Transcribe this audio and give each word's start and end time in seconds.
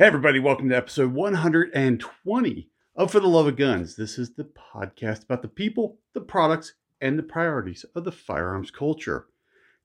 Hey, 0.00 0.06
everybody, 0.06 0.38
welcome 0.38 0.70
to 0.70 0.76
episode 0.78 1.12
120 1.12 2.68
of 2.96 3.12
For 3.12 3.20
the 3.20 3.28
Love 3.28 3.46
of 3.48 3.56
Guns. 3.56 3.96
This 3.96 4.18
is 4.18 4.32
the 4.32 4.44
podcast 4.44 5.24
about 5.24 5.42
the 5.42 5.48
people, 5.48 5.98
the 6.14 6.22
products, 6.22 6.72
and 7.02 7.18
the 7.18 7.22
priorities 7.22 7.84
of 7.94 8.04
the 8.04 8.10
firearms 8.10 8.70
culture. 8.70 9.26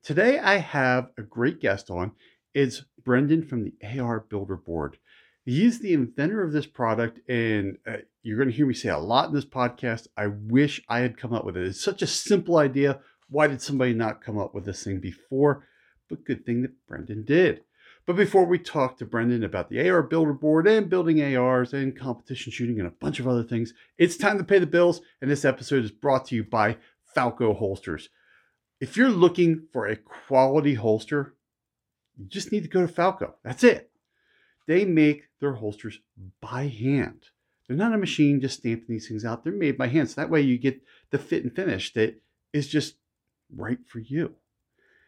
Today, 0.02 0.40
I 0.40 0.60
have 0.60 1.10
a 1.18 1.22
great 1.22 1.60
guest 1.60 1.90
on. 1.90 2.14
It's 2.54 2.86
Brandon 3.04 3.44
from 3.44 3.66
the 3.66 4.00
AR 4.00 4.22
Builder 4.22 4.56
Board. 4.56 5.00
He's 5.44 5.80
the 5.80 5.92
inventor 5.92 6.42
of 6.42 6.54
this 6.54 6.66
product, 6.66 7.20
and 7.30 7.78
uh, 7.86 7.98
you're 8.24 8.38
going 8.38 8.48
to 8.48 8.56
hear 8.56 8.68
me 8.68 8.74
say 8.74 8.88
a 8.88 8.98
lot 8.98 9.28
in 9.28 9.36
this 9.36 9.44
podcast. 9.44 10.08
I 10.16 10.28
wish 10.28 10.82
I 10.88 11.00
had 11.00 11.18
come 11.18 11.34
up 11.34 11.44
with 11.44 11.58
it. 11.58 11.68
It's 11.68 11.84
such 11.84 12.02
a 12.02 12.08
simple 12.08 12.56
idea. 12.56 13.02
Why 13.28 13.48
did 13.48 13.62
somebody 13.62 13.94
not 13.94 14.24
come 14.24 14.38
up 14.38 14.56
with 14.56 14.64
this 14.64 14.82
thing 14.82 15.02
before? 15.02 15.68
But 16.08 16.24
good 16.24 16.46
thing 16.46 16.62
that 16.62 16.88
Brandon 16.88 17.26
did. 17.26 17.65
But 18.06 18.16
before 18.18 18.46
we 18.46 18.60
talk 18.60 18.98
to 18.98 19.06
Brandon 19.06 19.44
about 19.44 19.70
the 19.70 19.90
AR 19.90 20.04
Builder 20.04 20.34
Board 20.34 20.68
and 20.68 20.90
building 20.90 21.22
ARs 21.36 21.74
and 21.74 21.98
competition 21.98 22.52
shooting 22.52 22.78
and 22.78 22.88
a 22.88 22.92
bunch 22.92 23.20
of 23.20 23.28
other 23.28 23.44
things, 23.44 23.74
it's 23.98 24.16
time 24.16 24.38
to 24.38 24.44
pay 24.44 24.60
the 24.60 24.68
bills. 24.68 25.02
And 25.22 25.32
this 25.32 25.44
episode 25.44 25.84
is 25.84 25.92
brought 25.92 26.26
to 26.26 26.36
you 26.36 26.44
by 26.44 26.78
Falco 27.16 27.54
Holsters. 27.56 28.10
If 28.80 28.96
you're 28.96 29.10
looking 29.10 29.68
for 29.74 29.88
a 29.88 29.96
quality 29.96 30.76
holster, 30.76 31.34
you 32.16 32.26
just 32.28 32.52
need 32.52 32.62
to 32.62 32.70
go 32.70 32.82
to 32.82 32.88
Falco. 32.88 33.36
That's 33.44 33.64
it. 33.64 33.90
They 34.68 34.86
make 34.86 35.24
their 35.40 35.54
holsters 35.54 36.00
by 36.42 36.68
hand. 36.68 37.26
They're 37.68 37.78
not 37.78 37.94
a 37.94 37.98
machine 37.98 38.40
just 38.40 38.60
stamping 38.60 38.86
these 38.88 39.08
things 39.08 39.26
out. 39.26 39.44
They're 39.44 39.54
made 39.54 39.80
by 39.80 39.88
hand. 39.88 40.12
So 40.12 40.22
that 40.22 40.30
way 40.30 40.42
you 40.42 40.60
get 40.60 40.80
the 41.10 41.18
fit 41.18 41.44
and 41.44 41.56
finish 41.56 41.92
that 41.94 42.22
is 42.54 42.68
just 42.68 42.98
right 43.56 43.80
for 43.88 43.98
you. 43.98 44.36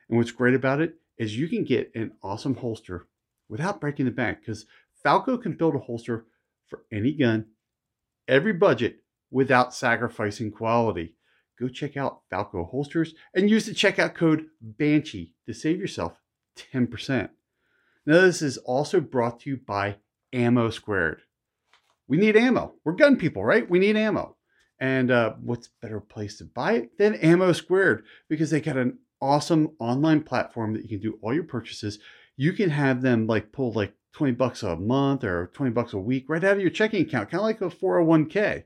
And 0.09 0.17
what's 0.17 0.31
great 0.31 0.55
about 0.55 0.81
it 0.81 0.95
is 1.17 1.37
you 1.37 1.47
can 1.47 1.63
get 1.63 1.91
an 1.95 2.11
awesome 2.23 2.55
holster 2.55 3.07
without 3.49 3.81
breaking 3.81 4.05
the 4.05 4.11
bank 4.11 4.39
because 4.39 4.65
Falco 5.03 5.37
can 5.37 5.53
build 5.53 5.75
a 5.75 5.79
holster 5.79 6.25
for 6.67 6.83
any 6.91 7.13
gun, 7.13 7.45
every 8.27 8.53
budget, 8.53 8.97
without 9.31 9.73
sacrificing 9.73 10.51
quality. 10.51 11.15
Go 11.59 11.67
check 11.67 11.97
out 11.97 12.21
Falco 12.29 12.65
holsters 12.65 13.15
and 13.33 13.49
use 13.49 13.65
the 13.65 13.71
checkout 13.71 14.13
code 14.13 14.45
Banshee 14.61 15.33
to 15.45 15.53
save 15.53 15.79
yourself 15.79 16.19
10%. 16.73 17.29
Now, 18.05 18.21
this 18.21 18.41
is 18.41 18.57
also 18.57 18.99
brought 19.01 19.41
to 19.41 19.49
you 19.49 19.57
by 19.57 19.97
Ammo 20.31 20.69
Squared. 20.69 21.21
We 22.07 22.17
need 22.17 22.37
ammo. 22.37 22.75
We're 22.85 22.93
gun 22.93 23.17
people, 23.17 23.43
right? 23.43 23.69
We 23.69 23.79
need 23.79 23.97
ammo. 23.97 24.37
And 24.79 25.11
uh, 25.11 25.33
what's 25.41 25.69
better 25.81 25.99
place 25.99 26.37
to 26.37 26.45
buy 26.45 26.73
it 26.73 26.97
than 26.97 27.15
Ammo 27.15 27.51
Squared? 27.51 28.05
Because 28.29 28.51
they 28.51 28.61
got 28.61 28.77
an 28.77 28.99
awesome 29.21 29.71
online 29.79 30.23
platform 30.23 30.73
that 30.73 30.83
you 30.83 30.89
can 30.89 30.99
do 30.99 31.19
all 31.21 31.33
your 31.33 31.43
purchases. 31.43 31.99
You 32.35 32.53
can 32.53 32.69
have 32.69 33.01
them 33.01 33.27
like 33.27 33.51
pull 33.51 33.71
like 33.73 33.93
20 34.13 34.33
bucks 34.33 34.63
a 34.63 34.75
month 34.75 35.23
or 35.23 35.51
20 35.53 35.71
bucks 35.71 35.93
a 35.93 35.97
week 35.97 36.25
right 36.27 36.43
out 36.43 36.57
of 36.57 36.61
your 36.61 36.69
checking 36.69 37.03
account, 37.03 37.29
kind 37.29 37.39
of 37.39 37.45
like 37.45 37.61
a 37.61 37.69
401k, 37.69 38.63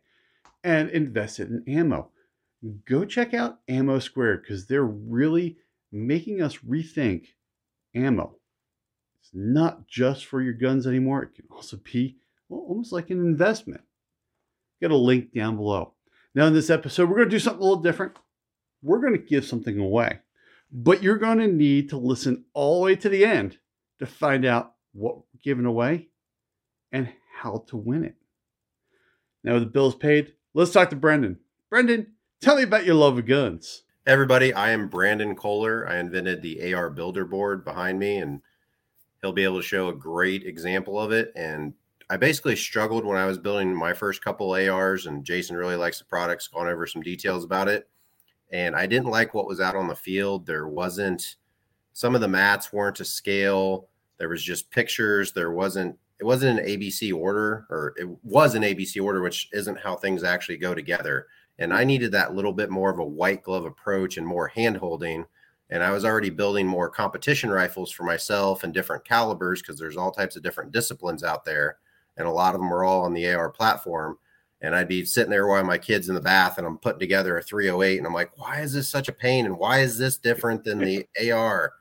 and 0.64 0.90
invest 0.90 1.40
it 1.40 1.50
in 1.50 1.64
ammo. 1.68 2.10
Go 2.86 3.06
check 3.06 3.34
out 3.34 3.60
Ammo 3.68 4.00
Squared 4.00 4.44
because 4.44 4.68
they're 4.68 4.84
really 4.84 5.58
making 5.92 6.42
us 6.42 6.58
rethink 6.58 7.28
ammo. 7.96 8.38
It's 9.20 9.32
not 9.34 9.88
just 9.88 10.26
for 10.26 10.42
your 10.42 10.54
guns 10.54 10.86
anymore, 10.86 11.24
it 11.24 11.36
can 11.36 11.46
also 11.50 11.78
be 11.78 12.18
well, 12.50 12.66
almost 12.68 12.92
like 12.92 13.10
an 13.10 13.20
investment. 13.20 13.82
Get 14.82 14.92
a 14.92 14.96
link 14.96 15.34
down 15.34 15.56
below. 15.56 15.94
Now, 16.36 16.48
in 16.48 16.54
this 16.54 16.70
episode, 16.70 17.10
we're 17.10 17.18
going 17.18 17.30
to 17.30 17.36
do 17.36 17.40
something 17.40 17.62
a 17.62 17.64
little 17.64 17.82
different. 17.82 18.14
We're 18.82 19.00
going 19.00 19.14
to 19.14 19.20
give 19.20 19.46
something 19.46 19.80
away. 19.80 20.20
But 20.72 21.04
you're 21.04 21.18
going 21.18 21.40
to 21.40 21.48
need 21.48 21.90
to 21.90 21.98
listen 21.98 22.46
all 22.54 22.80
the 22.80 22.86
way 22.86 22.96
to 22.96 23.10
the 23.10 23.26
end 23.26 23.58
to 24.00 24.06
find 24.06 24.46
out 24.46 24.74
what 24.94 25.18
we're 25.18 25.40
giving 25.44 25.66
away 25.66 26.08
and 26.92 27.10
how 27.40 27.66
to 27.68 27.78
win 27.78 28.06
it. 28.06 28.16
Now, 29.44 29.60
the 29.60 29.66
bill's 29.66 29.96
paid, 29.96 30.34
let's 30.54 30.72
talk 30.72 30.90
to 30.92 30.96
Brandon. 30.96 31.40
Brandon, 31.70 32.14
tell 32.42 32.56
me 32.56 32.64
about 32.64 32.86
your 32.86 32.96
love 32.96 33.18
of 33.18 33.26
guns. 33.26 33.84
Everybody, 34.06 34.54
I 34.54 34.72
am 34.72 34.88
Brandon 34.88 35.36
Kolar. 35.36 35.88
I 35.88 35.98
invented 35.98 36.42
the 36.42 36.74
AR 36.74 36.90
Builder 36.90 37.26
board 37.26 37.66
behind 37.66 38.00
me, 38.00 38.18
and 38.18 38.42
he'll 39.22 39.34
be 39.34 39.44
able 39.44 39.58
to 39.58 39.68
show 39.68 39.90
a 39.90 39.96
great 39.96 40.44
example 40.44 41.00
of 41.00 41.12
it. 41.12 41.32
And 41.36 41.74
I 42.10 42.18
basically 42.18 42.56
struggled 42.56 43.06
when 43.06 43.18
I 43.18 43.26
was 43.26 43.38
building 43.38 43.76
my 43.76 43.94
first 43.94 44.24
couple 44.24 44.52
ARs, 44.54 45.06
and 45.06 45.26
Jason 45.26 45.56
really 45.56 45.76
likes 45.76 46.00
the 46.00 46.06
products, 46.06 46.48
gone 46.48 46.68
over 46.68 46.88
some 46.88 47.02
details 47.02 47.44
about 47.44 47.68
it 47.68 47.90
and 48.52 48.76
I 48.76 48.86
didn't 48.86 49.10
like 49.10 49.34
what 49.34 49.48
was 49.48 49.62
out 49.62 49.76
on 49.76 49.88
the 49.88 49.96
field. 49.96 50.46
There 50.46 50.68
wasn't 50.68 51.36
some 51.94 52.16
of 52.16 52.22
the 52.22 52.28
mats 52.28 52.72
weren't 52.72 52.98
to 52.98 53.06
scale. 53.06 53.88
There 54.18 54.30
was 54.30 54.44
just 54.44 54.70
pictures. 54.72 55.32
There 55.32 55.52
wasn't 55.52 55.98
it 56.20 56.26
wasn't 56.26 56.60
an 56.60 56.66
ABC 56.66 57.14
order, 57.14 57.66
or 57.72 57.96
it 57.98 58.08
was 58.24 58.54
an 58.54 58.62
ABC 58.62 59.04
order, 59.04 59.22
which 59.22 59.50
isn't 59.54 59.80
how 59.80 59.96
things 59.96 60.24
actually 60.24 60.58
go 60.58 60.76
together. 60.76 61.26
And 61.58 61.74
I 61.74 61.84
needed 61.84 62.12
that 62.12 62.36
little 62.36 62.54
bit 62.54 62.70
more 62.70 62.92
of 62.92 63.00
a 63.00 63.04
white 63.04 63.42
glove 63.42 63.66
approach 63.66 64.18
and 64.18 64.28
more 64.28 64.48
hand 64.48 64.78
holding. 64.78 65.26
And 65.72 65.82
I 65.82 65.92
was 65.92 66.06
already 66.06 66.30
building 66.30 66.68
more 66.68 66.90
competition 66.90 67.50
rifles 67.50 67.92
for 67.92 68.04
myself 68.04 68.64
and 68.64 68.74
different 68.74 69.06
calibers 69.06 69.62
because 69.62 69.80
there's 69.80 69.98
all 69.98 70.12
types 70.12 70.36
of 70.36 70.44
different 70.44 70.72
disciplines 70.72 71.24
out 71.24 71.44
there. 71.44 71.78
And 72.18 72.28
a 72.28 72.32
lot 72.32 72.54
of 72.54 72.62
them 72.62 72.72
are 72.72 72.84
all 72.84 73.04
on 73.04 73.14
the 73.14 73.34
AR 73.34 73.50
platform 73.50 74.20
and 74.62 74.76
I'd 74.76 74.88
be 74.88 75.04
sitting 75.06 75.32
there 75.32 75.48
while 75.48 75.64
my 75.64 75.78
kids 75.78 76.08
in 76.08 76.16
the 76.16 76.22
bath 76.22 76.58
and 76.58 76.68
I'm 76.68 76.78
putting 76.78 77.00
together 77.00 77.38
a 77.38 77.42
308 77.42 77.98
and 77.98 78.06
I'm 78.06 78.14
like, 78.14 78.38
why 78.38 78.62
is 78.62 78.74
this 78.74 78.88
such 78.88 79.08
a 79.08 79.14
pain? 79.14 79.46
And 79.46 79.58
why 79.58 79.80
is 79.80 79.98
this 79.98 80.18
different 80.18 80.64
than 80.64 80.78
the 80.78 81.08
AR? 81.32 81.74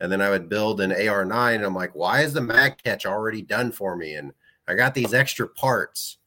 And 0.00 0.10
then 0.10 0.22
I 0.22 0.30
would 0.30 0.48
build 0.48 0.80
an 0.80 0.90
AR9 0.90 1.54
and 1.54 1.64
I'm 1.64 1.74
like, 1.74 1.94
why 1.94 2.22
is 2.22 2.32
the 2.32 2.40
mag 2.40 2.82
catch 2.82 3.06
already 3.06 3.42
done 3.42 3.70
for 3.70 3.96
me? 3.96 4.14
And 4.14 4.32
I 4.66 4.74
got 4.74 4.94
these 4.94 5.14
extra 5.14 5.46
parts. 5.46 6.18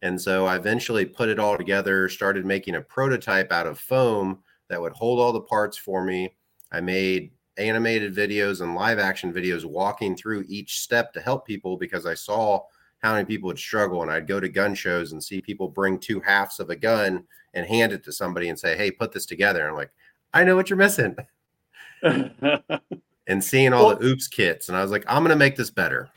And 0.00 0.20
so 0.20 0.46
I 0.46 0.56
eventually 0.56 1.04
put 1.04 1.28
it 1.28 1.38
all 1.38 1.56
together, 1.56 2.08
started 2.08 2.44
making 2.44 2.74
a 2.74 2.80
prototype 2.80 3.52
out 3.52 3.66
of 3.66 3.78
foam 3.78 4.38
that 4.68 4.80
would 4.80 4.92
hold 4.92 5.20
all 5.20 5.32
the 5.32 5.40
parts 5.40 5.76
for 5.76 6.02
me. 6.02 6.34
I 6.72 6.80
made 6.80 7.30
animated 7.58 8.16
videos 8.16 8.62
and 8.62 8.74
live 8.74 8.98
action 8.98 9.32
videos 9.32 9.64
walking 9.64 10.16
through 10.16 10.46
each 10.48 10.80
step 10.80 11.12
to 11.12 11.20
help 11.20 11.46
people 11.46 11.76
because 11.76 12.06
I 12.06 12.14
saw 12.14 12.62
how 13.02 13.14
many 13.14 13.24
people 13.24 13.48
would 13.48 13.58
struggle. 13.58 14.02
And 14.02 14.10
I'd 14.10 14.26
go 14.26 14.40
to 14.40 14.48
gun 14.48 14.74
shows 14.74 15.12
and 15.12 15.22
see 15.22 15.40
people 15.40 15.68
bring 15.68 15.98
two 15.98 16.20
halves 16.20 16.60
of 16.60 16.70
a 16.70 16.76
gun 16.76 17.24
and 17.54 17.66
hand 17.66 17.92
it 17.92 18.04
to 18.04 18.12
somebody 18.12 18.48
and 18.48 18.58
say, 18.58 18.76
Hey, 18.76 18.90
put 18.90 19.12
this 19.12 19.26
together. 19.26 19.60
And 19.60 19.70
I'm 19.70 19.76
like, 19.76 19.90
I 20.32 20.44
know 20.44 20.56
what 20.56 20.70
you're 20.70 20.76
missing. 20.76 21.16
and 22.02 23.44
seeing 23.44 23.72
all 23.72 23.88
well, 23.88 23.96
the 23.96 24.06
oops 24.06 24.28
kits. 24.28 24.68
And 24.68 24.78
I 24.78 24.82
was 24.82 24.90
like, 24.90 25.04
I'm 25.06 25.22
going 25.22 25.30
to 25.30 25.36
make 25.36 25.56
this 25.56 25.70
better. 25.70 26.10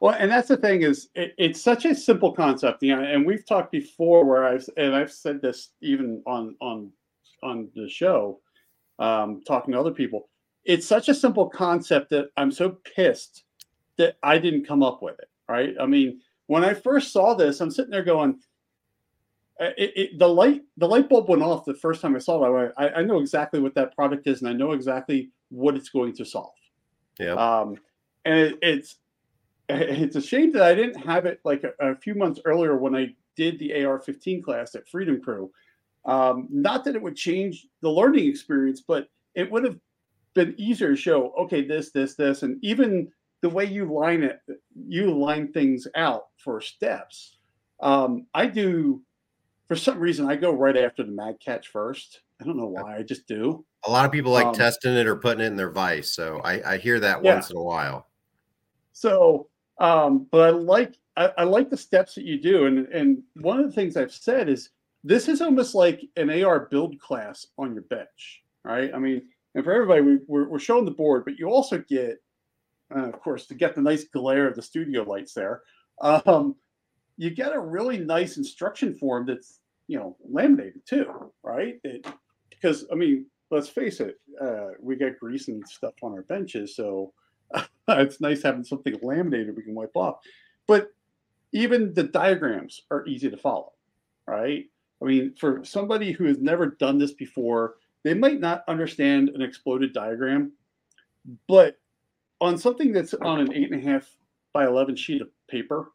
Well, 0.00 0.16
and 0.18 0.30
that's 0.30 0.48
the 0.48 0.56
thing 0.56 0.82
is 0.82 1.10
it, 1.14 1.34
it's 1.38 1.60
such 1.60 1.84
a 1.84 1.94
simple 1.94 2.32
concept, 2.32 2.82
you 2.82 2.96
know, 2.96 3.02
and 3.02 3.24
we've 3.24 3.46
talked 3.46 3.70
before 3.70 4.24
where 4.24 4.44
I've, 4.44 4.68
and 4.76 4.96
I've 4.96 5.12
said 5.12 5.40
this 5.40 5.70
even 5.80 6.22
on, 6.26 6.56
on, 6.60 6.90
on 7.44 7.68
the 7.76 7.88
show, 7.88 8.40
um, 8.98 9.42
talking 9.46 9.72
to 9.72 9.80
other 9.80 9.92
people. 9.92 10.28
It's 10.64 10.86
such 10.86 11.08
a 11.08 11.14
simple 11.14 11.48
concept 11.48 12.10
that 12.10 12.30
I'm 12.36 12.50
so 12.50 12.78
pissed 12.96 13.44
that 13.98 14.16
I 14.22 14.38
didn't 14.38 14.66
come 14.66 14.82
up 14.82 15.02
with 15.02 15.18
it. 15.18 15.28
Right. 15.48 15.74
I 15.80 15.86
mean, 15.86 16.20
when 16.46 16.64
I 16.64 16.74
first 16.74 17.12
saw 17.12 17.34
this, 17.34 17.60
I'm 17.60 17.70
sitting 17.70 17.90
there 17.90 18.04
going, 18.04 18.38
it, 19.60 19.92
it, 19.96 20.18
the 20.18 20.28
light 20.28 20.62
the 20.76 20.88
light 20.88 21.08
bulb 21.08 21.28
went 21.28 21.42
off 21.42 21.64
the 21.64 21.74
first 21.74 22.00
time 22.00 22.16
I 22.16 22.18
saw 22.18 22.44
it. 22.44 22.72
I, 22.76 22.88
I 22.88 23.02
know 23.02 23.20
exactly 23.20 23.60
what 23.60 23.74
that 23.74 23.94
product 23.94 24.26
is, 24.26 24.40
and 24.40 24.48
I 24.48 24.52
know 24.52 24.72
exactly 24.72 25.30
what 25.50 25.76
it's 25.76 25.90
going 25.90 26.14
to 26.14 26.24
solve. 26.24 26.54
Yeah. 27.20 27.34
Um, 27.34 27.76
and 28.24 28.38
it, 28.38 28.58
it's 28.62 28.96
it's 29.68 30.16
a 30.16 30.22
shame 30.22 30.52
that 30.52 30.62
I 30.62 30.74
didn't 30.74 31.04
have 31.04 31.26
it 31.26 31.40
like 31.44 31.64
a, 31.64 31.72
a, 31.92 31.96
few 31.96 32.14
months 32.14 32.40
earlier 32.44 32.76
when 32.76 32.96
I 32.96 33.14
did 33.36 33.58
the 33.58 33.84
AR-15 33.84 34.42
class 34.42 34.74
at 34.74 34.88
Freedom 34.88 35.20
Crew. 35.20 35.50
Um, 36.04 36.48
not 36.50 36.84
that 36.84 36.96
it 36.96 37.02
would 37.02 37.16
change 37.16 37.66
the 37.80 37.88
learning 37.88 38.28
experience, 38.28 38.82
but 38.86 39.08
it 39.34 39.50
would 39.50 39.64
have 39.64 39.78
been 40.34 40.54
easier 40.58 40.90
to 40.90 40.96
show. 40.96 41.32
Okay, 41.38 41.64
this, 41.64 41.92
this, 41.92 42.16
this, 42.16 42.42
and 42.42 42.62
even 42.62 43.10
the 43.42 43.50
way 43.50 43.64
you 43.64 43.92
line 43.92 44.22
it, 44.22 44.40
you 44.88 45.16
line 45.18 45.52
things 45.52 45.86
out 45.94 46.26
for 46.38 46.60
steps. 46.60 47.36
Um, 47.80 48.26
I 48.32 48.46
do, 48.46 49.02
for 49.68 49.76
some 49.76 49.98
reason, 49.98 50.30
I 50.30 50.36
go 50.36 50.52
right 50.52 50.76
after 50.76 51.02
the 51.02 51.10
mag 51.10 51.40
catch 51.40 51.68
first. 51.68 52.20
I 52.40 52.44
don't 52.44 52.56
know 52.56 52.68
why. 52.68 52.96
I 52.96 53.02
just 53.02 53.26
do. 53.26 53.64
A 53.84 53.90
lot 53.90 54.04
of 54.04 54.12
people 54.12 54.32
like 54.32 54.46
um, 54.46 54.54
testing 54.54 54.94
it 54.94 55.06
or 55.06 55.16
putting 55.16 55.44
it 55.44 55.48
in 55.48 55.56
their 55.56 55.70
vise. 55.70 56.10
So 56.10 56.40
I, 56.44 56.74
I 56.74 56.76
hear 56.78 57.00
that 57.00 57.22
yeah. 57.22 57.34
once 57.34 57.50
in 57.50 57.56
a 57.56 57.62
while. 57.62 58.06
So, 58.92 59.48
um, 59.78 60.26
but 60.30 60.48
I 60.48 60.50
like 60.50 60.94
I, 61.16 61.32
I, 61.38 61.44
like 61.44 61.68
the 61.68 61.76
steps 61.76 62.14
that 62.14 62.24
you 62.24 62.40
do, 62.40 62.66
and 62.66 62.86
and 62.88 63.22
one 63.40 63.58
of 63.58 63.66
the 63.66 63.72
things 63.72 63.96
I've 63.96 64.12
said 64.12 64.48
is 64.48 64.70
this 65.02 65.28
is 65.28 65.40
almost 65.40 65.74
like 65.74 66.02
an 66.16 66.30
AR 66.30 66.68
build 66.70 66.98
class 67.00 67.46
on 67.58 67.74
your 67.74 67.82
bench, 67.84 68.44
right? 68.64 68.90
I 68.94 68.98
mean, 68.98 69.22
and 69.54 69.64
for 69.64 69.72
everybody, 69.72 70.00
we, 70.02 70.18
we're, 70.26 70.48
we're 70.48 70.58
showing 70.58 70.84
the 70.84 70.92
board, 70.92 71.24
but 71.24 71.38
you 71.38 71.48
also 71.48 71.78
get 71.78 72.22
uh, 72.94 73.08
of 73.08 73.20
course, 73.20 73.46
to 73.46 73.54
get 73.54 73.74
the 73.74 73.82
nice 73.82 74.04
glare 74.04 74.46
of 74.46 74.54
the 74.54 74.62
studio 74.62 75.02
lights 75.02 75.34
there, 75.34 75.62
um, 76.00 76.54
you 77.16 77.30
get 77.30 77.54
a 77.54 77.60
really 77.60 77.98
nice 77.98 78.36
instruction 78.36 78.94
form 78.94 79.26
that's 79.26 79.60
you 79.88 79.98
know 79.98 80.16
laminated 80.28 80.84
too, 80.86 81.32
right? 81.42 81.80
Because 82.50 82.86
I 82.90 82.94
mean, 82.94 83.26
let's 83.50 83.68
face 83.68 84.00
it, 84.00 84.20
uh, 84.40 84.68
we 84.80 84.96
get 84.96 85.20
grease 85.20 85.48
and 85.48 85.66
stuff 85.68 85.94
on 86.02 86.12
our 86.12 86.22
benches, 86.22 86.76
so 86.76 87.12
it's 87.88 88.20
nice 88.20 88.42
having 88.42 88.64
something 88.64 88.98
laminated 89.02 89.56
we 89.56 89.62
can 89.62 89.74
wipe 89.74 89.96
off. 89.96 90.18
But 90.66 90.88
even 91.52 91.92
the 91.92 92.04
diagrams 92.04 92.82
are 92.90 93.06
easy 93.06 93.30
to 93.30 93.36
follow, 93.36 93.72
right? 94.26 94.64
I 95.02 95.04
mean, 95.04 95.34
for 95.38 95.64
somebody 95.64 96.12
who 96.12 96.24
has 96.24 96.38
never 96.38 96.66
done 96.66 96.98
this 96.98 97.12
before, 97.12 97.74
they 98.04 98.14
might 98.14 98.40
not 98.40 98.64
understand 98.68 99.30
an 99.30 99.42
exploded 99.42 99.92
diagram, 99.92 100.52
but 101.48 101.76
on 102.42 102.58
something 102.58 102.92
that's 102.92 103.14
on 103.14 103.40
an 103.40 103.54
eight 103.54 103.70
and 103.70 103.80
a 103.80 103.90
half 103.90 104.10
by 104.52 104.66
11 104.66 104.96
sheet 104.96 105.22
of 105.22 105.28
paper, 105.48 105.92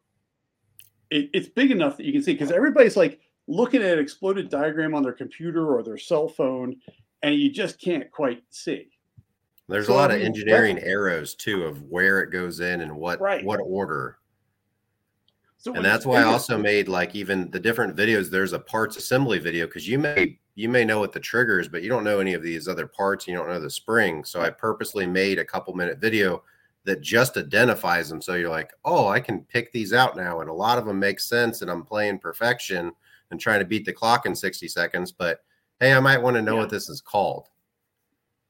it, 1.10 1.28
it's 1.34 1.48
big 1.48 1.70
enough 1.70 1.98
that 1.98 2.06
you 2.06 2.12
can 2.12 2.22
see 2.22 2.32
because 2.32 2.50
everybody's 2.50 2.96
like 2.96 3.20
looking 3.46 3.82
at 3.82 3.92
an 3.92 3.98
exploded 3.98 4.48
diagram 4.48 4.94
on 4.94 5.02
their 5.02 5.12
computer 5.12 5.74
or 5.74 5.82
their 5.82 5.98
cell 5.98 6.26
phone, 6.26 6.74
and 7.22 7.34
you 7.34 7.52
just 7.52 7.78
can't 7.78 8.10
quite 8.10 8.42
see. 8.48 8.88
There's 9.68 9.88
so, 9.88 9.92
a 9.92 9.96
lot 9.96 10.10
of 10.10 10.22
engineering 10.22 10.78
arrows 10.78 11.34
too 11.34 11.64
of 11.64 11.82
where 11.82 12.20
it 12.20 12.30
goes 12.30 12.60
in 12.60 12.80
and 12.80 12.96
what 12.96 13.20
right. 13.20 13.44
what 13.44 13.60
order. 13.62 14.18
So 15.58 15.74
and 15.74 15.84
that's 15.84 16.06
why 16.06 16.20
I 16.20 16.22
also 16.22 16.56
made 16.56 16.88
like 16.88 17.14
even 17.14 17.50
the 17.50 17.60
different 17.60 17.94
videos. 17.94 18.30
There's 18.30 18.54
a 18.54 18.58
parts 18.58 18.96
assembly 18.96 19.38
video 19.38 19.66
because 19.66 19.86
you 19.86 19.98
may 19.98 20.38
you 20.58 20.68
may 20.68 20.84
know 20.84 20.98
what 20.98 21.12
the 21.12 21.20
triggers, 21.20 21.68
but 21.68 21.84
you 21.84 21.88
don't 21.88 22.02
know 22.02 22.18
any 22.18 22.34
of 22.34 22.42
these 22.42 22.66
other 22.66 22.88
parts. 22.88 23.28
You 23.28 23.36
don't 23.36 23.46
know 23.46 23.60
the 23.60 23.70
spring. 23.70 24.24
So 24.24 24.40
I 24.40 24.50
purposely 24.50 25.06
made 25.06 25.38
a 25.38 25.44
couple 25.44 25.72
minute 25.72 26.00
video 26.00 26.42
that 26.82 27.00
just 27.00 27.36
identifies 27.36 28.08
them. 28.08 28.20
So 28.20 28.34
you're 28.34 28.50
like, 28.50 28.72
oh, 28.84 29.06
I 29.06 29.20
can 29.20 29.42
pick 29.42 29.70
these 29.70 29.92
out 29.92 30.16
now, 30.16 30.40
and 30.40 30.50
a 30.50 30.52
lot 30.52 30.76
of 30.76 30.84
them 30.84 30.98
make 30.98 31.20
sense. 31.20 31.62
And 31.62 31.70
I'm 31.70 31.84
playing 31.84 32.18
perfection 32.18 32.90
and 33.30 33.38
trying 33.38 33.60
to 33.60 33.66
beat 33.66 33.84
the 33.84 33.92
clock 33.92 34.26
in 34.26 34.34
60 34.34 34.66
seconds. 34.66 35.12
But 35.12 35.44
hey, 35.78 35.92
I 35.92 36.00
might 36.00 36.20
want 36.20 36.34
to 36.34 36.42
know 36.42 36.54
yeah. 36.54 36.62
what 36.62 36.70
this 36.70 36.88
is 36.88 37.00
called. 37.00 37.46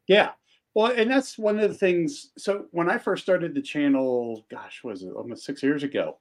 Yeah, 0.07 0.31
well, 0.73 0.93
and 0.93 1.11
that's 1.11 1.37
one 1.37 1.59
of 1.59 1.69
the 1.69 1.77
things. 1.77 2.31
So 2.39 2.69
when 2.71 2.89
I 2.89 2.97
first 2.97 3.23
started 3.23 3.55
the 3.55 3.61
channel, 3.61 4.47
gosh, 4.51 4.83
was 4.83 5.03
it 5.03 5.11
almost 5.11 5.45
six 5.45 5.63
years 5.63 5.83
ago? 5.83 6.17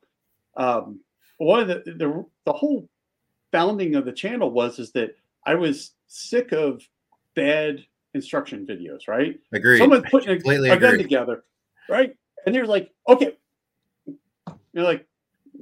Um, 0.58 1.00
one 1.38 1.62
of 1.62 1.70
the, 1.70 1.82
the 1.86 2.26
the 2.44 2.52
whole 2.52 2.90
founding 3.54 3.96
of 3.96 4.04
the 4.04 4.12
channel 4.12 4.52
was 4.52 4.80
is 4.80 4.92
that 4.92 5.16
I 5.48 5.56
was 5.56 5.94
sick 6.08 6.52
of 6.52 6.84
bad 7.36 7.84
instruction 8.14 8.66
videos. 8.66 9.08
Right? 9.08 9.40
Agreed. 9.52 9.80
Someone 9.80 10.04
putting 10.04 10.30
a, 10.30 10.72
a 10.72 10.78
gun 10.78 10.98
together, 10.98 11.44
right? 11.90 12.16
And 12.46 12.54
they're 12.54 12.68
like, 12.68 12.92
okay, 13.08 13.38
you're 14.74 14.84
like, 14.84 15.08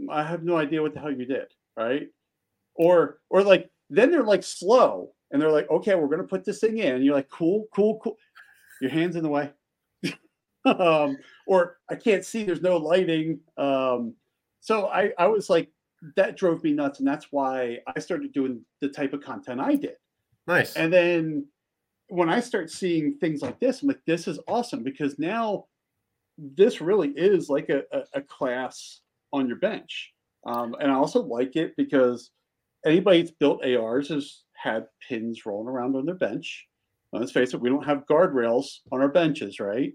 I 0.09 0.23
have 0.23 0.43
no 0.43 0.57
idea 0.57 0.81
what 0.81 0.93
the 0.93 0.99
hell 0.99 1.11
you 1.11 1.25
did, 1.25 1.47
right? 1.77 2.09
Or 2.75 3.19
or 3.29 3.43
like 3.43 3.69
then 3.89 4.11
they're 4.11 4.23
like 4.23 4.43
slow 4.43 5.11
and 5.31 5.41
they're 5.41 5.51
like, 5.51 5.69
okay, 5.69 5.95
we're 5.95 6.09
gonna 6.09 6.23
put 6.23 6.43
this 6.43 6.59
thing 6.59 6.79
in. 6.79 6.95
And 6.95 7.05
you're 7.05 7.15
like, 7.15 7.29
cool, 7.29 7.67
cool, 7.73 7.99
cool 7.99 8.17
your 8.81 8.91
hands 8.91 9.15
in 9.15 9.23
the 9.23 9.29
way. 9.29 9.51
um, 10.65 11.17
or 11.47 11.77
I 11.89 11.95
can't 11.95 12.25
see, 12.25 12.43
there's 12.43 12.61
no 12.61 12.77
lighting. 12.77 13.39
Um, 13.57 14.13
so 14.59 14.87
I, 14.87 15.11
I 15.17 15.27
was 15.27 15.49
like, 15.49 15.69
that 16.15 16.37
drove 16.37 16.63
me 16.63 16.73
nuts. 16.73 16.99
And 16.99 17.07
that's 17.07 17.27
why 17.31 17.79
I 17.95 17.99
started 17.99 18.33
doing 18.33 18.63
the 18.81 18.89
type 18.89 19.13
of 19.13 19.21
content 19.21 19.59
I 19.59 19.75
did. 19.75 19.95
Nice. 20.47 20.75
And 20.75 20.91
then 20.91 21.47
when 22.09 22.29
I 22.29 22.39
start 22.39 22.69
seeing 22.69 23.17
things 23.17 23.41
like 23.41 23.59
this, 23.59 23.81
I'm 23.81 23.87
like, 23.87 24.01
this 24.05 24.27
is 24.27 24.39
awesome 24.47 24.83
because 24.83 25.17
now 25.17 25.65
this 26.37 26.81
really 26.81 27.09
is 27.09 27.49
like 27.49 27.69
a, 27.69 27.83
a, 27.91 28.03
a 28.15 28.21
class 28.21 29.01
on 29.33 29.47
your 29.47 29.57
bench. 29.57 30.11
Um, 30.45 30.75
and 30.79 30.91
I 30.91 30.95
also 30.95 31.23
like 31.23 31.55
it 31.55 31.73
because 31.77 32.31
anybody 32.85 33.21
that's 33.21 33.31
built 33.31 33.65
ARs 33.65 34.09
has 34.09 34.43
had 34.53 34.85
pins 35.07 35.45
rolling 35.45 35.67
around 35.67 35.95
on 35.95 36.05
their 36.05 36.15
bench 36.15 36.67
let's 37.19 37.31
face 37.31 37.53
it, 37.53 37.61
we 37.61 37.69
don't 37.69 37.85
have 37.85 38.05
guardrails 38.09 38.79
on 38.91 39.01
our 39.01 39.07
benches, 39.07 39.59
right? 39.59 39.93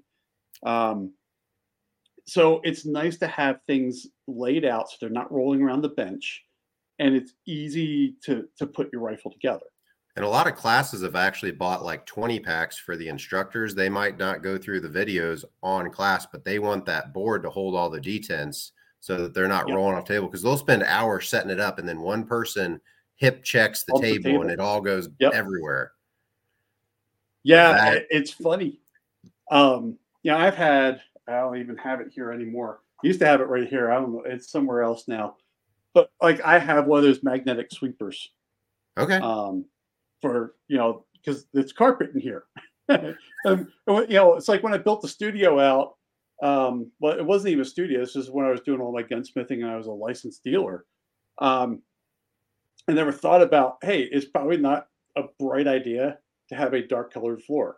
Um, 0.65 1.13
so 2.31 2.61
it's 2.63 2.87
nice 2.87 3.17
to 3.19 3.27
have 3.27 3.59
things 3.67 4.07
laid 4.29 4.65
out 4.65 4.89
so 4.89 4.97
they're 5.01 5.11
not 5.11 5.33
rolling 5.33 5.61
around 5.63 5.83
the 5.83 5.89
bench 5.89 6.45
and 7.01 7.17
it's 7.17 7.33
easy 7.45 8.15
to 8.25 8.47
to 8.57 8.69
put 8.69 8.89
your 8.93 9.03
rifle 9.03 9.33
together. 9.33 9.67
And 10.15 10.25
a 10.25 10.29
lot 10.29 10.47
of 10.47 10.55
classes 10.55 11.03
have 11.03 11.17
actually 11.17 11.51
bought 11.51 11.85
like 11.85 12.07
20 12.07 12.39
packs 12.39 12.79
for 12.79 12.97
the 12.97 13.09
instructors. 13.09 13.75
They 13.75 13.89
might 13.89 14.17
not 14.17 14.45
go 14.45 14.59
through 14.59 14.81
the 14.81 14.89
videos 14.89 15.45
on 15.63 15.91
class, 15.91 16.27
but 16.31 16.45
they 16.45 16.61
want 16.61 16.85
that 16.87 17.13
board 17.13 17.43
to 17.43 17.51
hold 17.51 17.75
all 17.75 17.91
the 17.91 18.01
detents 18.01 18.71
so 19.01 19.17
that 19.23 19.35
they're 19.35 19.49
not 19.49 19.67
yep. 19.67 19.77
rolling 19.77 19.97
off 19.97 20.05
table 20.05 20.29
because 20.29 20.43
they'll 20.43 20.57
spend 20.57 20.85
hours 20.85 21.29
setting 21.29 21.51
it 21.51 21.59
up 21.59 21.81
and 21.81 21.89
then 21.89 22.01
one 22.01 22.25
person 22.25 22.81
hip 23.17 23.43
checks 23.43 23.83
the, 23.85 23.99
table, 24.01 24.23
the 24.23 24.31
table, 24.31 24.43
and 24.43 24.51
it 24.53 24.61
all 24.61 24.81
goes 24.81 25.09
yep. 25.19 25.33
everywhere. 25.33 25.93
Yeah, 27.43 27.73
that. 27.73 28.07
it's 28.11 28.31
funny. 28.31 28.79
Um, 29.51 29.99
yeah, 30.23 30.37
I've 30.37 30.55
had. 30.57 31.01
I 31.31 31.41
don't 31.41 31.59
even 31.59 31.77
have 31.77 32.01
it 32.01 32.13
here 32.15 32.33
anymore. 32.33 32.81
used 33.03 33.21
to 33.21 33.27
have 33.27 33.41
it 33.41 33.49
right 33.49 33.69
here. 33.69 33.91
I 33.91 33.95
don't 33.95 34.13
know. 34.13 34.23
It's 34.27 34.51
somewhere 34.51 34.83
else 34.83 35.09
now. 35.09 35.37
But 35.95 36.11
like, 36.23 36.41
I 36.43 36.59
have 36.59 36.87
one 36.87 36.99
of 36.99 37.05
those 37.05 37.23
magnetic 37.23 37.73
sweepers. 37.73 38.31
Okay. 38.99 39.17
Um, 39.17 39.65
for 40.21 40.55
you 40.69 40.77
know, 40.77 41.05
because 41.15 41.47
it's 41.55 41.73
carpet 41.73 42.11
in 42.15 42.21
here. 42.21 42.45
and, 42.89 43.17
you 43.87 44.07
know, 44.09 44.35
it's 44.35 44.49
like 44.49 44.63
when 44.63 44.75
I 44.75 44.79
built 44.79 45.03
the 45.03 45.09
studio 45.09 45.61
out. 45.61 45.97
Um, 46.43 46.91
well, 47.01 47.19
it 47.19 47.25
wasn't 47.25 47.53
even 47.53 47.63
a 47.63 47.67
studio. 47.67 48.01
This 48.01 48.17
is 48.17 48.31
when 48.31 48.47
I 48.47 48.51
was 48.51 48.63
doing 48.63 48.81
all 48.81 48.93
my 48.93 49.03
gunsmithing 49.03 49.61
and 49.61 49.67
I 49.67 49.77
was 49.77 49.89
a 49.89 49.93
licensed 49.93 50.43
dealer. 50.43 50.87
Um, 51.39 51.83
I 52.89 52.93
never 52.93 53.13
thought 53.13 53.43
about, 53.43 53.77
hey, 53.83 54.03
it's 54.03 54.25
probably 54.25 54.57
not 54.57 54.89
a 55.17 55.25
bright 55.39 55.69
idea 55.69 56.19
to 56.49 56.55
have 56.55 56.73
a 56.73 56.87
dark 56.87 57.13
colored 57.13 57.43
floor. 57.43 57.77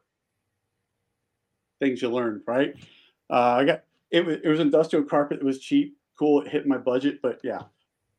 Things 1.80 2.00
you 2.02 2.08
learn, 2.08 2.42
right? 2.46 2.76
Uh, 3.32 3.56
I 3.60 3.64
got 3.64 3.84
it 4.10 4.26
was 4.26 4.36
it 4.44 4.48
was 4.48 4.60
industrial 4.60 5.04
carpet. 5.06 5.40
It 5.40 5.44
was 5.44 5.58
cheap, 5.58 5.96
cool. 6.18 6.42
It 6.42 6.48
hit 6.48 6.66
my 6.66 6.76
budget, 6.76 7.20
but 7.22 7.40
yeah. 7.42 7.62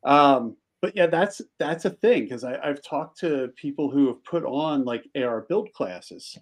Um, 0.03 0.57
but 0.81 0.95
yeah, 0.95 1.05
that's 1.05 1.41
that's 1.59 1.85
a 1.85 1.91
thing 1.91 2.23
because 2.23 2.43
I've 2.43 2.83
talked 2.83 3.19
to 3.19 3.49
people 3.55 3.89
who 3.89 4.07
have 4.07 4.23
put 4.25 4.43
on 4.43 4.83
like 4.83 5.05
AR 5.15 5.41
build 5.41 5.71
classes, 5.73 6.37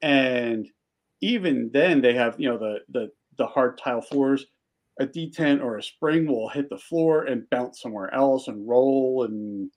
and 0.00 0.66
even 1.20 1.70
then 1.72 2.00
they 2.00 2.14
have 2.14 2.40
you 2.40 2.48
know 2.48 2.58
the 2.58 2.78
the 2.88 3.12
the 3.36 3.46
hard 3.46 3.78
tile 3.78 4.00
floors. 4.00 4.46
A 4.98 5.06
detent 5.06 5.62
or 5.62 5.78
a 5.78 5.82
spring 5.82 6.26
will 6.26 6.48
hit 6.48 6.68
the 6.68 6.76
floor 6.76 7.24
and 7.24 7.48
bounce 7.48 7.80
somewhere 7.80 8.12
else 8.12 8.48
and 8.48 8.68
roll 8.68 9.24
and 9.24 9.70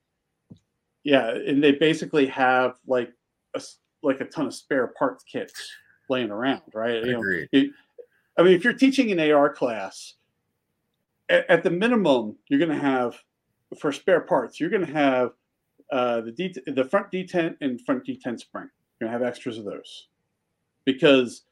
yeah, 1.04 1.30
and 1.30 1.64
they 1.64 1.74
basically 1.74 2.26
have 2.28 2.76
like 2.88 3.14
a, 3.56 3.62
like 4.02 4.22
a 4.22 4.26
ton 4.26 4.48
of 4.48 4.54
spare 4.54 4.88
parts 4.88 5.24
kits 5.24 5.72
laying 6.10 6.32
around, 6.32 6.62
right? 6.74 7.06
You. 7.06 7.12
Know, 7.14 7.46
it, 7.52 7.70
I 8.38 8.44
mean, 8.44 8.54
if 8.54 8.64
you're 8.64 8.74
teaching 8.74 9.12
an 9.12 9.32
AR 9.32 9.54
class, 9.54 10.16
at, 11.30 11.50
at 11.50 11.64
the 11.64 11.70
minimum, 11.70 12.36
you're 12.48 12.60
going 12.60 12.72
to 12.72 12.78
have 12.78 13.16
for 13.80 13.92
spare 13.92 14.22
parts, 14.22 14.60
you're 14.60 14.70
going 14.70 14.86
to 14.86 14.94
have 14.94 15.32
uh, 15.92 16.22
the 16.22 16.32
det- 16.32 16.76
the 16.76 16.84
front 16.86 17.12
detent 17.12 17.56
and 17.62 17.82
front 17.82 18.06
detent 18.06 18.40
spring. 18.40 18.70
You're 19.00 19.10
going 19.10 19.20
to 19.20 19.26
have 19.26 19.28
extras 19.28 19.58
of 19.58 19.66
those 19.66 20.08
because 20.86 21.44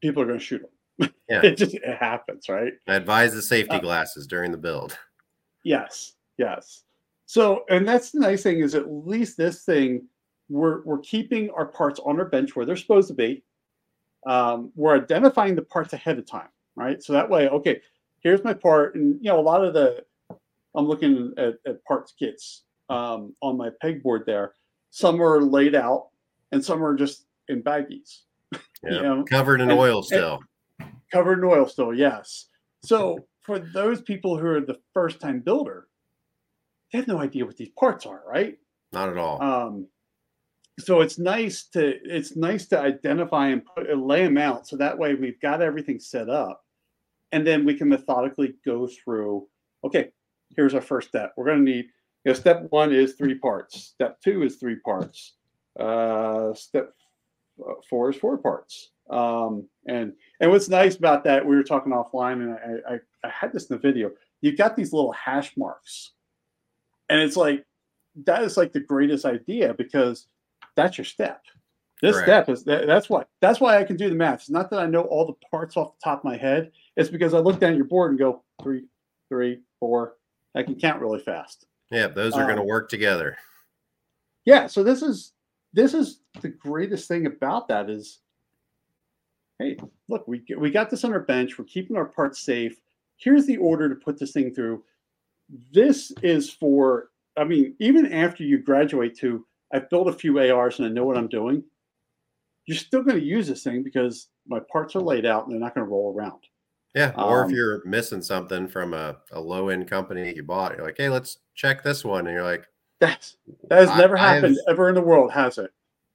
people 0.00 0.22
are 0.22 0.26
going 0.26 0.38
to 0.38 0.44
shoot 0.44 0.62
them. 0.98 1.12
Yeah. 1.28 1.40
it 1.44 1.56
just 1.56 1.74
it 1.74 1.96
happens, 1.98 2.48
right? 2.48 2.72
I 2.86 2.94
advise 2.94 3.34
the 3.34 3.42
safety 3.42 3.76
uh, 3.76 3.80
glasses 3.80 4.26
during 4.26 4.52
the 4.52 4.58
build. 4.58 4.98
Yes, 5.64 6.14
yes. 6.38 6.84
So, 7.26 7.64
and 7.70 7.86
that's 7.86 8.10
the 8.10 8.20
nice 8.20 8.42
thing 8.42 8.58
is 8.58 8.74
at 8.74 8.90
least 8.92 9.36
this 9.36 9.64
thing 9.64 10.06
we're, 10.48 10.82
we're 10.82 10.98
keeping 10.98 11.50
our 11.50 11.66
parts 11.66 11.98
on 12.04 12.18
our 12.18 12.26
bench 12.26 12.54
where 12.54 12.66
they're 12.66 12.76
supposed 12.76 13.08
to 13.08 13.14
be. 13.14 13.42
Um, 14.26 14.70
we're 14.74 14.96
identifying 14.96 15.54
the 15.54 15.62
parts 15.62 15.92
ahead 15.92 16.18
of 16.18 16.26
time, 16.26 16.48
right? 16.76 17.02
So 17.02 17.12
that 17.12 17.28
way, 17.28 17.48
okay, 17.48 17.80
here's 18.20 18.44
my 18.44 18.54
part. 18.54 18.94
And, 18.94 19.18
you 19.20 19.30
know, 19.30 19.40
a 19.40 19.42
lot 19.42 19.64
of 19.64 19.74
the, 19.74 20.04
I'm 20.74 20.86
looking 20.86 21.32
at, 21.36 21.54
at 21.66 21.84
parts 21.84 22.12
kits 22.18 22.64
um, 22.88 23.34
on 23.42 23.56
my 23.56 23.70
pegboard 23.82 24.24
there. 24.26 24.54
Some 24.90 25.20
are 25.20 25.40
laid 25.40 25.74
out 25.74 26.08
and 26.52 26.64
some 26.64 26.84
are 26.84 26.94
just 26.94 27.26
in 27.48 27.62
baggies. 27.62 28.20
Yeah, 28.84 28.96
you 28.96 29.02
know? 29.02 29.22
covered 29.22 29.60
in 29.60 29.70
and, 29.70 29.78
oil 29.78 30.02
still. 30.02 30.40
Covered 31.12 31.38
in 31.38 31.44
oil 31.44 31.68
still, 31.68 31.94
yes. 31.94 32.46
So 32.84 33.20
for 33.42 33.60
those 33.60 34.02
people 34.02 34.36
who 34.36 34.46
are 34.48 34.60
the 34.60 34.80
first 34.92 35.20
time 35.20 35.38
builder, 35.38 35.86
they 36.90 36.98
have 36.98 37.06
no 37.06 37.20
idea 37.20 37.46
what 37.46 37.56
these 37.56 37.70
parts 37.78 38.06
are, 38.06 38.22
right? 38.26 38.58
Not 38.92 39.08
at 39.08 39.18
all. 39.18 39.40
Um, 39.40 39.86
so 40.78 41.00
it's 41.00 41.18
nice 41.18 41.64
to 41.64 41.98
it's 42.04 42.36
nice 42.36 42.66
to 42.68 42.80
identify 42.80 43.48
and 43.48 43.62
put 43.64 43.96
lay 43.96 44.24
them 44.24 44.38
out. 44.38 44.66
So 44.66 44.76
that 44.76 44.98
way 44.98 45.14
we've 45.14 45.40
got 45.40 45.62
everything 45.62 46.00
set 46.00 46.28
up 46.28 46.64
and 47.32 47.46
then 47.46 47.64
we 47.64 47.74
can 47.74 47.88
methodically 47.88 48.54
go 48.64 48.86
through 48.86 49.46
okay 49.84 50.10
here's 50.56 50.74
our 50.74 50.80
first 50.80 51.08
step. 51.08 51.32
We're 51.36 51.46
going 51.46 51.64
to 51.64 51.70
need 51.70 51.86
you 52.24 52.32
know 52.32 52.34
step 52.34 52.66
one 52.70 52.92
is 52.92 53.14
three 53.14 53.34
parts. 53.34 53.80
Step 53.94 54.20
two 54.22 54.42
is 54.42 54.56
three 54.56 54.76
parts. 54.76 55.34
Uh, 55.78 56.54
step 56.54 56.92
uh, 57.66 57.74
four 57.88 58.10
is 58.10 58.16
four 58.16 58.38
parts. 58.38 58.92
Um, 59.10 59.68
and 59.86 60.12
and 60.40 60.50
what's 60.50 60.68
nice 60.68 60.96
about 60.96 61.24
that 61.24 61.44
we 61.44 61.54
were 61.54 61.64
talking 61.64 61.92
offline 61.92 62.40
and 62.42 62.82
I, 62.88 62.94
I 62.94 62.98
i 63.24 63.28
had 63.28 63.52
this 63.52 63.66
in 63.66 63.76
the 63.76 63.80
video. 63.80 64.10
You've 64.40 64.58
got 64.58 64.74
these 64.74 64.92
little 64.92 65.12
hash 65.12 65.56
marks. 65.56 66.12
And 67.08 67.20
it's 67.20 67.36
like 67.36 67.64
that 68.24 68.42
is 68.42 68.56
like 68.56 68.72
the 68.72 68.80
greatest 68.80 69.24
idea 69.24 69.74
because 69.74 70.26
that's 70.76 70.98
your 70.98 71.04
step. 71.04 71.42
This 72.00 72.16
Correct. 72.16 72.26
step 72.26 72.48
is 72.48 72.64
that, 72.64 72.86
that's 72.86 73.08
why 73.08 73.24
that's 73.40 73.60
why 73.60 73.78
I 73.78 73.84
can 73.84 73.96
do 73.96 74.08
the 74.08 74.14
math. 74.14 74.40
It's 74.40 74.50
not 74.50 74.70
that 74.70 74.80
I 74.80 74.86
know 74.86 75.02
all 75.02 75.24
the 75.24 75.46
parts 75.50 75.76
off 75.76 75.92
the 75.92 76.02
top 76.02 76.18
of 76.18 76.24
my 76.24 76.36
head. 76.36 76.72
It's 76.96 77.08
because 77.08 77.32
I 77.32 77.38
look 77.38 77.60
down 77.60 77.76
your 77.76 77.84
board 77.84 78.10
and 78.10 78.18
go 78.18 78.42
three, 78.60 78.86
three, 79.28 79.60
four. 79.78 80.16
I 80.54 80.64
can 80.64 80.74
count 80.74 81.00
really 81.00 81.20
fast. 81.20 81.66
Yeah, 81.90 82.08
those 82.08 82.34
are 82.34 82.40
um, 82.40 82.46
going 82.46 82.58
to 82.58 82.64
work 82.64 82.88
together. 82.88 83.36
Yeah, 84.44 84.66
so 84.66 84.82
this 84.82 85.02
is 85.02 85.32
this 85.72 85.94
is 85.94 86.20
the 86.40 86.48
greatest 86.48 87.06
thing 87.06 87.26
about 87.26 87.68
that 87.68 87.88
is, 87.88 88.18
hey, 89.58 89.76
look, 90.08 90.26
we 90.26 90.42
we 90.58 90.70
got 90.70 90.90
this 90.90 91.04
on 91.04 91.12
our 91.12 91.20
bench. 91.20 91.56
We're 91.56 91.66
keeping 91.66 91.96
our 91.96 92.06
parts 92.06 92.40
safe. 92.40 92.80
Here's 93.16 93.46
the 93.46 93.58
order 93.58 93.88
to 93.88 93.94
put 93.94 94.18
this 94.18 94.32
thing 94.32 94.52
through. 94.52 94.82
This 95.72 96.12
is 96.22 96.50
for. 96.50 97.10
I 97.36 97.44
mean, 97.44 97.74
even 97.78 98.12
after 98.12 98.42
you 98.42 98.58
graduate 98.58 99.16
to, 99.20 99.46
I've 99.72 99.88
built 99.90 100.08
a 100.08 100.12
few 100.12 100.38
ARs 100.38 100.78
and 100.78 100.86
I 100.86 100.90
know 100.90 101.04
what 101.04 101.16
I'm 101.16 101.28
doing. 101.28 101.62
You're 102.66 102.76
still 102.76 103.02
going 103.02 103.18
to 103.18 103.24
use 103.24 103.48
this 103.48 103.64
thing 103.64 103.82
because 103.82 104.28
my 104.46 104.60
parts 104.70 104.94
are 104.94 105.00
laid 105.00 105.26
out 105.26 105.44
and 105.44 105.52
they're 105.52 105.60
not 105.60 105.74
going 105.74 105.86
to 105.86 105.90
roll 105.90 106.14
around. 106.14 106.40
Yeah. 106.94 107.12
Or 107.16 107.44
um, 107.44 107.50
if 107.50 107.56
you're 107.56 107.82
missing 107.84 108.22
something 108.22 108.68
from 108.68 108.92
a, 108.92 109.16
a 109.32 109.40
low 109.40 109.70
end 109.70 109.88
company 109.88 110.34
you 110.34 110.42
bought, 110.42 110.76
you're 110.76 110.86
like, 110.86 110.98
hey, 110.98 111.08
let's 111.08 111.38
check 111.54 111.82
this 111.82 112.04
one. 112.04 112.26
And 112.26 112.34
you're 112.34 112.44
like, 112.44 112.66
that's 113.00 113.36
that 113.68 113.80
has 113.88 113.98
never 113.98 114.16
happened 114.16 114.58
have, 114.66 114.74
ever 114.74 114.88
in 114.88 114.94
the 114.94 115.00
world, 115.00 115.32
has 115.32 115.58
it? 115.58 115.70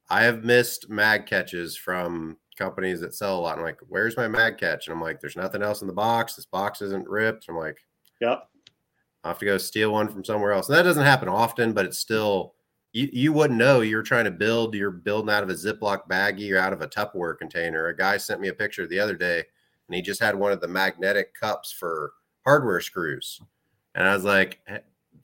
I 0.10 0.24
have 0.24 0.46
missed 0.46 0.90
mag 0.90 1.26
catches 1.26 1.76
from 1.76 2.38
companies 2.58 3.02
that 3.02 3.14
sell 3.14 3.38
a 3.38 3.42
lot. 3.42 3.58
I'm 3.58 3.64
like, 3.64 3.80
where's 3.90 4.16
my 4.16 4.28
mag 4.28 4.58
catch? 4.58 4.88
And 4.88 4.94
I'm 4.94 5.02
like, 5.02 5.20
there's 5.20 5.36
nothing 5.36 5.62
else 5.62 5.82
in 5.82 5.88
the 5.88 5.94
box. 5.94 6.36
This 6.36 6.46
box 6.46 6.82
isn't 6.82 7.08
ripped. 7.10 7.48
I'm 7.50 7.58
like, 7.58 7.78
yep. 8.22 8.48
I 9.24 9.30
have 9.30 9.40
to 9.40 9.46
go 9.46 9.58
steal 9.58 9.92
one 9.92 10.08
from 10.08 10.24
somewhere 10.24 10.54
else. 10.54 10.70
And 10.70 10.78
that 10.78 10.84
doesn't 10.84 11.04
happen 11.04 11.28
often, 11.28 11.74
but 11.74 11.86
it's 11.86 12.00
still 12.00 12.54
you, 12.98 13.10
you 13.14 13.32
wouldn't 13.32 13.60
know 13.60 13.82
you're 13.82 14.02
trying 14.02 14.26
to 14.26 14.32
build, 14.32 14.74
you're 14.74 14.90
building 14.90 15.30
out 15.30 15.44
of 15.44 15.50
a 15.50 15.54
Ziploc 15.54 16.08
baggie 16.10 16.52
or 16.52 16.58
out 16.58 16.74
of 16.74 16.82
a 16.82 16.88
Tupperware 16.88 17.38
container. 17.38 17.90
A 17.90 17.96
guy 17.96 18.18
sent 18.18 18.42
me 18.42 18.48
a 18.48 18.54
picture 18.54 18.88
the 18.88 19.00
other 19.00 19.16
day 19.16 19.44
and 19.88 19.96
he 19.96 20.02
just 20.02 20.20
had 20.20 20.34
one 20.34 20.52
of 20.52 20.62
the 20.62 20.68
magnetic 20.68 21.36
cups 21.36 21.72
for 21.72 22.14
hardware 22.44 22.82
screws. 22.82 23.40
And 23.94 24.08
I 24.08 24.16
was 24.16 24.24
like, 24.24 24.60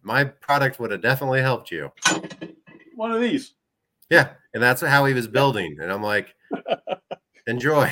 my 0.03 0.23
product 0.23 0.79
would 0.79 0.91
have 0.91 1.01
definitely 1.01 1.41
helped 1.41 1.71
you. 1.71 1.91
One 2.95 3.11
of 3.11 3.21
these. 3.21 3.55
Yeah. 4.07 4.33
And 4.53 4.61
that's 4.61 4.81
how 4.81 5.05
he 5.05 5.15
was 5.15 5.27
building. 5.27 5.77
And 5.81 5.91
I'm 5.91 6.03
like, 6.03 6.35
enjoy. 7.47 7.91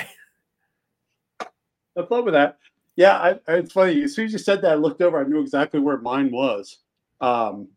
I'm 1.98 2.06
fun 2.06 2.24
with 2.24 2.36
that. 2.36 2.60
Yeah, 2.96 3.18
I, 3.18 3.40
it's 3.48 3.72
funny. 3.72 4.04
As 4.04 4.14
soon 4.14 4.26
as 4.26 4.34
you 4.34 4.38
said 4.38 4.62
that, 4.62 4.74
I 4.74 4.76
looked 4.76 5.02
over. 5.02 5.20
I 5.20 5.28
knew 5.28 5.42
exactly 5.42 5.80
where 5.80 5.98
mine 5.98 6.30
was. 6.32 6.78
Um, 7.20 7.70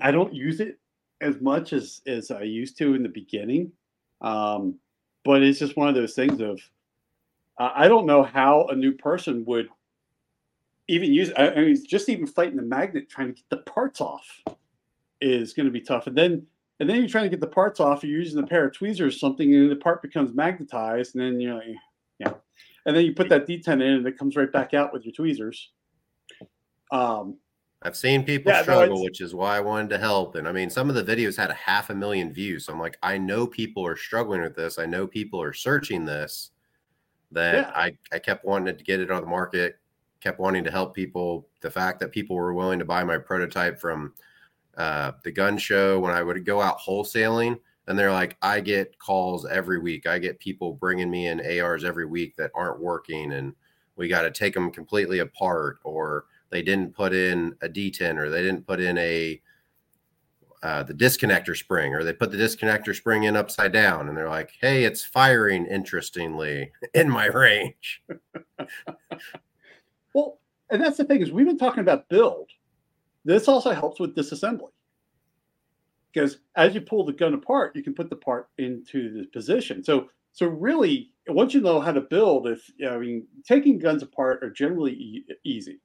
I 0.00 0.10
don't 0.10 0.34
use 0.34 0.58
it 0.58 0.78
as 1.22 1.40
much 1.40 1.72
as 1.72 2.02
as 2.06 2.30
I 2.30 2.42
used 2.42 2.76
to 2.78 2.94
in 2.94 3.02
the 3.02 3.08
beginning, 3.08 3.72
um, 4.20 4.78
but 5.24 5.42
it's 5.42 5.58
just 5.58 5.76
one 5.76 5.88
of 5.88 5.94
those 5.94 6.14
things 6.14 6.40
of 6.40 6.60
I 7.58 7.86
don't 7.88 8.06
know 8.06 8.22
how 8.22 8.66
a 8.68 8.74
new 8.74 8.92
person 8.92 9.44
would 9.44 9.68
even 10.88 11.12
use. 11.12 11.30
I, 11.36 11.54
mean, 11.54 11.76
just 11.86 12.08
even 12.08 12.26
fighting 12.26 12.56
the 12.56 12.62
magnet, 12.62 13.08
trying 13.08 13.28
to 13.28 13.34
get 13.34 13.48
the 13.50 13.58
parts 13.58 14.00
off, 14.00 14.42
is 15.20 15.52
going 15.52 15.66
to 15.66 15.72
be 15.72 15.80
tough. 15.80 16.06
And 16.06 16.16
then 16.16 16.46
and 16.80 16.88
then 16.88 16.96
you're 16.96 17.08
trying 17.08 17.24
to 17.24 17.30
get 17.30 17.40
the 17.40 17.46
parts 17.46 17.78
off. 17.78 18.02
You're 18.02 18.18
using 18.18 18.42
a 18.42 18.46
pair 18.46 18.66
of 18.66 18.74
tweezers 18.74 19.14
or 19.14 19.18
something, 19.18 19.54
and 19.54 19.70
the 19.70 19.76
part 19.76 20.02
becomes 20.02 20.34
magnetized, 20.34 21.14
and 21.14 21.22
then 21.22 21.40
you're 21.40 21.54
like, 21.54 21.76
yeah. 22.18 22.32
And 22.86 22.96
then 22.96 23.04
you 23.04 23.14
put 23.14 23.28
that 23.28 23.46
detent 23.46 23.74
in, 23.74 23.82
and 23.82 24.06
it 24.06 24.18
comes 24.18 24.34
right 24.34 24.50
back 24.50 24.74
out 24.74 24.92
with 24.92 25.04
your 25.04 25.12
tweezers. 25.12 25.70
Um, 26.90 27.36
I've 27.84 27.96
seen 27.96 28.24
people 28.24 28.52
yeah, 28.52 28.62
struggle, 28.62 28.96
no, 28.96 29.02
which 29.02 29.20
is 29.20 29.34
why 29.34 29.56
I 29.56 29.60
wanted 29.60 29.90
to 29.90 29.98
help. 29.98 30.36
And 30.36 30.46
I 30.46 30.52
mean, 30.52 30.70
some 30.70 30.88
of 30.88 30.94
the 30.94 31.04
videos 31.04 31.36
had 31.36 31.50
a 31.50 31.54
half 31.54 31.90
a 31.90 31.94
million 31.94 32.32
views. 32.32 32.66
So 32.66 32.72
I'm 32.72 32.78
like, 32.78 32.96
I 33.02 33.18
know 33.18 33.46
people 33.46 33.84
are 33.84 33.96
struggling 33.96 34.42
with 34.42 34.54
this. 34.54 34.78
I 34.78 34.86
know 34.86 35.06
people 35.06 35.42
are 35.42 35.52
searching 35.52 36.04
this. 36.04 36.50
That 37.32 37.54
yeah. 37.54 37.72
I, 37.74 37.96
I 38.12 38.18
kept 38.18 38.44
wanting 38.44 38.76
to 38.76 38.84
get 38.84 39.00
it 39.00 39.10
on 39.10 39.22
the 39.22 39.28
market, 39.28 39.78
kept 40.20 40.38
wanting 40.38 40.64
to 40.64 40.70
help 40.70 40.94
people. 40.94 41.48
The 41.60 41.70
fact 41.70 41.98
that 42.00 42.12
people 42.12 42.36
were 42.36 42.54
willing 42.54 42.78
to 42.78 42.84
buy 42.84 43.04
my 43.04 43.18
prototype 43.18 43.80
from 43.80 44.12
uh, 44.76 45.12
the 45.24 45.32
gun 45.32 45.58
show 45.58 45.98
when 45.98 46.12
I 46.12 46.22
would 46.22 46.44
go 46.44 46.60
out 46.60 46.78
wholesaling, 46.78 47.58
and 47.86 47.98
they're 47.98 48.12
like, 48.12 48.36
I 48.42 48.60
get 48.60 48.98
calls 48.98 49.46
every 49.46 49.78
week. 49.78 50.06
I 50.06 50.18
get 50.18 50.38
people 50.38 50.74
bringing 50.74 51.10
me 51.10 51.28
in 51.28 51.40
ARs 51.60 51.84
every 51.84 52.06
week 52.06 52.36
that 52.36 52.52
aren't 52.54 52.80
working, 52.80 53.32
and 53.32 53.54
we 53.96 54.08
got 54.08 54.22
to 54.22 54.30
take 54.30 54.54
them 54.54 54.70
completely 54.70 55.18
apart, 55.18 55.78
or 55.84 56.26
they 56.52 56.62
didn't 56.62 56.94
put 56.94 57.12
in 57.12 57.56
a 57.62 57.68
detent, 57.68 58.18
or 58.18 58.30
they 58.30 58.42
didn't 58.42 58.66
put 58.66 58.78
in 58.78 58.96
a 58.98 59.40
uh, 60.62 60.84
the 60.84 60.94
disconnector 60.94 61.56
spring, 61.56 61.92
or 61.92 62.04
they 62.04 62.12
put 62.12 62.30
the 62.30 62.36
disconnector 62.36 62.94
spring 62.94 63.24
in 63.24 63.34
upside 63.34 63.72
down, 63.72 64.08
and 64.08 64.16
they're 64.16 64.28
like, 64.28 64.52
"Hey, 64.60 64.84
it's 64.84 65.04
firing 65.04 65.66
interestingly 65.66 66.70
in 66.94 67.10
my 67.10 67.26
range." 67.34 68.04
well, 70.14 70.38
and 70.70 70.80
that's 70.80 70.98
the 70.98 71.04
thing 71.04 71.20
is 71.20 71.32
we've 71.32 71.46
been 71.46 71.58
talking 71.58 71.80
about 71.80 72.08
build. 72.08 72.50
This 73.24 73.48
also 73.48 73.72
helps 73.72 73.98
with 73.98 74.14
disassembly 74.14 74.70
because 76.12 76.38
as 76.56 76.74
you 76.74 76.80
pull 76.80 77.04
the 77.04 77.12
gun 77.12 77.34
apart, 77.34 77.74
you 77.74 77.82
can 77.82 77.94
put 77.94 78.10
the 78.10 78.16
part 78.16 78.48
into 78.58 79.12
the 79.12 79.26
position. 79.26 79.82
So, 79.82 80.08
so 80.32 80.46
really, 80.46 81.12
once 81.28 81.54
you 81.54 81.60
know 81.60 81.80
how 81.80 81.92
to 81.92 82.00
build, 82.00 82.46
if 82.46 82.70
I 82.86 82.98
mean, 82.98 83.26
taking 83.46 83.78
guns 83.78 84.02
apart 84.02 84.44
are 84.44 84.50
generally 84.50 84.92
e- 84.92 85.24
easy. 85.44 85.80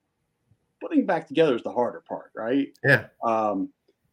Putting 0.81 1.05
back 1.05 1.27
together 1.27 1.55
is 1.55 1.63
the 1.63 1.71
harder 1.71 2.03
part, 2.07 2.31
right? 2.35 2.67
Yeah. 2.83 3.07
Um, 3.23 3.69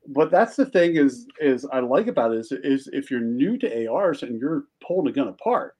but 0.08 0.30
that's 0.30 0.56
the 0.56 0.66
thing 0.66 0.96
is 0.96 1.26
is 1.40 1.64
I 1.66 1.80
like 1.80 2.06
about 2.06 2.32
it 2.32 2.38
is, 2.38 2.52
is 2.52 2.88
if 2.92 3.10
you're 3.10 3.20
new 3.20 3.56
to 3.58 3.86
ARs 3.86 4.22
and 4.22 4.38
you're 4.38 4.64
pulling 4.86 5.08
a 5.08 5.12
gun 5.12 5.28
apart, 5.28 5.76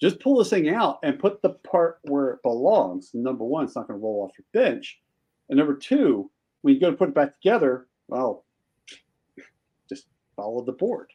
just 0.00 0.20
pull 0.20 0.38
this 0.38 0.50
thing 0.50 0.68
out 0.70 0.98
and 1.02 1.18
put 1.18 1.42
the 1.42 1.50
part 1.50 1.98
where 2.04 2.30
it 2.30 2.42
belongs. 2.42 3.10
Number 3.14 3.44
one, 3.44 3.64
it's 3.64 3.76
not 3.76 3.86
going 3.86 3.98
to 3.98 4.04
roll 4.04 4.22
off 4.22 4.38
your 4.38 4.46
bench, 4.52 5.00
and 5.48 5.58
number 5.58 5.74
two, 5.76 6.30
when 6.62 6.74
you 6.74 6.80
go 6.80 6.90
to 6.90 6.96
put 6.96 7.10
it 7.10 7.14
back 7.14 7.34
together, 7.34 7.86
well, 8.08 8.44
just 9.88 10.06
follow 10.36 10.64
the 10.64 10.72
board. 10.72 11.10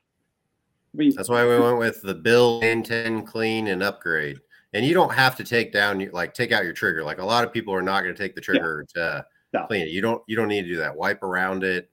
I 0.94 0.98
mean, 0.98 1.14
that's 1.16 1.30
why 1.30 1.46
we 1.48 1.60
went 1.60 1.78
with 1.78 2.02
the 2.02 2.16
build, 2.16 2.62
maintain, 2.62 3.26
clean, 3.26 3.68
and 3.68 3.84
upgrade. 3.84 4.40
And 4.74 4.86
you 4.86 4.94
don't 4.94 5.14
have 5.14 5.36
to 5.38 5.44
take 5.44 5.74
down 5.74 6.08
like 6.12 6.34
take 6.34 6.52
out 6.52 6.64
your 6.64 6.74
trigger. 6.74 7.04
Like 7.04 7.20
a 7.20 7.26
lot 7.26 7.44
of 7.44 7.52
people 7.52 7.74
are 7.74 7.82
not 7.82 8.04
going 8.04 8.14
to 8.14 8.22
take 8.22 8.36
the 8.36 8.42
trigger 8.42 8.86
yeah. 8.96 9.02
to 9.02 9.26
no. 9.54 9.66
clean 9.66 9.82
it. 9.82 9.90
You 9.90 10.02
don't 10.02 10.22
you 10.28 10.36
don't 10.36 10.48
need 10.48 10.64
to 10.64 10.68
do 10.68 10.78
that. 10.78 10.96
Wipe 10.96 11.24
around 11.24 11.64
it, 11.64 11.90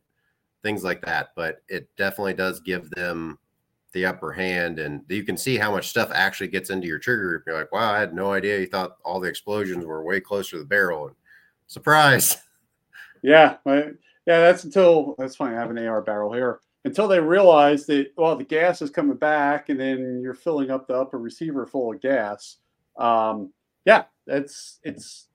things 0.62 0.84
like 0.84 1.00
that. 1.02 1.30
But 1.34 1.62
it 1.68 1.88
definitely 1.96 2.34
does 2.34 2.60
give 2.60 2.90
them 2.90 3.38
the 3.92 4.04
upper 4.04 4.30
hand, 4.30 4.78
and 4.78 5.02
you 5.08 5.24
can 5.24 5.38
see 5.38 5.56
how 5.56 5.70
much 5.70 5.88
stuff 5.88 6.10
actually 6.12 6.48
gets 6.48 6.68
into 6.68 6.86
your 6.86 6.98
trigger. 6.98 7.42
You're 7.46 7.58
like, 7.58 7.72
wow, 7.72 7.92
I 7.92 7.98
had 7.98 8.14
no 8.14 8.32
idea. 8.32 8.60
You 8.60 8.66
thought 8.66 8.98
all 9.04 9.20
the 9.20 9.28
explosions 9.28 9.86
were 9.86 10.04
way 10.04 10.20
closer 10.20 10.52
to 10.52 10.58
the 10.58 10.64
barrel. 10.64 11.08
And 11.08 11.16
surprise. 11.66 12.36
Yeah, 13.22 13.56
yeah, 13.64 13.90
that's 14.26 14.62
until 14.62 15.16
that's 15.18 15.34
fine. 15.34 15.54
I 15.54 15.58
have 15.58 15.70
an 15.70 15.78
AR 15.78 16.00
barrel 16.00 16.32
here 16.32 16.60
until 16.84 17.08
they 17.08 17.18
realize 17.18 17.84
that 17.86 18.12
well, 18.16 18.36
the 18.36 18.44
gas 18.44 18.80
is 18.80 18.90
coming 18.90 19.16
back, 19.16 19.68
and 19.68 19.80
then 19.80 20.20
you're 20.22 20.34
filling 20.34 20.70
up 20.70 20.86
the 20.86 20.94
upper 20.94 21.18
receiver 21.18 21.66
full 21.66 21.92
of 21.92 22.00
gas. 22.00 22.58
Um, 22.98 23.52
yeah, 23.84 24.04
it's 24.26 24.80
it's 24.82 25.28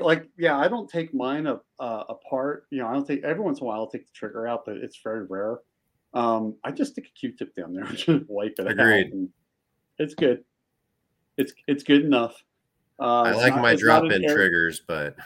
like 0.00 0.28
yeah, 0.38 0.58
I 0.58 0.68
don't 0.68 0.88
take 0.88 1.14
mine 1.14 1.46
a, 1.46 1.60
uh, 1.78 2.04
apart. 2.08 2.66
You 2.70 2.80
know, 2.80 2.88
I 2.88 2.92
don't 2.92 3.06
take 3.06 3.24
every 3.24 3.42
once 3.42 3.58
in 3.58 3.64
a 3.64 3.66
while 3.68 3.80
I'll 3.80 3.90
take 3.90 4.06
the 4.06 4.12
trigger 4.12 4.46
out, 4.46 4.64
but 4.64 4.76
it's 4.76 5.00
very 5.02 5.26
rare. 5.26 5.58
Um, 6.14 6.56
I 6.62 6.70
just 6.70 6.92
stick 6.92 7.06
a 7.06 7.18
Q-tip 7.18 7.54
down 7.54 7.72
there 7.72 7.84
and 7.88 7.96
just 7.96 8.28
wipe 8.28 8.54
it 8.58 8.66
Agreed. 8.66 9.12
out. 9.14 9.28
it's 9.98 10.14
good. 10.14 10.44
It's 11.36 11.52
it's 11.66 11.82
good 11.82 12.04
enough. 12.04 12.42
Uh, 13.00 13.22
I 13.22 13.32
like 13.32 13.54
not, 13.54 13.62
my 13.62 13.74
drop-in 13.74 14.22
triggers, 14.28 14.82
but 14.86 15.16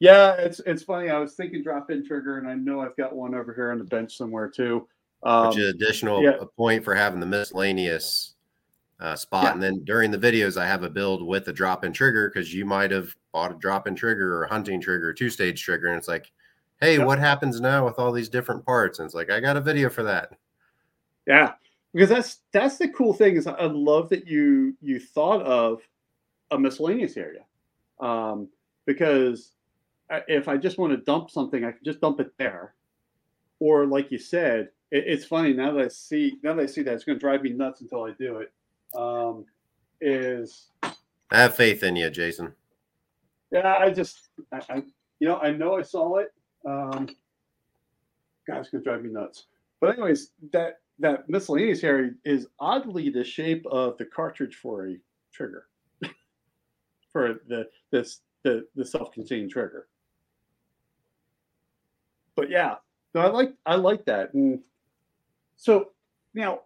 yeah, 0.00 0.32
it's 0.32 0.60
it's 0.66 0.82
funny. 0.82 1.10
I 1.10 1.18
was 1.18 1.34
thinking 1.34 1.62
drop 1.62 1.90
in 1.90 2.06
trigger, 2.06 2.38
and 2.38 2.48
I 2.48 2.54
know 2.54 2.80
I've 2.80 2.96
got 2.96 3.14
one 3.14 3.34
over 3.34 3.54
here 3.54 3.70
on 3.70 3.78
the 3.78 3.84
bench 3.84 4.16
somewhere 4.16 4.48
too. 4.48 4.88
Um, 5.22 5.48
Which 5.48 5.58
is 5.58 5.70
additional 5.70 6.22
yeah. 6.22 6.36
point 6.56 6.84
for 6.84 6.94
having 6.94 7.20
the 7.20 7.26
miscellaneous 7.26 8.33
uh, 9.00 9.16
spot. 9.16 9.44
Yeah. 9.44 9.52
And 9.52 9.62
then 9.62 9.84
during 9.84 10.10
the 10.10 10.18
videos, 10.18 10.56
I 10.56 10.66
have 10.66 10.82
a 10.82 10.90
build 10.90 11.26
with 11.26 11.48
a 11.48 11.52
drop 11.52 11.84
in 11.84 11.92
trigger 11.92 12.28
because 12.28 12.52
you 12.52 12.64
might 12.64 12.90
have 12.90 13.14
bought 13.32 13.52
a 13.52 13.56
drop 13.56 13.86
in 13.86 13.94
trigger 13.94 14.36
or 14.36 14.44
a 14.44 14.48
hunting 14.48 14.80
trigger, 14.80 15.12
two 15.12 15.30
stage 15.30 15.62
trigger, 15.62 15.88
and 15.88 15.98
it's 15.98 16.08
like, 16.08 16.30
hey, 16.80 16.98
yeah. 16.98 17.04
what 17.04 17.18
happens 17.18 17.60
now 17.60 17.84
with 17.84 17.98
all 17.98 18.12
these 18.12 18.28
different 18.28 18.64
parts? 18.64 18.98
And 18.98 19.06
it's 19.06 19.14
like, 19.14 19.30
I 19.30 19.40
got 19.40 19.56
a 19.56 19.60
video 19.60 19.88
for 19.88 20.02
that. 20.04 20.30
Yeah, 21.26 21.52
because 21.92 22.08
that's 22.08 22.38
that's 22.52 22.76
the 22.76 22.88
cool 22.88 23.14
thing 23.14 23.36
is 23.36 23.46
I 23.46 23.64
love 23.64 24.10
that 24.10 24.26
you 24.26 24.76
you 24.82 25.00
thought 25.00 25.42
of 25.42 25.80
a 26.50 26.58
miscellaneous 26.58 27.16
area 27.16 27.44
um, 28.00 28.48
because 28.86 29.52
if 30.28 30.48
I 30.48 30.56
just 30.56 30.78
want 30.78 30.92
to 30.92 30.98
dump 30.98 31.30
something, 31.30 31.64
I 31.64 31.72
can 31.72 31.84
just 31.84 32.00
dump 32.00 32.20
it 32.20 32.32
there. 32.38 32.74
Or 33.60 33.86
like 33.86 34.10
you 34.10 34.18
said, 34.18 34.68
it, 34.90 35.04
it's 35.06 35.24
funny 35.24 35.52
now 35.52 35.72
that 35.72 35.84
I 35.84 35.88
see 35.88 36.36
now 36.42 36.54
that 36.54 36.62
I 36.62 36.66
see 36.66 36.82
that 36.82 36.94
it's 36.94 37.04
going 37.04 37.18
to 37.18 37.20
drive 37.20 37.42
me 37.42 37.50
nuts 37.50 37.80
until 37.80 38.04
I 38.04 38.10
do 38.12 38.38
it. 38.38 38.52
Um, 38.94 39.44
is 40.00 40.68
I 40.82 41.38
have 41.38 41.56
faith 41.56 41.82
in 41.82 41.96
you, 41.96 42.10
Jason. 42.10 42.52
Yeah, 43.50 43.76
I 43.78 43.90
just 43.90 44.28
I, 44.52 44.60
I 44.68 44.82
you 45.20 45.28
know 45.28 45.38
I 45.38 45.50
know 45.50 45.76
I 45.76 45.82
saw 45.82 46.18
it. 46.18 46.32
Um, 46.66 47.08
going 48.46 48.64
to 48.64 48.80
drive 48.80 49.02
me 49.02 49.10
nuts. 49.10 49.46
But 49.80 49.94
anyways, 49.94 50.30
that 50.52 50.80
that 51.00 51.28
miscellaneous 51.28 51.82
area 51.82 52.12
is 52.24 52.46
oddly 52.60 53.10
the 53.10 53.24
shape 53.24 53.66
of 53.66 53.98
the 53.98 54.04
cartridge 54.04 54.54
for 54.54 54.88
a 54.88 54.96
trigger 55.32 55.66
for 57.12 57.40
the 57.48 57.68
this 57.90 58.20
the 58.42 58.66
the 58.76 58.84
self-contained 58.84 59.50
trigger. 59.50 59.88
But 62.36 62.50
yeah, 62.50 62.76
no, 63.14 63.22
I 63.22 63.28
like 63.28 63.54
I 63.66 63.76
like 63.76 64.04
that. 64.06 64.34
And 64.34 64.62
so 65.56 65.90
now 66.34 66.60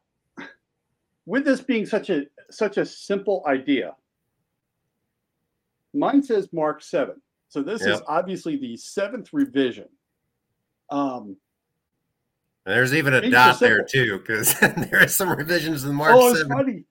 with 1.29 1.45
this 1.45 1.61
being 1.61 1.85
such 1.85 2.09
a 2.09 2.23
such 2.51 2.79
a 2.79 2.87
simple 2.87 3.45
idea, 3.47 3.95
mine 5.93 6.23
says 6.23 6.49
Mark 6.55 6.83
7. 6.83 7.21
So 7.51 7.63
this 7.63 7.85
yep. 7.85 7.97
is 7.97 8.03
obviously 8.09 8.57
the 8.57 8.77
seventh 8.79 9.33
revision. 9.33 9.89
Um 10.91 11.37
there's 12.65 12.95
even 12.95 13.15
a 13.15 13.31
dot 13.31 13.61
there 13.61 13.83
too, 13.85 14.19
because 14.19 14.59
there 14.61 15.03
are 15.03 15.09
some 15.09 15.31
revisions 15.31 15.85
in 15.85 15.95
Mark. 15.95 16.13
Oh, 16.15 16.31
it's 16.31 16.41
7. 16.41 16.57
funny. 16.57 16.85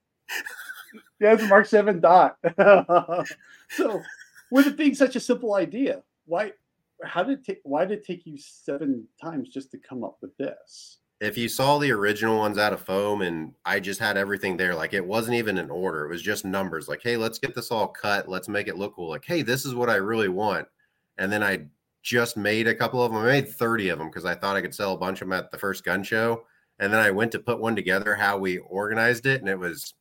yeah, 1.20 1.34
it's 1.34 1.42
a 1.42 1.48
Mark 1.48 1.66
Seven 1.66 2.00
dot. 2.00 2.36
so, 3.70 4.02
with 4.50 4.66
it 4.66 4.76
being 4.76 4.94
such 4.94 5.14
a 5.14 5.20
simple 5.20 5.54
idea, 5.54 6.02
why? 6.26 6.52
How 7.04 7.22
did 7.22 7.38
it 7.38 7.44
take? 7.44 7.60
Why 7.62 7.84
did 7.84 7.98
it 7.98 8.04
take 8.04 8.26
you 8.26 8.38
seven 8.38 9.06
times 9.22 9.50
just 9.50 9.70
to 9.70 9.78
come 9.78 10.02
up 10.02 10.18
with 10.20 10.36
this? 10.36 10.98
If 11.20 11.36
you 11.36 11.48
saw 11.48 11.78
the 11.78 11.90
original 11.90 12.38
ones 12.38 12.58
out 12.58 12.72
of 12.72 12.80
foam, 12.80 13.22
and 13.22 13.52
I 13.64 13.80
just 13.80 13.98
had 13.98 14.16
everything 14.16 14.56
there, 14.56 14.74
like 14.74 14.94
it 14.94 15.04
wasn't 15.04 15.36
even 15.36 15.58
an 15.58 15.70
order; 15.70 16.04
it 16.04 16.10
was 16.10 16.22
just 16.22 16.44
numbers. 16.44 16.88
Like, 16.88 17.02
hey, 17.02 17.16
let's 17.16 17.38
get 17.38 17.54
this 17.54 17.70
all 17.70 17.88
cut. 17.88 18.28
Let's 18.28 18.48
make 18.48 18.68
it 18.68 18.78
look 18.78 18.94
cool. 18.94 19.10
Like, 19.10 19.24
hey, 19.24 19.42
this 19.42 19.64
is 19.64 19.74
what 19.74 19.90
I 19.90 19.96
really 19.96 20.28
want. 20.28 20.68
And 21.18 21.32
then 21.32 21.42
I 21.42 21.66
just 22.02 22.36
made 22.36 22.66
a 22.68 22.74
couple 22.74 23.02
of 23.02 23.12
them. 23.12 23.20
I 23.20 23.26
made 23.26 23.48
30 23.48 23.90
of 23.90 23.98
them 23.98 24.08
because 24.08 24.24
I 24.24 24.34
thought 24.34 24.56
I 24.56 24.62
could 24.62 24.74
sell 24.74 24.94
a 24.94 24.98
bunch 24.98 25.20
of 25.20 25.28
them 25.28 25.38
at 25.38 25.50
the 25.50 25.58
first 25.58 25.84
gun 25.84 26.02
show. 26.02 26.44
And 26.78 26.92
then 26.92 27.00
I 27.00 27.10
went 27.10 27.32
to 27.32 27.38
put 27.38 27.60
one 27.60 27.76
together 27.76 28.14
how 28.14 28.38
we 28.38 28.58
organized 28.58 29.26
it. 29.26 29.40
And 29.40 29.50
it 29.50 29.58
was, 29.58 29.94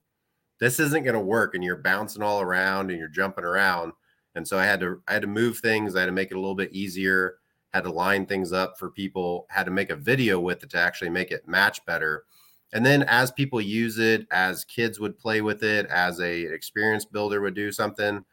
this 0.59 0.79
isn't 0.79 1.03
going 1.03 1.15
to 1.15 1.19
work. 1.19 1.55
And 1.55 1.63
you're 1.63 1.77
bouncing 1.77 2.21
all 2.21 2.39
around 2.39 2.91
and 2.91 3.00
you're 3.00 3.07
jumping 3.07 3.43
around. 3.43 3.93
And 4.36 4.47
so 4.47 4.57
I 4.57 4.65
had 4.65 4.79
to, 4.81 5.01
I 5.07 5.13
had 5.13 5.24
to 5.24 5.27
move 5.27 5.57
things. 5.57 5.95
I 5.95 6.01
had 6.01 6.05
to 6.05 6.12
make 6.12 6.31
it 6.31 6.38
a 6.38 6.39
little 6.39 6.55
bit 6.55 6.71
easier, 6.71 7.38
had 7.74 7.83
to 7.83 7.91
line 7.91 8.25
things 8.25 8.53
up 8.53 8.77
for 8.77 8.89
people, 8.89 9.45
had 9.50 9.65
to 9.65 9.71
make 9.71 9.89
a 9.89 9.95
video 9.95 10.39
with 10.39 10.63
it 10.63 10.69
to 10.71 10.79
actually 10.79 11.09
make 11.09 11.31
it 11.31 11.47
match 11.47 11.86
better. 11.86 12.25
And 12.74 12.86
then 12.86 13.03
as 13.03 13.31
people 13.31 13.62
use 13.62 13.97
it, 13.97 14.27
as 14.31 14.65
kids 14.65 15.00
would 15.00 15.17
play 15.17 15.41
with 15.41 15.63
it, 15.63 15.86
as 15.88 16.19
a 16.19 16.41
experience 16.41 17.05
builder 17.05 17.41
would 17.41 17.55
do 17.55 17.71
something, 17.71 18.24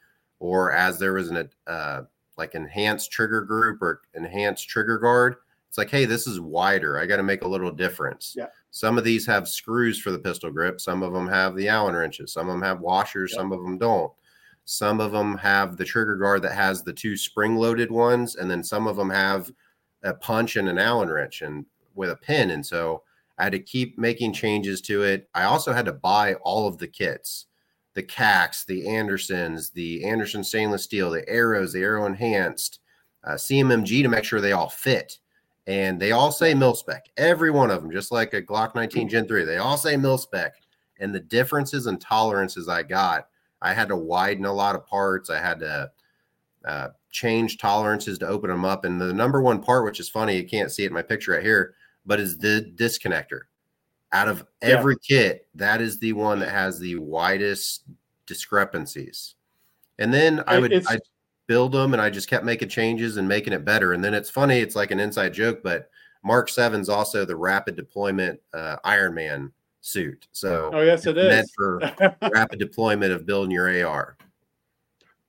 or 0.41 0.73
as 0.73 0.99
there 0.99 1.13
was 1.13 1.31
an, 1.31 1.49
uh, 1.67 2.03
like 2.37 2.55
enhanced 2.55 3.13
trigger 3.13 3.43
group 3.43 3.81
or 3.81 4.03
enhanced 4.15 4.69
trigger 4.69 4.99
guard. 4.99 5.37
It's 5.69 5.79
like, 5.79 5.91
hey, 5.91 6.05
this 6.05 6.27
is 6.27 6.41
wider. 6.41 6.99
I 6.99 7.07
got 7.07 7.17
to 7.17 7.23
make 7.23 7.43
a 7.43 7.49
little 7.49 7.71
difference. 7.71 8.35
Yeah. 8.37 8.47
Some 8.71 8.99
of 8.99 9.05
these 9.05 9.27
have 9.27 9.49
screws 9.49 10.01
for 10.01 10.11
the 10.11 10.19
pistol 10.19 10.51
grip. 10.51 10.81
Some 10.81 11.03
of 11.03 11.13
them 11.13 11.29
have 11.29 11.55
the 11.55 11.69
Allen 11.69 11.95
wrenches. 11.95 12.33
Some 12.33 12.49
of 12.49 12.55
them 12.55 12.63
have 12.63 12.81
washers. 12.81 13.33
Yeah. 13.33 13.39
Some 13.39 13.53
of 13.53 13.63
them 13.63 13.79
don't. 13.79 14.13
Some 14.65 15.01
of 15.01 15.13
them 15.13 15.37
have 15.39 15.77
the 15.77 15.85
trigger 15.85 16.17
guard 16.17 16.43
that 16.43 16.55
has 16.55 16.83
the 16.83 16.93
two 16.93 17.17
spring 17.17 17.57
loaded 17.57 17.91
ones. 17.91 18.37
And 18.37 18.51
then 18.51 18.63
some 18.63 18.87
of 18.87 18.97
them 18.97 19.11
have 19.11 19.51
a 20.03 20.15
punch 20.15 20.57
and 20.57 20.69
an 20.69 20.79
Allen 20.79 21.11
wrench 21.11 21.43
and 21.43 21.67
with 21.95 22.11
a 22.11 22.17
pin. 22.17 22.51
And 22.51 22.65
so 22.65 23.03
I 23.39 23.45
had 23.45 23.53
to 23.53 23.59
keep 23.59 23.99
making 23.99 24.33
changes 24.33 24.81
to 24.83 25.03
it. 25.03 25.29
I 25.35 25.45
also 25.45 25.73
had 25.73 25.87
to 25.87 25.93
buy 25.93 26.35
all 26.35 26.67
of 26.67 26.79
the 26.79 26.89
kits 26.89 27.47
the 27.95 28.03
CACs, 28.03 28.67
the 28.67 28.89
Andersons, 28.89 29.71
the 29.71 30.05
Anderson 30.05 30.43
stainless 30.43 30.83
steel, 30.83 31.11
the 31.11 31.23
Aeros, 31.23 31.73
the 31.73 31.81
Aero 31.81 32.07
enhanced, 32.07 32.81
uh, 33.23 33.35
CMMG 33.35 34.03
to 34.03 34.09
make 34.09 34.25
sure 34.25 34.41
they 34.41 34.51
all 34.51 34.69
fit. 34.69 35.19
And 35.67 36.01
they 36.01 36.13
all 36.13 36.31
say 36.31 36.53
mil 36.55 36.75
spec, 36.75 37.07
every 37.17 37.51
one 37.51 37.71
of 37.71 37.81
them, 37.81 37.91
just 37.91 38.13
like 38.13 38.35
a 38.35 38.43
Glock 38.43 38.75
19 38.75 39.09
Gen 39.09 39.27
3. 39.27 39.45
They 39.45 39.59
all 39.59 39.79
say 39.79 39.97
mil 39.97 40.19
spec. 40.19 40.55
And 40.99 41.15
the 41.15 41.21
differences 41.21 41.87
and 41.87 42.01
tolerances 42.01 42.69
I 42.69 42.83
got, 42.83 43.29
I 43.65 43.73
had 43.73 43.89
to 43.89 43.97
widen 43.97 44.45
a 44.45 44.53
lot 44.53 44.77
of 44.77 44.87
parts. 44.87 45.31
I 45.31 45.41
had 45.41 45.59
to 45.61 45.91
uh, 46.65 46.89
change 47.11 47.59
tolerances 47.59 48.19
to 48.19 48.29
open 48.29 48.51
them 48.51 48.65
up. 48.65 48.85
And 48.85 49.01
the 49.01 49.13
number 49.13 49.41
one 49.41 49.61
part, 49.61 49.85
which 49.85 50.01
is 50.01 50.09
funny, 50.09 50.37
you 50.37 50.47
can't 50.47 50.71
see 50.71 50.85
it 50.85 50.89
in 50.89 50.93
my 50.93 51.03
picture 51.03 51.33
right 51.33 51.43
here, 51.43 51.75
but 52.07 52.21
is 52.21 52.39
the 52.39 52.73
disconnector 52.77 53.43
out 54.13 54.29
of 54.29 54.47
every 54.63 54.97
yeah. 55.09 55.17
kit, 55.19 55.49
that 55.57 55.81
is 55.81 55.99
the 55.99 56.13
one 56.13 56.39
that 56.39 56.51
has 56.51 56.79
the 56.79 56.97
widest 56.97 57.85
discrepancies. 58.27 59.35
And 59.99 60.15
then 60.15 60.43
I 60.47 60.59
would 60.59 60.87
I 60.87 60.99
build 61.47 61.73
them 61.73 61.93
and 61.93 62.01
I 62.01 62.11
just 62.11 62.31
kept 62.31 62.45
making 62.45 62.69
changes 62.69 63.17
and 63.17 63.29
making 63.29 63.53
it 63.53 63.65
better. 63.65 63.93
And 63.93 64.03
then 64.03 64.15
it's 64.15 64.31
funny, 64.31 64.61
it's 64.61 64.77
like 64.77 64.93
an 64.93 65.01
inside 65.01 65.35
joke, 65.35 65.63
but 65.63 65.91
Mark 66.23 66.49
Seven's 66.49 66.89
also 66.89 67.25
the 67.25 67.37
rapid 67.37 67.77
deployment 67.77 68.41
uh, 68.55 68.77
Iron 68.85 69.15
Man 69.15 69.53
suit. 69.85 70.27
So 70.33 70.71
oh 70.73 70.81
yes, 70.81 71.07
it 71.07 71.19
is 71.19 71.29
meant 71.29 71.51
for 71.55 72.17
rapid 72.33 72.59
deployment 72.59 73.13
of 73.13 73.27
building 73.27 73.51
your 73.51 73.87
AR. 73.87 74.17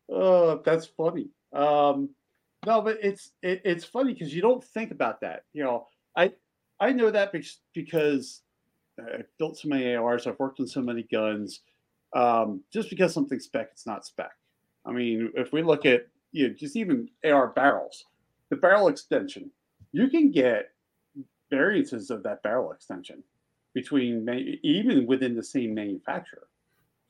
Oh, 0.09 0.61
that's 0.63 0.85
funny. 0.85 1.27
Um, 1.51 2.09
no, 2.65 2.81
but 2.81 2.97
it's 3.01 3.31
it, 3.41 3.61
it's 3.65 3.83
funny 3.83 4.13
because 4.13 4.33
you 4.33 4.41
don't 4.41 4.63
think 4.63 4.91
about 4.91 5.21
that. 5.21 5.43
You 5.53 5.63
know, 5.63 5.87
I 6.15 6.31
I 6.79 6.93
know 6.93 7.11
that 7.11 7.33
because 7.73 8.41
I've 8.99 9.27
built 9.37 9.57
so 9.57 9.67
many 9.67 9.93
ARs. 9.93 10.25
I've 10.25 10.39
worked 10.39 10.59
on 10.59 10.67
so 10.67 10.81
many 10.81 11.03
guns. 11.03 11.61
Um, 12.15 12.61
just 12.71 12.89
because 12.89 13.13
something's 13.13 13.43
spec, 13.43 13.69
it's 13.73 13.85
not 13.85 14.05
spec. 14.05 14.31
I 14.85 14.93
mean, 14.93 15.33
if 15.35 15.51
we 15.51 15.63
look 15.63 15.85
at 15.85 16.07
you 16.31 16.47
know, 16.47 16.53
just 16.53 16.77
even 16.77 17.09
AR 17.25 17.47
barrels, 17.47 18.05
the 18.49 18.55
barrel 18.55 18.87
extension, 18.87 19.51
you 19.91 20.07
can 20.07 20.31
get 20.31 20.69
variances 21.49 22.09
of 22.09 22.23
that 22.23 22.41
barrel 22.41 22.71
extension 22.71 23.21
between 23.75 24.27
even 24.63 25.05
within 25.05 25.35
the 25.35 25.43
same 25.43 25.75
manufacturer. 25.75 26.47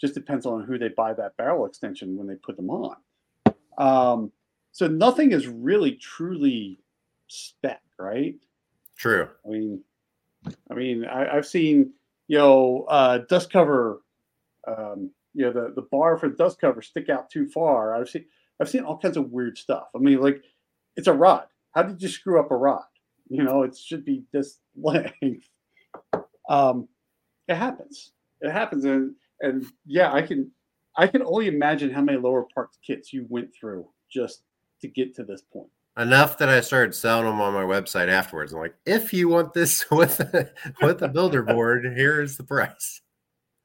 Just 0.01 0.15
depends 0.15 0.45
on 0.45 0.65
who 0.65 0.77
they 0.77 0.89
buy 0.89 1.13
that 1.13 1.37
barrel 1.37 1.65
extension 1.65 2.17
when 2.17 2.27
they 2.27 2.35
put 2.35 2.57
them 2.57 2.69
on. 2.69 2.97
Um, 3.77 4.31
so 4.73 4.87
nothing 4.87 5.31
is 5.31 5.47
really 5.47 5.93
truly 5.93 6.81
spec, 7.27 7.81
right? 7.97 8.35
True. 8.97 9.29
I 9.45 9.49
mean, 9.49 9.83
I 10.69 10.73
mean, 10.73 11.05
I, 11.05 11.35
have 11.35 11.45
seen 11.45 11.93
you 12.27 12.39
know 12.39 12.85
uh, 12.89 13.19
dust 13.29 13.53
cover, 13.53 14.01
um, 14.67 15.11
you 15.33 15.45
know 15.45 15.53
the 15.53 15.71
the 15.75 15.87
bar 15.91 16.17
for 16.17 16.27
the 16.27 16.35
dust 16.35 16.59
cover 16.59 16.81
stick 16.81 17.09
out 17.09 17.29
too 17.29 17.47
far. 17.47 17.95
I've 17.95 18.09
seen 18.09 18.25
I've 18.59 18.69
seen 18.69 18.83
all 18.83 18.97
kinds 18.97 19.17
of 19.17 19.31
weird 19.31 19.57
stuff. 19.57 19.87
I 19.95 19.99
mean, 19.99 20.19
like 20.19 20.43
it's 20.95 21.07
a 21.07 21.13
rod. 21.13 21.45
How 21.73 21.83
did 21.83 22.01
you 22.01 22.09
screw 22.09 22.39
up 22.39 22.51
a 22.51 22.57
rod? 22.57 22.83
You 23.29 23.43
know, 23.43 23.63
it 23.63 23.77
should 23.77 24.03
be 24.03 24.23
this 24.33 24.59
length. 24.75 25.49
Um, 26.49 26.87
it 27.47 27.55
happens. 27.55 28.11
It 28.41 28.51
happens, 28.51 28.85
and 28.85 29.15
and 29.41 29.65
yeah, 29.85 30.11
I 30.13 30.21
can 30.21 30.51
I 30.97 31.07
can 31.07 31.23
only 31.23 31.47
imagine 31.47 31.91
how 31.91 32.01
many 32.01 32.17
lower 32.17 32.45
parts 32.53 32.77
kits 32.85 33.13
you 33.13 33.25
went 33.29 33.49
through 33.53 33.87
just 34.09 34.43
to 34.81 34.87
get 34.87 35.15
to 35.15 35.23
this 35.23 35.41
point 35.41 35.69
enough 35.97 36.37
that 36.37 36.49
I 36.49 36.61
started 36.61 36.93
selling 36.93 37.25
them 37.25 37.41
on 37.41 37.53
my 37.53 37.63
website 37.63 38.09
afterwards. 38.09 38.53
I'm 38.53 38.59
like, 38.59 38.75
if 38.85 39.13
you 39.13 39.29
want 39.29 39.53
this 39.53 39.85
with 39.91 40.19
with 40.81 40.99
the 40.99 41.07
builder 41.07 41.43
board, 41.43 41.85
here's 41.95 42.37
the 42.37 42.43
price. 42.43 43.01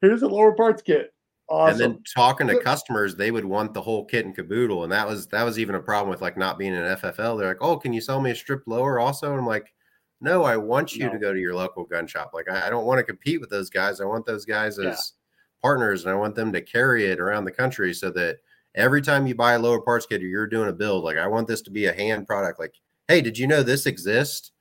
Here's 0.01 0.21
a 0.21 0.27
lower 0.27 0.53
parts 0.53 0.81
kit. 0.81 1.13
Awesome. 1.49 1.71
And 1.71 1.79
then 1.79 2.03
talking 2.15 2.47
to 2.47 2.59
customers, 2.61 3.15
they 3.15 3.29
would 3.29 3.43
want 3.43 3.73
the 3.73 3.81
whole 3.81 4.05
kit 4.05 4.25
and 4.25 4.33
caboodle, 4.33 4.83
and 4.83 4.91
that 4.91 5.07
was 5.07 5.27
that 5.27 5.43
was 5.43 5.59
even 5.59 5.75
a 5.75 5.81
problem 5.81 6.09
with 6.09 6.21
like 6.21 6.37
not 6.37 6.57
being 6.57 6.73
an 6.73 6.97
FFL. 6.97 7.37
They're 7.37 7.49
like, 7.49 7.61
"Oh, 7.61 7.77
can 7.77 7.91
you 7.91 7.99
sell 7.99 8.21
me 8.21 8.31
a 8.31 8.35
strip 8.35 8.63
lower 8.67 8.99
also?" 8.99 9.31
And 9.31 9.39
I'm 9.39 9.45
like, 9.45 9.73
"No, 10.21 10.43
I 10.43 10.57
want 10.57 10.95
you 10.95 11.05
no. 11.05 11.13
to 11.13 11.19
go 11.19 11.33
to 11.33 11.39
your 11.39 11.55
local 11.55 11.83
gun 11.83 12.07
shop. 12.07 12.31
Like, 12.33 12.49
I, 12.49 12.67
I, 12.67 12.69
don't 12.69 12.85
want 12.85 12.99
to 12.99 13.03
compete 13.03 13.41
with 13.41 13.49
those 13.49 13.69
guys. 13.69 13.99
I 13.99 14.05
want 14.05 14.25
those 14.25 14.45
guys 14.45 14.79
as 14.79 14.85
yeah. 14.85 15.61
partners, 15.61 16.03
and 16.03 16.11
I 16.11 16.15
want 16.15 16.35
them 16.35 16.51
to 16.53 16.61
carry 16.61 17.05
it 17.05 17.19
around 17.19 17.45
the 17.45 17.51
country 17.51 17.93
so 17.93 18.09
that 18.11 18.37
every 18.75 19.01
time 19.01 19.27
you 19.27 19.35
buy 19.35 19.53
a 19.53 19.59
lower 19.59 19.81
parts 19.81 20.05
kit 20.05 20.21
or 20.21 20.27
you're 20.27 20.47
doing 20.47 20.69
a 20.69 20.73
build, 20.73 21.03
like 21.03 21.17
I 21.17 21.27
want 21.27 21.47
this 21.47 21.61
to 21.63 21.71
be 21.71 21.85
a 21.85 21.93
hand 21.93 22.27
product. 22.27 22.59
Like, 22.59 22.75
hey, 23.07 23.21
did 23.21 23.37
you 23.37 23.47
know 23.47 23.63
this 23.63 23.85
exists? 23.85 24.51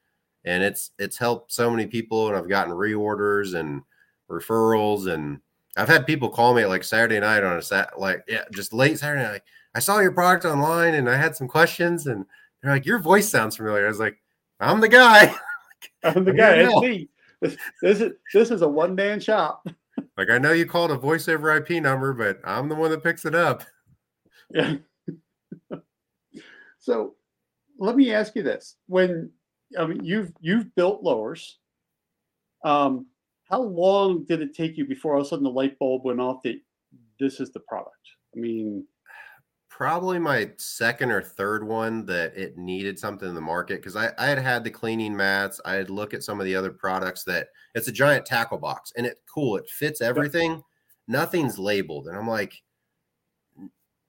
And 0.44 0.62
it's 0.62 0.92
it's 0.98 1.18
helped 1.18 1.52
so 1.52 1.70
many 1.70 1.86
people, 1.86 2.28
and 2.28 2.36
I've 2.36 2.48
gotten 2.48 2.72
reorders 2.72 3.54
and 3.54 3.82
referrals, 4.30 5.12
and 5.12 5.40
I've 5.76 5.88
had 5.88 6.06
people 6.06 6.30
call 6.30 6.54
me 6.54 6.64
like 6.64 6.82
Saturday 6.82 7.20
night 7.20 7.44
on 7.44 7.58
a 7.58 7.62
sat 7.62 8.00
like 8.00 8.24
yeah, 8.26 8.44
just 8.52 8.72
late 8.72 8.98
Saturday 8.98 9.22
night. 9.22 9.32
Like, 9.32 9.44
I 9.74 9.78
saw 9.80 10.00
your 10.00 10.12
product 10.12 10.46
online 10.46 10.94
and 10.94 11.08
I 11.08 11.16
had 11.16 11.36
some 11.36 11.46
questions, 11.46 12.06
and 12.06 12.24
they're 12.62 12.72
like, 12.72 12.86
your 12.86 12.98
voice 12.98 13.28
sounds 13.28 13.56
familiar. 13.56 13.84
I 13.84 13.88
was 13.88 14.00
like, 14.00 14.16
I'm 14.58 14.80
the 14.80 14.88
guy. 14.88 15.34
I'm 16.02 16.24
the 16.24 16.32
guy. 16.32 16.56
It's 16.56 16.80
me. 16.80 17.08
This, 17.40 17.56
this 17.82 18.00
is 18.00 18.12
this 18.34 18.50
is 18.50 18.62
a 18.62 18.68
one 18.68 18.94
man 18.94 19.20
shop. 19.20 19.66
Like 20.16 20.30
I 20.30 20.38
know 20.38 20.52
you 20.52 20.66
called 20.66 20.90
a 20.90 20.96
voice 20.96 21.28
over 21.28 21.56
IP 21.56 21.82
number, 21.82 22.12
but 22.12 22.40
I'm 22.44 22.68
the 22.68 22.74
one 22.74 22.90
that 22.90 23.02
picks 23.02 23.24
it 23.24 23.34
up. 23.34 23.64
Yeah. 24.52 24.76
so 26.78 27.14
let 27.78 27.96
me 27.96 28.12
ask 28.12 28.34
you 28.34 28.42
this. 28.42 28.76
When 28.86 29.30
I 29.78 29.86
mean 29.86 30.04
you've 30.04 30.32
you've 30.40 30.74
built 30.74 31.02
lowers, 31.02 31.58
um, 32.64 33.06
how 33.44 33.62
long 33.62 34.24
did 34.24 34.42
it 34.42 34.54
take 34.54 34.76
you 34.76 34.84
before 34.84 35.14
all 35.14 35.20
of 35.20 35.26
a 35.26 35.28
sudden 35.30 35.44
the 35.44 35.50
light 35.50 35.78
bulb 35.78 36.04
went 36.04 36.20
off 36.20 36.42
that 36.44 36.60
this 37.18 37.40
is 37.40 37.50
the 37.52 37.60
product? 37.60 37.94
I 38.36 38.38
mean 38.38 38.86
probably 39.80 40.18
my 40.18 40.50
second 40.58 41.10
or 41.10 41.22
third 41.22 41.66
one 41.66 42.04
that 42.04 42.36
it 42.36 42.58
needed 42.58 42.98
something 42.98 43.26
in 43.26 43.34
the 43.34 43.40
market 43.40 43.76
because 43.76 43.96
I, 43.96 44.12
I 44.18 44.26
had 44.26 44.38
had 44.38 44.62
the 44.62 44.70
cleaning 44.70 45.16
mats. 45.16 45.58
I 45.64 45.72
had 45.72 45.88
look 45.88 46.12
at 46.12 46.22
some 46.22 46.38
of 46.38 46.44
the 46.44 46.54
other 46.54 46.70
products 46.70 47.24
that 47.24 47.48
it's 47.74 47.88
a 47.88 47.92
giant 47.92 48.26
tackle 48.26 48.58
box 48.58 48.92
and 48.94 49.06
it 49.06 49.22
cool. 49.26 49.56
It 49.56 49.70
fits 49.70 50.02
everything. 50.02 50.62
Nothing's 51.08 51.58
labeled. 51.58 52.08
And 52.08 52.18
I'm 52.18 52.28
like, 52.28 52.62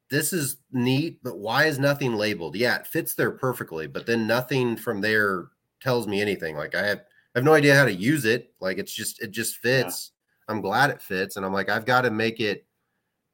this 0.10 0.34
is 0.34 0.58
neat, 0.74 1.24
but 1.24 1.38
why 1.38 1.68
is 1.68 1.80
nothing 1.80 2.16
labeled? 2.16 2.58
Yeah, 2.58 2.76
it 2.76 2.88
fits 2.88 3.16
there 3.16 3.32
perfectly, 3.32 3.88
but 3.88 4.06
then 4.06 4.28
nothing 4.28 4.76
from 4.76 5.00
there 5.00 5.52
tells 5.82 6.06
me 6.06 6.22
anything. 6.22 6.58
Like 6.58 6.76
I 6.76 6.86
have 6.86 7.00
I 7.34 7.40
have 7.40 7.46
no 7.46 7.54
idea 7.54 7.78
how 7.78 7.86
to 7.86 7.94
use 7.94 8.26
it. 8.26 8.54
Like 8.60 8.78
it's 8.78 8.94
just 8.94 9.22
it 9.22 9.32
just 9.32 9.56
fits. 9.56 10.12
Yeah. 10.50 10.54
I'm 10.54 10.60
glad 10.60 10.90
it 10.90 11.02
fits. 11.02 11.38
And 11.38 11.46
I'm 11.46 11.54
like, 11.54 11.70
I've 11.70 11.86
got 11.86 12.02
to 12.02 12.12
make 12.12 12.42
it 12.42 12.66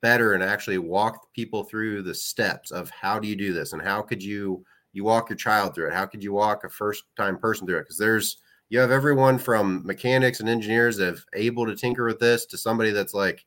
better 0.02 0.34
and 0.34 0.44
actually 0.44 0.78
walk 0.78 1.34
people 1.34 1.64
through 1.64 2.02
the 2.02 2.14
steps 2.14 2.72
of 2.72 2.90
how 2.90 3.20
do 3.20 3.28
you 3.28 3.36
do 3.36 3.54
this 3.54 3.74
and 3.74 3.82
how 3.82 4.02
could 4.02 4.22
you 4.22 4.64
you 4.94 5.04
walk 5.04 5.30
your 5.30 5.38
child 5.38 5.76
through 5.76 5.88
it? 5.88 5.94
How 5.94 6.06
could 6.06 6.24
you 6.24 6.34
walk 6.34 6.64
a 6.64 6.70
first 6.70 7.04
time 7.16 7.38
person 7.38 7.68
through 7.68 7.78
it? 7.78 7.84
Because 7.84 7.98
there's 7.98 8.38
you 8.70 8.80
have 8.80 8.92
everyone 8.92 9.38
from 9.38 9.86
mechanics 9.86 10.40
and 10.40 10.50
engineers 10.50 10.98
that 10.98 11.06
have 11.06 11.26
able 11.34 11.66
to 11.66 11.76
tinker 11.76 12.06
with 12.06 12.20
this 12.20 12.46
to 12.48 12.58
somebody 12.58 12.92
that's 12.92 13.14
like 13.14 13.46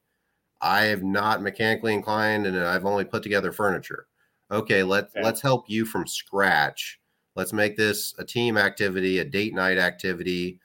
i 0.62 0.82
have 0.82 1.02
not 1.02 1.42
mechanically 1.42 1.92
inclined 1.92 2.46
and 2.46 2.58
i've 2.58 2.86
only 2.86 3.04
put 3.04 3.22
together 3.22 3.52
furniture. 3.52 4.06
Okay 4.50 4.82
let's 4.82 5.14
okay. 5.14 5.24
let's 5.24 5.40
help 5.40 5.68
you 5.68 5.84
from 5.84 6.06
scratch. 6.06 6.98
Let's 7.36 7.52
make 7.52 7.76
this 7.76 8.14
a 8.18 8.24
team 8.24 8.58
activity 8.58 9.18
a 9.20 9.24
date 9.24 9.54
night 9.54 9.78
activity 9.78 10.58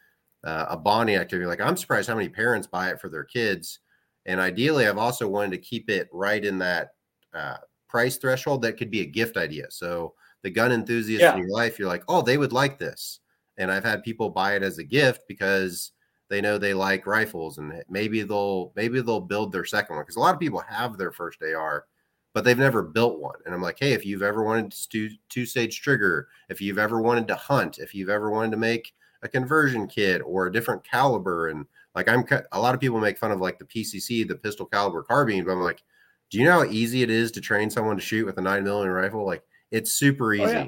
uh, 0.44 0.66
a 0.70 0.78
bonding 0.78 1.16
activity. 1.16 1.48
Like 1.48 1.62
i'm 1.62 1.78
surprised 1.78 2.08
how 2.10 2.16
many 2.16 2.30
parents 2.30 2.68
buy 2.68 2.90
it 2.90 3.00
for 3.00 3.10
their 3.10 3.24
kids 3.24 3.80
and 4.26 4.40
ideally, 4.40 4.88
I've 4.88 4.98
also 4.98 5.28
wanted 5.28 5.52
to 5.52 5.58
keep 5.58 5.90
it 5.90 6.10
right 6.12 6.44
in 6.44 6.58
that 6.60 6.90
uh, 7.34 7.58
price 7.88 8.18
threshold 8.18 8.62
that 8.64 8.78
could 8.78 8.92
be 8.92 9.02
a 9.02 9.06
gift 9.06 9.38
idea. 9.38 9.70
So 9.70 10.14
the 10.42 10.50
gun 10.50 10.72
enthusiast 10.72 11.22
yeah. 11.22 11.34
in 11.34 11.40
your 11.40 11.52
life, 11.52 11.78
you're 11.78 11.88
like, 11.88 12.04
oh, 12.08 12.22
they 12.22 12.38
would 12.38 12.54
like 12.54 12.78
this. 12.78 13.20
And 13.58 13.72
I've 13.72 13.84
had 13.84 14.04
people 14.04 14.30
buy 14.30 14.56
it 14.56 14.64
as 14.64 14.80
a 14.80 14.84
gift 14.84 15.22
because 15.28 15.92
they 16.30 16.42
know 16.42 16.58
they 16.58 16.74
like 16.74 17.08
rifles 17.08 17.58
and 17.58 17.84
maybe 17.90 18.24
they'll 18.24 18.72
maybe 18.76 19.02
they'll 19.02 19.22
build 19.22 19.52
their 19.52 19.66
second 19.66 19.96
one 19.96 20.04
because 20.04 20.16
a 20.16 20.20
lot 20.20 20.34
of 20.34 20.40
people 20.40 20.60
have 20.60 20.98
their 20.98 21.12
first 21.12 21.42
AR 21.42 21.86
but 22.34 22.44
they've 22.44 22.58
never 22.58 22.82
built 22.82 23.20
one 23.20 23.36
and 23.46 23.54
I'm 23.54 23.62
like 23.62 23.78
hey 23.80 23.94
if 23.94 24.06
you've 24.06 24.24
ever 24.24 24.44
wanted 24.44 24.72
to 24.72 24.90
do 24.90 25.10
two 25.30 25.46
stage 25.46 25.82
trigger 25.82 26.28
if 26.50 26.62
you've 26.62 26.80
ever 26.80 27.02
wanted 27.02 27.28
to 27.28 27.36
hunt 27.36 27.78
if 27.78 27.94
you've 27.94 28.10
ever 28.10 28.32
wanted 28.32 28.52
to 28.52 28.58
make 28.58 28.94
a 29.22 29.28
conversion 29.28 29.88
kit 29.88 30.22
or 30.26 30.48
a 30.48 30.52
different 30.52 30.84
caliber 30.84 31.50
and 31.50 31.66
like 31.96 32.10
I'm 32.10 32.26
a 32.52 32.60
lot 32.60 32.76
of 32.76 32.82
people 32.82 33.00
make 33.00 33.18
fun 33.18 33.32
of 33.32 33.40
like 33.40 33.58
the 33.58 33.66
PCC, 33.66 34.28
the 34.28 34.36
pistol 34.36 34.66
caliber 34.66 35.04
carbine, 35.04 35.46
but 35.46 35.52
I'm 35.52 35.62
like, 35.62 35.82
do 36.30 36.38
you 36.38 36.46
know 36.46 36.52
how 36.52 36.64
easy 36.66 37.02
it 37.02 37.10
is 37.10 37.32
to 37.34 37.42
train 37.42 37.70
someone 37.70 37.96
to 37.96 38.02
shoot 38.02 38.26
with 38.26 38.38
a 38.38 38.42
nine 38.42 38.64
millimeter 38.64 38.94
rifle? 38.94 39.26
Like 39.26 39.44
it's 39.72 39.92
super 39.94 40.34
easy. 40.34 40.44
Oh, 40.44 40.50
yeah. 40.50 40.68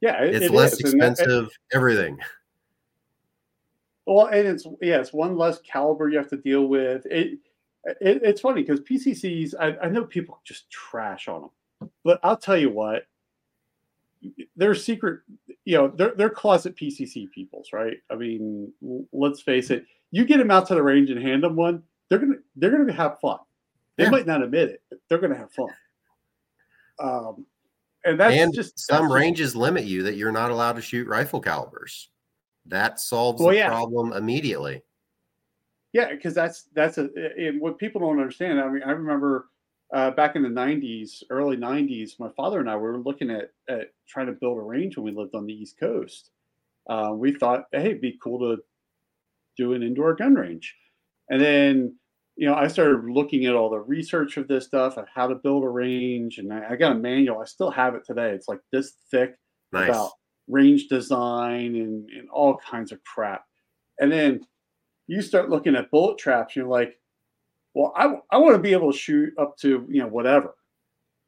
yeah 0.00 0.22
it, 0.22 0.34
it's 0.36 0.46
it 0.46 0.52
less 0.52 0.74
is. 0.74 0.80
expensive. 0.80 1.48
everything. 1.72 2.18
Well, 4.06 4.26
and 4.26 4.46
it's 4.46 4.64
yeah, 4.80 5.00
it's 5.00 5.12
one 5.12 5.36
less 5.36 5.58
caliber 5.60 6.08
you 6.08 6.18
have 6.18 6.30
to 6.30 6.36
deal 6.36 6.66
with. 6.66 7.04
It, 7.06 7.38
it 7.84 8.22
it's 8.22 8.40
funny 8.40 8.62
because 8.62 8.80
PCCs, 8.80 9.54
I, 9.58 9.76
I 9.84 9.88
know 9.88 10.04
people 10.04 10.40
just 10.44 10.70
trash 10.70 11.26
on 11.26 11.50
them, 11.80 11.90
but 12.04 12.20
I'll 12.22 12.36
tell 12.36 12.56
you 12.56 12.70
what, 12.70 13.06
they're 14.56 14.76
secret, 14.76 15.22
you 15.66 15.76
know, 15.76 15.88
they're 15.88 16.14
they're 16.16 16.30
closet 16.30 16.76
PCC 16.76 17.30
peoples, 17.30 17.70
right? 17.72 17.98
I 18.10 18.14
mean, 18.14 18.72
let's 19.12 19.42
face 19.42 19.70
it. 19.70 19.84
You 20.12 20.24
get 20.24 20.38
them 20.38 20.52
out 20.52 20.68
to 20.68 20.76
the 20.76 20.82
range 20.82 21.10
and 21.10 21.20
hand 21.20 21.42
them 21.42 21.56
one, 21.56 21.82
they're 22.08 22.20
gonna 22.20 22.36
they're 22.54 22.70
gonna 22.70 22.92
have 22.92 23.18
fun. 23.18 23.38
They 23.98 24.04
yeah. 24.04 24.10
might 24.10 24.26
not 24.26 24.42
admit 24.42 24.68
it, 24.70 24.82
but 24.88 25.00
they're 25.08 25.18
gonna 25.18 25.36
have 25.36 25.52
fun. 25.52 25.68
Um, 27.00 27.46
and 28.04 28.18
that's 28.18 28.34
and 28.34 28.54
just 28.54 28.78
some 28.78 29.10
ranges 29.10 29.48
just, 29.48 29.56
limit 29.56 29.84
you 29.84 30.04
that 30.04 30.14
you're 30.14 30.32
not 30.32 30.52
allowed 30.52 30.76
to 30.76 30.82
shoot 30.82 31.08
rifle 31.08 31.40
calibers. 31.40 32.10
That 32.66 33.00
solves 33.00 33.42
well, 33.42 33.50
the 33.50 33.56
yeah. 33.56 33.68
problem 33.68 34.12
immediately. 34.12 34.82
Yeah, 35.92 36.10
because 36.10 36.34
that's 36.34 36.68
that's 36.74 36.98
a 36.98 37.10
and 37.36 37.60
what 37.60 37.78
people 37.78 38.00
don't 38.00 38.20
understand. 38.20 38.60
I 38.60 38.68
mean, 38.68 38.84
I 38.84 38.92
remember 38.92 39.48
uh, 39.92 40.10
back 40.10 40.36
in 40.36 40.42
the 40.42 40.48
90s, 40.48 41.22
early 41.30 41.56
90s, 41.56 42.18
my 42.18 42.28
father 42.36 42.60
and 42.60 42.68
I 42.68 42.76
were 42.76 42.98
looking 42.98 43.30
at, 43.30 43.50
at 43.68 43.92
trying 44.08 44.26
to 44.26 44.32
build 44.32 44.58
a 44.58 44.62
range 44.62 44.96
when 44.96 45.04
we 45.04 45.12
lived 45.12 45.34
on 45.34 45.46
the 45.46 45.52
East 45.52 45.78
Coast. 45.78 46.30
Uh, 46.88 47.12
we 47.14 47.32
thought, 47.32 47.64
hey, 47.72 47.86
it'd 47.86 48.00
be 48.00 48.18
cool 48.22 48.38
to 48.40 48.62
do 49.56 49.74
an 49.74 49.82
indoor 49.82 50.14
gun 50.14 50.34
range. 50.34 50.74
And 51.30 51.40
then, 51.40 51.96
you 52.36 52.46
know, 52.46 52.54
I 52.54 52.68
started 52.68 53.10
looking 53.10 53.46
at 53.46 53.54
all 53.54 53.70
the 53.70 53.80
research 53.80 54.36
of 54.36 54.48
this 54.48 54.66
stuff 54.66 54.96
of 54.96 55.06
how 55.12 55.26
to 55.28 55.34
build 55.36 55.64
a 55.64 55.68
range. 55.68 56.38
And 56.38 56.52
I, 56.52 56.70
I 56.70 56.76
got 56.76 56.92
a 56.92 56.96
manual. 56.96 57.40
I 57.40 57.44
still 57.44 57.70
have 57.70 57.94
it 57.94 58.04
today. 58.04 58.30
It's 58.30 58.48
like 58.48 58.60
this 58.72 58.94
thick 59.10 59.36
nice. 59.72 59.88
about 59.88 60.12
range 60.48 60.88
design 60.88 61.76
and, 61.76 62.08
and 62.10 62.28
all 62.30 62.56
kinds 62.56 62.92
of 62.92 63.02
crap. 63.04 63.44
And 63.98 64.12
then 64.12 64.40
you 65.06 65.22
start 65.22 65.50
looking 65.50 65.76
at 65.76 65.90
bullet 65.90 66.18
traps, 66.18 66.56
you're 66.56 66.66
like, 66.66 66.98
well, 67.76 67.92
I, 67.94 68.14
I 68.30 68.38
want 68.38 68.54
to 68.54 68.58
be 68.58 68.72
able 68.72 68.90
to 68.90 68.98
shoot 68.98 69.34
up 69.36 69.58
to, 69.58 69.86
you 69.90 70.00
know, 70.00 70.08
whatever. 70.08 70.54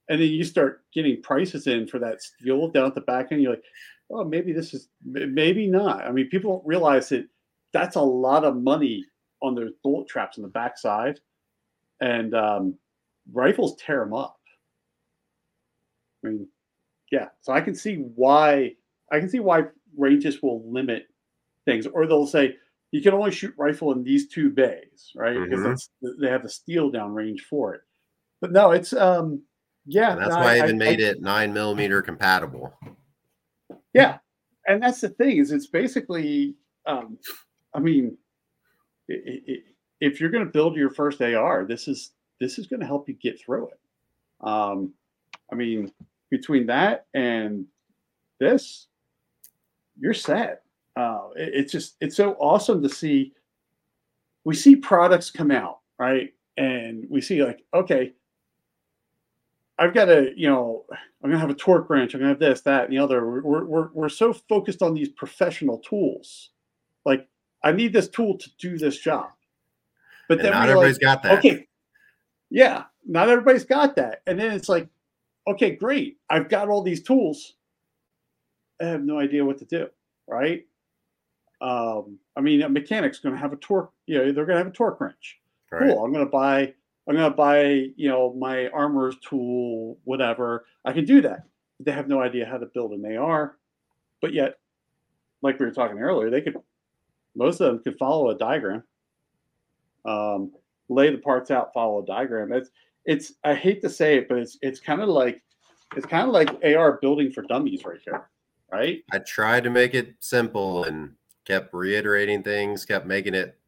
And 0.08 0.18
then 0.18 0.28
you 0.28 0.42
start 0.44 0.82
getting 0.94 1.20
prices 1.20 1.66
in 1.66 1.86
for 1.86 1.98
that 1.98 2.22
steel 2.22 2.68
down 2.68 2.86
at 2.86 2.94
the 2.94 3.02
back 3.02 3.28
end. 3.30 3.42
You're 3.42 3.52
like, 3.52 3.64
oh, 4.10 4.24
maybe 4.24 4.54
this 4.54 4.72
is, 4.72 4.88
maybe 5.04 5.66
not. 5.66 6.06
I 6.06 6.10
mean, 6.10 6.30
people 6.30 6.56
don't 6.56 6.66
realize 6.66 7.10
that 7.10 7.28
that's 7.74 7.96
a 7.96 8.00
lot 8.00 8.44
of 8.44 8.56
money 8.56 9.04
on 9.42 9.54
those 9.54 9.72
bullet 9.84 10.08
traps 10.08 10.38
on 10.38 10.42
the 10.42 10.48
backside. 10.48 11.20
And 12.00 12.34
um, 12.34 12.78
rifles 13.30 13.76
tear 13.76 14.00
them 14.00 14.14
up. 14.14 14.40
I 16.24 16.28
mean, 16.28 16.48
yeah. 17.12 17.26
So 17.42 17.52
I 17.52 17.60
can 17.60 17.74
see 17.74 17.96
why, 17.96 18.72
I 19.12 19.20
can 19.20 19.28
see 19.28 19.40
why 19.40 19.64
ranges 19.98 20.42
will 20.42 20.66
limit 20.72 21.08
things, 21.66 21.86
or 21.86 22.06
they'll 22.06 22.26
say, 22.26 22.56
you 22.90 23.02
can 23.02 23.14
only 23.14 23.30
shoot 23.30 23.54
rifle 23.56 23.92
in 23.92 24.02
these 24.02 24.28
two 24.28 24.50
bays, 24.50 25.12
right? 25.14 25.36
Mm-hmm. 25.36 25.50
Because 25.50 25.90
they 26.20 26.28
have 26.28 26.42
the 26.42 26.48
steel 26.48 26.90
down 26.90 27.14
range 27.14 27.46
for 27.48 27.74
it. 27.74 27.82
But 28.40 28.52
no, 28.52 28.70
it's 28.70 28.92
um, 28.92 29.42
yeah. 29.86 30.12
And 30.12 30.20
that's 30.20 30.34
why 30.34 30.54
I, 30.54 30.58
I 30.58 30.64
even 30.64 30.78
made 30.78 31.00
I, 31.00 31.04
it 31.04 31.20
nine 31.20 31.52
millimeter 31.52 32.02
compatible. 32.02 32.72
Yeah, 33.92 34.18
and 34.66 34.82
that's 34.82 35.00
the 35.00 35.08
thing 35.10 35.38
is 35.38 35.50
it's 35.50 35.66
basically, 35.66 36.54
um, 36.86 37.18
I 37.74 37.80
mean, 37.80 38.16
it, 39.08 39.42
it, 39.46 39.60
if 40.00 40.20
you're 40.20 40.30
going 40.30 40.44
to 40.44 40.50
build 40.50 40.76
your 40.76 40.90
first 40.90 41.20
AR, 41.20 41.64
this 41.64 41.88
is 41.88 42.12
this 42.40 42.58
is 42.58 42.66
going 42.66 42.80
to 42.80 42.86
help 42.86 43.08
you 43.08 43.14
get 43.14 43.40
through 43.40 43.68
it. 43.68 43.80
Um, 44.40 44.94
I 45.52 45.56
mean, 45.56 45.92
between 46.30 46.66
that 46.66 47.06
and 47.12 47.66
this, 48.38 48.86
you're 49.98 50.14
set 50.14 50.62
uh, 50.98 51.28
it, 51.36 51.50
it's 51.54 51.72
just 51.72 51.96
it's 52.00 52.16
so 52.16 52.32
awesome 52.34 52.82
to 52.82 52.88
see. 52.88 53.32
We 54.44 54.54
see 54.54 54.76
products 54.76 55.30
come 55.30 55.50
out, 55.50 55.80
right? 55.98 56.32
And 56.56 57.06
we 57.08 57.20
see 57.20 57.44
like, 57.44 57.64
okay, 57.72 58.12
I've 59.78 59.94
got 59.94 60.08
a, 60.08 60.32
you 60.36 60.48
know, 60.48 60.84
I'm 61.22 61.30
gonna 61.30 61.38
have 61.38 61.50
a 61.50 61.54
torque 61.54 61.88
wrench. 61.88 62.14
I'm 62.14 62.20
gonna 62.20 62.30
have 62.30 62.40
this, 62.40 62.62
that, 62.62 62.84
and 62.84 62.92
the 62.92 62.98
other. 62.98 63.24
We're 63.40 63.64
we're 63.64 63.88
we're 63.92 64.08
so 64.08 64.32
focused 64.32 64.82
on 64.82 64.94
these 64.94 65.08
professional 65.08 65.78
tools. 65.78 66.50
Like, 67.04 67.28
I 67.62 67.72
need 67.72 67.92
this 67.92 68.08
tool 68.08 68.36
to 68.38 68.50
do 68.58 68.76
this 68.76 68.98
job. 68.98 69.30
But 70.28 70.38
and 70.38 70.46
then 70.46 70.52
not 70.52 70.68
everybody's 70.68 70.96
like, 70.96 71.00
got 71.00 71.22
that. 71.22 71.38
Okay, 71.38 71.68
yeah, 72.50 72.84
not 73.06 73.28
everybody's 73.28 73.64
got 73.64 73.94
that. 73.96 74.22
And 74.26 74.38
then 74.38 74.52
it's 74.52 74.68
like, 74.68 74.88
okay, 75.46 75.76
great. 75.76 76.18
I've 76.28 76.48
got 76.48 76.68
all 76.68 76.82
these 76.82 77.02
tools. 77.02 77.54
I 78.80 78.86
have 78.86 79.02
no 79.02 79.18
idea 79.18 79.44
what 79.44 79.58
to 79.58 79.64
do. 79.64 79.88
Right. 80.26 80.66
Um, 81.60 82.18
I 82.36 82.40
mean, 82.40 82.62
a 82.62 82.68
mechanic's 82.68 83.18
going 83.18 83.34
to 83.34 83.40
have 83.40 83.52
a 83.52 83.56
torque. 83.56 83.92
You 84.06 84.18
know, 84.18 84.24
they're 84.32 84.46
going 84.46 84.56
to 84.56 84.64
have 84.64 84.66
a 84.66 84.70
torque 84.70 85.00
wrench. 85.00 85.38
Right. 85.70 85.90
Cool. 85.90 86.04
I'm 86.04 86.12
going 86.12 86.24
to 86.24 86.30
buy. 86.30 86.72
I'm 87.08 87.16
going 87.16 87.30
to 87.30 87.36
buy. 87.36 87.62
You 87.96 88.08
know, 88.08 88.34
my 88.34 88.68
armorer's 88.68 89.16
tool, 89.18 89.98
whatever. 90.04 90.66
I 90.84 90.92
can 90.92 91.04
do 91.04 91.20
that. 91.22 91.44
They 91.80 91.92
have 91.92 92.08
no 92.08 92.20
idea 92.20 92.46
how 92.46 92.58
to 92.58 92.66
build 92.66 92.92
an 92.92 93.16
AR, 93.16 93.56
but 94.20 94.32
yet, 94.32 94.58
like 95.42 95.58
we 95.58 95.66
were 95.66 95.72
talking 95.72 95.98
earlier, 95.98 96.30
they 96.30 96.40
could. 96.40 96.56
Most 97.36 97.60
of 97.60 97.72
them 97.72 97.82
could 97.82 97.98
follow 97.98 98.30
a 98.30 98.34
diagram. 98.36 98.82
Um, 100.04 100.52
lay 100.88 101.10
the 101.10 101.18
parts 101.18 101.50
out, 101.50 101.72
follow 101.72 102.02
a 102.02 102.06
diagram. 102.06 102.52
It's 102.52 102.70
it's. 103.04 103.32
I 103.44 103.54
hate 103.54 103.80
to 103.82 103.90
say 103.90 104.18
it, 104.18 104.28
but 104.28 104.38
it's 104.38 104.58
it's 104.60 104.80
kind 104.80 105.00
of 105.00 105.08
like 105.08 105.42
it's 105.96 106.06
kind 106.06 106.26
of 106.26 106.34
like 106.34 106.50
AR 106.64 106.98
building 107.00 107.30
for 107.30 107.42
dummies 107.42 107.84
right 107.84 108.00
here, 108.04 108.28
right? 108.72 109.02
I 109.12 109.18
tried 109.18 109.64
to 109.64 109.70
make 109.70 109.94
it 109.94 110.14
simple 110.20 110.84
and 110.84 111.12
kept 111.48 111.72
reiterating 111.72 112.42
things, 112.42 112.84
kept 112.84 113.06
making 113.06 113.34
it. 113.34 113.58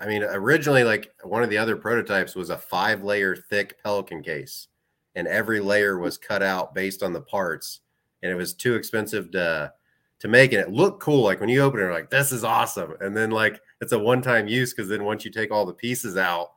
I 0.00 0.06
mean, 0.06 0.24
originally, 0.24 0.82
like 0.82 1.14
one 1.22 1.44
of 1.44 1.50
the 1.50 1.58
other 1.58 1.76
prototypes 1.76 2.34
was 2.34 2.50
a 2.50 2.58
five 2.58 3.04
layer 3.04 3.36
thick 3.36 3.80
Pelican 3.82 4.22
case, 4.22 4.66
and 5.14 5.28
every 5.28 5.60
layer 5.60 5.98
was 5.98 6.18
cut 6.18 6.42
out 6.42 6.74
based 6.74 7.04
on 7.04 7.12
the 7.12 7.20
parts, 7.20 7.80
and 8.22 8.32
it 8.32 8.34
was 8.34 8.52
too 8.52 8.74
expensive 8.74 9.30
to 9.30 9.72
to 10.18 10.28
make. 10.28 10.52
And 10.52 10.60
it 10.60 10.72
looked 10.72 11.00
cool. 11.00 11.22
Like 11.22 11.38
when 11.38 11.48
you 11.48 11.60
open 11.62 11.80
it, 11.80 11.92
like 11.92 12.10
this 12.10 12.32
is 12.32 12.42
awesome. 12.42 12.94
And 13.00 13.16
then 13.16 13.30
like 13.30 13.60
it's 13.80 13.92
a 13.92 13.98
one 13.98 14.22
time 14.22 14.48
use 14.48 14.74
because 14.74 14.88
then 14.88 15.04
once 15.04 15.24
you 15.24 15.30
take 15.30 15.52
all 15.52 15.64
the 15.64 15.72
pieces 15.72 16.16
out, 16.16 16.50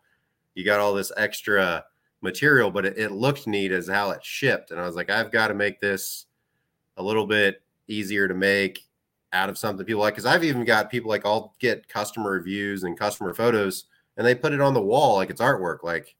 you 0.56 0.66
got 0.66 0.80
all 0.80 0.96
this 0.96 1.12
extra 1.18 1.86
material, 2.22 2.72
but 2.72 2.86
it, 2.86 2.98
it 2.98 3.12
looked 3.12 3.46
neat 3.46 3.72
as 3.72 3.88
how 3.88 4.10
it 4.10 4.26
shipped. 4.26 4.72
And 4.72 4.80
I 4.80 4.86
was 4.88 4.96
like, 4.96 5.12
I've 5.12 5.32
got 5.32 5.50
to 5.50 5.54
make 5.54 5.80
this 5.80 6.26
a 6.98 7.04
little 7.04 7.28
bit 7.28 7.62
easier 7.88 8.28
to 8.28 8.34
make 8.34 8.88
out 9.34 9.50
of 9.50 9.58
something 9.58 9.86
people 9.86 10.02
like. 10.02 10.16
Cause 10.16 10.26
I've 10.26 10.44
even 10.44 10.64
got 10.64 10.90
people 10.90 11.10
like, 11.10 11.26
I'll 11.26 11.54
get 11.60 11.90
customer 11.90 12.32
reviews 12.32 12.84
and 12.84 12.98
customer 12.98 13.34
photos 13.34 13.86
and 14.18 14.26
they 14.26 14.36
put 14.36 14.54
it 14.54 14.62
on 14.62 14.74
the 14.74 14.82
wall 14.82 15.16
like 15.16 15.30
it's 15.30 15.42
artwork. 15.42 15.84
Like, 15.84 16.16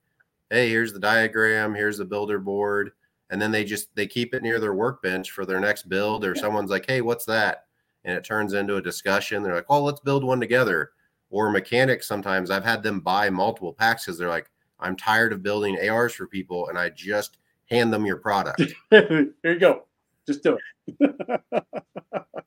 hey, 0.50 0.70
here's 0.70 0.94
the 0.94 1.00
diagram, 1.00 1.74
here's 1.74 1.98
the 1.98 2.06
builder 2.06 2.40
board. 2.40 2.92
And 3.30 3.42
then 3.42 3.52
they 3.52 3.64
just 3.64 3.96
they 3.96 4.06
keep 4.06 4.34
it 4.34 4.44
near 4.44 4.60
their 4.60 4.74
workbench 4.74 5.32
for 5.32 5.46
their 5.46 5.60
next 5.60 5.90
build, 5.90 6.24
or 6.26 6.36
someone's 6.36 6.70
like, 6.70 6.86
hey, 6.88 7.02
what's 7.02 7.26
that? 7.26 7.66
And 8.04 8.16
it 8.16 8.24
turns 8.24 8.54
into 8.54 8.76
a 8.76 8.82
discussion. 8.82 9.42
They're 9.42 9.56
like, 9.56 9.66
oh, 9.70 9.82
let's 9.82 10.02
build 10.02 10.24
one 10.24 10.40
together. 10.40 10.92
Or 11.30 11.50
mechanics, 11.50 12.08
sometimes 12.08 12.52
I've 12.52 12.66
had 12.66 12.84
them 12.84 13.00
buy 13.00 13.30
multiple 13.30 13.74
packs 13.74 14.06
because 14.06 14.20
they're 14.20 14.30
like, 14.30 14.52
I'm 14.80 14.96
tired 14.96 15.34
of 15.34 15.42
building 15.42 15.80
ARs 15.90 16.14
for 16.14 16.28
people, 16.28 16.68
and 16.68 16.78
I 16.78 16.90
just 16.90 17.38
hand 17.72 17.92
them 17.92 18.06
your 18.06 18.18
product. 18.18 18.62
Here 18.92 19.34
you 19.44 19.60
go. 19.60 19.88
Just 20.28 20.44
do 20.44 20.60
it. 21.00 21.54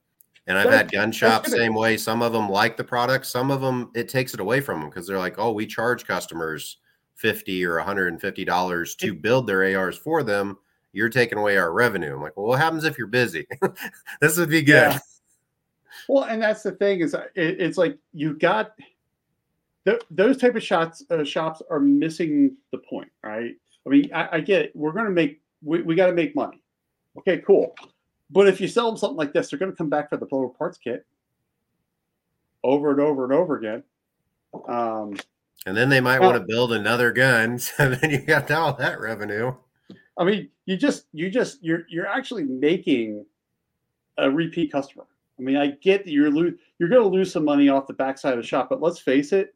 And 0.47 0.57
I've 0.57 0.71
had 0.71 0.93
gun 0.93 1.11
shops 1.11 1.51
same 1.51 1.75
way. 1.75 1.97
Some 1.97 2.23
of 2.23 2.33
them 2.33 2.49
like 2.49 2.77
the 2.77 2.85
product. 2.85 3.27
Some 3.27 3.51
of 3.51 3.61
them 3.61 3.91
it 3.95 4.09
takes 4.09 4.33
it 4.33 4.41
away 4.41 4.61
from 4.61 4.81
them 4.81 4.91
because 4.91 5.07
they're 5.07 5.19
like, 5.19 5.39
oh, 5.39 5.53
we 5.53 5.67
charge 5.67 6.07
customers 6.07 6.79
fifty 7.15 7.65
or 7.65 7.77
one 7.77 7.87
hundred 7.87 8.09
and 8.09 8.21
fifty 8.21 8.45
dollars 8.45 8.95
to 8.97 9.13
build 9.13 9.47
their 9.47 9.77
ARs 9.77 9.97
for 9.97 10.23
them. 10.23 10.57
You're 10.93 11.09
taking 11.09 11.39
away 11.39 11.57
our 11.57 11.73
revenue. 11.73 12.15
I'm 12.15 12.23
like, 12.23 12.37
well, 12.37 12.47
what 12.47 12.61
happens 12.61 12.85
if 12.85 12.97
you're 12.97 13.07
busy? 13.09 13.47
this 14.21 14.39
would 14.39 14.49
be 14.49 14.63
good. 14.63 14.93
Yeah. 14.93 14.99
Well, 16.09 16.25
and 16.25 16.41
that's 16.41 16.63
the 16.63 16.73
thing 16.73 17.01
is, 17.01 17.15
it, 17.15 17.31
it's 17.35 17.77
like 17.77 17.99
you 18.13 18.35
got 18.35 18.73
th- 19.87 20.03
those 20.11 20.37
type 20.37 20.55
of 20.55 20.63
shots. 20.63 21.03
Uh, 21.11 21.25
shops 21.25 21.61
are 21.71 21.81
missing 21.81 22.57
the 22.71 22.79
point, 22.79 23.11
right? 23.25 23.55
I 23.85 23.89
mean, 23.89 24.11
I, 24.15 24.37
I 24.37 24.41
get 24.41 24.63
it. 24.63 24.77
We're 24.77 24.93
going 24.93 25.07
to 25.07 25.11
make 25.11 25.41
we, 25.63 25.83
we 25.83 25.95
got 25.95 26.07
to 26.07 26.13
make 26.13 26.37
money. 26.37 26.63
Okay, 27.19 27.39
cool. 27.39 27.75
But 28.31 28.49
if 28.49 28.61
you 28.61 28.69
sell 28.69 28.89
them 28.89 28.97
something 28.97 29.17
like 29.17 29.33
this, 29.33 29.51
they're 29.51 29.59
going 29.59 29.71
to 29.71 29.77
come 29.77 29.89
back 29.89 30.11
for 30.11 30.17
the 30.17 30.27
lower 30.31 30.49
parts 30.49 30.79
kit 30.79 31.07
over 32.65 32.91
and 32.91 33.01
over 33.01 33.25
and 33.25 33.33
over 33.33 33.57
again. 33.57 33.85
Um, 34.69 35.17
and 35.67 35.77
then 35.77 35.89
they 35.89 36.01
might 36.01 36.21
want 36.21 36.37
to 36.37 36.45
build 36.47 36.73
another 36.73 37.13
gun, 37.13 37.59
so 37.59 37.91
then 37.91 38.11
you 38.11 38.19
got 38.19 38.51
all 38.51 38.73
that 38.75 39.01
revenue. 39.01 39.55
I 40.19 40.25
mean, 40.25 40.49
you 40.65 40.77
just 40.77 41.07
you 41.13 41.31
just 41.31 41.63
you're 41.63 41.85
you're 41.89 42.07
actually 42.07 42.45
making 42.45 43.25
a 44.19 44.31
repeat 44.31 44.73
customer. 44.73 45.07
I 45.39 45.43
mean, 45.43 45.57
I 45.57 45.69
get 45.83 46.05
that 46.05 46.11
you're 46.11 46.31
lo- 46.31 46.55
you're 46.79 46.89
going 46.89 47.03
to 47.03 47.09
lose 47.09 47.33
some 47.33 47.45
money 47.45 47.69
off 47.69 47.87
the 47.87 47.93
backside 47.93 48.33
of 48.33 48.41
the 48.41 48.47
shop, 48.47 48.69
but 48.71 48.81
let's 48.81 48.99
face 48.99 49.33
it, 49.33 49.55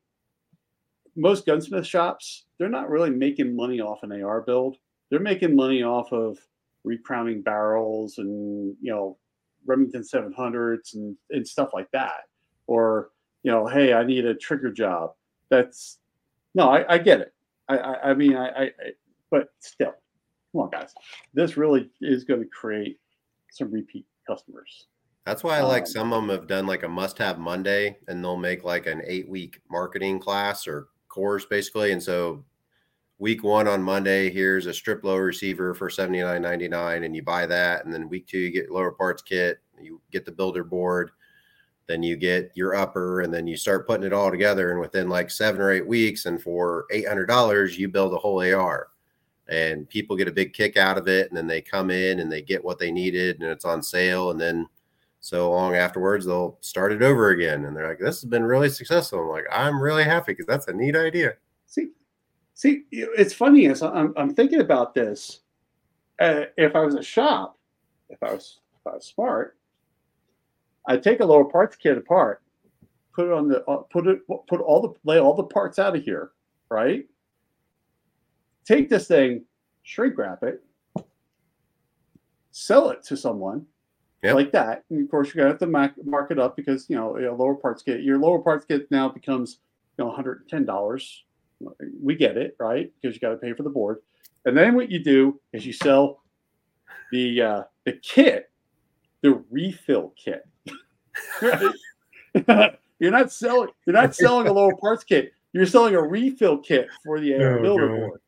most 1.16 1.46
gunsmith 1.46 1.86
shops 1.86 2.44
they're 2.60 2.68
not 2.68 2.90
really 2.90 3.08
making 3.08 3.56
money 3.56 3.80
off 3.80 4.02
an 4.02 4.12
AR 4.22 4.42
build. 4.42 4.76
They're 5.08 5.18
making 5.18 5.56
money 5.56 5.82
off 5.82 6.12
of 6.12 6.38
recrowning 6.84 7.42
barrels 7.42 8.18
and 8.18 8.76
you 8.80 8.92
know 8.92 9.18
Remington 9.66 10.02
700s 10.02 10.94
and, 10.94 11.16
and 11.30 11.46
stuff 11.46 11.70
like 11.72 11.90
that. 11.92 12.24
Or 12.66 13.10
you 13.42 13.50
know, 13.50 13.66
hey, 13.66 13.92
I 13.92 14.04
need 14.04 14.24
a 14.24 14.34
trigger 14.34 14.70
job. 14.70 15.12
That's 15.48 15.98
no, 16.54 16.68
I, 16.68 16.94
I 16.94 16.98
get 16.98 17.20
it. 17.20 17.34
I, 17.68 17.76
I, 17.76 18.10
I 18.10 18.14
mean, 18.14 18.36
I, 18.36 18.48
I, 18.48 18.70
but 19.30 19.48
still, 19.60 19.94
come 20.52 20.62
on, 20.62 20.70
guys. 20.70 20.92
This 21.34 21.56
really 21.56 21.90
is 22.00 22.24
going 22.24 22.40
to 22.40 22.48
create 22.48 22.98
some 23.50 23.70
repeat 23.70 24.06
customers. 24.26 24.86
That's 25.26 25.44
why 25.44 25.58
I 25.58 25.62
like 25.62 25.82
um, 25.82 25.86
some 25.86 26.12
of 26.12 26.22
them 26.22 26.30
have 26.30 26.48
done 26.48 26.66
like 26.66 26.82
a 26.82 26.88
must-have 26.88 27.38
Monday, 27.38 27.98
and 28.08 28.24
they'll 28.24 28.36
make 28.36 28.64
like 28.64 28.86
an 28.86 29.02
eight-week 29.04 29.60
marketing 29.70 30.18
class 30.18 30.66
or 30.66 30.88
course 31.08 31.44
basically. 31.44 31.92
And 31.92 32.02
so 32.02 32.44
week 33.20 33.44
one 33.44 33.68
on 33.68 33.82
Monday, 33.82 34.30
here's 34.30 34.66
a 34.66 34.74
strip 34.74 35.04
lower 35.04 35.26
receiver 35.26 35.74
for 35.74 35.88
seventy 35.88 36.20
nine 36.20 36.42
ninety 36.42 36.66
nine, 36.66 37.04
and 37.04 37.14
you 37.14 37.22
buy 37.22 37.46
that. 37.46 37.84
And 37.84 37.94
then 37.94 38.08
week 38.08 38.26
two, 38.26 38.38
you 38.38 38.50
get 38.50 38.72
lower 38.72 38.90
parts 38.90 39.22
kit, 39.22 39.60
you 39.80 40.00
get 40.10 40.24
the 40.24 40.32
builder 40.32 40.64
board, 40.64 41.12
then 41.86 42.02
you 42.02 42.16
get 42.16 42.50
your 42.54 42.74
upper, 42.74 43.20
and 43.20 43.32
then 43.32 43.46
you 43.46 43.56
start 43.56 43.86
putting 43.86 44.06
it 44.06 44.12
all 44.12 44.30
together. 44.30 44.72
And 44.72 44.80
within 44.80 45.08
like 45.08 45.30
seven 45.30 45.60
or 45.60 45.70
eight 45.70 45.86
weeks, 45.86 46.26
and 46.26 46.42
for 46.42 46.86
eight 46.90 47.06
hundred 47.06 47.26
dollars, 47.26 47.78
you 47.78 47.88
build 47.88 48.14
a 48.14 48.18
whole 48.18 48.42
AR. 48.42 48.88
And 49.48 49.88
people 49.88 50.16
get 50.16 50.28
a 50.28 50.32
big 50.32 50.52
kick 50.52 50.76
out 50.76 50.96
of 50.96 51.08
it, 51.08 51.28
and 51.28 51.36
then 51.36 51.46
they 51.46 51.60
come 51.60 51.90
in 51.90 52.20
and 52.20 52.30
they 52.30 52.40
get 52.42 52.64
what 52.64 52.78
they 52.78 52.90
needed, 52.90 53.40
and 53.40 53.50
it's 53.50 53.64
on 53.64 53.82
sale. 53.82 54.30
And 54.30 54.40
then 54.40 54.66
so 55.18 55.50
long 55.50 55.74
afterwards, 55.74 56.24
they'll 56.24 56.56
start 56.60 56.92
it 56.92 57.02
over 57.02 57.30
again, 57.30 57.64
and 57.66 57.76
they're 57.76 57.88
like, 57.88 57.98
"This 57.98 58.22
has 58.22 58.30
been 58.30 58.44
really 58.44 58.70
successful." 58.70 59.20
I'm 59.20 59.28
like, 59.28 59.44
"I'm 59.50 59.82
really 59.82 60.04
happy 60.04 60.32
because 60.32 60.46
that's 60.46 60.68
a 60.68 60.72
neat 60.72 60.96
idea." 60.96 61.34
See, 61.66 61.90
See, 62.60 62.82
it's 62.92 63.32
funny 63.32 63.68
as 63.68 63.82
I'm, 63.82 64.12
I'm 64.18 64.34
thinking 64.34 64.60
about 64.60 64.92
this. 64.92 65.40
Uh, 66.20 66.42
if 66.58 66.76
I 66.76 66.80
was 66.80 66.94
a 66.94 67.02
shop, 67.02 67.56
if 68.10 68.22
I 68.22 68.34
was 68.34 68.60
if 68.78 68.86
I 68.86 68.96
was 68.96 69.06
smart, 69.06 69.56
I'd 70.86 71.02
take 71.02 71.20
a 71.20 71.24
lower 71.24 71.46
parts 71.46 71.74
kit 71.74 71.96
apart, 71.96 72.42
put 73.14 73.28
it 73.28 73.32
on 73.32 73.48
the 73.48 73.64
uh, 73.64 73.78
put 73.78 74.06
it 74.06 74.18
put 74.28 74.60
all 74.60 74.82
the 74.82 74.92
lay 75.04 75.18
all 75.18 75.32
the 75.32 75.42
parts 75.42 75.78
out 75.78 75.96
of 75.96 76.04
here, 76.04 76.32
right? 76.68 77.06
Take 78.66 78.90
this 78.90 79.08
thing, 79.08 79.46
shrink 79.82 80.18
wrap 80.18 80.42
it, 80.42 80.62
sell 82.50 82.90
it 82.90 83.02
to 83.04 83.16
someone 83.16 83.64
yep. 84.22 84.34
like 84.34 84.52
that. 84.52 84.84
And 84.90 85.02
of 85.02 85.10
course, 85.10 85.28
you're 85.28 85.44
gonna 85.44 85.54
have 85.54 85.60
to 85.60 85.66
mark, 85.66 85.92
mark 86.04 86.30
it 86.30 86.38
up 86.38 86.56
because 86.56 86.90
you 86.90 86.96
know 86.96 87.16
a 87.16 87.32
lower 87.34 87.54
parts 87.54 87.82
kit. 87.82 88.02
Your 88.02 88.18
lower 88.18 88.38
parts 88.38 88.66
kit 88.66 88.90
now 88.90 89.08
becomes 89.08 89.60
you 89.96 90.04
know 90.04 90.08
110 90.08 90.66
dollars 90.66 91.24
we 92.02 92.14
get 92.14 92.36
it, 92.36 92.56
right? 92.58 92.92
Because 93.00 93.14
you 93.14 93.20
got 93.20 93.30
to 93.30 93.36
pay 93.36 93.52
for 93.52 93.62
the 93.62 93.70
board. 93.70 93.98
And 94.44 94.56
then 94.56 94.74
what 94.74 94.90
you 94.90 95.02
do 95.02 95.40
is 95.52 95.66
you 95.66 95.72
sell 95.72 96.22
the 97.12 97.42
uh, 97.42 97.62
the 97.84 97.92
kit, 97.92 98.50
the 99.22 99.42
refill 99.50 100.14
kit. 100.16 100.46
you're 102.98 103.10
not 103.10 103.32
selling 103.32 103.68
you're 103.86 103.94
not 103.94 104.14
selling 104.14 104.46
a 104.46 104.52
lower 104.52 104.76
parts 104.76 105.04
kit. 105.04 105.32
You're 105.52 105.66
selling 105.66 105.94
a 105.94 106.02
refill 106.02 106.58
kit 106.58 106.88
for 107.04 107.20
the 107.20 107.34
oh, 107.34 107.60
builder 107.60 107.88
board. 107.88 108.20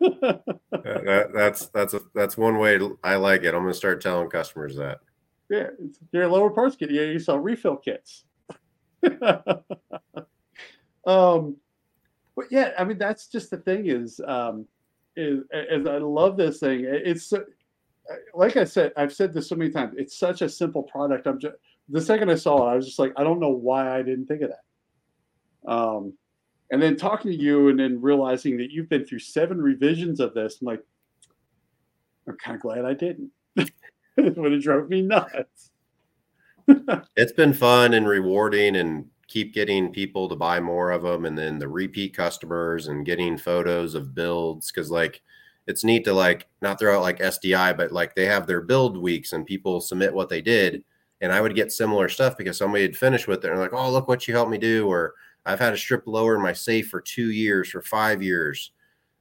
that, 0.00 1.30
that's 1.34 1.66
that's 1.66 1.94
a, 1.94 2.00
that's 2.14 2.36
one 2.36 2.58
way 2.58 2.78
I 3.02 3.16
like 3.16 3.42
it. 3.42 3.54
I'm 3.54 3.62
going 3.62 3.72
to 3.72 3.74
start 3.74 4.00
telling 4.00 4.28
customers 4.28 4.76
that. 4.76 4.98
Yeah, 5.50 5.68
you're 6.12 6.28
lower 6.28 6.50
parts 6.50 6.76
kit. 6.76 6.90
Yeah, 6.90 7.02
you 7.02 7.18
sell 7.18 7.38
refill 7.38 7.76
kits. 7.76 8.24
um, 11.06 11.56
but 12.38 12.46
yeah, 12.52 12.70
I 12.78 12.84
mean 12.84 12.98
that's 12.98 13.26
just 13.26 13.50
the 13.50 13.56
thing 13.56 13.86
is, 13.86 14.20
um, 14.24 14.64
is, 15.16 15.40
is 15.52 15.86
I 15.88 15.98
love 15.98 16.36
this 16.36 16.60
thing. 16.60 16.84
It's 16.84 17.32
like 18.32 18.56
I 18.56 18.62
said, 18.62 18.92
I've 18.96 19.12
said 19.12 19.34
this 19.34 19.48
so 19.48 19.56
many 19.56 19.72
times. 19.72 19.94
It's 19.98 20.16
such 20.16 20.40
a 20.42 20.48
simple 20.48 20.84
product. 20.84 21.26
I'm 21.26 21.40
just 21.40 21.56
the 21.88 22.00
second 22.00 22.30
I 22.30 22.36
saw 22.36 22.68
it, 22.68 22.72
I 22.72 22.76
was 22.76 22.86
just 22.86 23.00
like, 23.00 23.12
I 23.16 23.24
don't 23.24 23.40
know 23.40 23.50
why 23.50 23.92
I 23.92 24.02
didn't 24.02 24.26
think 24.26 24.42
of 24.42 24.50
that. 24.50 25.70
Um, 25.70 26.12
and 26.70 26.80
then 26.80 26.94
talking 26.94 27.32
to 27.32 27.36
you 27.36 27.70
and 27.70 27.80
then 27.80 28.00
realizing 28.00 28.56
that 28.58 28.70
you've 28.70 28.88
been 28.88 29.04
through 29.04 29.18
seven 29.18 29.60
revisions 29.60 30.20
of 30.20 30.32
this, 30.32 30.58
I'm 30.60 30.66
like, 30.68 30.84
I'm 32.28 32.36
kind 32.36 32.54
of 32.54 32.62
glad 32.62 32.84
I 32.84 32.94
didn't. 32.94 33.32
it 33.56 33.72
would 34.16 34.52
have 34.52 34.62
drove 34.62 34.88
me 34.88 35.02
nuts. 35.02 35.72
it's 37.16 37.32
been 37.32 37.52
fun 37.52 37.94
and 37.94 38.06
rewarding 38.06 38.76
and 38.76 39.06
keep 39.28 39.52
getting 39.52 39.92
people 39.92 40.28
to 40.28 40.34
buy 40.34 40.58
more 40.58 40.90
of 40.90 41.02
them 41.02 41.26
and 41.26 41.38
then 41.38 41.58
the 41.58 41.68
repeat 41.68 42.16
customers 42.16 42.88
and 42.88 43.06
getting 43.06 43.36
photos 43.36 43.94
of 43.94 44.14
builds 44.14 44.72
because 44.72 44.90
like 44.90 45.22
it's 45.66 45.84
neat 45.84 46.02
to 46.04 46.12
like 46.12 46.48
not 46.62 46.78
throw 46.78 46.96
out 46.96 47.02
like 47.02 47.18
sdi 47.18 47.76
but 47.76 47.92
like 47.92 48.14
they 48.14 48.24
have 48.24 48.46
their 48.46 48.62
build 48.62 48.96
weeks 48.96 49.34
and 49.34 49.46
people 49.46 49.80
submit 49.80 50.12
what 50.12 50.30
they 50.30 50.40
did 50.40 50.82
and 51.20 51.30
i 51.30 51.40
would 51.40 51.54
get 51.54 51.70
similar 51.70 52.08
stuff 52.08 52.36
because 52.36 52.56
somebody 52.56 52.82
had 52.82 52.96
finished 52.96 53.28
with 53.28 53.44
it 53.44 53.50
and 53.50 53.60
like 53.60 53.74
oh 53.74 53.92
look 53.92 54.08
what 54.08 54.26
you 54.26 54.34
helped 54.34 54.50
me 54.50 54.58
do 54.58 54.88
or 54.88 55.14
i've 55.44 55.60
had 55.60 55.74
a 55.74 55.78
strip 55.78 56.04
lower 56.06 56.34
in 56.34 56.42
my 56.42 56.52
safe 56.52 56.88
for 56.88 57.00
two 57.00 57.30
years 57.30 57.68
for 57.68 57.82
five 57.82 58.22
years 58.22 58.72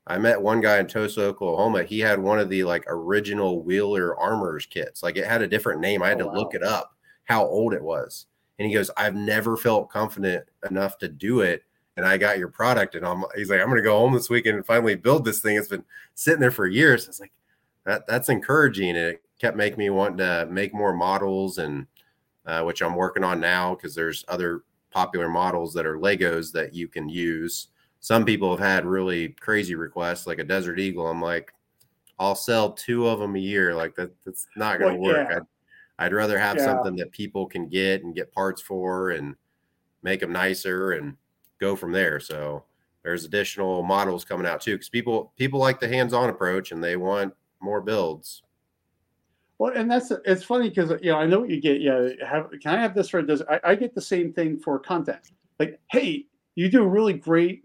i 0.07 0.17
met 0.17 0.41
one 0.41 0.61
guy 0.61 0.79
in 0.79 0.87
tulsa 0.87 1.21
oklahoma 1.21 1.83
he 1.83 1.99
had 1.99 2.17
one 2.17 2.39
of 2.39 2.49
the 2.49 2.63
like 2.63 2.85
original 2.87 3.61
wheeler 3.61 4.17
armors 4.17 4.65
kits 4.65 5.03
like 5.03 5.17
it 5.17 5.27
had 5.27 5.41
a 5.41 5.47
different 5.47 5.81
name 5.81 6.01
i 6.01 6.07
had 6.07 6.21
oh, 6.21 6.25
to 6.25 6.27
wow. 6.27 6.33
look 6.33 6.53
it 6.53 6.63
up 6.63 6.95
how 7.25 7.45
old 7.45 7.73
it 7.73 7.83
was 7.83 8.27
and 8.59 8.67
he 8.67 8.73
goes, 8.73 8.89
I've 8.97 9.15
never 9.15 9.57
felt 9.57 9.89
confident 9.89 10.45
enough 10.69 10.97
to 10.99 11.07
do 11.07 11.41
it. 11.41 11.63
And 11.95 12.05
I 12.05 12.17
got 12.17 12.37
your 12.37 12.49
product. 12.49 12.95
And 12.95 13.05
I'm 13.05 13.23
he's 13.35 13.49
like, 13.49 13.61
I'm 13.61 13.69
gonna 13.69 13.81
go 13.81 13.97
home 13.97 14.13
this 14.13 14.29
weekend 14.29 14.57
and 14.57 14.65
finally 14.65 14.95
build 14.95 15.25
this 15.25 15.41
thing. 15.41 15.57
It's 15.57 15.67
been 15.67 15.85
sitting 16.15 16.39
there 16.39 16.51
for 16.51 16.67
years. 16.67 17.05
I 17.05 17.09
was 17.09 17.19
like, 17.19 17.31
that 17.85 18.07
that's 18.07 18.29
encouraging. 18.29 18.89
And 18.89 18.97
It 18.97 19.23
kept 19.39 19.57
making 19.57 19.79
me 19.79 19.89
want 19.89 20.17
to 20.17 20.47
make 20.49 20.73
more 20.73 20.93
models 20.93 21.57
and 21.57 21.87
uh, 22.45 22.63
which 22.63 22.81
I'm 22.81 22.95
working 22.95 23.23
on 23.23 23.39
now 23.39 23.75
because 23.75 23.93
there's 23.93 24.23
other 24.27 24.63
popular 24.91 25.27
models 25.27 25.73
that 25.73 25.85
are 25.85 25.97
Legos 25.97 26.51
that 26.53 26.73
you 26.73 26.87
can 26.87 27.09
use. 27.09 27.67
Some 27.99 28.25
people 28.25 28.49
have 28.51 28.65
had 28.65 28.85
really 28.85 29.29
crazy 29.29 29.75
requests, 29.75 30.27
like 30.27 30.39
a 30.39 30.43
Desert 30.43 30.79
Eagle. 30.79 31.07
I'm 31.07 31.21
like, 31.21 31.53
I'll 32.19 32.35
sell 32.35 32.71
two 32.71 33.07
of 33.07 33.19
them 33.19 33.35
a 33.35 33.39
year. 33.39 33.75
Like 33.75 33.95
that, 33.95 34.11
that's 34.23 34.47
not 34.55 34.79
going 34.79 34.95
to 34.95 34.99
well, 34.99 35.13
work. 35.13 35.27
Yeah. 35.29 35.39
I'd 35.99 36.13
rather 36.13 36.37
have 36.37 36.57
yeah. 36.57 36.65
something 36.65 36.95
that 36.97 37.11
people 37.11 37.47
can 37.47 37.67
get 37.67 38.03
and 38.03 38.15
get 38.15 38.31
parts 38.31 38.61
for 38.61 39.11
and 39.11 39.35
make 40.03 40.19
them 40.19 40.31
nicer 40.31 40.91
and 40.91 41.15
go 41.59 41.75
from 41.75 41.91
there. 41.91 42.19
So 42.19 42.63
there's 43.03 43.25
additional 43.25 43.83
models 43.83 44.25
coming 44.25 44.45
out 44.45 44.61
too 44.61 44.75
because 44.75 44.89
people 44.89 45.33
people 45.37 45.59
like 45.59 45.79
the 45.79 45.87
hands-on 45.87 46.29
approach 46.29 46.71
and 46.71 46.83
they 46.83 46.97
want 46.97 47.33
more 47.59 47.81
builds. 47.81 48.43
Well, 49.59 49.73
and 49.73 49.89
that's 49.89 50.11
it's 50.25 50.43
funny 50.43 50.69
because 50.69 50.91
you 51.01 51.11
know 51.11 51.17
I 51.17 51.25
know 51.25 51.39
what 51.39 51.49
you 51.49 51.59
get. 51.59 51.81
Yeah, 51.81 52.09
have 52.27 52.51
can 52.61 52.75
I 52.75 52.81
have 52.81 52.93
this 52.93 53.09
for 53.09 53.23
this? 53.23 53.41
I, 53.49 53.59
I 53.63 53.75
get 53.75 53.95
the 53.95 54.01
same 54.01 54.33
thing 54.33 54.59
for 54.59 54.77
content. 54.77 55.31
Like, 55.59 55.79
hey, 55.89 56.27
you 56.55 56.69
do 56.69 56.83
really 56.85 57.13
great. 57.13 57.63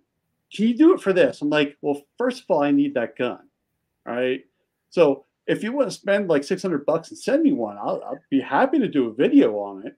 Can 0.55 0.69
you 0.69 0.77
do 0.77 0.95
it 0.95 1.01
for 1.01 1.13
this? 1.13 1.43
I'm 1.43 1.51
like, 1.51 1.77
well, 1.83 2.01
first 2.17 2.43
of 2.43 2.47
all, 2.49 2.63
I 2.63 2.71
need 2.71 2.95
that 2.95 3.17
gun, 3.17 3.41
right? 4.07 4.45
So 4.91 5.27
if 5.47 5.63
you 5.63 5.73
want 5.73 5.89
to 5.89 5.95
spend 5.95 6.29
like 6.29 6.45
600 6.45 6.87
bucks 6.87 7.11
and 7.11 7.19
send 7.19 7.43
me 7.43 7.53
one, 7.53 7.77
I'll, 7.77 8.03
I'll 8.05 8.21
be 8.31 8.41
happy 8.41 8.79
to 8.79 8.89
do 8.89 9.09
a 9.09 9.15
video 9.15 9.55
on 9.59 9.87
it. 9.87 9.97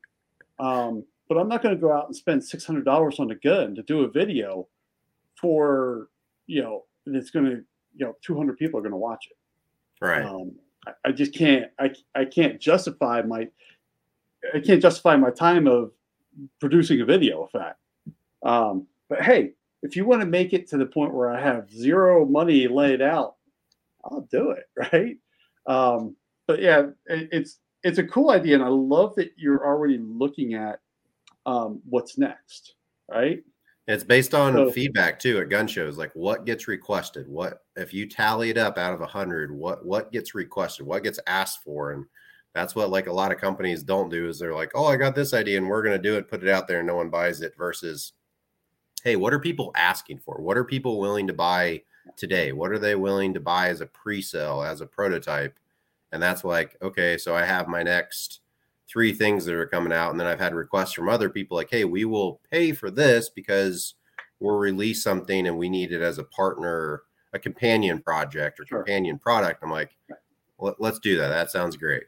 Um, 0.58 1.04
but 1.28 1.38
I'm 1.38 1.48
not 1.48 1.62
going 1.62 1.74
to 1.74 1.80
go 1.80 1.92
out 1.92 2.06
and 2.06 2.16
spend 2.16 2.42
$600 2.42 3.20
on 3.20 3.30
a 3.30 3.34
gun 3.36 3.74
to 3.74 3.82
do 3.82 4.02
a 4.04 4.08
video 4.08 4.68
for, 5.40 6.08
you 6.46 6.62
know, 6.62 6.84
it's 7.06 7.30
going 7.30 7.44
to, 7.46 7.64
you 7.96 8.06
know, 8.06 8.14
200 8.22 8.56
people 8.56 8.78
are 8.78 8.82
going 8.82 8.92
to 8.92 8.96
watch 8.96 9.28
it. 9.30 10.04
Right. 10.04 10.24
Um, 10.24 10.52
I, 10.86 10.92
I 11.06 11.12
just 11.12 11.34
can't, 11.34 11.70
I, 11.78 11.92
I 12.14 12.24
can't 12.24 12.60
justify 12.60 13.22
my, 13.22 13.48
I 14.54 14.60
can't 14.60 14.82
justify 14.82 15.16
my 15.16 15.30
time 15.30 15.66
of 15.66 15.92
producing 16.60 17.00
a 17.00 17.04
video 17.04 17.42
of 17.42 17.50
that. 17.52 17.76
Um, 18.48 18.86
but 19.08 19.22
hey, 19.22 19.52
if 19.82 19.96
you 19.96 20.04
want 20.04 20.20
to 20.20 20.26
make 20.26 20.52
it 20.52 20.68
to 20.68 20.78
the 20.78 20.86
point 20.86 21.14
where 21.14 21.30
I 21.30 21.40
have 21.40 21.70
zero 21.70 22.24
money 22.24 22.68
laid 22.68 23.02
out, 23.02 23.36
I'll 24.04 24.26
do 24.30 24.50
it. 24.50 24.64
Right. 24.92 25.16
Um, 25.66 26.16
but 26.46 26.60
yeah, 26.60 26.88
it, 27.06 27.28
it's 27.32 27.58
it's 27.82 27.98
a 27.98 28.04
cool 28.04 28.30
idea, 28.30 28.54
and 28.54 28.64
I 28.64 28.68
love 28.68 29.14
that 29.16 29.32
you're 29.36 29.66
already 29.66 29.98
looking 29.98 30.54
at 30.54 30.80
um, 31.46 31.80
what's 31.88 32.18
next. 32.18 32.74
Right. 33.10 33.42
It's 33.86 34.04
based 34.04 34.34
on 34.34 34.54
So- 34.54 34.70
feedback 34.70 35.18
too 35.18 35.38
at 35.40 35.50
gun 35.50 35.66
shows. 35.66 35.98
Like 35.98 36.12
what 36.14 36.46
gets 36.46 36.68
requested? 36.68 37.28
What 37.28 37.64
if 37.76 37.92
you 37.92 38.08
tally 38.08 38.50
it 38.50 38.56
up 38.58 38.78
out 38.78 38.94
of 38.94 39.02
a 39.02 39.06
hundred? 39.06 39.50
What 39.50 39.84
what 39.84 40.10
gets 40.10 40.34
requested? 40.34 40.86
What 40.86 41.02
gets 41.04 41.20
asked 41.26 41.62
for? 41.62 41.92
And 41.92 42.06
that's 42.54 42.74
what 42.74 42.88
like 42.88 43.08
a 43.08 43.12
lot 43.12 43.32
of 43.32 43.38
companies 43.38 43.82
don't 43.82 44.08
do 44.08 44.28
is 44.28 44.38
they're 44.38 44.54
like, 44.54 44.70
oh, 44.74 44.86
I 44.86 44.96
got 44.96 45.14
this 45.14 45.34
idea 45.34 45.58
and 45.58 45.68
we're 45.68 45.82
gonna 45.82 45.98
do 45.98 46.16
it, 46.16 46.30
put 46.30 46.42
it 46.42 46.48
out 46.48 46.66
there, 46.66 46.78
and 46.78 46.86
no 46.86 46.96
one 46.96 47.10
buys 47.10 47.42
it. 47.42 47.54
Versus, 47.58 48.14
hey, 49.02 49.16
what 49.16 49.34
are 49.34 49.40
people 49.40 49.70
asking 49.74 50.18
for? 50.18 50.40
What 50.40 50.56
are 50.56 50.64
people 50.64 50.98
willing 50.98 51.26
to 51.26 51.34
buy 51.34 51.82
today? 52.16 52.52
What 52.52 52.70
are 52.72 52.78
they 52.78 52.94
willing 52.94 53.34
to 53.34 53.40
buy 53.40 53.68
as 53.68 53.80
a 53.80 53.86
pre-sale, 53.86 54.62
as 54.62 54.80
a 54.80 54.86
prototype? 54.86 55.58
And 56.12 56.22
that's 56.22 56.44
like, 56.44 56.76
okay, 56.82 57.16
so 57.18 57.34
I 57.34 57.44
have 57.44 57.66
my 57.68 57.82
next 57.82 58.40
three 58.88 59.12
things 59.12 59.44
that 59.44 59.54
are 59.54 59.66
coming 59.66 59.94
out 59.94 60.10
and 60.10 60.20
then 60.20 60.26
i've 60.26 60.38
had 60.38 60.54
requests 60.54 60.92
from 60.92 61.08
other 61.08 61.30
people 61.30 61.56
like 61.56 61.70
hey 61.70 61.84
we 61.86 62.04
will 62.04 62.38
pay 62.50 62.70
for 62.70 62.90
this 62.90 63.30
because 63.30 63.94
we'll 64.40 64.56
release 64.58 65.02
something 65.02 65.46
and 65.48 65.56
we 65.56 65.70
need 65.70 65.90
it 65.90 66.02
as 66.02 66.18
a 66.18 66.24
partner 66.24 67.02
a 67.32 67.38
companion 67.38 67.98
project 68.00 68.60
or 68.60 68.66
Sure. 68.66 68.80
companion 68.80 69.18
product 69.18 69.62
i'm 69.64 69.70
like 69.70 69.96
"Let- 70.58 70.78
let's 70.82 70.98
do 70.98 71.16
that 71.16 71.28
that 71.28 71.50
sounds 71.50 71.78
great 71.78 72.04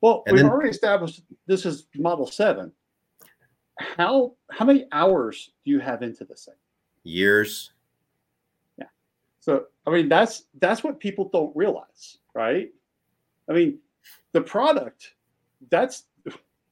Well, 0.00 0.24
And 0.26 0.34
we've 0.34 0.42
then- 0.42 0.50
already 0.52 0.70
established 0.70 1.22
this 1.46 1.64
is 1.64 1.86
Model 1.94 2.26
Seven. 2.26 2.72
How 3.78 4.34
how 4.50 4.64
many 4.64 4.86
hours 4.90 5.52
do 5.64 5.70
you 5.70 5.78
have 5.78 6.02
into 6.02 6.24
this 6.24 6.46
thing? 6.46 6.54
years 7.04 7.70
So 9.44 9.66
I 9.86 9.90
mean 9.90 10.08
that's 10.08 10.44
that's 10.58 10.82
what 10.82 10.98
people 10.98 11.28
don't 11.30 11.54
realize, 11.54 12.16
right? 12.34 12.70
I 13.46 13.52
mean, 13.52 13.78
the 14.32 14.40
product 14.40 15.12
that's 15.70 16.04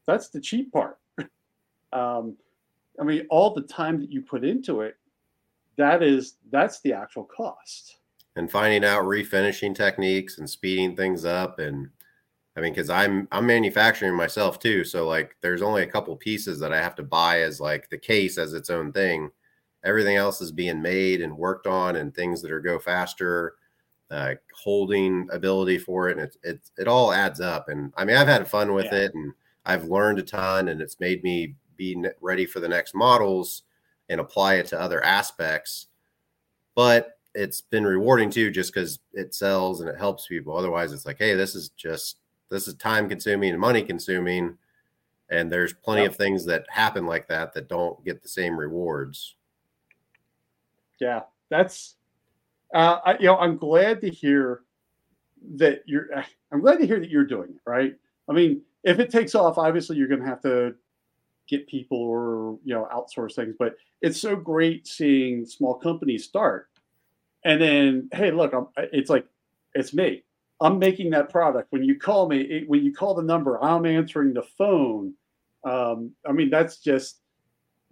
that's 0.06 0.28
the 0.30 0.40
cheap 0.40 0.72
part. 0.72 0.98
Um, 1.94 2.38
I 2.98 3.04
mean, 3.04 3.26
all 3.28 3.52
the 3.52 3.60
time 3.60 4.00
that 4.00 4.10
you 4.10 4.22
put 4.22 4.46
into 4.46 4.80
it, 4.80 4.96
that 5.76 6.02
is 6.02 6.36
that's 6.50 6.80
the 6.80 6.94
actual 6.94 7.24
cost. 7.24 7.98
and 8.36 8.50
finding 8.50 8.82
out 8.82 9.04
refinishing 9.04 9.74
techniques 9.74 10.38
and 10.38 10.48
speeding 10.48 10.96
things 10.96 11.26
up 11.26 11.58
and 11.58 11.90
i 12.56 12.60
mean 12.62 12.72
because 12.72 12.88
i'm 12.88 13.28
i'm 13.30 13.46
manufacturing 13.46 14.14
myself 14.14 14.58
too 14.58 14.84
so 14.84 15.06
like 15.06 15.36
there's 15.42 15.60
only 15.60 15.82
a 15.82 15.86
couple 15.86 16.16
pieces 16.16 16.58
that 16.58 16.72
i 16.72 16.80
have 16.80 16.94
to 16.94 17.02
buy 17.02 17.42
as 17.42 17.60
like 17.60 17.90
the 17.90 17.98
case 17.98 18.38
as 18.38 18.54
its 18.54 18.70
own 18.70 18.90
thing 18.90 19.30
everything 19.84 20.16
else 20.16 20.40
is 20.40 20.52
being 20.52 20.80
made 20.80 21.20
and 21.20 21.36
worked 21.36 21.66
on 21.66 21.96
and 21.96 22.14
things 22.14 22.40
that 22.42 22.52
are 22.52 22.60
go 22.60 22.78
faster 22.78 23.54
uh, 24.10 24.34
holding 24.54 25.26
ability 25.32 25.78
for 25.78 26.08
it 26.08 26.18
and 26.18 26.26
it's 26.26 26.36
it, 26.42 26.60
it 26.78 26.86
all 26.88 27.12
adds 27.12 27.40
up. 27.40 27.68
And 27.68 27.92
i 27.96 28.04
mean 28.04 28.16
i've 28.16 28.28
had 28.28 28.46
fun 28.48 28.72
with 28.74 28.86
Yeah. 28.86 29.00
it 29.00 29.14
and 29.14 29.32
i've 29.64 29.84
learned 29.84 30.18
a 30.18 30.22
ton 30.22 30.68
and 30.68 30.80
it's 30.82 31.00
made 31.00 31.22
me 31.24 31.54
be 31.76 32.04
ready 32.20 32.44
for 32.46 32.60
the 32.60 32.68
next 32.68 32.94
models 32.94 33.62
and 34.08 34.20
apply 34.20 34.54
it 34.56 34.66
to 34.66 34.78
other 34.80 35.02
aspects. 35.04 35.86
But 36.74 37.18
it's 37.34 37.62
been 37.62 37.84
rewarding 37.84 38.28
too 38.30 38.50
just 38.50 38.74
because 38.74 38.98
it 39.14 39.32
sells 39.34 39.80
and 39.80 39.88
it 39.88 39.96
helps 39.96 40.26
people. 40.26 40.54
Otherwise 40.56 40.92
it's 40.92 41.06
like 41.06 41.18
hey 41.18 41.34
this 41.34 41.54
is 41.54 41.70
just 41.70 42.18
this 42.50 42.68
is 42.68 42.74
time 42.74 43.08
consuming 43.08 43.50
and 43.52 43.60
money 43.60 43.82
consuming 43.82 44.58
and 45.30 45.50
there's 45.50 45.72
plenty 45.72 46.04
of 46.04 46.14
things 46.14 46.44
that 46.44 46.66
happen 46.68 47.06
like 47.06 47.26
that 47.28 47.54
that 47.54 47.68
don't 47.68 48.04
get 48.04 48.22
the 48.22 48.28
same 48.28 48.58
rewards 48.58 49.36
Yeah, 51.02 51.22
that's 51.50 51.96
uh, 52.72 53.00
I, 53.04 53.18
you 53.18 53.26
know 53.26 53.36
I'm 53.36 53.56
glad 53.56 54.00
to 54.02 54.08
hear 54.08 54.60
that 55.56 55.82
you're. 55.84 56.06
I'm 56.52 56.60
glad 56.60 56.78
to 56.78 56.86
hear 56.86 57.00
that 57.00 57.10
you're 57.10 57.24
doing 57.24 57.50
it 57.50 57.60
right. 57.68 57.96
I 58.30 58.32
mean, 58.32 58.62
if 58.84 59.00
it 59.00 59.10
takes 59.10 59.34
off, 59.34 59.58
obviously 59.58 59.96
you're 59.96 60.06
going 60.06 60.20
to 60.20 60.26
have 60.26 60.42
to 60.42 60.76
get 61.48 61.66
people 61.66 61.98
or 61.98 62.56
you 62.64 62.72
know 62.72 62.86
outsource 62.94 63.34
things. 63.34 63.56
But 63.58 63.74
it's 64.00 64.20
so 64.20 64.36
great 64.36 64.86
seeing 64.86 65.44
small 65.44 65.74
companies 65.74 66.22
start, 66.22 66.68
and 67.44 67.60
then 67.60 68.08
hey, 68.12 68.30
look, 68.30 68.54
I'm, 68.54 68.68
it's 68.92 69.10
like 69.10 69.26
it's 69.74 69.92
me. 69.92 70.22
I'm 70.60 70.78
making 70.78 71.10
that 71.10 71.30
product. 71.30 71.66
When 71.72 71.82
you 71.82 71.98
call 71.98 72.28
me, 72.28 72.42
it, 72.42 72.68
when 72.68 72.84
you 72.84 72.94
call 72.94 73.16
the 73.16 73.24
number, 73.24 73.60
I'm 73.60 73.86
answering 73.86 74.34
the 74.34 74.44
phone. 74.56 75.14
Um, 75.64 76.12
I 76.24 76.30
mean, 76.30 76.48
that's 76.48 76.76
just. 76.76 77.18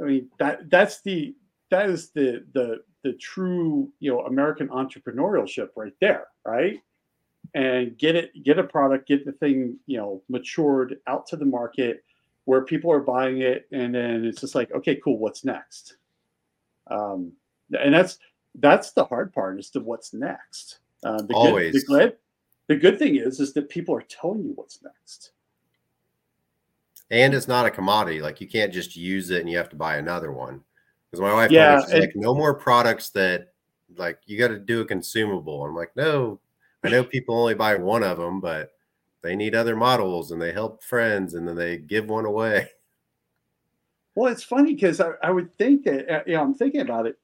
I 0.00 0.04
mean 0.04 0.30
that 0.38 0.70
that's 0.70 1.02
the 1.02 1.34
that 1.70 1.90
is 1.90 2.10
the 2.10 2.44
the 2.54 2.82
the 3.02 3.14
true 3.14 3.90
you 4.00 4.12
know 4.12 4.20
American 4.26 4.68
entrepreneurship 4.68 5.70
right 5.76 5.94
there, 6.00 6.28
right? 6.44 6.80
And 7.54 7.96
get 7.98 8.16
it, 8.16 8.30
get 8.44 8.58
a 8.58 8.64
product, 8.64 9.08
get 9.08 9.24
the 9.24 9.32
thing 9.32 9.78
you 9.86 9.98
know 9.98 10.22
matured 10.28 10.98
out 11.06 11.26
to 11.28 11.36
the 11.36 11.44
market 11.46 12.04
where 12.44 12.64
people 12.64 12.90
are 12.92 13.00
buying 13.00 13.42
it, 13.42 13.66
and 13.72 13.94
then 13.94 14.24
it's 14.24 14.40
just 14.40 14.54
like, 14.54 14.72
okay, 14.72 14.96
cool, 14.96 15.18
what's 15.18 15.44
next? 15.44 15.96
Um, 16.90 17.32
and 17.78 17.94
that's 17.94 18.18
that's 18.56 18.92
the 18.92 19.04
hard 19.04 19.32
part 19.32 19.58
is 19.58 19.70
to 19.70 19.80
what's 19.80 20.12
next. 20.12 20.78
Uh, 21.04 21.22
the 21.22 21.36
Good, 21.40 21.72
the 21.72 21.82
Always. 21.82 21.84
good, 21.84 22.16
the 22.66 22.76
good 22.76 22.98
thing 22.98 23.16
is 23.16 23.40
is 23.40 23.52
that 23.54 23.68
people 23.68 23.94
are 23.94 24.02
telling 24.02 24.44
you 24.44 24.52
what's 24.54 24.82
next. 24.82 25.32
and 27.10 27.34
it's 27.34 27.48
not 27.48 27.66
a 27.66 27.70
commodity 27.70 28.20
like 28.20 28.40
you 28.40 28.46
can't 28.48 28.72
just 28.72 28.96
use 28.96 29.30
it 29.30 29.40
and 29.40 29.50
you 29.50 29.56
have 29.56 29.68
to 29.68 29.76
buy 29.76 29.96
another 29.96 30.32
one 30.32 30.62
because 31.10 31.20
my 31.20 31.32
wife 31.32 31.50
Yeah, 31.50 31.66
told 31.74 31.76
me 31.78 31.82
she's 31.84 31.92
and- 31.94 32.00
like 32.02 32.16
no 32.16 32.34
more 32.34 32.54
products 32.54 33.10
that 33.10 33.48
like 33.96 34.18
you 34.26 34.38
got 34.38 34.48
to 34.48 34.58
do 34.58 34.80
a 34.82 34.84
consumable 34.84 35.64
i'm 35.64 35.74
like 35.74 35.90
no 35.96 36.38
i 36.84 36.88
know 36.88 37.02
people 37.02 37.36
only 37.36 37.54
buy 37.54 37.74
one 37.74 38.04
of 38.04 38.18
them 38.18 38.40
but 38.40 38.70
they 39.22 39.34
need 39.34 39.54
other 39.54 39.74
models 39.74 40.30
and 40.30 40.40
they 40.40 40.52
help 40.52 40.82
friends 40.84 41.34
and 41.34 41.46
then 41.46 41.56
they 41.56 41.76
give 41.76 42.08
one 42.08 42.24
away 42.24 42.68
Well, 44.14 44.32
it's 44.32 44.42
funny 44.42 44.74
because 44.74 45.00
I, 45.00 45.12
I 45.22 45.30
would 45.30 45.56
think 45.56 45.84
that 45.84 46.08
uh, 46.12 46.22
you 46.26 46.34
know 46.34 46.42
I'm 46.42 46.54
thinking 46.54 46.80
about 46.82 47.06
it. 47.06 47.16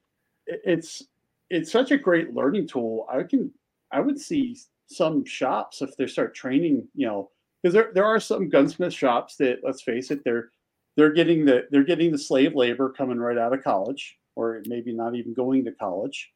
It- 0.46 0.62
It's 0.64 1.02
it's 1.50 1.70
such 1.70 1.90
a 1.92 1.98
great 1.98 2.32
learning 2.34 2.66
tool. 2.68 3.06
I 3.10 3.22
can 3.22 3.52
I 3.92 4.00
would 4.00 4.18
see 4.20 4.56
some 4.88 5.24
shops 5.24 5.82
if 5.82 5.96
they 5.96 6.06
start 6.06 6.34
training, 6.34 6.86
you 6.94 7.06
know, 7.06 7.30
because 7.62 7.74
there 7.74 7.90
there 7.94 8.04
are 8.04 8.20
some 8.20 8.48
gunsmith 8.48 8.92
shops 8.94 9.36
that 9.36 9.60
let's 9.64 9.82
face 9.82 10.10
it, 10.10 10.22
they're 10.24 10.50
they're 10.96 11.12
getting 11.12 11.44
the 11.44 11.66
they're 11.70 11.84
getting 11.84 12.10
the 12.10 12.18
slave 12.18 12.54
labor 12.54 12.90
coming 12.90 13.18
right 13.18 13.38
out 13.38 13.52
of 13.52 13.62
college, 13.62 14.18
or 14.34 14.62
maybe 14.66 14.92
not 14.92 15.14
even 15.14 15.34
going 15.34 15.64
to 15.64 15.72
college. 15.72 16.32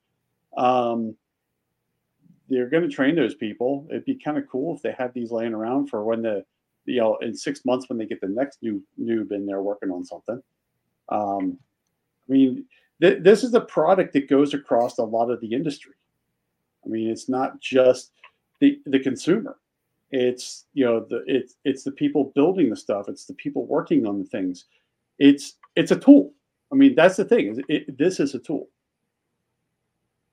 Um, 0.56 1.16
they're 2.48 2.68
going 2.68 2.82
to 2.82 2.94
train 2.94 3.14
those 3.14 3.34
people. 3.34 3.86
It'd 3.90 4.04
be 4.04 4.16
kind 4.16 4.36
of 4.36 4.48
cool 4.48 4.76
if 4.76 4.82
they 4.82 4.92
had 4.92 5.14
these 5.14 5.30
laying 5.30 5.54
around 5.54 5.88
for 5.88 6.04
when 6.04 6.22
the 6.22 6.44
you 6.84 7.00
know 7.00 7.16
in 7.16 7.34
six 7.34 7.64
months 7.64 7.88
when 7.88 7.98
they 7.98 8.06
get 8.06 8.20
the 8.20 8.28
next 8.28 8.62
new 8.62 8.82
noob 9.00 9.32
in 9.32 9.46
there 9.46 9.62
working 9.62 9.90
on 9.90 10.04
something. 10.04 10.42
Um, 11.08 11.58
I 12.28 12.32
mean, 12.32 12.66
th- 13.00 13.22
this 13.22 13.42
is 13.42 13.54
a 13.54 13.60
product 13.60 14.12
that 14.12 14.28
goes 14.28 14.54
across 14.54 14.98
a 14.98 15.04
lot 15.04 15.30
of 15.30 15.40
the 15.40 15.52
industry. 15.52 15.94
I 16.84 16.88
mean, 16.88 17.08
it's 17.08 17.28
not 17.28 17.60
just 17.60 18.12
the 18.60 18.80
the 18.84 18.98
consumer. 18.98 19.59
It's 20.12 20.66
you 20.74 20.84
know 20.84 21.06
the 21.08 21.22
it's 21.26 21.56
it's 21.64 21.84
the 21.84 21.92
people 21.92 22.32
building 22.34 22.70
the 22.70 22.76
stuff. 22.76 23.08
It's 23.08 23.26
the 23.26 23.34
people 23.34 23.66
working 23.66 24.06
on 24.06 24.18
the 24.18 24.24
things. 24.24 24.66
It's 25.18 25.54
it's 25.76 25.92
a 25.92 25.98
tool. 25.98 26.32
I 26.72 26.76
mean, 26.76 26.94
that's 26.94 27.16
the 27.16 27.24
thing. 27.24 27.48
Is 27.48 27.60
it, 27.68 27.98
this 27.98 28.20
is 28.20 28.34
a 28.34 28.38
tool. 28.38 28.68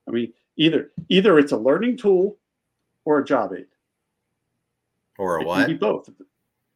I 0.08 0.12
mean, 0.12 0.34
either 0.58 0.92
either 1.10 1.38
it's 1.38 1.52
a 1.52 1.58
learning 1.58 1.98
tool 1.98 2.38
or 3.06 3.20
a 3.20 3.26
job 3.26 3.54
aid. 3.54 3.68
or 5.18 5.38
a 5.38 5.42
It 5.42 5.44
can 5.44 5.48
what 5.48 5.68
be 5.68 5.74
both. 5.76 6.10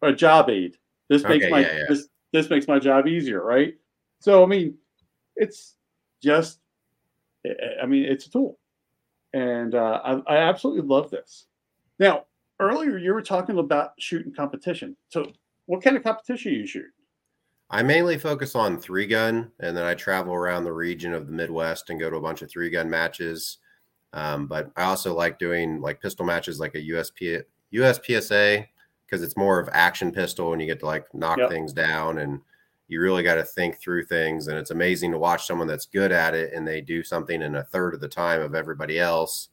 A 0.04 0.14
job 0.14 0.50
aid. 0.50 0.78
This 1.10 1.24
makes 1.24 1.46
my 1.50 1.62
yeah, 1.62 1.78
yeah. 1.78 1.84
this 1.90 2.08
this 2.32 2.50
makes 2.50 2.68
my 2.68 2.80
job 2.80 3.08
easier, 3.08 3.44
right? 3.44 3.76
So 4.20 4.44
I 4.44 4.48
mean, 4.48 4.78
it's 5.36 5.76
just 6.22 6.60
I 7.82 7.86
mean, 7.86 8.06
it's 8.06 8.28
a 8.28 8.32
tool, 8.32 8.60
and 9.34 9.74
uh, 9.74 10.00
I, 10.04 10.36
I 10.36 10.38
absolutely 10.38 10.88
love 10.88 11.10
this. 11.10 11.48
Now, 12.00 12.26
earlier 12.62 12.98
you 12.98 13.14
were 13.14 13.22
talking 13.22 13.58
about 13.58 13.92
shooting 14.00 14.34
competition. 14.34 14.96
So, 15.10 15.34
what 15.66 15.84
kind 15.84 15.98
of 15.98 16.04
competition 16.04 16.54
you 16.54 16.66
shoot? 16.66 16.86
I 17.70 17.84
mainly 17.84 18.18
focus 18.18 18.54
on 18.56 18.78
three 18.78 19.08
gun, 19.08 19.52
and 19.62 19.76
then 19.76 19.86
I 19.86 19.96
travel 19.96 20.34
around 20.34 20.66
the 20.66 20.74
region 20.74 21.14
of 21.14 21.26
the 21.26 21.34
Midwest 21.34 21.90
and 21.90 22.00
go 22.00 22.10
to 22.10 22.18
a 22.18 22.22
bunch 22.22 22.42
of 22.42 22.50
three 22.50 22.70
gun 22.70 22.90
matches. 22.90 23.58
Um, 24.14 24.46
but 24.46 24.72
I 24.76 24.84
also 24.84 25.16
like 25.16 25.40
doing 25.40 25.80
like 25.80 26.02
pistol 26.02 26.26
matches, 26.26 26.60
like 26.60 26.76
a 26.76 26.82
USP 26.82 27.44
USPSA, 27.74 28.68
because 29.06 29.24
it's 29.24 29.38
more 29.38 29.58
of 29.58 29.70
action 29.72 30.12
pistol, 30.12 30.52
and 30.52 30.62
you 30.62 30.68
get 30.68 30.82
to 30.82 30.86
like 30.86 31.06
knock 31.14 31.38
yep. 31.38 31.50
things 31.50 31.72
down, 31.72 32.18
and 32.18 32.42
you 32.90 33.00
really 33.00 33.24
got 33.24 33.36
to 33.36 33.44
think 33.46 33.80
through 33.80 34.06
things. 34.06 34.48
And 34.48 34.58
it's 34.58 34.72
amazing 34.72 35.12
to 35.14 35.18
watch 35.18 35.48
someone 35.48 35.68
that's 35.68 35.86
good 35.86 36.12
at 36.12 36.34
it, 36.34 36.54
and 36.54 36.68
they 36.68 36.82
do 36.82 37.04
something 37.04 37.42
in 37.42 37.56
a 37.56 37.64
third 37.64 37.94
of 37.94 38.02
the 38.02 38.10
time 38.10 38.42
of 38.42 38.54
everybody 38.54 39.00
else. 39.00 39.48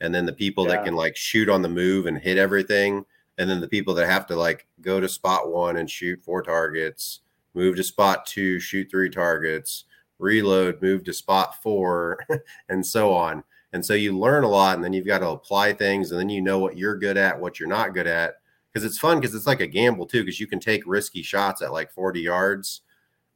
And 0.00 0.14
then 0.14 0.26
the 0.26 0.32
people 0.32 0.64
yeah. 0.64 0.76
that 0.76 0.84
can 0.84 0.94
like 0.94 1.16
shoot 1.16 1.48
on 1.48 1.62
the 1.62 1.68
move 1.68 2.06
and 2.06 2.18
hit 2.18 2.38
everything, 2.38 3.04
and 3.38 3.48
then 3.48 3.60
the 3.60 3.68
people 3.68 3.94
that 3.94 4.08
have 4.08 4.26
to 4.26 4.36
like 4.36 4.66
go 4.80 5.00
to 5.00 5.08
spot 5.08 5.50
one 5.50 5.76
and 5.76 5.90
shoot 5.90 6.22
four 6.22 6.42
targets 6.42 7.20
move 7.54 7.76
to 7.76 7.84
spot 7.84 8.26
two, 8.26 8.60
shoot 8.60 8.90
three 8.90 9.10
targets, 9.10 9.84
reload, 10.18 10.80
move 10.82 11.04
to 11.04 11.12
spot 11.12 11.62
four, 11.62 12.18
and 12.68 12.84
so 12.84 13.12
on. 13.12 13.42
And 13.72 13.84
so 13.84 13.94
you 13.94 14.18
learn 14.18 14.44
a 14.44 14.48
lot, 14.48 14.74
and 14.76 14.84
then 14.84 14.92
you've 14.92 15.06
got 15.06 15.20
to 15.20 15.28
apply 15.28 15.72
things, 15.74 16.10
and 16.10 16.20
then 16.20 16.28
you 16.28 16.40
know 16.40 16.58
what 16.58 16.76
you're 16.76 16.96
good 16.96 17.16
at, 17.16 17.38
what 17.38 17.60
you're 17.60 17.68
not 17.68 17.94
good 17.94 18.06
at. 18.06 18.34
Because 18.72 18.84
it's 18.84 18.98
fun 18.98 19.18
because 19.18 19.34
it's 19.34 19.46
like 19.46 19.60
a 19.60 19.66
gamble 19.66 20.06
too, 20.06 20.22
because 20.22 20.38
you 20.38 20.46
can 20.46 20.60
take 20.60 20.82
risky 20.86 21.22
shots 21.22 21.60
at 21.60 21.72
like 21.72 21.90
40 21.90 22.20
yards, 22.20 22.82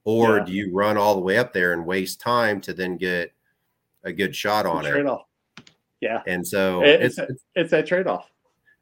or 0.04 0.38
yeah. 0.38 0.44
do 0.44 0.52
you 0.52 0.72
run 0.72 0.96
all 0.96 1.14
the 1.14 1.20
way 1.20 1.38
up 1.38 1.52
there 1.52 1.72
and 1.72 1.86
waste 1.86 2.20
time 2.20 2.60
to 2.62 2.72
then 2.72 2.96
get 2.96 3.32
a 4.04 4.12
good 4.12 4.34
shot 4.34 4.66
on 4.66 4.86
it? 4.86 5.06
Off. 5.06 5.26
Yeah. 6.04 6.22
And 6.26 6.46
so 6.46 6.82
it's, 6.82 7.18
it's, 7.18 7.42
it's 7.54 7.70
that 7.70 7.86
trade 7.86 8.06
off 8.06 8.30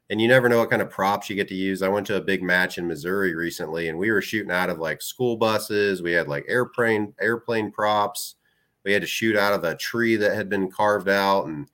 and 0.09 0.21
you 0.21 0.27
never 0.27 0.49
know 0.49 0.59
what 0.59 0.69
kind 0.69 0.81
of 0.81 0.89
props 0.89 1.29
you 1.29 1.35
get 1.35 1.47
to 1.47 1.55
use. 1.55 1.81
I 1.81 1.87
went 1.87 2.05
to 2.07 2.17
a 2.17 2.21
big 2.21 2.43
match 2.43 2.77
in 2.77 2.87
Missouri 2.87 3.35
recently, 3.35 3.87
and 3.87 3.97
we 3.97 4.11
were 4.11 4.21
shooting 4.21 4.51
out 4.51 4.69
of 4.69 4.79
like 4.79 5.01
school 5.01 5.37
buses. 5.37 6.01
We 6.01 6.11
had 6.11 6.27
like 6.27 6.45
airplane 6.47 7.13
airplane 7.19 7.71
props. 7.71 8.35
We 8.83 8.91
had 8.91 9.01
to 9.01 9.07
shoot 9.07 9.37
out 9.37 9.53
of 9.53 9.63
a 9.63 9.75
tree 9.75 10.15
that 10.17 10.35
had 10.35 10.49
been 10.49 10.69
carved 10.69 11.07
out, 11.07 11.45
and 11.45 11.69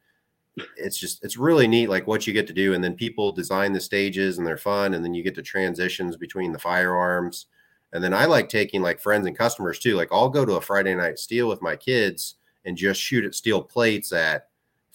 it's 0.78 0.97
just 0.97 1.24
it's 1.24 1.38
really 1.38 1.68
neat, 1.68 1.89
like 1.89 2.06
what 2.06 2.28
you 2.28 2.34
get 2.34 2.47
to 2.47 2.54
do. 2.54 2.74
And 2.74 2.84
then 2.84 2.93
people 2.93 3.32
design 3.32 3.74
the 3.74 3.82
stages, 3.82 4.38
and 4.38 4.45
they're 4.45 4.58
fun. 4.58 4.93
And 4.93 5.04
then 5.04 5.16
you 5.16 5.24
get 5.24 5.36
to 5.36 5.41
transitions 5.41 6.16
between 6.16 6.52
the 6.52 6.60
firearms. 6.60 7.47
And 7.93 8.04
then 8.04 8.14
I 8.14 8.26
like 8.26 8.50
taking 8.50 8.84
like 8.84 9.00
friends 9.00 9.26
and 9.26 9.36
customers 9.36 9.80
too. 9.80 9.95
Like 9.95 10.10
I'll 10.12 10.30
go 10.30 10.45
to 10.45 10.54
a 10.54 10.62
Friday 10.62 10.93
night 10.93 11.18
steel 11.18 11.47
with 11.47 11.64
my 11.64 11.76
kids 11.76 12.36
and 12.64 12.78
just 12.78 13.02
shoot 13.02 13.26
at 13.26 13.34
steel 13.34 13.64
plates 13.64 14.12
at 14.14 14.49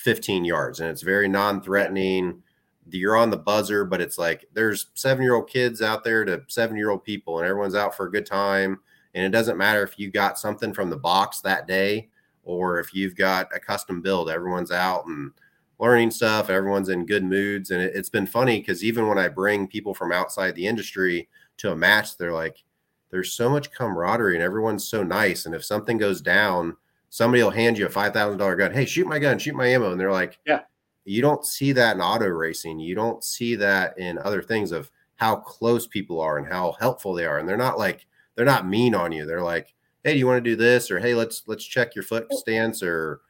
15 0.05 0.45
yards, 0.45 0.81
and 0.81 0.89
it's 0.91 1.03
very 1.03 1.29
non-threatening 1.29 2.43
you're 2.91 3.17
on 3.17 3.31
the 3.31 3.37
buzzer, 3.37 3.85
but 3.85 4.01
it's 4.01 4.19
like 4.19 4.47
there's 4.53 4.89
seven 4.95 5.23
year 5.23 5.35
old 5.35 5.49
kids 5.49 5.81
out 5.81 6.05
there 6.05 6.25
to 6.25 6.43
seven 6.49 6.77
year 6.77 6.91
old 6.91 7.05
people, 7.05 7.39
and 7.39 7.49
everyone's 7.49 7.75
out 7.75 7.97
for 7.97 8.07
a 8.07 8.11
good 8.11 8.27
time. 8.27 8.81
And 9.15 9.25
it 9.25 9.31
doesn't 9.31 9.57
matter 9.57 9.83
if 9.83 9.99
you 9.99 10.11
got 10.11 10.39
something 10.39 10.73
from 10.73 10.91
the 10.91 10.97
box 10.97 11.41
that 11.41 11.67
day 11.67 12.11
or 12.43 12.81
if 12.81 12.93
you've 12.93 13.17
got 13.17 13.49
a 13.55 13.61
custom 13.61 14.03
build, 14.03 14.29
everyone's 14.29 14.73
out 14.73 15.07
and 15.07 15.31
learning 15.79 16.11
stuff. 16.11 16.51
Everyone's 16.51 16.89
in 16.89 17.07
good 17.07 17.25
moods. 17.25 17.71
And 17.71 17.81
it, 17.81 17.95
has 17.95 18.11
been 18.11 18.27
funny 18.27 18.59
because 18.59 18.83
even 18.83 19.07
when 19.07 19.19
I 19.19 19.29
bring 19.29 19.69
people 19.69 19.95
from 19.95 20.13
outside 20.13 20.55
the 20.55 20.67
industry 20.67 21.29
to 21.59 21.71
a 21.71 21.77
match, 21.77 22.19
they're 22.19 22.33
like, 22.33 22.65
there's 23.11 23.33
so 23.33 23.49
much 23.49 23.71
camaraderie 23.71 24.35
and 24.35 24.43
everyone's 24.43 24.87
so 24.87 25.05
nice. 25.05 25.47
And 25.47 25.55
if 25.55 25.65
something 25.65 25.97
goes 25.97 26.21
down, 26.21 26.77
somebody 27.15 27.41
will 27.45 27.51
hand 27.51 27.79
you 27.79 27.87
a 27.87 27.89
$5,000 27.89 28.59
gun. 28.59 28.73
Hey, 28.73 28.85
shoot 28.85 29.07
my 29.07 29.21
gun, 29.21 29.39
shoot 29.39 29.55
my 29.55 29.69
ammo. 29.69 29.93
And 29.93 30.01
they're 30.01 30.11
like, 30.11 30.41
yeah, 30.45 30.63
you 31.05 31.23
don't 31.23 31.47
see 31.47 31.71
that 31.71 31.95
in 31.95 32.03
auto 32.03 32.27
racing. 32.27 32.81
You 32.81 32.97
don't 32.97 33.23
see 33.23 33.55
that 33.55 33.97
in 33.97 34.19
other 34.19 34.43
things 34.43 34.73
of 34.73 34.91
how 35.15 35.37
close 35.37 35.87
people 35.87 36.21
are 36.21 36.39
and 36.39 36.47
how 36.49 36.75
helpful 36.81 37.15
they 37.15 37.25
are. 37.25 37.39
And 37.39 37.49
they're 37.49 37.57
not 37.57 37.79
like 37.79 38.07
they're 38.35 38.45
not 38.45 38.67
mean 38.67 38.97
on 38.97 39.13
you. 39.13 39.27
They're 39.27 39.45
like, 39.45 39.73
hey, 40.03 40.15
do 40.15 40.19
you 40.19 40.27
want 40.27 40.43
to 40.43 40.51
do 40.51 40.57
this? 40.57 40.91
Or 40.91 40.99
hey, 40.99 41.15
let's 41.15 41.45
let's 41.47 41.65
check 41.65 41.95
your 41.95 42.03
foot 42.03 42.27
oh. 42.33 42.37
stance. 42.37 42.83
Or 42.83 43.21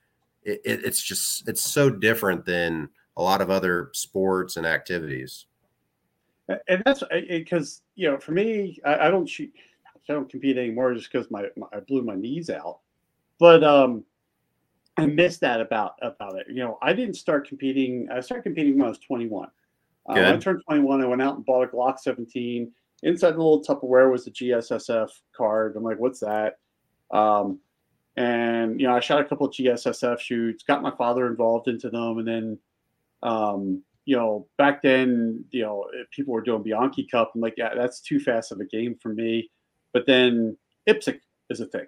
it, 0.45 0.63
it, 0.65 0.83
it's 0.83 1.03
just 1.03 1.47
it's 1.47 1.61
so 1.61 1.91
different 1.91 2.47
than 2.47 2.89
a 3.19 3.23
lot 3.23 3.43
of 3.43 3.51
other 3.51 3.91
sports 3.93 4.57
and 4.57 4.65
activities. 4.65 5.45
And 6.69 6.83
that's 6.87 7.03
because 7.29 7.83
you 7.97 8.11
know, 8.11 8.17
for 8.17 8.33
me, 8.33 8.79
I, 8.83 9.09
I 9.09 9.11
don't 9.11 9.29
shoot, 9.29 9.53
I 10.09 10.13
don't 10.15 10.31
compete 10.31 10.57
anymore 10.57 10.95
just 10.95 11.13
because 11.13 11.31
my, 11.31 11.49
my 11.55 11.67
I 11.71 11.81
blew 11.81 12.01
my 12.01 12.15
knees 12.15 12.49
out. 12.49 12.79
But 13.39 13.65
um, 13.65 14.05
I 14.97 15.07
missed 15.07 15.41
that 15.41 15.61
about 15.61 15.95
about 16.03 16.39
it. 16.39 16.47
You 16.49 16.63
know, 16.63 16.79
I 16.83 16.93
didn't 16.93 17.15
start 17.15 17.49
competing. 17.49 18.09
I 18.13 18.21
started 18.21 18.43
competing 18.43 18.79
when 18.79 18.87
I 18.87 18.91
was 18.91 18.99
21. 18.99 19.49
Uh, 20.07 20.13
when 20.15 20.25
I 20.25 20.37
turned 20.37 20.63
21, 20.67 21.03
I 21.03 21.07
went 21.07 21.23
out 21.23 21.37
and 21.37 21.45
bought 21.45 21.65
a 21.65 21.67
Glock 21.67 21.99
17. 21.99 22.71
Inside 23.03 23.33
the 23.33 23.37
little 23.39 23.65
Tupperware 23.65 24.11
was 24.11 24.25
the 24.25 24.31
GSSF 24.31 25.09
card. 25.37 25.77
I'm 25.77 25.83
like, 25.83 25.99
what's 25.99 26.21
that? 26.21 26.59
Um, 27.11 27.59
and 28.17 28.81
you 28.81 28.87
know, 28.87 28.95
I 28.95 29.01
shot 29.01 29.21
a 29.21 29.25
couple 29.25 29.47
of 29.47 29.53
GSSF 29.53 30.21
shoots, 30.21 30.63
got 30.63 30.83
my 30.83 30.93
father 30.97 31.27
involved 31.27 31.69
into 31.69 31.91
them, 31.91 32.19
and 32.19 32.29
then, 32.29 32.59
um, 33.23 33.83
you 34.05 34.17
know, 34.17 34.47
back 34.59 34.83
then, 34.83 35.45
you 35.51 35.63
know, 35.63 35.87
people 36.13 36.35
were 36.35 36.43
doing 36.43 36.63
Bianchi 36.63 37.09
Cup. 37.11 37.33
I'm 37.35 37.41
like, 37.41 37.55
yeah, 37.57 37.75
that's 37.75 38.01
too 38.01 38.21
fast 38.21 38.53
of 38.53 38.61
a 38.61 38.65
game 38.65 38.97
for 39.03 39.09
me. 39.09 39.51
But 39.93 40.07
then 40.07 40.57
IPSC 40.89 41.21
is 41.51 41.61
a 41.61 41.67
thing. 41.67 41.87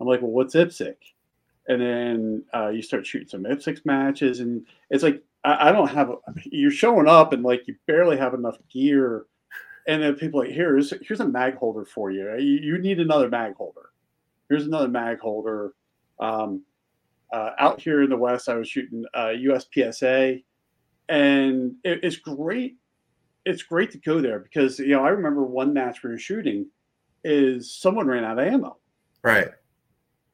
I'm 0.00 0.06
like, 0.06 0.22
well, 0.22 0.30
what's 0.30 0.54
IPSC? 0.54 0.94
and 1.70 1.80
then 1.80 2.44
uh, 2.52 2.68
you 2.68 2.82
start 2.82 3.06
shooting 3.06 3.28
some 3.28 3.44
IPSC 3.44 3.86
matches, 3.86 4.40
and 4.40 4.66
it's 4.90 5.04
like 5.04 5.22
I, 5.44 5.68
I 5.68 5.72
don't 5.72 5.88
have. 5.88 6.10
A, 6.10 6.16
you're 6.44 6.72
showing 6.72 7.06
up, 7.06 7.32
and 7.32 7.44
like 7.44 7.68
you 7.68 7.76
barely 7.86 8.16
have 8.16 8.34
enough 8.34 8.58
gear, 8.72 9.26
and 9.86 10.02
then 10.02 10.16
people 10.16 10.40
like 10.40 10.50
here's 10.50 10.92
here's 11.02 11.20
a 11.20 11.28
mag 11.28 11.54
holder 11.54 11.84
for 11.84 12.10
you. 12.10 12.28
You, 12.38 12.58
you 12.60 12.78
need 12.78 12.98
another 12.98 13.28
mag 13.28 13.54
holder. 13.54 13.90
Here's 14.48 14.66
another 14.66 14.88
mag 14.88 15.20
holder. 15.20 15.74
Um, 16.18 16.64
uh, 17.32 17.50
out 17.60 17.80
here 17.80 18.02
in 18.02 18.10
the 18.10 18.16
west, 18.16 18.48
I 18.48 18.56
was 18.56 18.68
shooting 18.68 19.04
uh, 19.14 19.28
USPSA, 19.28 20.42
and 21.08 21.74
it, 21.84 22.00
it's 22.02 22.16
great. 22.16 22.78
It's 23.46 23.62
great 23.62 23.92
to 23.92 23.98
go 23.98 24.20
there 24.20 24.40
because 24.40 24.80
you 24.80 24.88
know 24.88 25.04
I 25.04 25.10
remember 25.10 25.44
one 25.44 25.72
match 25.72 26.02
we 26.02 26.10
were 26.10 26.18
shooting 26.18 26.66
is 27.22 27.72
someone 27.72 28.08
ran 28.08 28.24
out 28.24 28.40
of 28.40 28.46
ammo. 28.46 28.76
Right. 29.22 29.50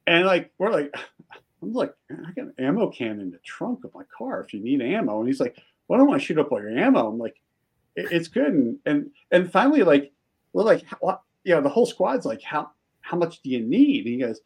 And 0.07 0.27
like 0.27 0.53
we're 0.59 0.71
like, 0.71 0.95
I'm 1.63 1.73
like, 1.73 1.95
I 2.11 2.33
got 2.33 2.47
an 2.47 2.55
ammo 2.59 2.91
can 2.91 3.21
in 3.21 3.31
the 3.31 3.39
trunk 3.39 3.85
of 3.85 3.95
my 3.95 4.03
car 4.17 4.41
if 4.41 4.53
you 4.53 4.61
need 4.61 4.83
ammo. 4.83 5.19
And 5.19 5.29
he's 5.29 5.41
like, 5.41 5.59
Why 5.87 5.97
don't 5.97 6.13
I 6.13 6.19
shoot 6.19 6.39
up 6.39 6.53
all 6.53 6.61
your 6.61 6.77
ammo? 6.77 7.09
I'm 7.09 7.19
like, 7.19 7.41
it's 7.95 8.29
good. 8.29 8.53
And 8.53 8.79
and 8.87 9.11
and 9.31 9.51
finally, 9.51 9.83
like, 9.83 10.13
we're 10.53 10.65
like? 10.65 10.85
You 11.45 11.55
know, 11.55 11.61
the 11.61 11.69
whole 11.69 11.87
squad's 11.87 12.27
like, 12.27 12.43
how 12.43 12.71
how 13.01 13.17
much 13.17 13.41
do 13.41 13.51
you 13.51 13.61
need? 13.61 14.05
And 14.05 14.15
he 14.15 14.21
goes, 14.21 14.41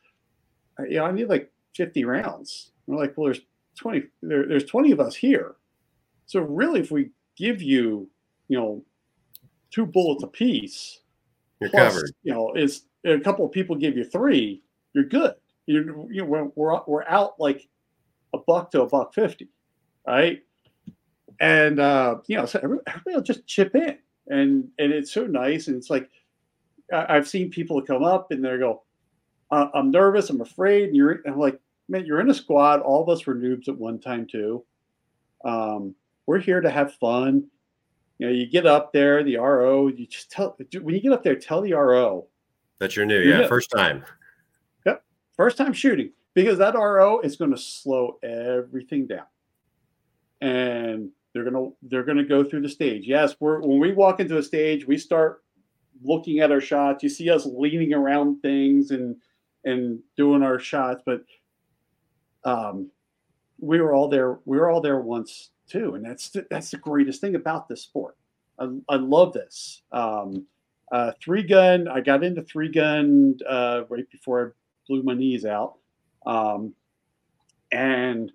uh, 0.78 0.84
Yeah, 0.84 1.02
I 1.02 1.12
need 1.12 1.28
like 1.28 1.50
50 1.74 2.04
rounds. 2.04 2.72
And 2.86 2.96
we're 2.96 3.02
like, 3.02 3.16
well, 3.16 3.26
there's 3.26 3.40
20. 3.78 4.02
There, 4.22 4.46
there's 4.46 4.64
20 4.64 4.92
of 4.92 5.00
us 5.00 5.16
here. 5.16 5.56
So 6.26 6.40
really, 6.40 6.80
if 6.80 6.90
we 6.90 7.10
give 7.36 7.62
you, 7.62 8.08
you 8.48 8.58
know, 8.58 8.84
two 9.70 9.86
bullets 9.86 10.22
a 10.22 10.26
piece, 10.26 11.00
you're 11.58 11.70
plus, 11.70 11.94
covered. 11.94 12.12
You 12.22 12.34
know, 12.34 12.52
is 12.52 12.84
a 13.04 13.18
couple 13.18 13.46
of 13.46 13.52
people 13.52 13.76
give 13.76 13.96
you 13.96 14.04
three, 14.04 14.62
you're 14.92 15.04
good 15.04 15.34
you 15.70 16.08
you 16.10 16.26
know, 16.26 16.52
we're 16.56 16.80
we're 16.86 17.04
out 17.04 17.38
like 17.38 17.68
a 18.34 18.38
buck 18.38 18.70
to 18.72 18.82
a 18.82 18.86
buck 18.86 19.14
fifty, 19.14 19.48
right? 20.06 20.42
And 21.38 21.78
uh, 21.78 22.16
you 22.26 22.36
know, 22.36 22.46
so 22.46 22.60
everybody 22.62 22.92
will 23.06 23.22
just 23.22 23.46
chip 23.46 23.74
in, 23.74 23.98
and 24.28 24.68
and 24.78 24.92
it's 24.92 25.12
so 25.12 25.26
nice, 25.26 25.68
and 25.68 25.76
it's 25.76 25.90
like 25.90 26.10
I've 26.92 27.28
seen 27.28 27.50
people 27.50 27.80
come 27.82 28.02
up 28.02 28.32
and 28.32 28.44
they 28.44 28.58
go, 28.58 28.82
"I'm 29.50 29.90
nervous, 29.90 30.28
I'm 30.28 30.40
afraid," 30.40 30.88
and 30.88 30.96
you're 30.96 31.12
and 31.12 31.34
I'm 31.34 31.38
like, 31.38 31.60
"Man, 31.88 32.04
you're 32.04 32.20
in 32.20 32.30
a 32.30 32.34
squad. 32.34 32.80
All 32.80 33.02
of 33.02 33.08
us 33.08 33.24
were 33.24 33.34
noobs 33.34 33.68
at 33.68 33.78
one 33.78 34.00
time 34.00 34.26
too. 34.26 34.64
Um, 35.44 35.94
we're 36.26 36.40
here 36.40 36.60
to 36.60 36.70
have 36.70 36.94
fun." 36.94 37.46
You 38.18 38.26
know, 38.26 38.32
you 38.32 38.46
get 38.46 38.66
up 38.66 38.92
there, 38.92 39.24
the 39.24 39.38
RO, 39.38 39.88
you 39.88 40.06
just 40.06 40.30
tell 40.30 40.54
when 40.82 40.94
you 40.94 41.00
get 41.00 41.12
up 41.12 41.22
there, 41.22 41.36
tell 41.36 41.62
the 41.62 41.72
RO 41.72 42.26
that 42.78 42.94
you're 42.94 43.06
new. 43.06 43.20
Yeah, 43.20 43.46
first 43.46 43.70
time 43.70 44.04
first 45.40 45.56
time 45.56 45.72
shooting, 45.72 46.10
because 46.34 46.58
that 46.58 46.74
RO 46.74 47.20
is 47.20 47.36
going 47.36 47.50
to 47.50 47.56
slow 47.56 48.18
everything 48.22 49.06
down. 49.06 49.24
And 50.42 51.10
they're 51.32 51.44
gonna 51.44 51.70
they're 51.82 52.02
gonna 52.02 52.24
go 52.24 52.44
through 52.44 52.62
the 52.62 52.68
stage. 52.68 53.06
Yes, 53.06 53.36
we're 53.40 53.60
when 53.60 53.78
we 53.78 53.92
walk 53.92 54.20
into 54.20 54.36
a 54.36 54.42
stage, 54.42 54.86
we 54.86 54.98
start 54.98 55.42
looking 56.02 56.40
at 56.40 56.50
our 56.50 56.60
shots. 56.60 57.02
You 57.02 57.08
see 57.08 57.30
us 57.30 57.46
leaning 57.46 57.94
around 57.94 58.40
things 58.42 58.90
and 58.90 59.16
and 59.64 60.00
doing 60.16 60.42
our 60.42 60.58
shots, 60.58 61.02
but 61.06 61.24
um, 62.44 62.90
we 63.58 63.80
were 63.80 63.94
all 63.94 64.08
there. 64.08 64.40
We 64.44 64.58
were 64.58 64.70
all 64.70 64.80
there 64.80 65.00
once 65.00 65.50
too, 65.68 65.94
and 65.94 66.04
that's 66.04 66.30
the, 66.30 66.46
that's 66.50 66.70
the 66.70 66.78
greatest 66.78 67.20
thing 67.20 67.34
about 67.34 67.68
this 67.68 67.82
sport. 67.82 68.16
I, 68.58 68.68
I 68.88 68.96
love 68.96 69.32
this. 69.32 69.82
Um, 69.92 70.46
uh, 70.90 71.12
three 71.22 71.44
gun. 71.44 71.86
I 71.86 72.00
got 72.00 72.24
into 72.24 72.42
three 72.42 72.70
gun 72.70 73.38
uh, 73.48 73.82
right 73.88 74.10
before 74.10 74.56
blew 74.90 75.04
my 75.04 75.14
knees 75.14 75.44
out. 75.46 75.76
Um, 76.26 76.74
And 77.70 78.32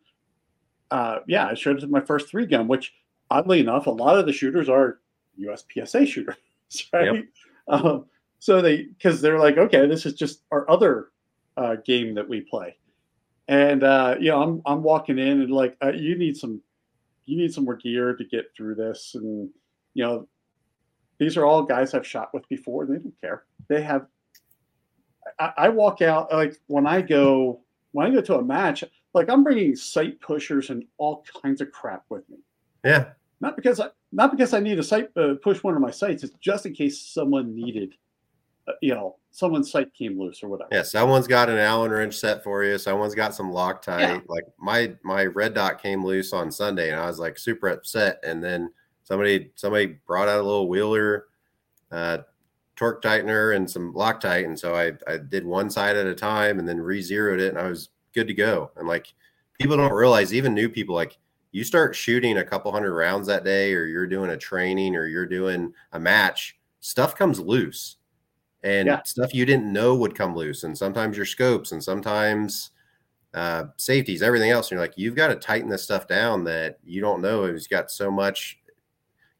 uh, 0.89 1.19
yeah, 1.27 1.47
I 1.47 1.53
showed 1.55 1.83
my 1.89 1.99
first 1.99 2.29
three 2.29 2.45
gun, 2.45 2.69
which 2.69 2.93
oddly 3.29 3.59
enough, 3.59 3.87
a 3.87 3.91
lot 3.91 4.17
of 4.17 4.25
the 4.25 4.31
shooters 4.31 4.69
are 4.69 4.99
USPSA 5.37 6.07
shooters, 6.07 6.37
right? 6.93 7.15
Yep. 7.15 7.25
Um, 7.67 8.05
so 8.39 8.61
they 8.61 8.83
because 8.83 9.19
they're 9.21 9.39
like, 9.39 9.57
okay, 9.57 9.85
this 9.87 10.05
is 10.05 10.13
just 10.13 10.43
our 10.51 10.69
other 10.69 11.09
uh, 11.57 11.75
game 11.85 12.15
that 12.15 12.29
we 12.29 12.41
play, 12.41 12.77
and 13.49 13.83
uh, 13.83 14.15
you 14.19 14.29
know, 14.31 14.41
I'm 14.41 14.61
I'm 14.65 14.83
walking 14.83 15.19
in 15.19 15.41
and 15.41 15.51
like, 15.51 15.75
uh, 15.83 15.91
you 15.91 16.17
need 16.17 16.37
some 16.37 16.61
you 17.25 17.35
need 17.37 17.53
some 17.53 17.65
more 17.65 17.75
gear 17.75 18.15
to 18.15 18.23
get 18.23 18.45
through 18.55 18.75
this, 18.75 19.15
and 19.15 19.49
you 19.95 20.05
know, 20.05 20.27
these 21.17 21.35
are 21.35 21.45
all 21.45 21.63
guys 21.63 21.93
I've 21.93 22.07
shot 22.07 22.33
with 22.33 22.47
before, 22.47 22.85
they 22.85 22.99
don't 22.99 23.19
care. 23.19 23.43
They 23.67 23.81
have. 23.81 24.05
I, 25.39 25.53
I 25.57 25.69
walk 25.69 26.01
out 26.01 26.31
like 26.31 26.59
when 26.67 26.87
I 26.87 27.01
go 27.01 27.61
when 27.91 28.07
I 28.07 28.09
go 28.09 28.21
to 28.21 28.37
a 28.37 28.43
match, 28.43 28.83
like 29.13 29.29
I'm 29.29 29.43
bringing 29.43 29.75
sight 29.75 30.19
pushers 30.19 30.69
and 30.69 30.83
all 30.97 31.25
kinds 31.41 31.61
of 31.61 31.71
crap 31.71 32.03
with 32.09 32.29
me. 32.29 32.37
Yeah. 32.83 33.09
Not 33.41 33.55
because 33.55 33.79
I 33.79 33.89
not 34.11 34.31
because 34.31 34.53
I 34.53 34.59
need 34.59 34.79
a 34.79 34.83
sight 34.83 35.09
uh, 35.17 35.35
push 35.41 35.63
one 35.63 35.75
of 35.75 35.81
my 35.81 35.91
sights. 35.91 36.23
It's 36.23 36.35
just 36.39 36.65
in 36.65 36.73
case 36.73 37.01
someone 37.01 37.55
needed, 37.55 37.95
uh, 38.67 38.73
you 38.81 38.93
know, 38.93 39.17
someone's 39.31 39.71
sight 39.71 39.93
came 39.93 40.19
loose 40.19 40.41
or 40.41 40.47
whatever. 40.47 40.69
Yeah, 40.71 40.83
someone's 40.83 41.27
got 41.27 41.49
an 41.49 41.57
Allen 41.57 41.91
wrench 41.91 42.15
set 42.15 42.43
for 42.43 42.63
you. 42.63 42.77
Someone's 42.77 43.15
got 43.15 43.35
some 43.35 43.51
Loctite. 43.51 43.99
Yeah. 43.99 44.19
Like 44.27 44.45
my 44.57 44.93
my 45.03 45.25
red 45.25 45.53
dot 45.53 45.81
came 45.81 46.03
loose 46.03 46.31
on 46.33 46.51
Sunday, 46.51 46.91
and 46.91 46.99
I 46.99 47.07
was 47.07 47.19
like 47.19 47.37
super 47.37 47.67
upset. 47.67 48.19
And 48.23 48.43
then 48.43 48.71
somebody 49.03 49.51
somebody 49.55 49.97
brought 50.07 50.29
out 50.29 50.39
a 50.39 50.43
little 50.43 50.69
wheeler, 50.69 51.27
uh, 51.91 52.19
torque 52.75 53.03
tightener, 53.03 53.55
and 53.55 53.69
some 53.69 53.93
Loctite, 53.93 54.45
and 54.45 54.59
so 54.59 54.75
I 54.75 54.93
I 55.07 55.17
did 55.17 55.45
one 55.45 55.69
side 55.69 55.95
at 55.95 56.07
a 56.07 56.15
time, 56.15 56.59
and 56.59 56.67
then 56.67 56.79
re 56.79 57.01
zeroed 57.01 57.39
it, 57.39 57.49
and 57.49 57.59
I 57.59 57.69
was 57.69 57.89
good 58.13 58.27
to 58.27 58.33
go. 58.33 58.71
And 58.75 58.87
like 58.87 59.13
people 59.59 59.77
don't 59.77 59.93
realize, 59.93 60.33
even 60.33 60.53
new 60.53 60.69
people, 60.69 60.95
like 60.95 61.17
you 61.51 61.63
start 61.63 61.95
shooting 61.95 62.37
a 62.37 62.43
couple 62.43 62.71
hundred 62.71 62.95
rounds 62.95 63.27
that 63.27 63.43
day, 63.43 63.73
or 63.73 63.85
you're 63.85 64.07
doing 64.07 64.31
a 64.31 64.37
training, 64.37 64.95
or 64.95 65.07
you're 65.07 65.25
doing 65.25 65.73
a 65.93 65.99
match, 65.99 66.57
stuff 66.81 67.15
comes 67.15 67.39
loose 67.39 67.97
and 68.65 68.87
yeah. 68.87 69.03
stuff 69.03 69.33
you 69.33 69.45
didn't 69.45 69.71
know 69.71 69.95
would 69.95 70.15
come 70.15 70.35
loose. 70.35 70.63
And 70.63 70.75
sometimes 70.75 71.15
your 71.15 71.25
scopes 71.25 71.71
and 71.71 71.81
sometimes 71.83 72.71
uh, 73.35 73.65
safeties, 73.77 74.23
everything 74.23 74.49
else. 74.49 74.67
And 74.67 74.71
you're 74.77 74.83
like, 74.83 74.97
you've 74.97 75.15
got 75.15 75.27
to 75.27 75.35
tighten 75.35 75.69
this 75.69 75.83
stuff 75.83 76.07
down 76.07 76.43
that 76.45 76.79
you 76.83 76.99
don't 76.99 77.21
know. 77.21 77.43
It's 77.43 77.67
got 77.67 77.91
so 77.91 78.09
much 78.09 78.57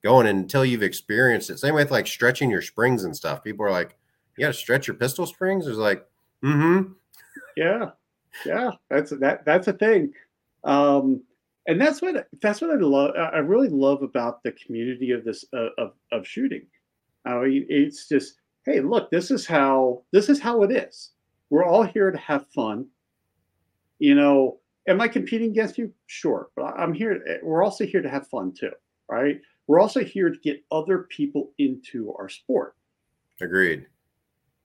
going 0.06 0.28
until 0.28 0.64
you've 0.64 0.84
experienced 0.84 1.49
it. 1.49 1.58
Same 1.58 1.74
with 1.74 1.89
like 1.89 2.06
stretching 2.06 2.51
your 2.51 2.62
springs 2.62 3.06
and 3.06 3.16
stuff. 3.16 3.43
People 3.43 3.66
are 3.66 3.72
like, 3.72 3.97
you 4.38 4.45
got 4.45 4.49
to 4.49 4.53
stretch 4.53 4.86
your 4.86 4.95
pistol 4.95 5.26
springs. 5.26 5.66
It's 5.66 5.80
like, 5.80 6.06
mm-hmm. 6.43 6.93
Yeah. 7.58 7.89
Yeah. 8.45 8.72
That's 8.91 9.10
that, 9.20 9.43
that's 9.45 9.68
a 9.68 9.74
thing. 9.74 10.14
Um, 10.64 11.24
and 11.68 11.82
that's 11.82 12.03
what, 12.03 12.28
that's 12.39 12.62
what 12.62 12.70
I 12.70 12.76
love. 12.76 13.16
I 13.16 13.39
really 13.39 13.70
love 13.70 14.03
about 14.03 14.43
the 14.43 14.51
community 14.51 15.10
of 15.10 15.26
this, 15.26 15.43
uh, 15.53 15.70
of, 15.80 15.93
of 16.12 16.28
shooting. 16.28 16.68
I 17.26 17.39
mean, 17.39 17.66
it's 17.68 18.08
just, 18.08 18.36
hey, 18.66 18.82
look, 18.82 19.10
this 19.10 19.32
is 19.32 19.47
how 19.47 20.03
this 20.12 20.30
is 20.30 20.39
how 20.39 20.62
it 20.62 20.72
is. 20.72 21.14
We're 21.49 21.66
all 21.66 21.82
here 21.82 22.12
to 22.12 22.18
have 22.20 22.45
fun. 22.49 22.86
You 23.97 24.14
know, 24.14 24.60
am 24.88 25.01
I 25.01 25.08
competing 25.08 25.49
against 25.49 25.80
you? 25.80 25.91
Sure, 26.06 26.49
but 26.56 26.66
I'm 26.78 26.93
here. 26.93 27.24
Eh, 27.28 27.38
we're 27.41 27.64
also 27.64 27.86
here 27.86 28.03
to 28.03 28.10
have 28.10 28.28
fun 28.28 28.53
too, 28.53 28.72
right? 29.10 29.41
We're 29.68 29.80
also 29.80 30.03
here 30.03 30.30
to 30.30 30.38
get 30.39 30.63
other 30.72 30.99
people 30.99 31.51
into 31.57 32.13
our 32.13 32.30
sport. 32.30 32.76
Agreed. 33.41 33.88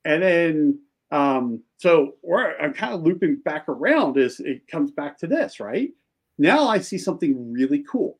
And 0.04 0.22
then, 0.22 0.78
um, 1.10 1.60
so 1.78 2.14
we're 2.22 2.56
I'm 2.58 2.72
kind 2.72 2.94
of 2.94 3.02
looping 3.02 3.36
back 3.36 3.68
around 3.68 4.18
as 4.18 4.40
it 4.40 4.66
comes 4.68 4.90
back 4.90 5.18
to 5.18 5.26
this, 5.26 5.60
right? 5.60 5.90
Now 6.38 6.68
I 6.68 6.78
see 6.78 6.98
something 6.98 7.52
really 7.52 7.84
cool, 7.90 8.18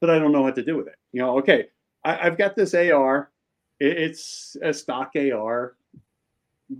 but 0.00 0.10
I 0.10 0.18
don't 0.18 0.32
know 0.32 0.42
what 0.42 0.54
to 0.56 0.64
do 0.64 0.76
with 0.76 0.86
it. 0.86 0.96
You 1.12 1.22
know, 1.22 1.38
okay, 1.38 1.68
I, 2.04 2.26
I've 2.26 2.38
got 2.38 2.56
this 2.56 2.74
AR 2.74 3.32
it's 3.84 4.56
a 4.62 4.72
stock 4.72 5.12
AR, 5.16 5.74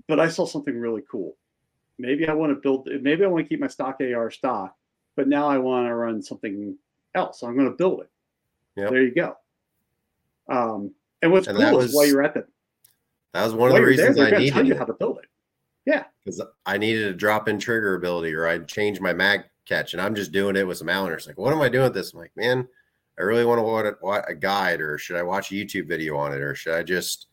but 0.07 0.21
I 0.21 0.29
saw 0.29 0.47
something 0.47 0.79
really 0.79 1.03
cool. 1.11 1.37
Maybe 1.99 2.29
I 2.29 2.33
want 2.33 2.51
to 2.51 2.61
build. 2.61 2.89
Maybe 3.01 3.25
I 3.25 3.27
want 3.27 3.45
to 3.45 3.49
keep 3.49 3.59
my 3.59 3.67
stock 3.67 4.01
AR 4.01 4.31
stock, 4.31 4.77
but 5.17 5.27
now 5.27 5.49
I 5.49 5.59
want 5.59 5.89
to 5.89 5.95
run 5.97 6.23
something 6.23 6.77
else. 7.17 7.41
So 7.41 7.49
I'm 7.49 7.57
going 7.57 7.69
to 7.69 7.77
build 7.77 8.03
it. 8.03 8.11
Yep. 8.77 8.91
There 8.91 9.03
you 9.03 9.15
go. 9.15 9.37
Um, 10.49 10.95
and 11.21 11.31
what's 11.31 11.47
and 11.47 11.59
cool 11.59 11.77
was, 11.77 11.87
is 11.87 11.95
while 11.95 12.07
you're 12.07 12.23
at 12.23 12.35
the 12.35 12.47
that 13.33 13.45
was 13.45 13.55
one 13.55 13.71
of 13.71 13.77
the 13.77 13.83
reasons 13.83 14.17
there, 14.17 14.35
I 14.35 14.39
needed 14.39 14.53
tell 14.53 14.67
you 14.67 14.77
how 14.77 14.85
to 14.85 14.93
build 14.93 15.19
it. 15.19 15.29
Yeah, 15.87 16.05
because 16.25 16.43
I 16.67 16.79
needed 16.79 17.09
a 17.09 17.15
drop 17.15 17.49
in 17.49 17.59
trigger 17.59 17.95
ability, 17.95 18.35
or 18.35 18.47
I'd 18.47 18.69
change 18.69 19.01
my 19.01 19.13
mag 19.13 19.43
catch, 19.67 19.95
and 19.95 20.03
I'm 20.03 20.15
just 20.15 20.33
doing 20.33 20.57
it 20.57 20.67
with 20.67 20.79
some 20.79 20.89
Allen. 20.89 21.13
It's 21.13 21.27
like, 21.27 21.39
what 21.39 21.53
am 21.53 21.61
I 21.61 21.69
doing 21.69 21.85
with 21.85 21.95
this? 21.95 22.13
I'm 22.13 22.21
like, 22.21 22.37
man, 22.37 22.69
I 23.19 23.23
really 23.23 23.45
want 23.45 23.59
to 23.59 23.97
watch 24.03 24.25
a 24.29 24.35
guide, 24.35 24.81
or 24.81 24.99
should 24.99 25.17
I 25.17 25.23
watch 25.23 25.51
a 25.51 25.55
YouTube 25.55 25.89
video 25.89 26.17
on 26.17 26.33
it, 26.33 26.41
or 26.41 26.55
should 26.55 26.75
I 26.75 26.83
just 26.83 27.27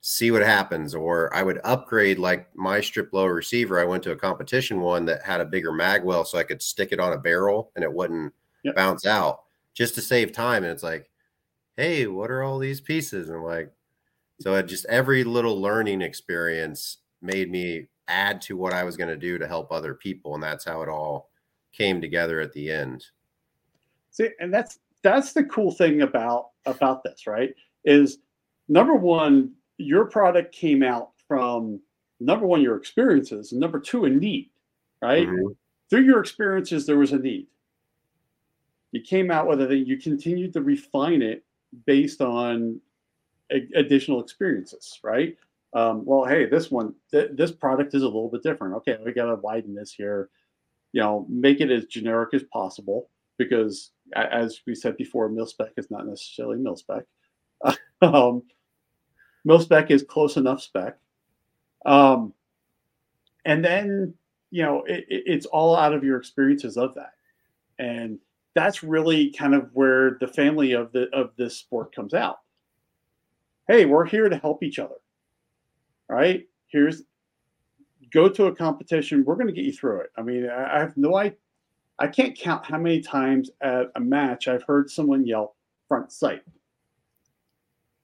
see 0.00 0.30
what 0.30 0.42
happens? 0.42 0.94
Or 0.94 1.34
I 1.34 1.42
would 1.42 1.60
upgrade 1.64 2.18
like 2.18 2.54
my 2.56 2.80
strip 2.80 3.12
low 3.12 3.26
receiver. 3.26 3.80
I 3.80 3.84
went 3.84 4.02
to 4.04 4.12
a 4.12 4.16
competition 4.16 4.80
one 4.80 5.04
that 5.06 5.22
had 5.22 5.40
a 5.40 5.46
bigger 5.46 5.72
mag 5.72 6.04
well, 6.04 6.24
so 6.24 6.38
I 6.38 6.44
could 6.44 6.62
stick 6.62 6.92
it 6.92 7.00
on 7.00 7.12
a 7.12 7.18
barrel 7.18 7.72
and 7.76 7.84
it 7.84 7.92
wouldn't 7.92 8.32
yep. 8.62 8.76
bounce 8.76 9.06
out, 9.06 9.42
just 9.74 9.94
to 9.94 10.00
save 10.00 10.32
time. 10.32 10.64
And 10.64 10.72
it's 10.72 10.82
like, 10.82 11.10
hey, 11.76 12.06
what 12.06 12.30
are 12.30 12.42
all 12.42 12.58
these 12.58 12.80
pieces? 12.80 13.28
And 13.28 13.42
like, 13.42 13.72
so 14.40 14.54
it 14.54 14.66
just 14.66 14.86
every 14.86 15.24
little 15.24 15.60
learning 15.60 16.02
experience 16.02 16.98
made 17.20 17.50
me 17.50 17.86
add 18.08 18.40
to 18.42 18.56
what 18.56 18.72
I 18.72 18.84
was 18.84 18.96
going 18.96 19.08
to 19.08 19.16
do 19.16 19.38
to 19.38 19.46
help 19.46 19.70
other 19.70 19.94
people, 19.94 20.34
and 20.34 20.42
that's 20.42 20.64
how 20.64 20.82
it 20.82 20.88
all 20.88 21.30
came 21.72 22.00
together 22.00 22.40
at 22.40 22.52
the 22.52 22.70
end. 22.70 23.06
See, 24.10 24.30
and 24.40 24.52
that's 24.52 24.78
that's 25.02 25.32
the 25.32 25.44
cool 25.44 25.70
thing 25.70 26.02
about 26.02 26.50
about 26.66 27.02
this, 27.02 27.26
right? 27.26 27.54
Is 27.84 28.18
number 28.68 28.94
one, 28.94 29.52
your 29.78 30.06
product 30.06 30.54
came 30.54 30.82
out 30.82 31.10
from 31.28 31.80
number 32.20 32.46
one, 32.46 32.62
your 32.62 32.76
experiences, 32.76 33.52
and 33.52 33.60
number 33.60 33.80
two, 33.80 34.04
a 34.04 34.10
need, 34.10 34.50
right? 35.00 35.26
Mm-hmm. 35.26 35.52
Through 35.90 36.04
your 36.04 36.20
experiences, 36.20 36.86
there 36.86 36.98
was 36.98 37.12
a 37.12 37.18
need. 37.18 37.46
You 38.92 39.00
came 39.00 39.30
out 39.30 39.48
with 39.48 39.60
it, 39.60 39.70
and 39.70 39.86
you 39.86 39.96
continued 39.96 40.52
to 40.52 40.62
refine 40.62 41.22
it 41.22 41.44
based 41.86 42.20
on 42.20 42.80
a- 43.50 43.68
additional 43.74 44.20
experiences, 44.20 45.00
right? 45.02 45.36
Um, 45.74 46.04
well, 46.04 46.24
hey, 46.24 46.46
this 46.46 46.70
one, 46.70 46.94
th- 47.10 47.30
this 47.32 47.50
product 47.50 47.94
is 47.94 48.02
a 48.02 48.06
little 48.06 48.28
bit 48.28 48.42
different. 48.42 48.74
Okay, 48.76 48.98
we 49.04 49.12
got 49.12 49.26
to 49.26 49.36
widen 49.36 49.74
this 49.74 49.92
here, 49.92 50.28
you 50.92 51.00
know, 51.00 51.26
make 51.28 51.60
it 51.60 51.70
as 51.70 51.86
generic 51.86 52.34
as 52.34 52.42
possible 52.44 53.08
because 53.38 53.92
as 54.14 54.60
we 54.66 54.74
said 54.74 54.96
before, 54.96 55.28
mil 55.28 55.46
spec 55.46 55.72
is 55.76 55.90
not 55.90 56.06
necessarily 56.06 56.58
mil 56.58 56.76
spec. 56.76 57.04
um, 58.02 58.42
mil 59.44 59.60
spec 59.60 59.90
is 59.90 60.02
close 60.02 60.36
enough 60.36 60.60
spec. 60.60 60.98
Um, 61.86 62.34
and 63.44 63.64
then, 63.64 64.14
you 64.50 64.62
know, 64.62 64.84
it, 64.84 65.06
it, 65.08 65.22
it's 65.26 65.46
all 65.46 65.74
out 65.76 65.94
of 65.94 66.04
your 66.04 66.18
experiences 66.18 66.76
of 66.76 66.94
that. 66.94 67.14
And 67.78 68.18
that's 68.54 68.82
really 68.82 69.30
kind 69.30 69.54
of 69.54 69.70
where 69.72 70.18
the 70.20 70.28
family 70.28 70.72
of 70.72 70.92
the 70.92 71.08
of 71.12 71.30
this 71.36 71.56
sport 71.56 71.94
comes 71.94 72.14
out. 72.14 72.40
Hey, 73.68 73.84
we're 73.84 74.06
here 74.06 74.28
to 74.28 74.36
help 74.36 74.62
each 74.62 74.78
other. 74.78 74.96
Right? 76.08 76.46
Here's 76.66 77.02
go 78.12 78.28
to 78.28 78.46
a 78.46 78.54
competition. 78.54 79.24
We're 79.24 79.36
going 79.36 79.46
to 79.46 79.52
get 79.52 79.64
you 79.64 79.72
through 79.72 80.00
it. 80.00 80.10
I 80.18 80.22
mean, 80.22 80.48
I 80.48 80.78
have 80.78 80.96
no 80.96 81.16
idea 81.16 81.36
I 82.02 82.08
can't 82.08 82.36
count 82.36 82.64
how 82.64 82.78
many 82.78 83.00
times 83.00 83.50
at 83.60 83.92
a 83.94 84.00
match 84.00 84.48
I've 84.48 84.64
heard 84.64 84.90
someone 84.90 85.24
yell 85.24 85.54
front 85.86 86.10
sight 86.10 86.42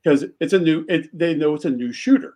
because 0.03 0.25
it's 0.41 0.53
a 0.53 0.59
new. 0.59 0.85
It, 0.89 1.17
they 1.19 1.35
know 1.35 1.55
it's 1.55 1.65
a 1.65 1.71
new 1.71 1.93
shooter. 1.93 2.35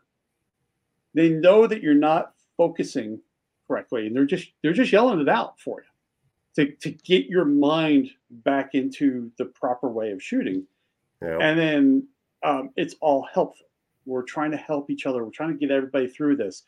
They 1.15 1.29
know 1.29 1.69
that 1.69 1.81
you're 1.81 1.95
not 1.95 2.33
focusing 2.57 3.21
correctly, 3.69 4.09
and 4.09 4.17
they're 4.17 4.25
just 4.25 4.49
they're 4.63 4.73
just 4.73 4.91
yelling 4.91 5.21
it 5.21 5.29
out 5.29 5.61
for 5.61 5.83
you 5.83 5.92
to 6.57 6.73
to 6.77 6.91
get 6.91 7.27
your 7.27 7.45
mind 7.45 8.11
back 8.31 8.75
into 8.75 9.31
the 9.39 9.47
proper 9.47 9.89
way 9.89 10.11
of 10.11 10.23
shooting. 10.23 10.67
Yep. 11.23 11.39
And 11.41 11.59
then 11.59 12.09
um, 12.43 12.71
it's 12.77 12.95
all 13.01 13.27
helpful. 13.33 13.67
We're 14.05 14.23
trying 14.23 14.51
to 14.51 14.57
help 14.57 14.91
each 14.91 15.07
other. 15.07 15.25
We're 15.25 15.31
trying 15.31 15.53
to 15.53 15.59
get 15.59 15.71
everybody 15.71 16.09
through 16.09 16.37
this. 16.37 16.65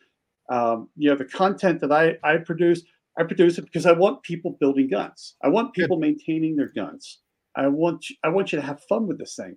Um, 0.49 0.89
you 0.97 1.11
know, 1.11 1.17
the 1.17 1.25
content 1.25 1.81
that 1.81 1.93
I 1.93 2.17
I 2.23 2.39
produce 2.39 2.83
I 3.19 3.23
produce 3.23 3.59
it 3.59 3.65
because 3.65 3.87
I 3.87 3.93
want 3.93 4.23
people 4.23 4.57
building 4.61 4.89
guns. 4.89 5.37
I 5.43 5.49
want 5.49 5.75
people 5.75 5.99
maintaining 5.99 6.57
their 6.57 6.73
guns. 6.75 7.21
I 7.57 7.69
want 7.69 8.11
you, 8.11 8.17
I 8.25 8.29
want 8.29 8.53
you 8.53 8.61
to 8.61 8.67
have 8.67 8.83
fun 8.85 9.07
with 9.07 9.19
this 9.19 9.37
thing. 9.37 9.57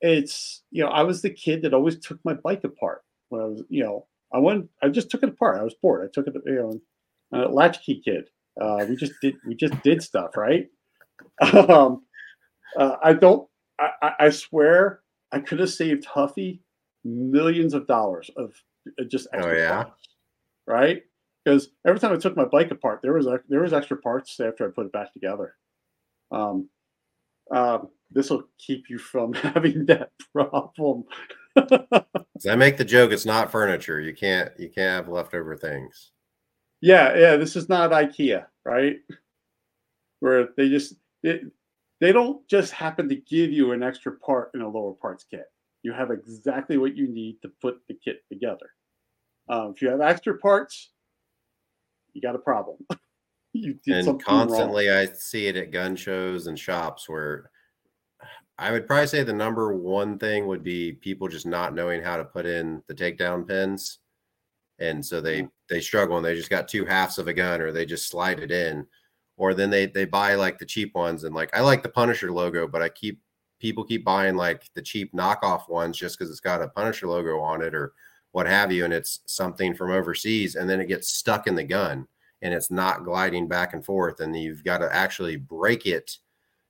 It's 0.00 0.62
you 0.70 0.82
know 0.82 0.90
I 0.90 1.02
was 1.02 1.22
the 1.22 1.30
kid 1.30 1.62
that 1.62 1.74
always 1.74 1.98
took 1.98 2.18
my 2.24 2.34
bike 2.34 2.64
apart 2.64 3.02
when 3.28 3.40
I 3.40 3.44
was 3.44 3.62
you 3.68 3.82
know 3.82 4.06
I 4.32 4.38
went 4.38 4.68
I 4.82 4.88
just 4.88 5.10
took 5.10 5.22
it 5.22 5.30
apart. 5.30 5.60
I 5.60 5.64
was 5.64 5.74
bored. 5.74 6.04
I 6.04 6.10
took 6.12 6.26
it 6.26 6.34
you 6.46 6.54
know 6.54 6.80
uh, 7.32 7.48
latchkey 7.48 8.02
kid. 8.04 8.28
Uh, 8.60 8.84
we 8.88 8.96
just 8.96 9.12
did 9.22 9.36
we 9.46 9.54
just 9.54 9.80
did 9.82 10.02
stuff 10.02 10.36
right. 10.36 10.66
um, 11.68 12.02
uh, 12.76 12.96
I 13.02 13.12
don't. 13.12 13.48
I, 13.78 14.12
I 14.20 14.30
swear 14.30 15.00
I 15.32 15.40
could 15.40 15.58
have 15.58 15.70
saved 15.70 16.04
Huffy 16.04 16.60
millions 17.04 17.74
of 17.74 17.86
dollars 17.86 18.30
of 18.36 18.52
uh, 19.00 19.04
just 19.10 19.26
extra 19.32 19.52
oh 19.52 19.56
yeah, 19.56 19.84
right 20.66 21.02
because 21.44 21.70
every 21.86 21.98
time 21.98 22.12
I 22.12 22.16
took 22.16 22.36
my 22.36 22.44
bike 22.44 22.70
apart, 22.70 23.00
there 23.02 23.14
was 23.14 23.26
a, 23.26 23.40
there 23.48 23.62
was 23.62 23.72
extra 23.72 23.96
parts 23.96 24.38
after 24.40 24.66
I 24.66 24.70
put 24.72 24.86
it 24.86 24.92
back 24.92 25.12
together. 25.12 25.56
Um, 26.30 26.68
um, 27.50 27.88
this 28.10 28.30
will 28.30 28.44
keep 28.58 28.88
you 28.88 28.98
from 28.98 29.32
having 29.34 29.86
that 29.86 30.10
problem. 30.32 31.04
I 31.56 32.56
make 32.56 32.76
the 32.76 32.84
joke, 32.84 33.12
it's 33.12 33.26
not 33.26 33.50
furniture. 33.50 34.00
You 34.00 34.14
can't 34.14 34.50
you 34.58 34.68
can't 34.68 35.04
have 35.04 35.08
leftover 35.08 35.56
things. 35.56 36.12
Yeah, 36.82 37.16
yeah. 37.16 37.36
This 37.36 37.56
is 37.56 37.68
not 37.68 37.92
IKEA, 37.92 38.44
right? 38.64 38.96
Where 40.20 40.48
they 40.56 40.68
just 40.68 40.94
it, 41.22 41.42
they 42.00 42.12
don't 42.12 42.46
just 42.48 42.72
happen 42.72 43.08
to 43.08 43.14
give 43.14 43.52
you 43.52 43.72
an 43.72 43.82
extra 43.82 44.12
part 44.12 44.50
in 44.54 44.60
a 44.60 44.68
lower 44.68 44.92
parts 44.92 45.24
kit. 45.30 45.46
You 45.82 45.92
have 45.92 46.10
exactly 46.10 46.76
what 46.76 46.96
you 46.96 47.08
need 47.08 47.40
to 47.42 47.50
put 47.60 47.80
the 47.88 47.94
kit 47.94 48.24
together. 48.30 48.70
Um, 49.48 49.72
if 49.74 49.80
you 49.80 49.88
have 49.88 50.00
extra 50.00 50.36
parts, 50.38 50.90
you 52.12 52.20
got 52.20 52.34
a 52.34 52.40
problem. 52.40 52.78
you 53.52 53.78
and 53.86 54.22
constantly 54.22 54.88
wrong. 54.88 54.98
I 54.98 55.06
see 55.06 55.46
it 55.46 55.56
at 55.56 55.70
gun 55.70 55.94
shows 55.94 56.48
and 56.48 56.58
shops 56.58 57.08
where 57.08 57.50
I 58.58 58.72
would 58.72 58.86
probably 58.86 59.06
say 59.06 59.22
the 59.22 59.32
number 59.32 59.74
one 59.74 60.18
thing 60.18 60.46
would 60.46 60.62
be 60.62 60.92
people 60.92 61.28
just 61.28 61.46
not 61.46 61.74
knowing 61.74 62.02
how 62.02 62.16
to 62.16 62.24
put 62.24 62.46
in 62.46 62.82
the 62.88 62.94
takedown 62.94 63.46
pins. 63.46 63.98
And 64.78 65.04
so 65.04 65.20
they 65.20 65.48
they 65.72 65.80
struggle 65.80 66.18
and 66.18 66.24
they 66.24 66.34
just 66.34 66.50
got 66.50 66.68
two 66.68 66.84
halves 66.84 67.18
of 67.18 67.28
a 67.28 67.32
gun 67.32 67.62
or 67.62 67.72
they 67.72 67.86
just 67.86 68.08
slide 68.08 68.40
it 68.40 68.50
in. 68.50 68.86
Or 69.38 69.54
then 69.54 69.70
they 69.70 69.86
they 69.86 70.04
buy 70.04 70.34
like 70.34 70.58
the 70.58 70.66
cheap 70.66 70.94
ones 70.94 71.24
and 71.24 71.34
like 71.34 71.48
I 71.56 71.62
like 71.62 71.82
the 71.82 71.88
Punisher 71.88 72.30
logo, 72.30 72.68
but 72.68 72.82
I 72.82 72.90
keep 72.90 73.20
people 73.58 73.82
keep 73.82 74.04
buying 74.04 74.36
like 74.36 74.68
the 74.74 74.82
cheap 74.82 75.14
knockoff 75.14 75.70
ones 75.70 75.96
just 75.96 76.18
because 76.18 76.30
it's 76.30 76.40
got 76.40 76.60
a 76.60 76.68
Punisher 76.68 77.08
logo 77.08 77.40
on 77.40 77.62
it 77.62 77.74
or 77.74 77.94
what 78.32 78.46
have 78.46 78.70
you, 78.70 78.84
and 78.84 78.92
it's 78.92 79.20
something 79.26 79.74
from 79.74 79.90
overseas, 79.90 80.56
and 80.56 80.68
then 80.68 80.80
it 80.80 80.88
gets 80.88 81.08
stuck 81.08 81.46
in 81.46 81.54
the 81.54 81.64
gun 81.64 82.06
and 82.42 82.52
it's 82.52 82.70
not 82.70 83.04
gliding 83.04 83.48
back 83.48 83.72
and 83.72 83.84
forth, 83.84 84.20
and 84.20 84.36
you've 84.36 84.64
got 84.64 84.78
to 84.78 84.94
actually 84.94 85.36
break 85.36 85.86
it 85.86 86.18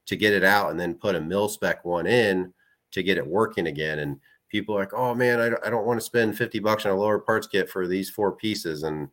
to 0.07 0.17
get 0.17 0.33
it 0.33 0.45
out 0.45 0.71
and 0.71 0.79
then 0.79 0.95
put 0.95 1.17
a 1.17 1.21
mil 1.21 1.49
spec 1.49 1.85
one 1.85 2.07
in 2.07 2.53
to 2.93 3.03
get 3.03 3.19
it 3.19 3.27
working 3.27 3.67
again. 3.67 3.99
And 3.99 4.21
people 4.53 4.77
are 4.77 4.81
like, 4.81 4.93
oh 4.93 5.15
man, 5.15 5.41
I, 5.41 5.67
I 5.67 5.71
don't 5.71 5.87
want 5.87 5.99
to 5.99 6.05
spend 6.05 6.37
50 6.37 6.61
bucks 6.61 6.87
on 6.87 6.93
a 6.93 6.97
lower 6.97 7.19
parts 7.19 7.47
kit 7.49 7.69
for 7.71 7.89
these 7.89 8.11
four 8.11 8.33
pieces. 8.33 8.83
And 8.85 9.09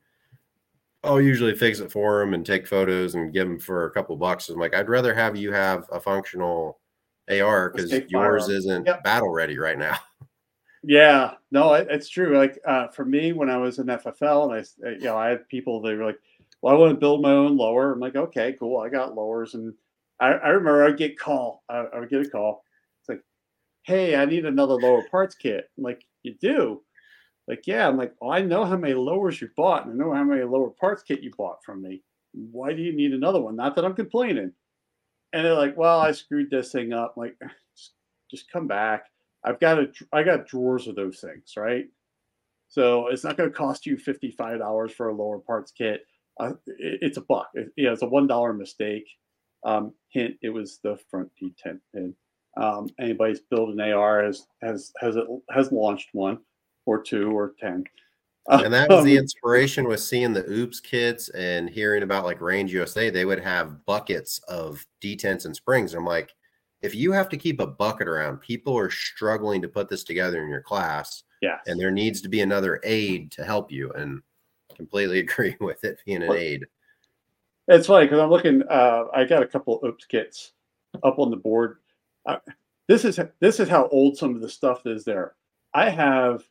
I'll 1.04 1.22
usually 1.22 1.56
fix 1.56 1.80
it 1.80 1.92
for 1.92 2.20
them 2.20 2.34
and 2.34 2.46
take 2.46 2.68
photos 2.68 3.16
and 3.16 3.34
give 3.34 3.48
them 3.48 3.58
for 3.58 3.86
a 3.86 3.92
couple 3.92 4.18
bucks. 4.18 4.50
I'm 4.50 4.60
like, 4.60 4.76
I'd 4.76 4.90
rather 4.90 5.16
have 5.16 5.38
you 5.38 5.54
have 5.54 5.88
a 5.92 6.00
functional 6.00 6.78
AR 7.32 7.70
because 7.70 7.92
yours 8.10 8.50
isn't 8.50 8.86
yep. 8.86 9.04
battle 9.04 9.32
ready 9.32 9.58
right 9.58 9.80
now. 9.80 9.98
Yeah, 10.82 11.34
no, 11.52 11.74
it's 11.74 12.08
true. 12.08 12.38
Like 12.38 12.58
uh, 12.66 12.88
for 12.88 13.04
me, 13.04 13.34
when 13.34 13.50
I 13.50 13.58
was 13.58 13.80
in 13.80 13.88
FFL, 13.88 14.56
and 14.56 14.88
I, 14.88 14.92
you 14.92 15.04
know, 15.04 15.18
I 15.18 15.28
had 15.28 15.50
people 15.50 15.82
they 15.82 15.94
were 15.94 16.06
like, 16.06 16.20
"Well, 16.62 16.74
I 16.74 16.78
want 16.78 16.92
to 16.94 17.00
build 17.00 17.22
my 17.22 17.32
own 17.32 17.58
lower." 17.58 17.92
I'm 17.92 18.00
like, 18.00 18.16
"Okay, 18.16 18.56
cool. 18.58 18.80
I 18.80 18.88
got 18.88 19.14
lowers," 19.14 19.56
and 19.56 19.74
I, 20.22 20.28
I 20.28 20.50
remember 20.50 20.86
I'd 20.86 20.98
get 20.98 21.20
call. 21.20 21.64
I, 21.68 21.80
I, 21.80 22.00
would 22.00 22.10
get 22.10 22.26
a 22.26 22.30
call. 22.30 22.64
Hey, 23.84 24.16
I 24.16 24.26
need 24.26 24.46
another 24.46 24.76
lower 24.76 25.04
parts 25.10 25.36
kit. 25.36 25.70
I'm 25.78 25.84
like, 25.84 26.04
you 26.24 26.36
do? 26.40 26.82
Like, 27.48 27.66
yeah. 27.66 27.88
I'm 27.88 27.98
like, 27.98 28.14
well, 28.20 28.32
I 28.32 28.42
know 28.42 28.66
how 28.66 28.78
many 28.78 28.94
lowers 28.94 29.42
you 29.42 29.50
bought, 29.58 29.86
and 29.86 29.94
I 29.94 30.04
know 30.06 30.14
how 30.14 30.24
many 30.24 30.44
lower 30.44 30.70
parts 30.70 31.04
kit 31.04 31.22
you 31.22 31.32
bought 31.38 31.64
from 31.64 31.82
me. 31.82 32.04
Why 32.34 32.74
do 32.74 32.82
you 32.82 32.94
need 32.94 33.14
another 33.14 33.42
one? 33.42 33.56
Not 33.56 33.76
that 33.76 33.86
I'm 33.86 33.96
complaining. 33.96 34.52
And 35.34 35.46
they're 35.46 35.54
like, 35.56 35.78
well, 35.78 36.00
I 36.00 36.12
screwed 36.12 36.50
this 36.50 36.72
thing 36.72 36.94
up. 36.94 37.14
I'm 37.18 37.24
like, 37.24 37.38
just, 38.30 38.52
come 38.52 38.68
back. 38.68 39.06
I've 39.44 39.60
got 39.60 39.80
a, 39.80 39.88
I 40.14 40.24
got 40.24 40.48
drawers 40.48 40.88
of 40.88 40.96
those 40.96 41.20
things, 41.20 41.54
right? 41.58 41.86
So 42.68 43.08
it's 43.08 43.24
not 43.24 43.38
going 43.38 43.50
to 43.50 43.56
cost 43.56 43.86
you 43.86 43.98
fifty 43.98 44.30
five 44.30 44.60
dollars 44.60 44.92
for 44.92 45.10
a 45.10 45.16
lower 45.16 45.40
parts 45.40 45.72
kit. 45.72 46.06
Uh, 46.40 46.54
it, 46.68 47.00
it's 47.02 47.18
a 47.18 47.22
buck. 47.22 47.50
It, 47.56 47.72
it's 47.76 48.04
a 48.04 48.08
one 48.08 48.28
dollar 48.28 48.54
mistake. 48.54 49.08
Um, 49.64 49.94
hint: 50.10 50.36
it 50.42 50.50
was 50.50 50.80
the 50.84 51.00
front 51.10 51.30
detent 51.42 51.80
pin. 51.94 52.14
Um, 52.60 52.89
anybody's 52.99 53.39
built 53.39 53.70
an 53.70 53.80
AR 53.80 54.24
has 54.24 54.47
has 54.62 54.91
has 54.99 55.16
it 55.16 55.26
has 55.49 55.72
launched 55.72 56.10
one 56.14 56.39
or 56.86 57.01
two 57.01 57.32
or 57.32 57.53
ten. 57.60 57.84
And 58.47 58.74
that 58.74 58.89
was 58.89 59.05
the 59.05 59.18
um, 59.18 59.24
inspiration 59.24 59.88
with 59.88 59.99
seeing 59.99 60.34
the 60.34 60.49
Oops 60.49 60.80
kits 60.80 61.30
and 61.30 61.70
hearing 61.70 62.01
about 62.01 62.26
like 62.26 62.41
Range 62.41 62.74
USA. 62.74 63.12
They 63.12 63.26
would 63.26 63.39
have 63.39 63.86
buckets 63.86 64.39
of 64.47 64.84
detents 65.01 65.45
and 65.45 65.55
springs. 65.55 65.93
I'm 65.93 66.05
like, 66.05 66.34
if 66.82 66.95
you 66.95 67.12
have 67.12 67.30
to 67.30 67.38
keep 67.38 67.60
a 67.60 67.68
bucket 67.68 68.07
around, 68.07 68.38
people 68.39 68.76
are 68.76 68.89
struggling 68.89 69.62
to 69.62 69.68
put 69.68 69.88
this 69.88 70.03
together 70.03 70.41
in 70.41 70.49
your 70.49 70.64
class. 70.64 71.24
Yeah. 71.43 71.57
And 71.68 71.80
there 71.80 71.91
needs 71.91 72.22
to 72.22 72.30
be 72.30 72.41
another 72.41 72.82
aid 72.84 73.32
to 73.34 73.45
help 73.45 73.72
you. 73.72 73.91
And 73.93 74.24
completely 74.80 75.20
agree 75.26 75.55
with 75.60 75.84
it 75.84 75.99
being 76.05 76.24
an 76.24 76.32
aid. 76.32 76.66
It's 77.68 77.86
funny 77.86 78.05
because 78.05 78.20
I'm 78.20 78.32
looking. 78.32 78.64
Uh, 78.64 79.03
I 79.14 79.26
got 79.26 79.43
a 79.43 79.47
couple 79.47 79.80
oops 79.86 80.05
kits 80.05 80.53
up 81.03 81.20
on 81.20 81.30
the 81.30 81.38
board. 81.38 81.78
Uh, 82.26 82.38
this 82.88 83.05
is 83.05 83.20
this 83.39 83.59
is 83.59 83.70
how 83.70 83.88
old 83.88 84.17
some 84.17 84.36
of 84.36 84.41
the 84.41 84.49
stuff 84.49 84.86
is. 84.86 85.03
There, 85.03 85.36
I 85.74 85.89
have 85.89 86.43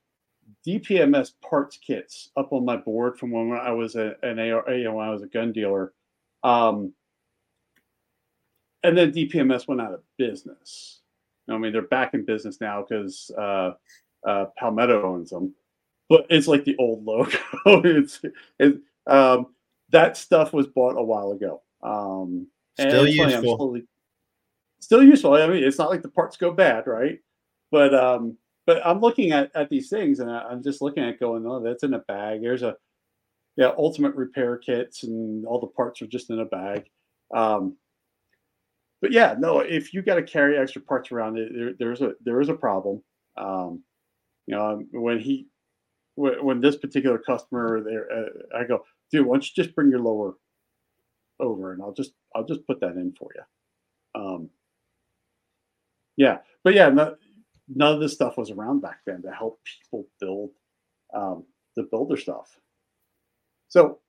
DPMS 0.66 1.32
parts 1.42 1.76
kits 1.76 2.30
up 2.36 2.52
on 2.52 2.64
my 2.64 2.76
board 2.76 3.18
from 3.18 3.30
when 3.30 3.52
I 3.58 3.72
was 3.72 3.96
a, 3.96 4.14
an 4.22 4.38
AR, 4.38 4.72
you 4.74 4.84
know, 4.84 4.94
when 4.94 5.08
I 5.08 5.10
was 5.10 5.22
a 5.22 5.26
gun 5.26 5.52
dealer. 5.52 5.92
Um, 6.42 6.92
and 8.82 8.96
then 8.96 9.12
DPMS 9.12 9.66
went 9.66 9.80
out 9.80 9.94
of 9.94 10.02
business. 10.16 11.00
I 11.48 11.58
mean, 11.58 11.72
they're 11.72 11.82
back 11.82 12.14
in 12.14 12.24
business 12.24 12.60
now 12.60 12.84
because 12.88 13.30
uh, 13.36 13.72
uh, 14.26 14.46
Palmetto 14.58 15.02
owns 15.02 15.30
them, 15.30 15.54
but 16.08 16.26
it's 16.28 16.46
like 16.46 16.64
the 16.64 16.76
old 16.76 17.04
logo. 17.04 17.38
it's, 17.66 18.20
it, 18.58 18.78
um, 19.06 19.46
that 19.90 20.16
stuff 20.16 20.52
was 20.52 20.66
bought 20.66 20.98
a 20.98 21.02
while 21.02 21.32
ago. 21.32 21.62
Um, 21.82 22.48
still 22.78 23.06
useful. 23.06 23.78
Still 24.80 25.02
useful. 25.02 25.34
I 25.34 25.46
mean, 25.46 25.62
it's 25.62 25.78
not 25.78 25.90
like 25.90 26.02
the 26.02 26.08
parts 26.08 26.36
go 26.36 26.52
bad, 26.52 26.86
right? 26.86 27.18
But 27.70 27.94
um, 27.94 28.36
but 28.66 28.86
I'm 28.86 29.00
looking 29.00 29.32
at, 29.32 29.50
at 29.54 29.70
these 29.70 29.88
things 29.88 30.20
and 30.20 30.30
I, 30.30 30.52
am 30.52 30.62
just 30.62 30.82
looking 30.82 31.02
at 31.02 31.20
going, 31.20 31.46
oh, 31.46 31.62
that's 31.62 31.84
in 31.84 31.94
a 31.94 32.00
bag. 32.00 32.42
There's 32.42 32.62
a 32.62 32.76
yeah, 33.56 33.72
ultimate 33.76 34.14
repair 34.14 34.56
kits 34.56 35.04
and 35.04 35.46
all 35.46 35.60
the 35.60 35.66
parts 35.66 36.02
are 36.02 36.06
just 36.06 36.30
in 36.30 36.40
a 36.40 36.44
bag. 36.44 36.84
Um, 37.34 37.76
but 39.00 39.12
yeah, 39.12 39.34
no, 39.38 39.60
if 39.60 39.94
you 39.94 40.02
got 40.02 40.16
to 40.16 40.22
carry 40.22 40.58
extra 40.58 40.82
parts 40.82 41.10
around, 41.10 41.34
there, 41.34 41.72
there's 41.78 42.00
a 42.00 42.12
there 42.24 42.40
is 42.40 42.48
a 42.48 42.54
problem. 42.54 43.02
Um, 43.36 43.82
you 44.46 44.54
know, 44.54 44.82
when 44.92 45.18
he 45.18 45.46
when, 46.14 46.44
when 46.44 46.60
this 46.60 46.76
particular 46.76 47.18
customer 47.18 47.82
there, 47.82 48.06
uh, 48.10 48.58
I 48.58 48.64
go, 48.64 48.84
dude, 49.10 49.26
why 49.26 49.34
don't 49.34 49.44
you 49.44 49.62
just 49.62 49.74
bring 49.74 49.90
your 49.90 50.00
lower 50.00 50.34
over 51.40 51.72
and 51.72 51.82
I'll 51.82 51.92
just 51.92 52.12
I'll 52.34 52.46
just 52.46 52.66
put 52.66 52.80
that 52.80 52.96
in 52.96 53.14
for 53.18 53.30
you. 53.34 54.20
Um, 54.20 54.50
yeah, 56.18 56.38
but 56.64 56.74
yeah, 56.74 56.90
no, 56.90 57.14
none 57.68 57.94
of 57.94 58.00
this 58.00 58.12
stuff 58.12 58.36
was 58.36 58.50
around 58.50 58.80
back 58.80 58.98
then 59.06 59.22
to 59.22 59.30
help 59.30 59.60
people 59.80 60.06
build 60.20 60.50
um, 61.14 61.44
the 61.76 61.84
builder 61.84 62.16
stuff. 62.16 62.58
So 63.68 64.00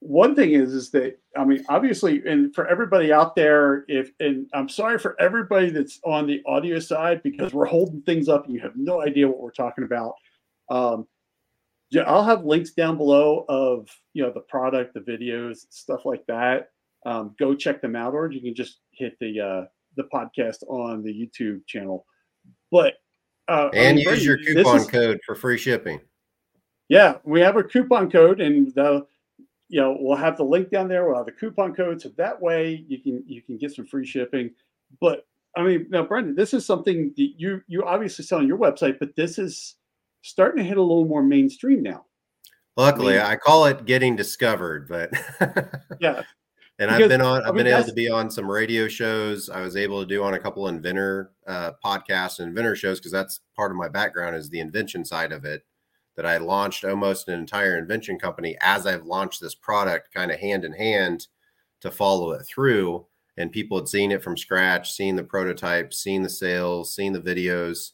one 0.00 0.34
thing 0.34 0.52
is 0.52 0.72
is 0.72 0.90
that 0.92 1.18
I 1.36 1.44
mean, 1.44 1.62
obviously, 1.68 2.22
and 2.26 2.54
for 2.54 2.66
everybody 2.66 3.12
out 3.12 3.36
there, 3.36 3.84
if 3.88 4.10
and 4.20 4.48
I'm 4.54 4.70
sorry 4.70 4.98
for 4.98 5.20
everybody 5.20 5.68
that's 5.68 6.00
on 6.02 6.26
the 6.26 6.40
audio 6.46 6.78
side 6.78 7.22
because 7.22 7.52
we're 7.52 7.66
holding 7.66 8.00
things 8.02 8.28
up 8.28 8.46
and 8.46 8.54
you 8.54 8.60
have 8.60 8.76
no 8.76 9.02
idea 9.02 9.28
what 9.28 9.40
we're 9.40 9.50
talking 9.50 9.84
about. 9.84 10.14
Um, 10.70 11.06
yeah, 11.90 12.02
I'll 12.02 12.24
have 12.24 12.44
links 12.44 12.70
down 12.70 12.96
below 12.96 13.44
of 13.50 13.88
you 14.14 14.22
know 14.22 14.32
the 14.32 14.40
product, 14.40 14.94
the 14.94 15.00
videos, 15.00 15.66
stuff 15.68 16.06
like 16.06 16.24
that. 16.26 16.70
Um, 17.04 17.34
go 17.38 17.54
check 17.54 17.82
them 17.82 17.96
out, 17.96 18.14
or 18.14 18.32
you 18.32 18.40
can 18.40 18.54
just 18.54 18.78
hit 18.92 19.18
the 19.20 19.40
uh, 19.40 19.64
the 19.96 20.04
podcast 20.04 20.62
on 20.68 21.02
the 21.02 21.12
YouTube 21.12 21.66
channel. 21.66 22.06
But 22.70 22.94
uh, 23.48 23.68
and 23.74 23.94
I 23.98 24.02
mean, 24.02 24.08
use 24.08 24.24
your 24.24 24.38
coupon 24.38 24.76
is, 24.76 24.86
code 24.86 25.20
for 25.26 25.34
free 25.34 25.58
shipping. 25.58 26.00
Yeah, 26.88 27.16
we 27.24 27.40
have 27.40 27.56
a 27.56 27.64
coupon 27.64 28.10
code, 28.10 28.40
and 28.40 28.72
the 28.74 29.06
you 29.68 29.80
know 29.80 29.96
we'll 29.98 30.16
have 30.16 30.36
the 30.36 30.44
link 30.44 30.70
down 30.70 30.88
there. 30.88 31.06
We'll 31.06 31.16
have 31.16 31.26
the 31.26 31.32
coupon 31.32 31.74
code, 31.74 32.00
so 32.00 32.10
that 32.16 32.40
way 32.40 32.84
you 32.88 33.00
can 33.00 33.22
you 33.26 33.42
can 33.42 33.58
get 33.58 33.72
some 33.72 33.86
free 33.86 34.06
shipping. 34.06 34.50
But 35.00 35.26
I 35.56 35.62
mean, 35.62 35.86
now 35.90 36.04
Brandon, 36.04 36.34
this 36.34 36.54
is 36.54 36.64
something 36.64 37.12
that 37.16 37.32
you 37.36 37.62
you 37.66 37.84
obviously 37.84 38.24
sell 38.24 38.38
on 38.38 38.46
your 38.46 38.58
website, 38.58 38.98
but 38.98 39.16
this 39.16 39.38
is 39.38 39.76
starting 40.22 40.62
to 40.62 40.68
hit 40.68 40.76
a 40.76 40.82
little 40.82 41.06
more 41.06 41.22
mainstream 41.22 41.82
now. 41.82 42.04
Luckily, 42.76 43.18
I, 43.18 43.22
mean, 43.22 43.32
I 43.32 43.36
call 43.36 43.66
it 43.66 43.84
getting 43.84 44.16
discovered, 44.16 44.88
but 44.88 45.10
yeah. 46.00 46.22
And 46.80 46.88
because, 46.88 47.02
I've 47.02 47.08
been 47.10 47.20
on. 47.20 47.42
I've 47.42 47.48
I 47.48 47.50
mean, 47.52 47.64
been 47.64 47.74
able 47.74 47.84
to 47.84 47.92
be 47.92 48.08
on 48.08 48.30
some 48.30 48.50
radio 48.50 48.88
shows. 48.88 49.50
I 49.50 49.60
was 49.60 49.76
able 49.76 50.00
to 50.00 50.06
do 50.06 50.24
on 50.24 50.32
a 50.32 50.38
couple 50.38 50.66
inventor 50.66 51.30
uh, 51.46 51.72
podcasts 51.84 52.38
and 52.38 52.48
inventor 52.48 52.74
shows 52.74 52.98
because 52.98 53.12
that's 53.12 53.40
part 53.54 53.70
of 53.70 53.76
my 53.76 53.88
background 53.88 54.34
is 54.34 54.48
the 54.48 54.60
invention 54.60 55.04
side 55.04 55.30
of 55.30 55.44
it. 55.44 55.62
That 56.16 56.24
I 56.24 56.38
launched 56.38 56.84
almost 56.86 57.28
an 57.28 57.38
entire 57.38 57.78
invention 57.78 58.18
company 58.18 58.56
as 58.62 58.86
I've 58.86 59.04
launched 59.04 59.42
this 59.42 59.54
product, 59.54 60.12
kind 60.14 60.30
of 60.30 60.40
hand 60.40 60.64
in 60.64 60.72
hand, 60.72 61.28
to 61.82 61.90
follow 61.90 62.32
it 62.32 62.44
through. 62.44 63.06
And 63.36 63.52
people 63.52 63.76
had 63.78 63.88
seen 63.88 64.10
it 64.10 64.22
from 64.22 64.38
scratch, 64.38 64.92
seen 64.92 65.16
the 65.16 65.22
prototypes, 65.22 65.98
seen 65.98 66.22
the 66.22 66.30
sales, 66.30 66.94
seen 66.94 67.12
the 67.12 67.20
videos, 67.20 67.92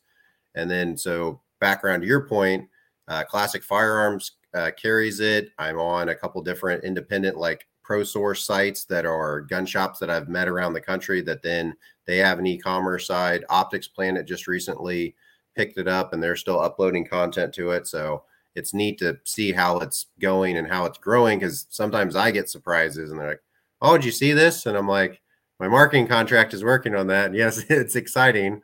and 0.54 0.70
then 0.70 0.96
so 0.96 1.40
background 1.60 2.02
to 2.02 2.08
your 2.08 2.28
point, 2.28 2.68
uh, 3.08 3.24
Classic 3.24 3.64
Firearms 3.64 4.32
uh, 4.54 4.70
carries 4.80 5.18
it. 5.18 5.50
I'm 5.58 5.78
on 5.78 6.08
a 6.08 6.14
couple 6.14 6.40
different 6.42 6.84
independent 6.84 7.36
like 7.36 7.66
pro 7.86 8.02
source 8.02 8.44
sites 8.44 8.84
that 8.84 9.06
are 9.06 9.42
gun 9.42 9.64
shops 9.64 10.00
that 10.00 10.10
I've 10.10 10.28
met 10.28 10.48
around 10.48 10.72
the 10.72 10.80
country 10.80 11.20
that 11.22 11.42
then 11.42 11.72
they 12.04 12.16
have 12.18 12.40
an 12.40 12.46
e-commerce 12.46 13.06
side. 13.06 13.44
Optics 13.48 13.86
Planet 13.86 14.26
just 14.26 14.48
recently 14.48 15.14
picked 15.54 15.78
it 15.78 15.86
up 15.86 16.12
and 16.12 16.20
they're 16.20 16.34
still 16.34 16.60
uploading 16.60 17.06
content 17.06 17.54
to 17.54 17.70
it. 17.70 17.86
So 17.86 18.24
it's 18.56 18.74
neat 18.74 18.98
to 18.98 19.18
see 19.22 19.52
how 19.52 19.78
it's 19.78 20.06
going 20.18 20.56
and 20.56 20.66
how 20.66 20.84
it's 20.84 20.98
growing 20.98 21.38
because 21.38 21.66
sometimes 21.70 22.16
I 22.16 22.32
get 22.32 22.50
surprises 22.50 23.10
and 23.10 23.20
they're 23.20 23.28
like, 23.28 23.42
Oh, 23.80 23.96
did 23.96 24.04
you 24.04 24.10
see 24.10 24.32
this? 24.32 24.66
And 24.66 24.76
I'm 24.76 24.88
like, 24.88 25.20
My 25.60 25.68
marketing 25.68 26.08
contract 26.08 26.54
is 26.54 26.64
working 26.64 26.96
on 26.96 27.06
that. 27.06 27.26
And 27.26 27.34
yes, 27.36 27.64
it's 27.70 27.94
exciting. 27.94 28.62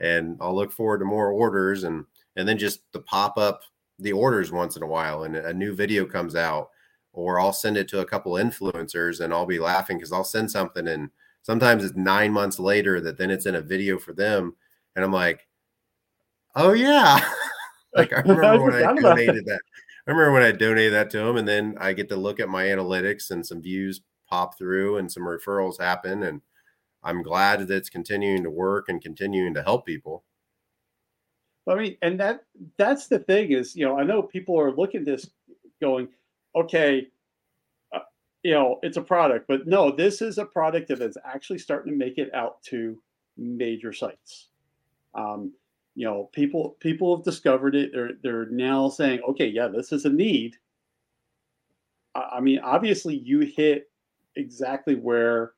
And 0.00 0.36
I'll 0.40 0.54
look 0.54 0.72
forward 0.72 0.98
to 0.98 1.04
more 1.04 1.30
orders 1.30 1.84
and 1.84 2.04
and 2.34 2.48
then 2.48 2.58
just 2.58 2.80
the 2.90 3.00
pop 3.00 3.38
up 3.38 3.62
the 4.00 4.12
orders 4.12 4.50
once 4.50 4.76
in 4.76 4.82
a 4.82 4.86
while 4.88 5.22
and 5.22 5.36
a 5.36 5.54
new 5.54 5.72
video 5.72 6.04
comes 6.04 6.34
out 6.34 6.70
or 7.14 7.40
I'll 7.40 7.52
send 7.52 7.76
it 7.76 7.88
to 7.88 8.00
a 8.00 8.04
couple 8.04 8.32
influencers 8.32 9.20
and 9.20 9.32
I'll 9.32 9.46
be 9.46 9.60
laughing 9.60 9.96
because 9.96 10.12
I'll 10.12 10.24
send 10.24 10.50
something 10.50 10.86
and 10.86 11.10
sometimes 11.42 11.84
it's 11.84 11.96
nine 11.96 12.32
months 12.32 12.58
later 12.58 13.00
that 13.00 13.16
then 13.16 13.30
it's 13.30 13.46
in 13.46 13.54
a 13.54 13.60
video 13.60 13.98
for 13.98 14.12
them. 14.12 14.56
And 14.96 15.04
I'm 15.04 15.12
like, 15.12 15.46
oh 16.56 16.72
yeah. 16.72 17.24
like 17.94 18.12
I 18.12 18.20
remember 18.26 18.64
when 18.64 18.74
I 18.74 19.00
donated 19.00 19.46
that. 19.46 19.60
I 20.06 20.10
remember 20.10 20.32
when 20.32 20.42
I 20.42 20.52
donated 20.52 20.92
that 20.92 21.10
to 21.10 21.18
them 21.18 21.36
and 21.36 21.48
then 21.48 21.76
I 21.78 21.92
get 21.92 22.08
to 22.10 22.16
look 22.16 22.40
at 22.40 22.48
my 22.48 22.64
analytics 22.64 23.30
and 23.30 23.46
some 23.46 23.62
views 23.62 24.02
pop 24.28 24.58
through 24.58 24.98
and 24.98 25.10
some 25.10 25.22
referrals 25.22 25.80
happen. 25.80 26.24
And 26.24 26.42
I'm 27.02 27.22
glad 27.22 27.60
that 27.60 27.70
it's 27.70 27.90
continuing 27.90 28.42
to 28.42 28.50
work 28.50 28.88
and 28.88 29.00
continuing 29.00 29.54
to 29.54 29.62
help 29.62 29.86
people. 29.86 30.24
I 31.66 31.74
mean, 31.76 31.96
and 32.02 32.20
that 32.20 32.44
that's 32.76 33.06
the 33.06 33.20
thing 33.20 33.52
is, 33.52 33.74
you 33.74 33.86
know, 33.86 33.98
I 33.98 34.04
know 34.04 34.22
people 34.22 34.60
are 34.60 34.74
looking 34.74 35.00
at 35.00 35.06
this 35.06 35.30
going, 35.80 36.08
okay, 36.56 37.08
uh, 37.92 38.00
you 38.42 38.52
know, 38.52 38.78
it's 38.82 38.96
a 38.96 39.02
product, 39.02 39.46
but 39.48 39.66
no, 39.66 39.90
this 39.90 40.22
is 40.22 40.38
a 40.38 40.44
product 40.44 40.88
that 40.88 41.00
is 41.00 41.16
actually 41.24 41.58
starting 41.58 41.92
to 41.92 41.98
make 41.98 42.18
it 42.18 42.32
out 42.34 42.62
to 42.64 42.98
major 43.36 43.92
sites. 43.92 44.48
Um, 45.14 45.52
you 45.94 46.06
know, 46.06 46.28
people 46.32 46.76
people 46.80 47.16
have 47.16 47.24
discovered 47.24 47.74
it. 47.74 47.90
They're 47.92 48.12
they're 48.22 48.46
now 48.50 48.88
saying, 48.88 49.20
okay, 49.28 49.46
yeah, 49.46 49.68
this 49.68 49.92
is 49.92 50.04
a 50.04 50.10
need. 50.10 50.56
I, 52.14 52.36
I 52.36 52.40
mean, 52.40 52.58
obviously, 52.60 53.16
you 53.16 53.40
hit 53.40 53.90
exactly 54.36 54.96
where 54.96 55.52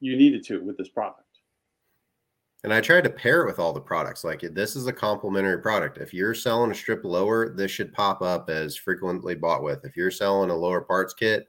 you 0.00 0.16
needed 0.16 0.44
to 0.44 0.62
with 0.62 0.76
this 0.76 0.88
product. 0.88 1.23
And 2.64 2.72
I 2.72 2.80
tried 2.80 3.04
to 3.04 3.10
pair 3.10 3.42
it 3.42 3.46
with 3.46 3.58
all 3.58 3.74
the 3.74 3.80
products. 3.80 4.24
Like 4.24 4.40
this 4.40 4.74
is 4.74 4.86
a 4.86 4.92
complementary 4.92 5.60
product. 5.60 5.98
If 5.98 6.14
you're 6.14 6.32
selling 6.32 6.70
a 6.70 6.74
strip 6.74 7.04
lower, 7.04 7.50
this 7.50 7.70
should 7.70 7.92
pop 7.92 8.22
up 8.22 8.48
as 8.48 8.74
frequently 8.74 9.34
bought 9.34 9.62
with. 9.62 9.84
If 9.84 9.98
you're 9.98 10.10
selling 10.10 10.48
a 10.48 10.56
lower 10.56 10.80
parts 10.80 11.12
kit, 11.12 11.46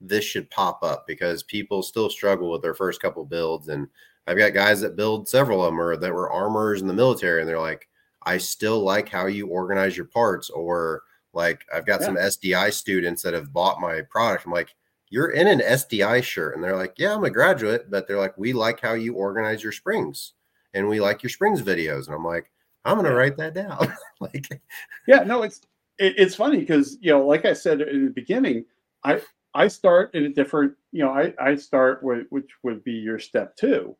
this 0.00 0.24
should 0.24 0.50
pop 0.50 0.82
up 0.82 1.06
because 1.06 1.44
people 1.44 1.84
still 1.84 2.10
struggle 2.10 2.50
with 2.50 2.62
their 2.62 2.74
first 2.74 3.00
couple 3.00 3.24
builds. 3.24 3.68
And 3.68 3.86
I've 4.26 4.38
got 4.38 4.54
guys 4.54 4.80
that 4.80 4.96
build 4.96 5.28
several 5.28 5.62
of 5.62 5.70
them 5.70 5.80
or 5.80 5.96
that 5.96 6.12
were 6.12 6.32
armors 6.32 6.80
in 6.80 6.88
the 6.88 6.92
military, 6.92 7.40
and 7.40 7.48
they're 7.48 7.60
like, 7.60 7.88
I 8.24 8.36
still 8.38 8.80
like 8.80 9.08
how 9.08 9.26
you 9.26 9.46
organize 9.46 9.96
your 9.96 10.06
parts. 10.06 10.50
Or 10.50 11.04
like 11.32 11.64
I've 11.72 11.86
got 11.86 12.00
yeah. 12.00 12.06
some 12.06 12.16
SDI 12.16 12.72
students 12.72 13.22
that 13.22 13.34
have 13.34 13.52
bought 13.52 13.80
my 13.80 14.00
product. 14.10 14.44
I'm 14.44 14.52
like, 14.52 14.74
you're 15.10 15.30
in 15.30 15.46
an 15.46 15.60
SDI 15.60 16.24
shirt. 16.24 16.56
And 16.56 16.64
they're 16.64 16.76
like, 16.76 16.94
Yeah, 16.98 17.14
I'm 17.14 17.22
a 17.22 17.30
graduate, 17.30 17.88
but 17.88 18.08
they're 18.08 18.18
like, 18.18 18.36
we 18.36 18.52
like 18.52 18.80
how 18.80 18.94
you 18.94 19.14
organize 19.14 19.62
your 19.62 19.70
springs 19.70 20.32
and 20.76 20.86
we 20.88 21.00
like 21.00 21.22
your 21.22 21.30
springs 21.30 21.62
videos. 21.62 22.06
And 22.06 22.14
I'm 22.14 22.24
like, 22.24 22.50
I'm 22.84 22.96
gonna 22.96 23.14
write 23.14 23.36
that 23.38 23.54
down. 23.54 23.92
like, 24.20 24.60
yeah, 25.08 25.24
no, 25.24 25.42
it's 25.42 25.60
it, 25.98 26.14
it's 26.18 26.34
funny 26.34 26.58
because 26.58 26.98
you 27.00 27.10
know, 27.10 27.26
like 27.26 27.44
I 27.44 27.52
said 27.52 27.80
in 27.80 28.04
the 28.04 28.10
beginning, 28.10 28.64
I 29.04 29.20
I 29.54 29.68
start 29.68 30.14
in 30.14 30.24
a 30.24 30.28
different, 30.28 30.74
you 30.92 31.02
know, 31.02 31.10
I 31.10 31.34
I 31.40 31.56
start 31.56 32.02
with 32.02 32.26
which 32.30 32.50
would 32.62 32.84
be 32.84 32.92
your 32.92 33.18
step 33.18 33.56
two, 33.56 33.96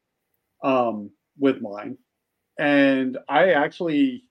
um, 0.63 1.11
with 1.39 1.61
mine, 1.61 1.99
and 2.59 3.19
I 3.29 3.51
actually. 3.53 4.23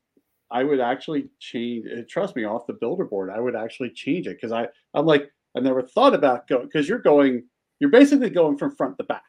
I 0.51 0.63
would 0.63 0.79
actually 0.79 1.27
change. 1.39 1.87
Trust 2.07 2.35
me, 2.35 2.45
off 2.45 2.67
the 2.67 2.73
builder 2.73 3.03
board, 3.03 3.31
I 3.31 3.39
would 3.39 3.55
actually 3.55 3.89
change 3.89 4.27
it 4.27 4.37
because 4.39 4.51
I 4.51 4.67
I'm 4.93 5.07
like 5.07 5.31
I 5.57 5.59
never 5.59 5.81
thought 5.81 6.13
about 6.13 6.47
going 6.47 6.67
because 6.67 6.87
you're 6.87 6.99
going 6.99 7.43
you're 7.79 7.89
basically 7.89 8.29
going 8.29 8.55
from 8.55 8.75
front 8.75 8.97
to 8.99 9.03
back 9.05 9.23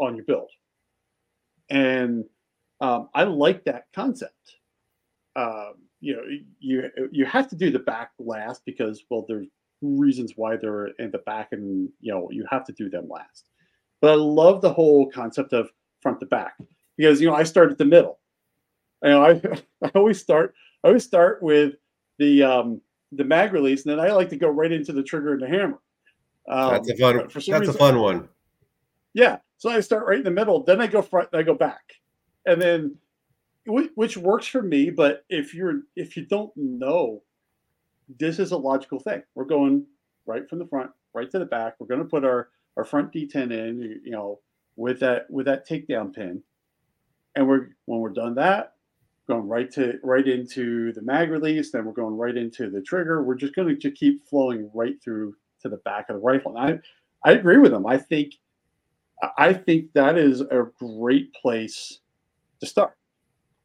on 0.00 0.16
your 0.16 0.24
build, 0.24 0.50
and 1.70 2.24
um, 2.82 3.08
I 3.14 3.22
like 3.22 3.64
that 3.64 3.86
concept. 3.94 4.56
Um, 5.36 5.74
you 6.00 6.16
know, 6.16 6.22
you 6.58 6.90
you 7.12 7.24
have 7.24 7.48
to 7.48 7.56
do 7.56 7.70
the 7.70 7.78
back 7.78 8.10
last 8.18 8.62
because 8.66 9.04
well, 9.08 9.24
there's 9.26 9.46
reasons 9.80 10.32
why 10.36 10.56
they're 10.56 10.86
in 10.98 11.12
the 11.12 11.18
back, 11.18 11.48
and 11.52 11.88
you 12.00 12.12
know 12.12 12.28
you 12.30 12.44
have 12.50 12.64
to 12.66 12.72
do 12.72 12.90
them 12.90 13.08
last. 13.08 13.44
But 14.00 14.10
I 14.10 14.14
love 14.16 14.60
the 14.60 14.72
whole 14.72 15.08
concept 15.08 15.52
of 15.52 15.70
front 16.00 16.18
to 16.20 16.26
back 16.26 16.54
because 16.96 17.20
you 17.20 17.28
know 17.28 17.36
I 17.36 17.44
start 17.44 17.70
at 17.70 17.78
the 17.78 17.84
middle. 17.84 18.18
You 19.04 19.10
know, 19.10 19.24
I 19.24 19.40
I 19.86 19.90
always 19.94 20.20
start 20.20 20.54
I 20.82 20.88
always 20.88 21.04
start 21.04 21.40
with 21.40 21.74
the 22.18 22.42
um, 22.42 22.80
the 23.12 23.24
mag 23.24 23.52
release, 23.52 23.86
and 23.86 23.92
then 23.92 24.04
I 24.04 24.10
like 24.10 24.28
to 24.30 24.36
go 24.36 24.48
right 24.48 24.72
into 24.72 24.92
the 24.92 25.04
trigger 25.04 25.34
and 25.34 25.42
the 25.42 25.48
hammer. 25.48 25.78
Um, 26.48 26.72
that's 26.72 26.90
a 26.90 26.96
fun. 26.96 27.16
that's 27.16 27.48
reason, 27.48 27.68
a 27.68 27.72
fun 27.72 28.00
one. 28.00 28.28
Yeah, 29.14 29.38
so 29.56 29.70
I 29.70 29.78
start 29.78 30.04
right 30.08 30.18
in 30.18 30.24
the 30.24 30.32
middle, 30.32 30.64
then 30.64 30.80
I 30.80 30.88
go 30.88 31.00
front, 31.00 31.30
then 31.30 31.40
I 31.40 31.44
go 31.44 31.54
back 31.54 32.01
and 32.46 32.60
then 32.60 32.96
which 33.66 34.16
works 34.16 34.46
for 34.46 34.62
me 34.62 34.90
but 34.90 35.24
if 35.28 35.54
you're 35.54 35.82
if 35.96 36.16
you 36.16 36.26
don't 36.26 36.52
know 36.56 37.22
this 38.18 38.38
is 38.38 38.52
a 38.52 38.56
logical 38.56 38.98
thing. 38.98 39.22
We're 39.34 39.44
going 39.44 39.86
right 40.26 40.48
from 40.48 40.58
the 40.58 40.66
front 40.66 40.90
right 41.14 41.30
to 41.30 41.38
the 41.38 41.44
back. 41.44 41.74
We're 41.78 41.86
going 41.86 42.00
to 42.02 42.08
put 42.08 42.24
our 42.24 42.48
our 42.76 42.84
front 42.84 43.12
detent 43.12 43.52
in 43.52 44.00
you 44.04 44.12
know 44.12 44.40
with 44.76 45.00
that 45.00 45.30
with 45.30 45.46
that 45.46 45.68
takedown 45.68 46.14
pin. 46.14 46.42
And 47.36 47.48
we're 47.48 47.68
when 47.86 48.00
we're 48.00 48.10
done 48.10 48.34
that 48.36 48.74
going 49.28 49.46
right 49.48 49.70
to 49.70 49.98
right 50.02 50.26
into 50.26 50.92
the 50.94 51.02
mag 51.02 51.30
release 51.30 51.70
then 51.70 51.84
we're 51.84 51.92
going 51.92 52.16
right 52.16 52.36
into 52.36 52.70
the 52.70 52.82
trigger. 52.82 53.22
We're 53.22 53.36
just 53.36 53.54
going 53.54 53.68
to 53.68 53.76
just 53.76 53.94
keep 53.94 54.26
flowing 54.28 54.70
right 54.74 54.96
through 55.02 55.36
to 55.60 55.68
the 55.68 55.76
back 55.78 56.06
of 56.08 56.16
the 56.16 56.22
rifle. 56.22 56.56
And 56.56 56.82
i 57.24 57.30
i 57.30 57.32
agree 57.32 57.58
with 57.58 57.70
them 57.70 57.86
i 57.86 57.96
think 57.96 58.34
i 59.38 59.52
think 59.52 59.92
that 59.92 60.18
is 60.18 60.40
a 60.40 60.66
great 60.76 61.32
place 61.34 62.00
to 62.62 62.66
start. 62.66 62.94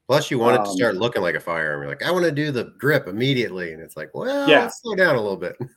Plus, 0.08 0.32
you 0.32 0.39
want 0.39 0.60
it 0.60 0.66
to 0.66 0.72
start 0.72 0.95
um, 0.95 1.02
looking 1.02 1.22
like 1.22 1.36
a 1.36 1.39
firearm. 1.39 1.82
You're 1.82 1.89
like, 1.89 2.04
I 2.04 2.12
want 2.12 2.26
to 2.26 2.32
do 2.32 2.50
the 2.50 2.74
grip 2.78 3.08
immediately, 3.08 3.74
and 3.74 3.82
it's 3.82 3.95
like, 3.98 4.10
well, 4.16 4.50
yeah. 4.50 4.70
slow 4.70 4.95
down 4.95 5.16
a 5.16 5.22
little 5.22 5.38
bit. 5.38 5.58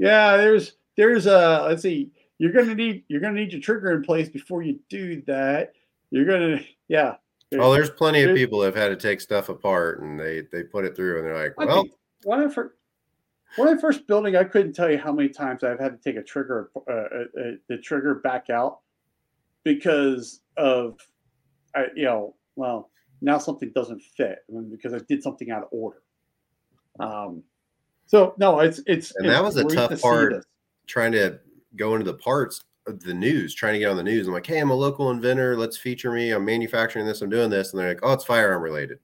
Yeah, 0.00 0.36
there's 0.36 0.74
there's 0.96 1.26
a 1.26 1.64
let's 1.68 1.82
see. 1.82 2.12
You're 2.38 2.52
gonna 2.52 2.76
need 2.76 3.02
you're 3.08 3.20
gonna 3.20 3.34
need 3.34 3.50
your 3.50 3.60
trigger 3.60 3.90
in 3.90 4.04
place 4.04 4.28
before 4.28 4.62
you 4.62 4.78
do 4.88 5.20
that. 5.26 5.72
You're 6.12 6.24
gonna 6.24 6.60
yeah. 6.86 7.16
Oh, 7.58 7.72
there's 7.72 7.90
plenty 7.90 8.22
of 8.22 8.36
people 8.36 8.60
that 8.60 8.66
have 8.66 8.76
had 8.76 8.88
to 8.90 8.96
take 8.96 9.20
stuff 9.20 9.48
apart 9.48 10.02
and 10.02 10.20
they 10.20 10.42
they 10.52 10.62
put 10.62 10.84
it 10.84 10.94
through 10.94 11.18
and 11.18 11.26
they're 11.26 11.42
like, 11.42 11.58
well, 11.58 11.84
when 12.22 12.40
I 12.40 12.48
first 12.48 12.74
when 13.56 13.68
I 13.68 13.80
first 13.80 14.06
building, 14.06 14.36
I 14.36 14.44
couldn't 14.44 14.74
tell 14.74 14.88
you 14.88 14.98
how 14.98 15.12
many 15.12 15.30
times 15.30 15.64
I've 15.64 15.80
had 15.80 16.00
to 16.00 16.10
take 16.10 16.16
a 16.16 16.22
trigger 16.22 16.70
uh, 16.88 16.92
uh, 16.92 17.24
uh 17.40 17.50
the 17.68 17.78
trigger 17.78 18.16
back 18.16 18.50
out 18.50 18.78
because 19.64 20.42
of 20.56 21.00
I, 21.74 21.86
you 21.94 22.04
know 22.04 22.34
well, 22.58 22.90
now 23.22 23.38
something 23.38 23.70
doesn't 23.74 24.02
fit 24.02 24.40
because 24.70 24.92
I 24.92 24.98
did 25.08 25.22
something 25.22 25.50
out 25.50 25.62
of 25.62 25.68
order. 25.70 26.02
Um, 27.00 27.44
so 28.06 28.34
no, 28.36 28.60
it's 28.60 28.80
it's 28.86 29.14
and 29.16 29.28
that 29.28 29.42
was 29.42 29.56
a 29.56 29.64
tough 29.64 29.90
to 29.90 29.96
part 29.96 30.44
trying 30.86 31.12
to 31.12 31.38
go 31.76 31.94
into 31.94 32.04
the 32.04 32.18
parts 32.18 32.64
of 32.86 33.00
the 33.00 33.14
news, 33.14 33.54
trying 33.54 33.74
to 33.74 33.78
get 33.78 33.90
on 33.90 33.96
the 33.96 34.02
news. 34.02 34.26
I'm 34.26 34.34
like, 34.34 34.46
hey, 34.46 34.58
I'm 34.58 34.70
a 34.70 34.74
local 34.74 35.10
inventor. 35.10 35.56
Let's 35.56 35.76
feature 35.76 36.10
me. 36.10 36.32
I'm 36.32 36.44
manufacturing 36.44 37.06
this. 37.06 37.22
I'm 37.22 37.30
doing 37.30 37.50
this, 37.50 37.72
and 37.72 37.80
they're 37.80 37.88
like, 37.88 38.00
oh, 38.02 38.12
it's 38.12 38.24
firearm 38.24 38.62
related. 38.62 38.98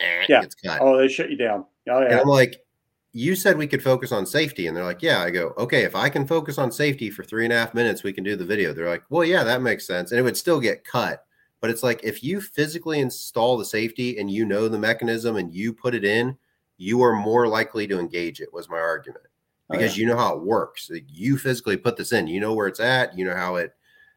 Eh, 0.00 0.26
yeah. 0.28 0.44
Oh, 0.80 0.98
they 0.98 1.08
shut 1.08 1.30
you 1.30 1.36
down. 1.36 1.64
Oh 1.88 2.00
yeah. 2.00 2.10
And 2.10 2.20
I'm 2.20 2.28
like, 2.28 2.64
you 3.12 3.34
said 3.34 3.56
we 3.56 3.66
could 3.66 3.82
focus 3.82 4.12
on 4.12 4.26
safety, 4.26 4.66
and 4.66 4.76
they're 4.76 4.84
like, 4.84 5.02
yeah. 5.02 5.22
I 5.22 5.30
go, 5.30 5.54
okay, 5.56 5.84
if 5.84 5.96
I 5.96 6.10
can 6.10 6.26
focus 6.26 6.58
on 6.58 6.70
safety 6.70 7.08
for 7.08 7.24
three 7.24 7.44
and 7.44 7.52
a 7.52 7.56
half 7.56 7.72
minutes, 7.72 8.02
we 8.02 8.12
can 8.12 8.24
do 8.24 8.36
the 8.36 8.44
video. 8.44 8.74
They're 8.74 8.88
like, 8.88 9.04
well, 9.08 9.24
yeah, 9.24 9.44
that 9.44 9.62
makes 9.62 9.86
sense, 9.86 10.10
and 10.10 10.18
it 10.18 10.22
would 10.22 10.36
still 10.36 10.60
get 10.60 10.84
cut 10.84 11.24
but 11.62 11.70
it's 11.70 11.84
like 11.84 12.00
if 12.02 12.24
you 12.24 12.40
physically 12.40 12.98
install 12.98 13.56
the 13.56 13.64
safety 13.64 14.18
and 14.18 14.28
you 14.28 14.44
know 14.44 14.68
the 14.68 14.78
mechanism 14.78 15.36
and 15.36 15.54
you 15.54 15.72
put 15.72 15.94
it 15.94 16.04
in, 16.04 16.36
you 16.76 17.00
are 17.02 17.14
more 17.14 17.46
likely 17.46 17.86
to 17.86 18.00
engage 18.00 18.40
it, 18.40 18.52
was 18.52 18.68
my 18.68 18.80
argument. 18.80 19.24
Because 19.70 19.92
oh, 19.92 19.94
yeah. 19.94 20.00
you 20.00 20.06
know 20.06 20.16
how 20.16 20.34
it 20.36 20.42
works. 20.42 20.90
You 21.06 21.38
physically 21.38 21.76
put 21.76 21.96
this 21.96 22.10
in, 22.10 22.26
you 22.26 22.40
know 22.40 22.52
where 22.52 22.66
it's 22.66 22.80
at, 22.80 23.16
you 23.16 23.24
know 23.24 23.36
how 23.36 23.56
it 23.56 23.74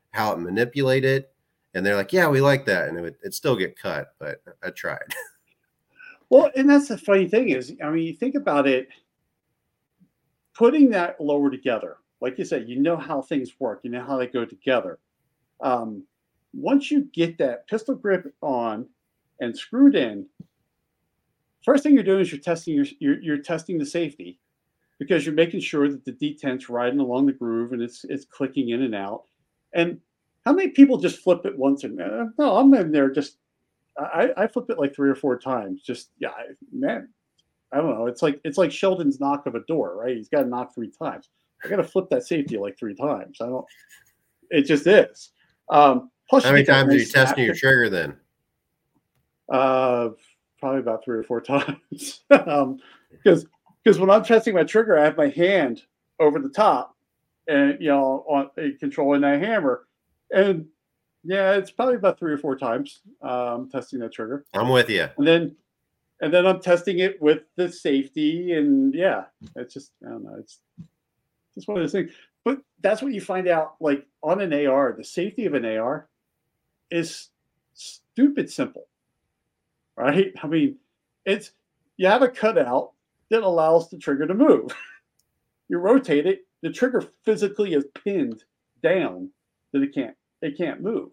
how 0.10 0.34
it 0.34 0.40
manipulate 0.40 1.06
it. 1.06 1.32
And 1.76 1.86
they're 1.86 1.96
like, 1.96 2.12
Yeah, 2.12 2.28
we 2.28 2.42
like 2.42 2.66
that. 2.66 2.90
And 2.90 2.98
it 2.98 3.02
would 3.02 3.16
it 3.24 3.36
still 3.36 3.56
get 3.56 3.80
cut, 3.80 4.16
but 4.20 4.42
I 4.64 4.72
tried. 4.72 5.00
Well, 6.32 6.50
and 6.56 6.68
that's 6.68 6.88
the 6.88 6.98
funny 6.98 7.28
thing 7.28 7.50
is, 7.50 7.74
I 7.84 7.90
mean, 7.92 8.04
you 8.04 8.14
think 8.14 8.34
about 8.34 8.68
it, 8.68 8.90
putting 10.56 10.90
that 10.90 11.22
lower 11.22 11.52
together, 11.52 11.98
like 12.20 12.40
you 12.40 12.46
said, 12.46 12.68
you 12.68 12.80
know 12.80 12.98
how 12.98 13.22
things 13.22 13.52
work, 13.60 13.82
you 13.84 13.92
know 13.92 14.04
how 14.04 14.18
they 14.18 14.26
go 14.26 14.44
together. 14.44 14.98
Um, 15.62 16.04
once 16.56 16.90
you 16.90 17.10
get 17.14 17.38
that 17.38 17.68
pistol 17.68 17.96
grip 17.96 18.34
on 18.42 18.88
and 19.42 19.58
screwed 19.58 19.96
in, 19.96 20.26
first 21.64 21.84
thing 21.84 21.94
you're 21.94 22.04
doing 22.04 22.22
is 22.22 22.32
you're 22.32 22.42
testing 22.42 22.76
your 22.76 22.86
you're, 23.00 23.22
you're 23.22 23.38
testing 23.38 23.78
the 23.78 23.86
safety, 23.86 24.40
because 25.00 25.26
you're 25.26 25.36
making 25.36 25.60
sure 25.60 25.90
that 25.90 26.06
the 26.06 26.14
detent's 26.14 26.70
riding 26.70 27.00
along 27.00 27.26
the 27.26 27.34
groove 27.34 27.74
and 27.74 27.82
it's 27.82 28.06
it's 28.06 28.26
clicking 28.26 28.70
in 28.70 28.84
and 28.84 28.96
out. 28.96 29.24
And 29.74 30.00
how 30.46 30.54
many 30.54 30.70
people 30.70 30.98
just 30.98 31.20
flip 31.20 31.46
it 31.46 31.58
once 31.58 31.84
and 31.84 32.02
uh, 32.02 32.26
no, 32.38 32.56
I'm 32.58 32.74
in 32.74 32.92
there 32.92 33.10
just 33.10 33.38
I, 33.98 34.32
I 34.38 34.48
flip 34.48 34.70
it 34.70 34.80
like 34.80 34.96
three 34.96 35.10
or 35.10 35.16
four 35.16 35.38
times. 35.38 35.82
Just 35.82 36.12
yeah, 36.20 36.32
man, 36.72 37.10
I 37.74 37.78
don't 37.78 37.98
know. 37.98 38.08
It's 38.08 38.22
like 38.22 38.40
it's 38.44 38.58
like 38.58 38.72
Sheldon's 38.72 39.20
knock 39.20 39.46
of 39.48 39.56
a 39.56 39.66
door, 39.68 39.96
right? 39.98 40.16
He's 40.16 40.30
got 40.30 40.44
to 40.44 40.48
knock 40.48 40.74
three 40.74 40.92
times. 40.92 41.30
I 41.64 41.68
got 41.68 41.78
to 41.78 41.84
flip 41.84 42.10
that 42.10 42.24
safety 42.24 42.58
like 42.58 42.78
three 42.78 42.96
times. 42.96 43.38
I 43.42 43.48
don't. 43.48 43.66
It 44.52 44.64
just 44.64 44.86
is. 44.86 45.32
Um, 45.70 46.12
plus, 46.30 46.44
how 46.44 46.52
many 46.52 46.64
times 46.64 46.94
are 46.94 46.98
you 46.98 47.06
testing 47.06 47.46
your 47.46 47.56
trigger 47.56 47.90
then? 47.90 48.18
Uh, 49.50 50.10
probably 50.60 50.80
about 50.80 51.04
three 51.04 51.18
or 51.18 51.24
four 51.24 51.42
times. 51.42 52.24
um, 52.30 52.80
because 53.12 53.46
because 53.84 54.00
when 54.00 54.10
I'm 54.10 54.24
testing 54.24 54.56
my 54.56 54.64
trigger, 54.64 54.98
I 54.98 55.04
have 55.04 55.18
my 55.18 55.30
hand 55.30 55.84
over 56.20 56.40
the 56.40 56.50
top, 56.50 56.96
and 57.48 57.80
you 57.80 57.90
know, 57.90 58.26
on 58.28 58.50
controlling 58.80 59.22
that 59.22 59.42
hammer, 59.42 59.86
and 60.32 60.66
yeah, 61.24 61.54
it's 61.54 61.72
probably 61.72 61.96
about 61.96 62.20
three 62.20 62.34
or 62.34 62.38
four 62.38 62.56
times 62.56 63.02
um, 63.22 63.70
testing 63.70 64.00
that 64.00 64.14
trigger. 64.14 64.46
I'm 64.54 64.70
with 64.70 64.90
you. 64.90 65.08
And 65.18 65.28
then, 65.28 65.56
and 66.22 66.34
then 66.34 66.46
I'm 66.46 66.60
testing 66.60 67.00
it 67.00 67.22
with 67.22 67.44
the 67.56 67.72
safety, 67.72 68.54
and 68.54 68.94
yeah, 68.94 69.26
it's 69.56 69.74
just 69.74 69.92
I 70.06 70.10
don't 70.10 70.24
know, 70.24 70.36
it's 70.40 70.60
just 71.56 71.68
one 71.68 71.78
of 71.78 71.84
those 71.84 71.92
things. 71.92 72.12
But 72.44 72.62
that's 72.82 73.02
what 73.02 73.14
you 73.14 73.22
find 73.22 73.48
out, 73.48 73.76
like 73.80 74.06
on 74.22 74.42
an 74.42 74.54
AR, 74.68 74.94
the 74.98 75.04
safety 75.04 75.46
of 75.46 75.54
an 75.54 75.66
AR 75.66 76.08
is 76.92 77.30
stupid 77.74 78.50
simple, 78.50 78.88
right? 79.96 80.34
I 80.42 80.48
mean, 80.48 80.78
it's 81.26 81.52
you 81.98 82.08
have 82.08 82.22
a 82.22 82.30
cutout 82.30 82.92
that 83.30 83.44
allows 83.44 83.90
the 83.90 83.98
trigger 83.98 84.28
to 84.28 84.34
move. 84.34 84.76
you 85.70 85.78
rotate 85.78 86.26
it, 86.26 86.46
the 86.62 86.72
trigger 86.72 87.04
physically 87.24 87.74
is 87.74 87.86
pinned 88.04 88.44
down 88.82 89.30
that 89.72 89.82
it 89.82 89.94
can't 89.94 90.16
it 90.42 90.58
can't 90.58 90.82
move. 90.82 91.12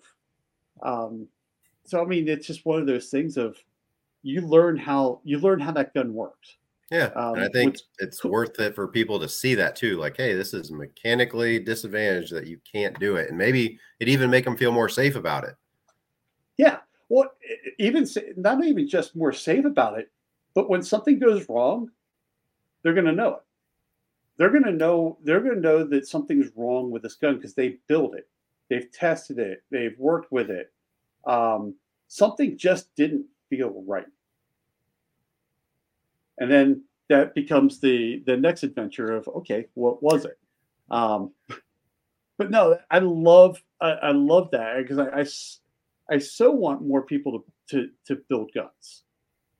Um, 0.82 1.26
so 1.84 2.02
I 2.02 2.04
mean, 2.04 2.28
it's 2.28 2.46
just 2.46 2.64
one 2.64 2.80
of 2.80 2.86
those 2.86 3.08
things 3.08 3.36
of 3.36 3.56
you 4.22 4.40
learn 4.40 4.76
how 4.76 5.20
you 5.24 5.38
learn 5.38 5.60
how 5.60 5.72
that 5.72 5.94
gun 5.94 6.14
works. 6.14 6.56
Yeah, 6.90 7.10
um, 7.16 7.36
and 7.36 7.44
I 7.44 7.48
think 7.48 7.78
it's 7.98 8.22
worth 8.22 8.60
it 8.60 8.74
for 8.74 8.86
people 8.86 9.18
to 9.18 9.28
see 9.28 9.54
that 9.54 9.76
too. 9.76 9.96
Like, 9.96 10.16
hey, 10.16 10.34
this 10.34 10.52
is 10.52 10.70
mechanically 10.70 11.58
disadvantaged 11.58 12.32
that 12.34 12.46
you 12.46 12.58
can't 12.70 12.98
do 13.00 13.16
it, 13.16 13.30
and 13.30 13.38
maybe 13.38 13.78
it 13.98 14.08
even 14.08 14.30
make 14.30 14.44
them 14.44 14.56
feel 14.56 14.72
more 14.72 14.90
safe 14.90 15.16
about 15.16 15.44
it. 15.44 15.54
Yeah, 16.56 16.78
well, 17.08 17.32
even 17.78 18.06
not 18.36 18.64
even 18.64 18.88
just 18.88 19.16
more 19.16 19.32
safe 19.32 19.64
about 19.64 19.98
it, 19.98 20.10
but 20.54 20.68
when 20.68 20.82
something 20.82 21.18
goes 21.18 21.48
wrong, 21.48 21.90
they're 22.82 22.94
going 22.94 23.06
to 23.06 23.12
know 23.12 23.34
it. 23.34 23.42
They're 24.36 24.50
going 24.50 24.64
to 24.64 24.72
know. 24.72 25.18
They're 25.22 25.40
going 25.40 25.56
to 25.56 25.60
know 25.60 25.84
that 25.84 26.08
something's 26.08 26.50
wrong 26.56 26.90
with 26.90 27.02
this 27.02 27.14
gun 27.14 27.36
because 27.36 27.54
they 27.54 27.78
built 27.86 28.14
it 28.14 28.28
They've 28.72 28.90
tested 28.90 29.38
it. 29.38 29.62
They've 29.70 29.98
worked 29.98 30.32
with 30.32 30.48
it. 30.48 30.72
Um, 31.26 31.74
something 32.08 32.56
just 32.56 32.88
didn't 32.96 33.26
feel 33.50 33.84
right. 33.86 34.06
And 36.38 36.50
then 36.50 36.82
that 37.10 37.34
becomes 37.34 37.80
the 37.80 38.22
the 38.24 38.34
next 38.34 38.62
adventure 38.62 39.14
of 39.14 39.28
okay, 39.28 39.66
what 39.74 40.02
was 40.02 40.24
it? 40.24 40.38
Um, 40.90 41.32
but 42.38 42.50
no, 42.50 42.78
I 42.90 43.00
love 43.00 43.62
I, 43.78 43.90
I 43.90 44.10
love 44.12 44.50
that 44.52 44.78
because 44.78 44.98
I, 44.98 45.20
I, 45.20 45.26
I 46.10 46.18
so 46.18 46.50
want 46.50 46.82
more 46.82 47.02
people 47.02 47.40
to 47.40 47.44
to, 47.70 47.88
to 48.06 48.22
build 48.28 48.50
guns, 48.54 49.04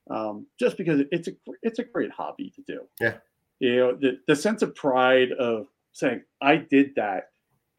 um, 0.09 0.45
just 0.59 0.77
because 0.77 1.01
it's 1.11 1.27
a 1.27 1.31
it's 1.61 1.79
a 1.79 1.83
great 1.83 2.11
hobby 2.11 2.51
to 2.55 2.61
do. 2.67 2.81
Yeah, 2.99 3.17
you 3.59 3.75
know 3.77 3.95
the 3.95 4.19
the 4.27 4.35
sense 4.35 4.61
of 4.61 4.75
pride 4.75 5.31
of 5.33 5.67
saying 5.93 6.23
I 6.41 6.57
did 6.57 6.95
that 6.95 7.29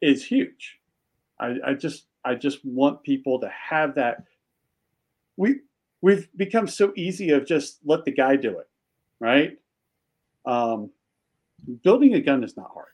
is 0.01 0.25
huge. 0.25 0.79
I, 1.39 1.55
I 1.65 1.73
just 1.73 2.07
I 2.23 2.35
just 2.35 2.63
want 2.65 3.03
people 3.03 3.39
to 3.39 3.49
have 3.49 3.95
that. 3.95 4.23
We 5.37 5.61
we've 6.01 6.27
become 6.35 6.67
so 6.67 6.93
easy 6.95 7.31
of 7.31 7.45
just 7.45 7.79
let 7.83 8.05
the 8.05 8.11
guy 8.11 8.35
do 8.35 8.57
it, 8.59 8.69
right? 9.19 9.57
Um, 10.45 10.91
building 11.83 12.13
a 12.13 12.21
gun 12.21 12.43
is 12.43 12.55
not 12.57 12.71
hard. 12.73 12.87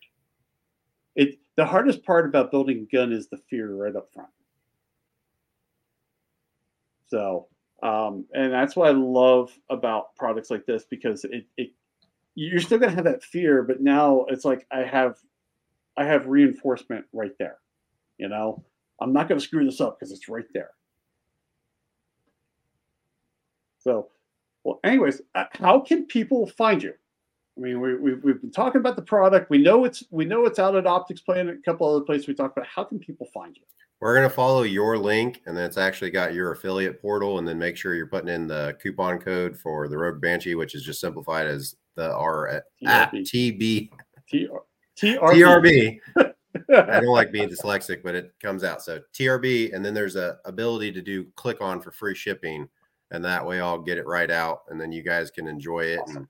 It 1.15 1.39
the 1.55 1.65
hardest 1.65 2.03
part 2.03 2.25
about 2.25 2.51
building 2.51 2.87
a 2.89 2.95
gun 2.95 3.11
is 3.11 3.27
the 3.27 3.37
fear 3.49 3.73
right 3.73 3.95
up 3.95 4.09
front. 4.13 4.29
So, 7.11 7.47
um, 7.83 8.25
and 8.33 8.53
that's 8.53 8.75
what 8.75 8.87
I 8.87 8.91
love 8.91 9.51
about 9.69 10.15
products 10.15 10.49
like 10.49 10.65
this 10.65 10.85
because 10.89 11.25
it, 11.25 11.45
it 11.57 11.71
you're 12.35 12.61
still 12.61 12.79
gonna 12.79 12.95
have 12.95 13.03
that 13.03 13.23
fear, 13.23 13.63
but 13.63 13.81
now 13.81 14.25
it's 14.29 14.45
like 14.45 14.65
I 14.71 14.83
have 14.83 15.17
I 15.97 16.05
have 16.05 16.27
reinforcement 16.27 17.05
right 17.11 17.37
there. 17.37 17.57
You 18.17 18.29
know, 18.29 18.63
I'm 19.01 19.13
not 19.13 19.27
going 19.27 19.39
to 19.39 19.45
screw 19.45 19.65
this 19.65 19.81
up 19.81 19.99
because 19.99 20.11
it's 20.11 20.29
right 20.29 20.45
there. 20.53 20.69
So, 23.79 24.09
well, 24.63 24.79
anyways, 24.83 25.21
uh, 25.33 25.45
how 25.53 25.79
can 25.79 26.05
people 26.05 26.45
find 26.45 26.81
you? 26.81 26.93
I 27.57 27.61
mean, 27.61 27.81
we, 27.81 27.95
we, 27.95 28.13
we've 28.13 28.39
been 28.39 28.51
talking 28.51 28.79
about 28.79 28.95
the 28.95 29.01
product. 29.01 29.49
We 29.49 29.57
know 29.57 29.83
it's 29.85 30.03
we 30.11 30.23
know 30.23 30.45
it's 30.45 30.59
out 30.59 30.75
at 30.75 30.87
Optics 30.87 31.21
Planet, 31.21 31.57
a 31.57 31.61
couple 31.63 31.93
other 31.93 32.05
places 32.05 32.27
we 32.27 32.35
talked 32.35 32.57
about. 32.57 32.69
How 32.69 32.83
can 32.83 32.99
people 32.99 33.27
find 33.33 33.57
you? 33.57 33.63
We're 34.01 34.15
going 34.15 34.27
to 34.27 34.33
follow 34.33 34.63
your 34.63 34.97
link, 34.97 35.43
and 35.45 35.55
then 35.55 35.63
it's 35.63 35.77
actually 35.77 36.09
got 36.09 36.33
your 36.33 36.51
affiliate 36.51 36.99
portal, 36.99 37.37
and 37.37 37.47
then 37.47 37.59
make 37.59 37.77
sure 37.77 37.93
you're 37.93 38.07
putting 38.07 38.29
in 38.29 38.47
the 38.47 38.75
coupon 38.81 39.19
code 39.19 39.55
for 39.55 39.87
the 39.87 39.97
Rogue 39.97 40.19
Banshee, 40.19 40.55
which 40.55 40.73
is 40.73 40.83
just 40.83 40.99
simplified 40.99 41.45
as 41.45 41.75
the 41.95 42.11
R 42.11 42.47
at 42.47 42.63
TB. 43.13 43.89
TRB. 44.97 45.99
I 46.17 46.99
don't 46.99 47.05
like 47.05 47.31
being 47.31 47.49
dyslexic, 47.51 48.01
but 48.03 48.15
it 48.15 48.33
comes 48.41 48.63
out. 48.63 48.81
So 48.81 49.01
TRB, 49.13 49.73
and 49.73 49.85
then 49.85 49.93
there's 49.93 50.15
a 50.15 50.37
ability 50.45 50.91
to 50.93 51.01
do 51.01 51.25
click 51.35 51.61
on 51.61 51.79
for 51.79 51.91
free 51.91 52.15
shipping, 52.15 52.67
and 53.11 53.23
that 53.23 53.45
way 53.45 53.61
I'll 53.61 53.79
get 53.79 53.99
it 53.99 54.07
right 54.07 54.31
out, 54.31 54.61
and 54.69 54.81
then 54.81 54.91
you 54.91 55.03
guys 55.03 55.29
can 55.29 55.47
enjoy 55.47 55.81
it. 55.81 56.01
And 56.07 56.27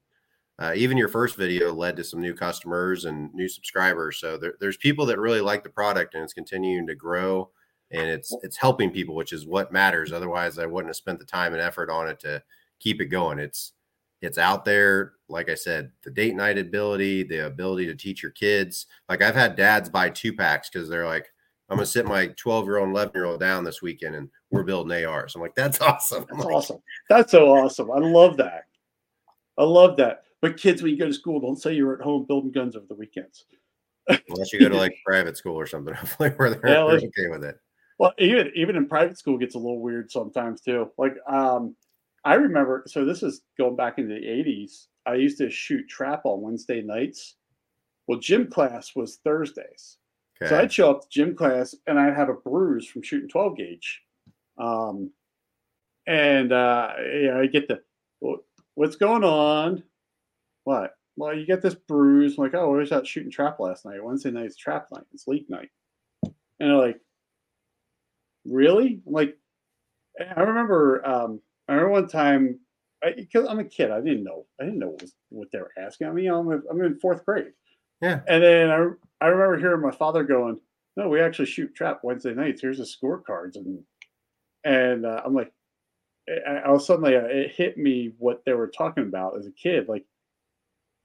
uh, 0.60 0.74
even 0.76 0.98
your 0.98 1.08
first 1.08 1.38
video 1.38 1.74
led 1.74 1.96
to 1.96 2.04
some 2.04 2.20
new 2.20 2.34
customers 2.34 3.06
and 3.06 3.34
new 3.34 3.48
subscribers. 3.48 4.20
So 4.20 4.38
there, 4.38 4.56
there's 4.60 4.78
people 4.78 5.06
that 5.08 5.20
really 5.20 5.42
like 5.42 5.64
the 5.64 5.70
product, 5.70 6.16
and 6.16 6.24
it's 6.24 6.34
continuing 6.34 6.86
to 6.88 6.96
grow, 6.96 7.50
and 7.92 8.10
it's 8.10 8.36
it's 8.44 8.58
helping 8.58 8.92
people, 8.92 9.16
which 9.16 9.34
is 9.34 9.46
what 9.46 9.72
matters. 9.72 10.12
Otherwise, 10.12 10.58
I 10.58 10.66
wouldn't 10.66 10.90
have 10.90 10.96
spent 10.96 11.20
the 11.20 11.26
time 11.26 11.54
and 11.54 11.62
effort 11.62 11.90
on 11.90 12.08
it 12.08 12.20
to 12.22 12.42
keep 12.80 13.02
it 13.02 13.08
going. 13.08 13.40
It's 13.40 13.74
it's 14.22 14.38
out 14.38 14.66
there. 14.66 15.14
Like 15.28 15.50
I 15.50 15.56
said, 15.56 15.92
the 16.04 16.12
date 16.12 16.36
night 16.36 16.58
ability, 16.58 17.24
the 17.24 17.48
ability 17.48 17.88
to 17.88 17.96
teach 17.96 18.22
your 18.22 18.32
kids. 18.32 18.88
Like 19.10 19.22
I've 19.22 19.36
had 19.36 19.56
dads 19.56 19.90
buy 19.90 20.10
two 20.10 20.34
packs 20.34 20.70
because 20.70 20.88
they're 20.90 21.08
like, 21.08 21.32
I'm 21.70 21.78
gonna 21.78 21.86
sit 21.86 22.06
my 22.06 22.28
12 22.28 22.66
year 22.66 22.78
old, 22.78 22.88
and 22.88 22.96
11 22.96 23.14
year 23.16 23.26
old 23.26 23.40
down 23.40 23.64
this 23.64 23.82
weekend 23.82 24.16
and 24.16 24.30
we're 24.52 24.64
building 24.64 25.06
ARs. 25.06 25.36
I'm 25.36 25.42
like, 25.42 25.56
that's 25.56 25.80
awesome. 25.82 26.26
That's 26.30 26.46
like, 26.46 26.56
awesome. 26.56 26.80
That's 27.10 27.32
so 27.32 27.50
awesome. 27.50 27.92
I 27.92 28.00
love 28.00 28.38
that. 28.38 28.66
I 29.58 29.64
love 29.64 29.98
that. 29.98 30.24
But 30.42 30.58
kids, 30.58 30.82
when 30.82 30.92
you 30.92 30.98
go 30.98 31.08
to 31.08 31.14
school, 31.14 31.40
don't 31.40 31.62
say 31.62 31.74
you're 31.74 31.94
at 31.94 32.02
home 32.02 32.26
building 32.26 32.52
guns 32.52 32.76
over 32.76 32.86
the 32.88 32.96
weekends. 32.96 33.46
Unless 34.08 34.52
you 34.52 34.60
go 34.60 34.70
to 34.70 34.78
like 34.78 34.96
private 35.06 35.38
school 35.38 35.56
or 35.56 35.68
something, 35.68 35.94
hopefully 35.96 36.30
where 36.32 36.50
they're, 36.50 36.68
yeah, 36.68 36.86
they're 36.88 36.98
okay 36.98 37.30
with 37.30 37.44
it. 37.44 37.60
Well, 38.02 38.14
even 38.18 38.52
even 38.56 38.76
in 38.76 38.88
private 38.88 39.20
school 39.20 39.38
gets 39.38 39.54
a 39.54 39.60
little 39.60 39.80
weird 39.80 40.10
sometimes 40.12 40.62
too. 40.62 40.90
Like 40.98 41.14
um, 41.30 41.76
I 42.26 42.34
remember, 42.34 42.84
so 42.88 43.06
this 43.06 43.22
is 43.22 43.42
going 43.60 43.76
back 43.76 44.00
into 44.00 44.16
the 44.16 44.26
80s. 44.26 44.88
I 45.06 45.14
used 45.14 45.38
to 45.38 45.52
shoot 45.52 45.88
trap 45.88 46.22
on 46.24 46.42
Wednesday 46.42 46.82
nights. 46.82 47.36
Well, 48.08 48.18
gym 48.18 48.48
class 48.48 48.96
was 48.96 49.20
Thursdays. 49.24 49.98
Okay. 50.42 50.50
So 50.50 50.60
I'd 50.60 50.74
show 50.74 50.90
up 50.90 51.02
to 51.02 51.08
gym 51.12 51.36
class 51.36 51.76
and 51.86 52.00
I'd 52.00 52.16
have 52.16 52.30
a 52.30 52.34
bruise 52.34 52.88
from 52.88 53.04
shooting 53.04 53.30
12 53.30 53.58
gauge. 53.58 54.02
Um, 54.58 55.12
and 56.08 56.52
uh, 56.52 56.94
yeah, 57.22 57.38
I 57.38 57.46
get 57.46 57.68
the, 57.68 57.82
what's 58.74 58.96
going 58.96 59.24
on? 59.24 59.84
What? 60.64 60.96
Well, 61.18 61.38
you 61.38 61.46
get 61.46 61.62
this 61.62 61.76
bruise. 61.76 62.40
I'm 62.40 62.46
like, 62.46 62.56
oh, 62.56 62.74
I 62.74 62.78
was 62.78 62.92
out 62.92 63.06
shooting 63.06 63.30
trap 63.30 63.60
last 63.60 63.86
night. 63.86 64.04
Wednesday 64.04 64.32
night's 64.32 64.56
trap 64.56 64.88
night. 64.92 65.06
It's 65.14 65.28
leak 65.28 65.48
night. 65.52 65.70
And 66.24 66.34
they're 66.60 66.76
like, 66.76 67.00
really? 68.46 69.02
I'm 69.06 69.14
like, 69.14 69.38
I 70.36 70.42
remember 70.42 71.06
um, 71.08 71.42
I 71.68 71.74
remember 71.74 71.94
one 71.94 72.08
time, 72.08 72.60
because 73.16 73.48
I'm 73.48 73.60
a 73.60 73.64
kid, 73.64 73.92
I 73.92 74.02
didn't 74.02 74.24
know, 74.24 74.46
I 74.60 74.66
didn't 74.66 74.80
know 74.80 74.90
what, 74.90 75.02
was, 75.02 75.16
what 75.30 75.48
they 75.52 75.60
were 75.60 75.72
asking. 75.78 76.08
I 76.08 76.12
mean, 76.12 76.30
I'm, 76.30 76.50
I'm 76.70 76.82
in 76.84 77.00
fourth 77.00 77.26
grade. 77.26 77.54
Yeah. 78.02 78.22
And 78.28 78.44
then 78.44 78.70
I, 78.70 78.88
I 79.22 79.28
remember 79.28 79.58
hearing 79.58 79.82
my 79.82 79.92
father 79.92 80.24
going, 80.24 80.60
"No, 80.98 81.08
we 81.08 81.22
actually 81.22 81.46
shoot 81.46 81.76
trap 81.76 82.02
Wednesday 82.04 82.34
nights. 82.34 82.62
Here's 82.62 82.80
the 82.80 82.84
scorecards." 82.84 83.56
And 83.56 83.84
and 84.64 85.06
uh, 85.06 85.22
I'm 85.24 85.36
like, 85.36 85.54
I, 86.28 86.52
I 86.66 86.72
was 86.72 86.86
suddenly 86.86 87.16
uh, 87.16 87.26
it 87.26 87.52
hit 87.52 87.78
me 87.78 88.14
what 88.18 88.42
they 88.46 88.54
were 88.54 88.68
talking 88.68 89.04
about 89.04 89.38
as 89.38 89.46
a 89.46 89.52
kid. 89.52 89.88
Like, 89.88 90.04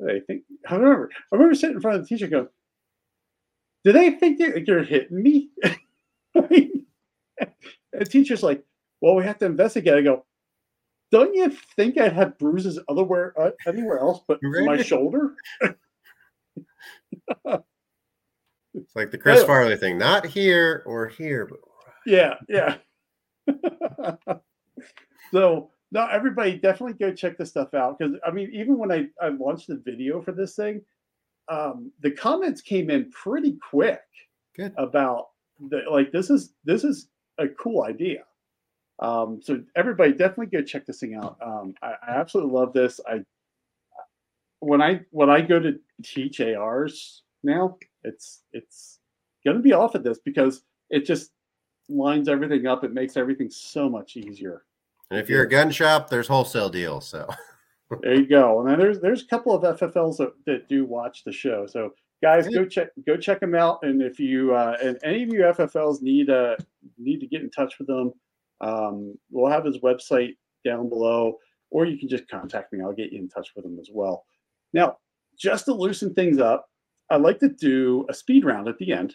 I 0.03 0.21
think 0.27 0.45
I 0.69 0.77
remember 0.77 1.11
I 1.31 1.37
remember 1.37 1.55
sitting 1.55 1.77
in 1.77 1.83
front 1.83 1.99
of 1.99 2.03
the 2.03 2.09
teacher, 2.09 2.29
going, 2.29 2.49
"Do 3.85 3.93
they 3.93 4.13
think 4.13 4.39
you're, 4.41 4.59
you're 4.59 4.83
hitting 4.83 5.23
me?" 5.23 5.51
I 5.65 6.47
mean, 6.51 6.86
the 7.93 8.05
teacher's 8.05 8.43
like, 8.43 8.65
"Well, 9.01 9.15
we 9.15 9.25
have 9.25 9.39
to 9.39 9.47
investigate." 9.47 9.95
I 9.95 10.03
go, 10.03 10.25
don't 11.11 11.35
you 11.35 11.51
think 11.77 11.99
I'd 11.99 12.13
have 12.13 12.39
bruises 12.39 12.79
otherwhere 12.89 13.33
uh, 13.41 13.51
anywhere 13.67 13.99
else 13.99 14.21
but 14.27 14.39
right. 14.43 14.65
my 14.65 14.83
shoulder? 14.83 15.35
It's 18.77 18.95
like 18.95 19.11
the 19.11 19.19
Chris 19.19 19.43
Farley 19.43 19.77
thing, 19.77 19.97
not 19.97 20.27
here 20.27 20.83
or 20.87 21.09
here, 21.09 21.47
but 21.47 21.61
yeah, 22.05 22.35
yeah. 22.49 22.77
so 25.33 25.71
no, 25.93 26.07
everybody 26.07 26.59
definitely 26.59 26.95
go 26.95 27.13
check 27.13 27.39
this 27.39 27.49
stuff 27.49 27.73
out 27.73 27.99
because 27.99 28.17
I 28.27 28.31
mean, 28.31 28.51
even 28.53 28.77
when 28.77 28.93
I 28.93 29.07
I 29.21 29.29
launched 29.29 29.69
the 29.69 29.81
video 29.83 30.21
for 30.21 30.33
this 30.33 30.55
thing, 30.57 30.83
um, 31.49 31.91
the 32.01 32.11
comments 32.11 32.61
came 32.61 32.91
in 32.91 33.11
pretty 33.11 33.57
quick 33.71 34.03
good. 34.57 34.75
about 34.77 35.29
the 35.71 35.83
like 35.91 36.13
this 36.13 36.29
is 36.29 36.53
this 36.65 36.85
is 36.85 37.09
a 37.39 37.49
cool 37.49 37.85
idea. 37.85 38.25
Um, 38.99 39.41
so 39.43 39.63
everybody 39.75 40.13
definitely 40.13 40.47
go 40.47 40.63
check 40.63 40.87
this 40.87 41.01
thing 41.01 41.15
out. 41.15 41.37
Um, 41.45 41.75
I, 41.83 41.95
I 42.07 42.11
absolutely 42.17 42.53
love 42.53 42.73
this. 42.73 43.01
I 43.07 43.21
when 44.61 44.81
I 44.81 45.01
when 45.11 45.29
I 45.29 45.43
go 45.43 45.61
to 45.61 45.79
teach 46.03 46.41
ARs 46.41 47.23
now, 47.43 47.77
it's 48.03 48.43
it's 48.53 48.99
gonna 49.45 49.61
be 49.61 49.73
off 49.73 49.95
of 49.95 50.03
this 50.03 50.19
because 50.25 50.63
it 50.91 51.05
just 51.05 51.31
lines 51.89 52.29
everything 52.29 52.67
up. 52.67 52.85
It 52.85 52.93
makes 52.93 53.17
everything 53.17 53.51
so 53.51 53.89
much 53.89 54.17
easier. 54.17 54.65
And 55.11 55.21
if 55.21 55.29
you're 55.29 55.43
a 55.43 55.49
gun 55.49 55.71
shop, 55.71 56.09
there's 56.09 56.27
wholesale 56.27 56.71
deals. 56.71 57.07
So 57.07 57.29
There 58.03 58.15
you 58.15 58.27
go. 58.27 58.61
And 58.61 58.71
then 58.71 58.79
there's 58.79 59.01
there's 59.01 59.23
a 59.23 59.27
couple 59.27 59.55
of 59.55 59.79
FFLs 59.79 60.17
that, 60.19 60.33
that 60.47 60.69
do 60.69 60.85
watch 60.85 61.25
the 61.25 61.33
show. 61.33 61.67
So 61.67 61.95
guys, 62.23 62.49
go 62.49 62.65
check 62.65 62.89
go 63.07 63.17
check 63.17 63.41
them 63.41 63.55
out. 63.55 63.81
And 63.83 64.03
if 64.03 64.19
you 64.19 64.55
uh, 64.55 64.77
and 64.83 64.99
any 65.03 65.23
of 65.23 65.29
you 65.31 65.41
FFLs 65.41 66.03
need 66.03 66.31
uh 66.31 66.57
need 66.99 67.21
to 67.21 67.27
get 67.27 67.43
in 67.43 67.51
touch 67.51 67.79
with 67.79 67.89
them, 67.89 68.13
um, 68.61 69.17
we'll 69.31 69.51
have 69.51 69.65
his 69.65 69.79
website 69.79 70.37
down 70.65 70.89
below, 70.89 71.39
or 71.71 71.85
you 71.85 71.99
can 71.99 72.09
just 72.09 72.29
contact 72.29 72.73
me. 72.73 72.81
I'll 72.83 72.93
get 72.93 73.13
you 73.13 73.19
in 73.19 73.29
touch 73.29 73.51
with 73.55 73.65
him 73.65 73.79
as 73.79 73.89
well. 73.93 74.25
Now, 74.73 74.99
just 75.39 75.67
to 75.67 75.75
loosen 75.75 76.15
things 76.15 76.39
up, 76.39 76.69
I 77.11 77.17
like 77.17 77.39
to 77.41 77.49
do 77.49 78.07
a 78.09 78.15
speed 78.15 78.45
round 78.45 78.69
at 78.69 78.79
the 78.79 78.93
end. 78.93 79.15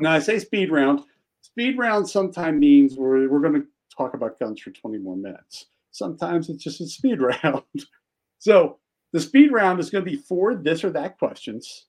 Now 0.00 0.12
I 0.12 0.18
say 0.18 0.38
speed 0.38 0.70
round. 0.70 1.00
Speed 1.42 1.78
round 1.78 2.08
sometimes 2.08 2.58
means 2.58 2.96
we're 2.96 3.28
we're 3.28 3.40
going 3.40 3.60
to 3.60 3.66
talk 3.96 4.14
about 4.14 4.38
guns 4.38 4.60
for 4.60 4.70
20 4.70 4.98
more 4.98 5.16
minutes. 5.16 5.66
Sometimes 5.90 6.48
it's 6.48 6.62
just 6.62 6.80
a 6.80 6.86
speed 6.86 7.20
round. 7.42 7.62
so 8.38 8.78
the 9.12 9.20
speed 9.20 9.52
round 9.52 9.80
is 9.80 9.90
going 9.90 10.04
to 10.04 10.10
be 10.10 10.16
four 10.16 10.54
this 10.54 10.84
or 10.84 10.90
that 10.90 11.18
questions, 11.18 11.86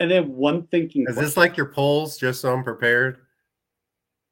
and 0.00 0.10
then 0.10 0.34
one 0.34 0.66
thinking. 0.68 1.02
is 1.02 1.14
question. 1.14 1.24
this 1.24 1.36
like 1.36 1.56
your 1.56 1.66
polls, 1.72 2.16
just 2.18 2.40
so 2.40 2.52
I'm 2.52 2.64
prepared? 2.64 3.18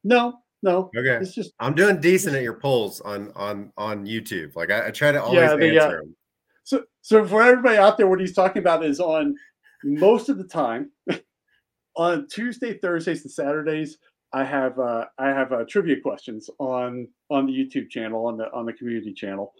no, 0.03 0.39
no? 0.63 0.89
Okay. 0.97 1.17
It's 1.21 1.33
just 1.33 1.53
I'm 1.59 1.73
doing 1.75 1.99
decent 1.99 2.35
at 2.35 2.43
your 2.43 2.55
polls 2.59 3.01
on 3.01 3.31
on 3.35 3.71
on 3.77 4.05
YouTube. 4.05 4.55
Like 4.55 4.71
I, 4.71 4.87
I 4.87 4.91
try 4.91 5.11
to 5.11 5.21
always 5.21 5.39
Yeah, 5.39 5.55
the, 5.55 5.79
uh, 5.79 5.83
answer 5.83 5.97
them. 6.01 6.15
so. 6.63 6.83
So 7.03 7.25
for 7.25 7.41
everybody 7.41 7.77
out 7.77 7.97
there, 7.97 8.07
what 8.07 8.19
he's 8.19 8.35
talking 8.35 8.59
about 8.59 8.85
is 8.85 8.99
on 8.99 9.35
most 9.83 10.29
of 10.29 10.37
the 10.37 10.43
time 10.43 10.91
on 11.97 12.27
Tuesday, 12.27 12.77
Thursdays, 12.77 13.23
and 13.23 13.31
Saturdays. 13.31 13.97
I 14.33 14.43
have 14.43 14.77
uh, 14.79 15.05
I 15.17 15.29
have 15.29 15.51
uh, 15.51 15.65
trivia 15.67 15.99
questions 15.99 16.47
on 16.59 17.07
on 17.31 17.47
the 17.47 17.53
YouTube 17.53 17.89
channel 17.89 18.27
on 18.27 18.37
the 18.37 18.51
on 18.53 18.65
the 18.67 18.73
community 18.73 19.13
channel 19.13 19.53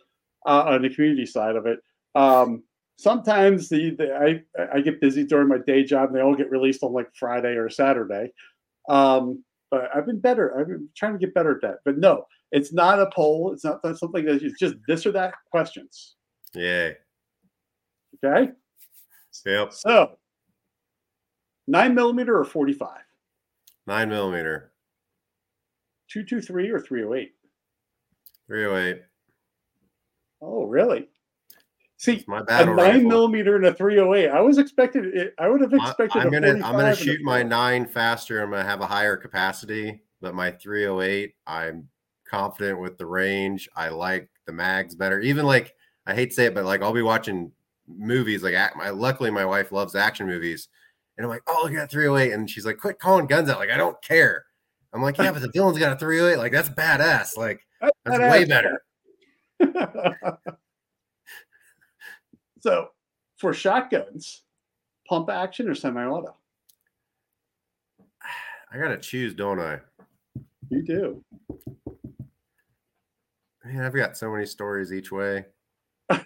uh, 0.45 0.65
on 0.67 0.83
the 0.83 0.89
community 0.89 1.25
side 1.25 1.55
of 1.55 1.65
it. 1.65 1.79
Um, 2.15 2.63
sometimes 2.97 3.69
the, 3.69 3.91
the 3.91 4.13
I 4.15 4.41
I 4.73 4.81
get 4.81 5.01
busy 5.01 5.25
during 5.25 5.47
my 5.47 5.57
day 5.65 5.83
job. 5.83 6.09
and 6.09 6.15
They 6.17 6.21
all 6.21 6.35
get 6.35 6.51
released 6.51 6.83
on 6.83 6.93
like 6.93 7.09
Friday 7.15 7.55
or 7.55 7.69
Saturday. 7.69 8.31
Um, 8.89 9.43
but 9.69 9.89
I've 9.95 10.05
been 10.05 10.19
better. 10.19 10.57
I've 10.59 10.67
been 10.67 10.89
trying 10.97 11.13
to 11.13 11.19
get 11.19 11.33
better 11.33 11.51
at 11.55 11.61
that. 11.61 11.77
But 11.85 11.97
no, 11.97 12.25
it's 12.51 12.73
not 12.73 12.99
a 12.99 13.09
poll. 13.13 13.53
It's 13.53 13.63
not 13.63 13.81
something 13.97 14.25
that 14.25 14.43
it's 14.43 14.59
just 14.59 14.75
this 14.87 15.05
or 15.05 15.11
that 15.13 15.33
questions. 15.49 16.15
Yeah. 16.53 16.91
Okay. 18.23 18.51
Yep. 19.45 19.71
So 19.73 20.17
nine 21.67 21.95
millimeter 21.95 22.37
or 22.37 22.43
45, 22.43 22.89
Nine 23.87 24.09
millimeter. 24.09 24.73
223 26.09 26.69
or 26.69 26.79
308. 26.81 27.31
308. 28.47 29.01
Oh, 30.41 30.65
really? 30.65 31.07
See, 32.01 32.23
my 32.27 32.39
a 32.47 32.65
nine 32.65 32.69
rifle. 32.69 33.01
millimeter 33.03 33.55
and 33.57 33.65
a 33.67 33.75
308. 33.75 34.29
I 34.29 34.41
was 34.41 34.57
expected 34.57 35.15
it. 35.15 35.35
I 35.37 35.47
would 35.47 35.61
have 35.61 35.71
expected. 35.71 36.19
I'm 36.19 36.31
gonna 36.31 36.53
I'm 36.53 36.75
gonna 36.75 36.95
shoot 36.95 37.21
my 37.21 37.43
nine 37.43 37.85
faster. 37.85 38.41
I'm 38.41 38.49
gonna 38.49 38.63
have 38.63 38.81
a 38.81 38.87
higher 38.87 39.15
capacity, 39.15 40.01
but 40.19 40.33
my 40.33 40.49
308, 40.49 41.35
I'm 41.45 41.87
confident 42.27 42.79
with 42.79 42.97
the 42.97 43.05
range. 43.05 43.69
I 43.75 43.89
like 43.89 44.31
the 44.47 44.51
mags 44.51 44.95
better. 44.95 45.19
Even 45.19 45.45
like 45.45 45.75
I 46.07 46.15
hate 46.15 46.29
to 46.29 46.33
say 46.33 46.45
it, 46.45 46.55
but 46.55 46.65
like 46.65 46.81
I'll 46.81 46.91
be 46.91 47.03
watching 47.03 47.51
movies 47.87 48.41
like 48.41 48.55
my 48.75 48.89
luckily 48.89 49.29
my 49.29 49.45
wife 49.45 49.71
loves 49.71 49.93
action 49.93 50.25
movies, 50.25 50.69
and 51.19 51.25
I'm 51.25 51.29
like, 51.29 51.43
oh 51.45 51.59
look 51.61 51.73
at 51.73 51.77
that 51.77 51.91
308, 51.91 52.33
and 52.33 52.49
she's 52.49 52.65
like, 52.65 52.79
quit 52.79 52.97
calling 52.97 53.27
guns 53.27 53.47
out. 53.47 53.59
Like 53.59 53.69
I 53.69 53.77
don't 53.77 54.01
care. 54.01 54.45
I'm 54.91 55.03
like, 55.03 55.17
yeah, 55.19 55.31
but 55.31 55.43
the 55.43 55.51
villain's 55.53 55.77
got 55.77 55.91
a 55.91 55.99
308. 55.99 56.39
Like 56.39 56.51
that's 56.51 56.69
badass. 56.69 57.37
Like 57.37 57.61
that's 57.79 58.17
way 58.17 58.45
better. 58.45 58.81
so, 62.61 62.89
for 63.37 63.53
shotguns, 63.53 64.43
pump 65.07 65.29
action 65.29 65.69
or 65.69 65.75
semi-auto? 65.75 66.35
I 68.71 68.77
gotta 68.77 68.97
choose, 68.97 69.33
don't 69.33 69.59
I? 69.59 69.79
You 70.69 70.83
do. 70.83 71.23
Man, 73.65 73.83
I've 73.83 73.93
got 73.93 74.17
so 74.17 74.31
many 74.31 74.45
stories 74.45 74.93
each 74.93 75.11
way. 75.11 75.45
I'm 76.09 76.17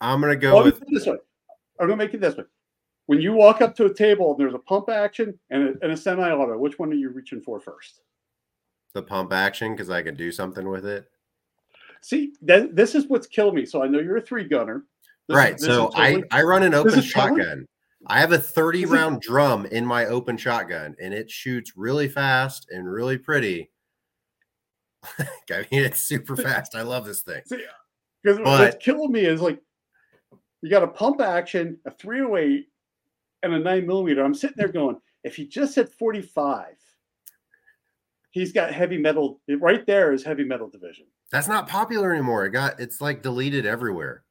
gonna 0.00 0.36
go 0.36 0.62
with 0.62 0.80
this 0.88 1.06
way. 1.06 1.16
I'm 1.80 1.88
gonna 1.88 1.96
make 1.96 2.14
it 2.14 2.20
this 2.20 2.36
way. 2.36 2.44
When 3.06 3.20
you 3.20 3.32
walk 3.32 3.60
up 3.60 3.74
to 3.76 3.86
a 3.86 3.92
table 3.92 4.30
and 4.30 4.40
there's 4.40 4.54
a 4.54 4.58
pump 4.58 4.88
action 4.88 5.38
and 5.50 5.62
a, 5.62 5.72
and 5.82 5.92
a 5.92 5.96
semi-auto, 5.96 6.56
which 6.58 6.78
one 6.78 6.90
are 6.90 6.96
you 6.96 7.10
reaching 7.10 7.40
for 7.40 7.60
first? 7.60 8.00
the 8.94 9.02
pump 9.02 9.32
action 9.32 9.72
because 9.72 9.90
I 9.90 10.02
can 10.02 10.14
do 10.14 10.32
something 10.32 10.68
with 10.68 10.86
it. 10.86 11.10
See, 12.04 12.34
that, 12.42 12.76
this 12.76 12.94
is 12.94 13.06
what's 13.08 13.26
killed 13.26 13.54
me. 13.54 13.64
So 13.64 13.82
I 13.82 13.86
know 13.88 13.98
you're 13.98 14.18
a 14.18 14.20
three 14.20 14.44
gunner. 14.44 14.84
This 15.26 15.36
right. 15.38 15.54
is 15.54 15.62
So 15.64 15.88
totally- 15.88 16.22
I 16.30 16.40
I 16.40 16.42
run 16.42 16.62
an 16.62 16.74
open 16.74 16.90
totally- 16.92 17.06
shotgun. 17.06 17.66
I 18.08 18.20
have 18.20 18.32
a 18.32 18.38
30 18.38 18.82
Is 18.82 18.90
it- 18.90 18.94
round 18.94 19.22
drum 19.22 19.64
in 19.64 19.86
my 19.86 20.04
open 20.04 20.36
shotgun 20.36 20.94
and 21.00 21.14
it 21.14 21.30
shoots 21.30 21.72
really 21.76 22.06
fast 22.08 22.66
and 22.70 22.86
really 22.86 23.16
pretty. 23.16 23.70
I 25.18 25.66
mean, 25.72 25.82
it's 25.82 26.04
super 26.04 26.36
fast. 26.36 26.74
I 26.74 26.82
love 26.82 27.06
this 27.06 27.22
thing. 27.22 27.40
Because 28.22 28.38
what's 28.40 28.76
killing 28.84 29.10
me 29.10 29.24
is 29.24 29.40
like 29.40 29.58
you 30.60 30.68
got 30.68 30.82
a 30.82 30.88
pump 30.88 31.22
action, 31.22 31.78
a 31.86 31.90
308, 31.90 32.68
and 33.44 33.54
a 33.54 33.58
nine 33.58 33.86
millimeter. 33.86 34.22
I'm 34.22 34.34
sitting 34.34 34.56
there 34.58 34.68
going, 34.68 35.00
if 35.22 35.38
you 35.38 35.46
just 35.46 35.74
hit 35.74 35.90
45, 35.94 36.74
he's 38.34 38.52
got 38.52 38.72
heavy 38.74 38.98
metal. 38.98 39.40
Right 39.48 39.86
there 39.86 40.12
is 40.12 40.24
heavy 40.24 40.44
metal 40.44 40.68
division. 40.68 41.06
That's 41.30 41.46
not 41.48 41.68
popular 41.68 42.12
anymore. 42.12 42.44
It 42.44 42.50
got 42.50 42.78
it's 42.80 43.00
like 43.00 43.22
deleted 43.22 43.64
everywhere. 43.64 44.24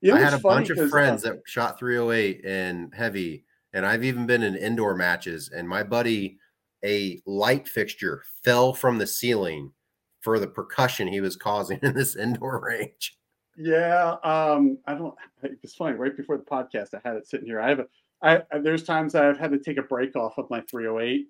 You 0.00 0.12
know 0.12 0.18
I 0.18 0.20
had 0.20 0.34
a 0.34 0.38
bunch 0.38 0.70
of 0.70 0.76
'Cause, 0.76 0.86
uh, 0.88 0.90
friends 0.90 1.22
that 1.22 1.40
shot 1.46 1.78
308 1.78 2.42
and 2.44 2.92
heavy, 2.94 3.44
and 3.72 3.86
I've 3.86 4.04
even 4.04 4.26
been 4.26 4.42
in 4.42 4.54
indoor 4.56 4.94
matches. 4.96 5.48
And 5.48 5.68
my 5.68 5.82
buddy, 5.82 6.38
a 6.84 7.22
light 7.26 7.68
fixture 7.68 8.22
fell 8.44 8.72
from 8.74 8.98
the 8.98 9.06
ceiling 9.06 9.72
for 10.20 10.38
the 10.38 10.46
percussion 10.48 11.08
he 11.08 11.20
was 11.20 11.36
causing 11.36 11.78
in 11.82 11.94
this 11.94 12.16
indoor 12.16 12.60
range. 12.64 13.16
Yeah, 13.56 14.16
um, 14.24 14.78
I 14.86 14.94
don't. 14.94 15.14
It's 15.42 15.74
funny. 15.74 15.96
Right 15.96 16.16
before 16.16 16.36
the 16.38 16.44
podcast, 16.44 16.94
I 16.94 17.00
had 17.04 17.16
it 17.16 17.26
sitting 17.28 17.46
here. 17.46 17.60
I 17.60 17.68
have 17.70 17.78
a. 17.80 17.86
I 18.22 18.42
I- 18.52 18.58
there's 18.58 18.82
times 18.84 19.14
I've 19.16 19.38
had 19.38 19.50
to 19.52 19.58
take 19.58 19.78
a 19.78 19.82
break 19.82 20.14
off 20.16 20.38
of 20.38 20.48
my 20.50 20.60
308, 20.70 21.28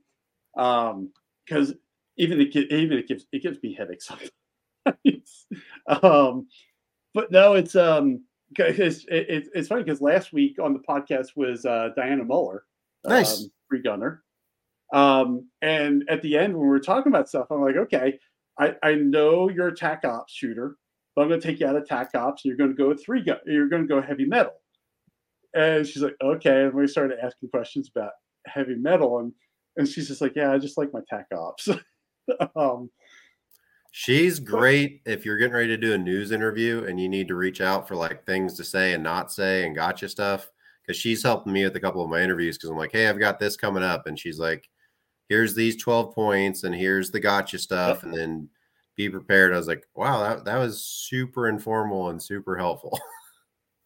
um, 0.58 1.10
because 1.48 1.74
even 2.16 2.40
it 2.40 2.54
even 2.56 2.98
it 2.98 3.08
gives 3.08 3.26
it 3.32 3.42
gives 3.42 3.62
me 3.62 3.74
headaches 3.74 4.06
sometimes. 4.06 5.46
um, 6.02 6.48
but 7.14 7.30
no, 7.30 7.54
it's 7.54 7.76
um, 7.76 8.24
because 8.50 9.04
it, 9.08 9.28
it, 9.28 9.48
it's 9.54 9.68
funny 9.68 9.82
because 9.82 10.00
last 10.00 10.32
week 10.32 10.58
on 10.60 10.72
the 10.72 10.80
podcast 10.80 11.36
was 11.36 11.64
uh, 11.64 11.90
Dianna 11.96 12.26
Muller, 12.26 12.64
Nice. 13.04 13.42
um, 13.42 13.50
three 13.68 13.82
gunner, 13.82 14.22
um, 14.92 15.48
and 15.62 16.04
at 16.08 16.22
the 16.22 16.36
end 16.36 16.54
when 16.54 16.62
we 16.62 16.68
were 16.68 16.80
talking 16.80 17.12
about 17.12 17.28
stuff, 17.28 17.46
I'm 17.50 17.62
like, 17.62 17.76
okay, 17.76 18.18
I 18.58 18.74
I 18.82 18.94
know 18.94 19.48
you're 19.48 19.68
a 19.68 19.76
tac 19.76 20.04
ops 20.04 20.32
shooter. 20.32 20.76
But 21.18 21.22
I'm 21.22 21.30
going 21.30 21.40
to 21.40 21.46
take 21.48 21.58
you 21.58 21.66
out 21.66 21.74
of 21.74 21.84
tac 21.84 22.14
ops. 22.14 22.44
And 22.44 22.50
you're 22.50 22.56
going 22.56 22.70
to 22.70 22.76
go 22.80 22.90
with 22.90 23.04
three 23.04 23.24
gun. 23.24 23.38
You're 23.44 23.68
going 23.68 23.82
to 23.82 23.88
go 23.88 24.00
heavy 24.00 24.24
metal. 24.24 24.52
And 25.52 25.84
she's 25.84 26.00
like, 26.00 26.14
okay. 26.22 26.62
And 26.62 26.74
we 26.74 26.86
started 26.86 27.18
asking 27.20 27.48
questions 27.48 27.90
about 27.92 28.12
heavy 28.46 28.76
metal, 28.76 29.18
and 29.18 29.32
and 29.78 29.88
she's 29.88 30.08
just 30.08 30.20
like, 30.20 30.34
yeah, 30.36 30.52
I 30.52 30.58
just 30.58 30.76
like 30.76 30.92
my 30.92 31.00
tac 31.08 31.26
ops. 31.32 31.68
um, 32.56 32.90
She's 33.90 34.38
great 34.38 35.00
if 35.06 35.24
you're 35.24 35.38
getting 35.38 35.54
ready 35.54 35.68
to 35.68 35.76
do 35.76 35.94
a 35.94 35.98
news 35.98 36.30
interview 36.30 36.84
and 36.84 37.00
you 37.00 37.08
need 37.08 37.26
to 37.28 37.34
reach 37.34 37.60
out 37.60 37.88
for 37.88 37.96
like 37.96 38.24
things 38.26 38.54
to 38.54 38.64
say 38.64 38.92
and 38.92 39.02
not 39.02 39.32
say 39.32 39.66
and 39.66 39.74
gotcha 39.74 40.08
stuff. 40.08 40.50
Cause 40.86 40.96
she's 40.96 41.22
helping 41.22 41.52
me 41.52 41.64
with 41.64 41.76
a 41.76 41.80
couple 41.80 42.02
of 42.02 42.10
my 42.10 42.22
interviews 42.22 42.56
because 42.56 42.70
I'm 42.70 42.76
like, 42.76 42.92
hey, 42.92 43.08
I've 43.08 43.18
got 43.18 43.38
this 43.38 43.56
coming 43.56 43.82
up. 43.82 44.06
And 44.06 44.18
she's 44.18 44.38
like, 44.38 44.68
here's 45.28 45.54
these 45.54 45.76
12 45.76 46.14
points 46.14 46.64
and 46.64 46.74
here's 46.74 47.10
the 47.10 47.20
gotcha 47.20 47.58
stuff. 47.58 48.04
And 48.04 48.14
then 48.14 48.48
be 48.96 49.10
prepared. 49.10 49.52
I 49.52 49.56
was 49.56 49.68
like, 49.68 49.84
wow, 49.94 50.20
that, 50.20 50.44
that 50.44 50.58
was 50.58 50.82
super 50.82 51.48
informal 51.48 52.10
and 52.10 52.22
super 52.22 52.56
helpful. 52.56 52.98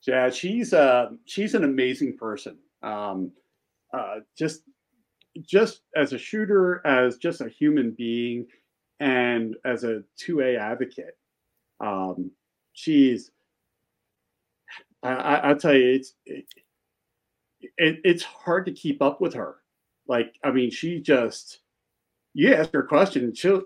Yeah, 0.04 0.30
she's 0.30 0.72
uh 0.72 1.10
she's 1.26 1.54
an 1.54 1.62
amazing 1.62 2.16
person. 2.16 2.58
Um, 2.82 3.30
uh, 3.94 4.16
just 4.36 4.62
just 5.40 5.82
as 5.96 6.12
a 6.12 6.18
shooter, 6.18 6.86
as 6.86 7.16
just 7.16 7.40
a 7.40 7.48
human 7.48 7.92
being, 7.92 8.46
and 9.00 9.56
as 9.64 9.84
a 9.84 10.02
two 10.16 10.40
A 10.40 10.56
advocate. 10.56 11.16
Um, 11.80 12.30
she's 12.74 13.30
I, 15.02 15.10
I, 15.10 15.48
will 15.48 15.58
tell 15.58 15.74
you, 15.74 15.94
it's 15.94 16.14
it, 16.24 16.44
it, 17.76 18.00
it's 18.04 18.22
hard 18.22 18.66
to 18.66 18.72
keep 18.72 19.02
up 19.02 19.20
with 19.20 19.34
her. 19.34 19.56
Like, 20.06 20.36
I 20.44 20.50
mean, 20.50 20.70
she 20.70 21.00
just 21.00 21.60
you 22.34 22.54
ask 22.54 22.72
her 22.72 22.80
a 22.80 22.86
question, 22.86 23.34
she'll 23.34 23.62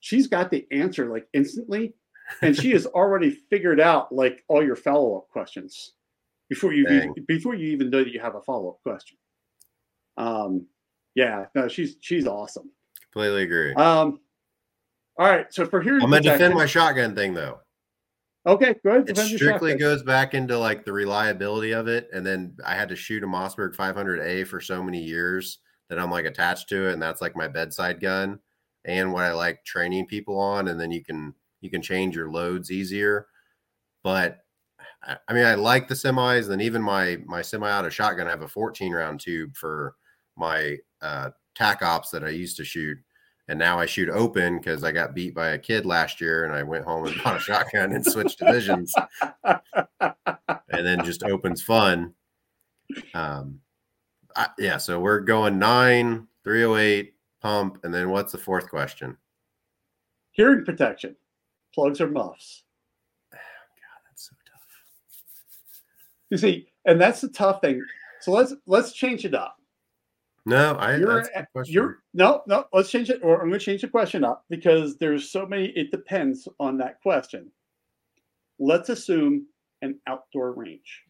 she's 0.00 0.26
got 0.26 0.50
the 0.50 0.66
answer 0.70 1.06
like 1.08 1.28
instantly, 1.32 1.94
and 2.42 2.56
she 2.56 2.72
has 2.72 2.86
already 2.94 3.30
figured 3.30 3.80
out 3.80 4.12
like 4.12 4.44
all 4.48 4.64
your 4.64 4.76
follow 4.76 5.16
up 5.16 5.28
questions 5.28 5.92
before 6.48 6.72
you 6.72 6.86
even, 6.88 7.14
before 7.28 7.54
you 7.54 7.70
even 7.70 7.90
know 7.90 8.02
that 8.02 8.12
you 8.12 8.20
have 8.20 8.34
a 8.34 8.42
follow 8.42 8.70
up 8.70 8.82
question. 8.82 9.16
Um, 10.16 10.66
yeah, 11.14 11.46
no, 11.54 11.68
she's 11.68 11.96
she's 12.00 12.26
awesome. 12.26 12.70
Completely 13.12 13.42
agree. 13.42 13.74
Um, 13.74 14.20
all 15.16 15.26
right, 15.26 15.52
so 15.52 15.66
for 15.66 15.80
here, 15.80 15.94
I'm 15.94 16.10
gonna 16.10 16.20
defend 16.20 16.54
my 16.54 16.66
shotgun 16.66 17.14
thing 17.14 17.34
though. 17.34 17.60
Okay, 18.46 18.74
good. 18.82 19.08
It 19.08 19.18
strictly 19.18 19.74
goes 19.74 20.02
back 20.02 20.32
into 20.32 20.58
like 20.58 20.84
the 20.84 20.92
reliability 20.92 21.72
of 21.72 21.88
it, 21.88 22.08
and 22.12 22.24
then 22.24 22.56
I 22.64 22.74
had 22.74 22.88
to 22.88 22.96
shoot 22.96 23.22
a 23.22 23.26
Mossberg 23.26 23.74
500A 23.76 24.46
for 24.46 24.60
so 24.60 24.82
many 24.82 25.02
years 25.02 25.58
that 25.88 25.98
I'm 25.98 26.10
like 26.10 26.24
attached 26.24 26.68
to 26.70 26.88
it, 26.88 26.94
and 26.94 27.02
that's 27.02 27.20
like 27.20 27.36
my 27.36 27.48
bedside 27.48 28.00
gun 28.00 28.38
and 28.86 29.12
what 29.12 29.24
I 29.24 29.32
like 29.32 29.64
training 29.64 30.06
people 30.06 30.38
on, 30.40 30.68
and 30.68 30.80
then 30.80 30.90
you 30.90 31.04
can 31.04 31.34
you 31.60 31.70
can 31.70 31.82
change 31.82 32.16
your 32.16 32.30
loads 32.30 32.70
easier. 32.70 33.26
But 34.02 34.38
I 35.28 35.32
mean, 35.32 35.44
I 35.44 35.54
like 35.54 35.88
the 35.88 35.94
semis, 35.94 36.48
and 36.48 36.62
even 36.62 36.80
my 36.82 37.18
my 37.26 37.42
semi-auto 37.42 37.88
shotgun. 37.90 38.26
I 38.26 38.30
have 38.30 38.42
a 38.42 38.48
14 38.48 38.92
round 38.92 39.20
tube 39.20 39.54
for 39.56 39.94
my 40.36 40.78
uh, 41.02 41.30
tac 41.54 41.82
ops 41.82 42.10
that 42.10 42.24
I 42.24 42.30
used 42.30 42.56
to 42.58 42.64
shoot, 42.64 42.98
and 43.48 43.58
now 43.58 43.78
I 43.78 43.86
shoot 43.86 44.08
open 44.08 44.58
because 44.58 44.84
I 44.84 44.92
got 44.92 45.14
beat 45.14 45.34
by 45.34 45.50
a 45.50 45.58
kid 45.58 45.86
last 45.86 46.20
year, 46.20 46.44
and 46.44 46.54
I 46.54 46.62
went 46.62 46.84
home 46.84 47.06
and 47.06 47.20
bought 47.24 47.36
a 47.36 47.40
shotgun 47.40 47.92
and 47.92 48.04
switched 48.04 48.38
divisions, 48.38 48.92
and 49.44 50.86
then 50.86 51.04
just 51.04 51.22
opens 51.22 51.62
fun. 51.62 52.14
Um, 53.14 53.60
I, 54.36 54.48
yeah, 54.58 54.76
so 54.76 55.00
we're 55.00 55.20
going 55.20 55.58
nine, 55.58 56.26
308, 56.44 57.14
pump, 57.40 57.78
and 57.84 57.92
then 57.92 58.10
what's 58.10 58.32
the 58.32 58.38
fourth 58.38 58.68
question? 58.68 59.16
Hearing 60.32 60.64
protection, 60.64 61.16
plugs 61.74 62.00
or 62.00 62.08
muffs. 62.08 62.64
Oh, 63.32 63.36
God, 63.36 64.00
that's 64.08 64.28
so 64.28 64.36
tough. 64.46 64.62
You 66.30 66.38
see, 66.38 66.68
and 66.84 67.00
that's 67.00 67.20
the 67.20 67.28
tough 67.28 67.60
thing. 67.60 67.82
So 68.20 68.32
let's 68.32 68.54
let's 68.66 68.92
change 68.92 69.24
it 69.24 69.34
up. 69.34 69.56
No, 70.50 70.72
I. 70.74 70.96
You're, 70.96 71.24
you're 71.64 72.02
no, 72.12 72.42
no. 72.48 72.64
Let's 72.72 72.90
change 72.90 73.08
it, 73.08 73.20
or 73.22 73.40
I'm 73.40 73.48
going 73.48 73.60
to 73.60 73.64
change 73.64 73.82
the 73.82 73.88
question 73.88 74.24
up 74.24 74.44
because 74.50 74.96
there's 74.96 75.30
so 75.30 75.46
many. 75.46 75.66
It 75.76 75.92
depends 75.92 76.48
on 76.58 76.76
that 76.78 77.00
question. 77.02 77.52
Let's 78.58 78.88
assume 78.88 79.46
an 79.80 80.00
outdoor 80.08 80.52
range. 80.52 81.04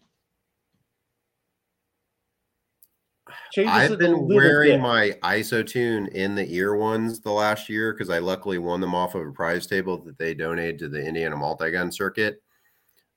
Changes 3.52 3.72
I've 3.72 3.98
been 3.98 4.28
wearing 4.28 4.72
bit. 4.72 4.80
my 4.82 5.12
IsoTune 5.22 6.08
in 6.08 6.34
the 6.34 6.52
ear 6.54 6.76
ones 6.76 7.20
the 7.20 7.32
last 7.32 7.70
year 7.70 7.94
because 7.94 8.10
I 8.10 8.18
luckily 8.18 8.58
won 8.58 8.82
them 8.82 8.94
off 8.94 9.14
of 9.14 9.26
a 9.26 9.32
prize 9.32 9.66
table 9.66 9.96
that 10.04 10.18
they 10.18 10.34
donated 10.34 10.78
to 10.80 10.88
the 10.88 11.02
Indiana 11.02 11.36
multi 11.36 11.70
gun 11.70 11.90
circuit. 11.90 12.42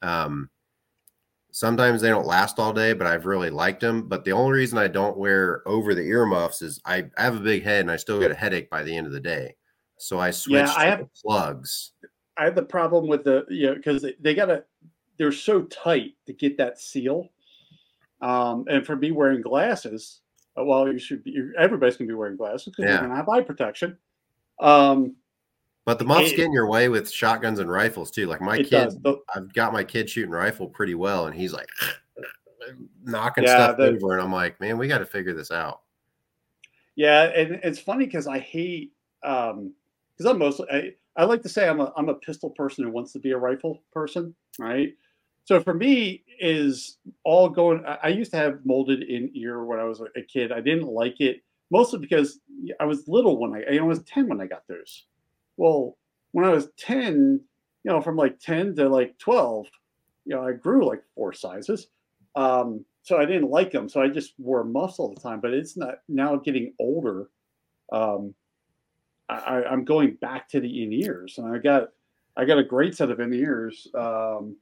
Um, 0.01 0.49
Sometimes 1.53 2.01
they 2.01 2.09
don't 2.09 2.25
last 2.25 2.57
all 2.57 2.73
day, 2.73 2.93
but 2.93 3.05
I've 3.05 3.27
really 3.27 3.51
liked 3.51 3.81
them. 3.81 4.07
But 4.07 4.25
the 4.25 4.31
only 4.31 4.53
reason 4.53 4.79
I 4.79 4.87
don't 4.87 5.15
wear 5.15 5.61
over 5.67 5.93
the 5.93 6.01
earmuffs 6.01 6.63
is 6.63 6.81
I, 6.83 7.05
I 7.15 7.21
have 7.21 7.35
a 7.35 7.41
big 7.41 7.63
head 7.63 7.81
and 7.81 7.91
I 7.91 7.95
still 7.95 8.19
get 8.19 8.31
a 8.31 8.35
headache 8.35 8.71
by 8.71 8.81
the 8.81 8.97
end 8.97 9.05
of 9.05 9.13
the 9.13 9.19
day. 9.19 9.55
So 9.99 10.19
I 10.19 10.31
switch 10.31 10.65
yeah, 10.65 10.73
I 10.75 10.85
have, 10.85 11.07
plugs. 11.13 11.91
I 12.37 12.45
have 12.45 12.55
the 12.55 12.63
problem 12.63 13.07
with 13.07 13.23
the 13.23 13.45
you 13.49 13.67
know 13.67 13.75
because 13.75 14.01
they, 14.01 14.15
they 14.19 14.33
gotta 14.33 14.63
they're 15.19 15.31
so 15.31 15.61
tight 15.65 16.15
to 16.25 16.33
get 16.33 16.57
that 16.57 16.79
seal. 16.79 17.29
Um, 18.19 18.65
and 18.67 18.83
for 18.83 18.95
me 18.95 19.11
wearing 19.11 19.41
glasses, 19.41 20.21
uh, 20.59 20.65
well, 20.65 20.91
you 20.91 20.97
should 20.97 21.23
be 21.23 21.37
everybody's 21.55 21.97
gonna 21.97 22.07
be 22.07 22.15
wearing 22.15 22.35
glasses 22.35 22.65
because 22.65 22.85
yeah. 22.85 22.91
you're 22.93 23.01
gonna 23.01 23.15
have 23.15 23.29
eye 23.29 23.41
protection. 23.41 23.95
Um, 24.59 25.15
but 25.85 25.99
the 25.99 26.05
muffs 26.05 26.31
get 26.31 26.45
in 26.45 26.53
your 26.53 26.67
way 26.67 26.89
with 26.89 27.11
shotguns 27.11 27.59
and 27.59 27.69
rifles 27.69 28.09
too. 28.09 28.27
Like 28.27 28.41
my 28.41 28.57
kid, 28.57 28.91
the, 29.03 29.19
I've 29.35 29.53
got 29.53 29.73
my 29.73 29.83
kid 29.83 30.09
shooting 30.09 30.31
rifle 30.31 30.67
pretty 30.67 30.95
well, 30.95 31.27
and 31.27 31.35
he's 31.35 31.53
like 31.53 31.67
knocking 33.03 33.43
yeah, 33.43 33.53
stuff 33.53 33.77
the, 33.77 33.87
over, 33.87 34.13
and 34.13 34.21
I'm 34.21 34.31
like, 34.31 34.59
man, 34.61 34.77
we 34.77 34.87
got 34.87 34.99
to 34.99 35.05
figure 35.05 35.33
this 35.33 35.51
out. 35.51 35.81
Yeah, 36.95 37.23
and 37.23 37.59
it's 37.63 37.79
funny 37.79 38.05
because 38.05 38.27
I 38.27 38.39
hate 38.39 38.93
um 39.23 39.73
because 40.15 40.31
I'm 40.31 40.37
mostly 40.37 40.67
I, 40.71 40.91
I 41.17 41.25
like 41.25 41.41
to 41.43 41.49
say 41.49 41.67
I'm 41.67 41.81
a 41.81 41.91
I'm 41.97 42.09
a 42.09 42.15
pistol 42.15 42.51
person 42.51 42.85
who 42.85 42.91
wants 42.91 43.11
to 43.13 43.19
be 43.19 43.31
a 43.31 43.37
rifle 43.37 43.83
person, 43.91 44.33
right? 44.59 44.93
So 45.45 45.59
for 45.59 45.73
me, 45.73 46.23
is 46.39 46.97
all 47.23 47.49
going. 47.49 47.83
I 47.85 48.07
used 48.09 48.31
to 48.31 48.37
have 48.37 48.65
molded 48.65 49.03
in 49.03 49.31
ear 49.33 49.63
when 49.65 49.79
I 49.79 49.83
was 49.83 50.01
a 50.01 50.21
kid. 50.21 50.51
I 50.51 50.61
didn't 50.61 50.87
like 50.87 51.19
it 51.19 51.41
mostly 51.71 51.99
because 51.99 52.39
I 52.79 52.85
was 52.85 53.07
little 53.07 53.37
when 53.37 53.53
I 53.53 53.77
I 53.77 53.81
was 53.81 54.03
ten 54.03 54.27
when 54.27 54.39
I 54.39 54.45
got 54.45 54.63
those 54.67 55.05
well, 55.57 55.97
when 56.31 56.45
I 56.45 56.49
was 56.49 56.69
10, 56.77 57.39
you 57.83 57.91
know, 57.91 58.01
from 58.01 58.15
like 58.15 58.39
10 58.39 58.75
to 58.75 58.89
like 58.89 59.17
12, 59.19 59.67
you 60.25 60.35
know, 60.35 60.47
I 60.47 60.53
grew 60.53 60.85
like 60.87 61.03
four 61.15 61.33
sizes. 61.33 61.87
Um, 62.35 62.85
so 63.03 63.17
I 63.17 63.25
didn't 63.25 63.49
like 63.49 63.71
them. 63.71 63.89
So 63.89 64.01
I 64.01 64.07
just 64.07 64.33
wore 64.37 64.63
muffs 64.63 64.99
all 64.99 65.13
the 65.13 65.21
time. 65.21 65.41
But 65.41 65.53
it's 65.53 65.77
not 65.77 65.95
now 66.07 66.37
getting 66.37 66.73
older. 66.79 67.29
Um, 67.91 68.33
I, 69.29 69.63
I'm 69.63 69.83
going 69.83 70.15
back 70.21 70.49
to 70.49 70.59
the 70.59 70.83
in 70.83 70.93
ears, 70.93 71.37
and 71.37 71.53
I 71.53 71.57
got 71.57 71.89
I 72.35 72.45
got 72.45 72.57
a 72.57 72.63
great 72.63 72.95
set 72.95 73.11
of 73.11 73.19
in 73.19 73.33
ears. 73.33 73.87
Um, 73.97 74.55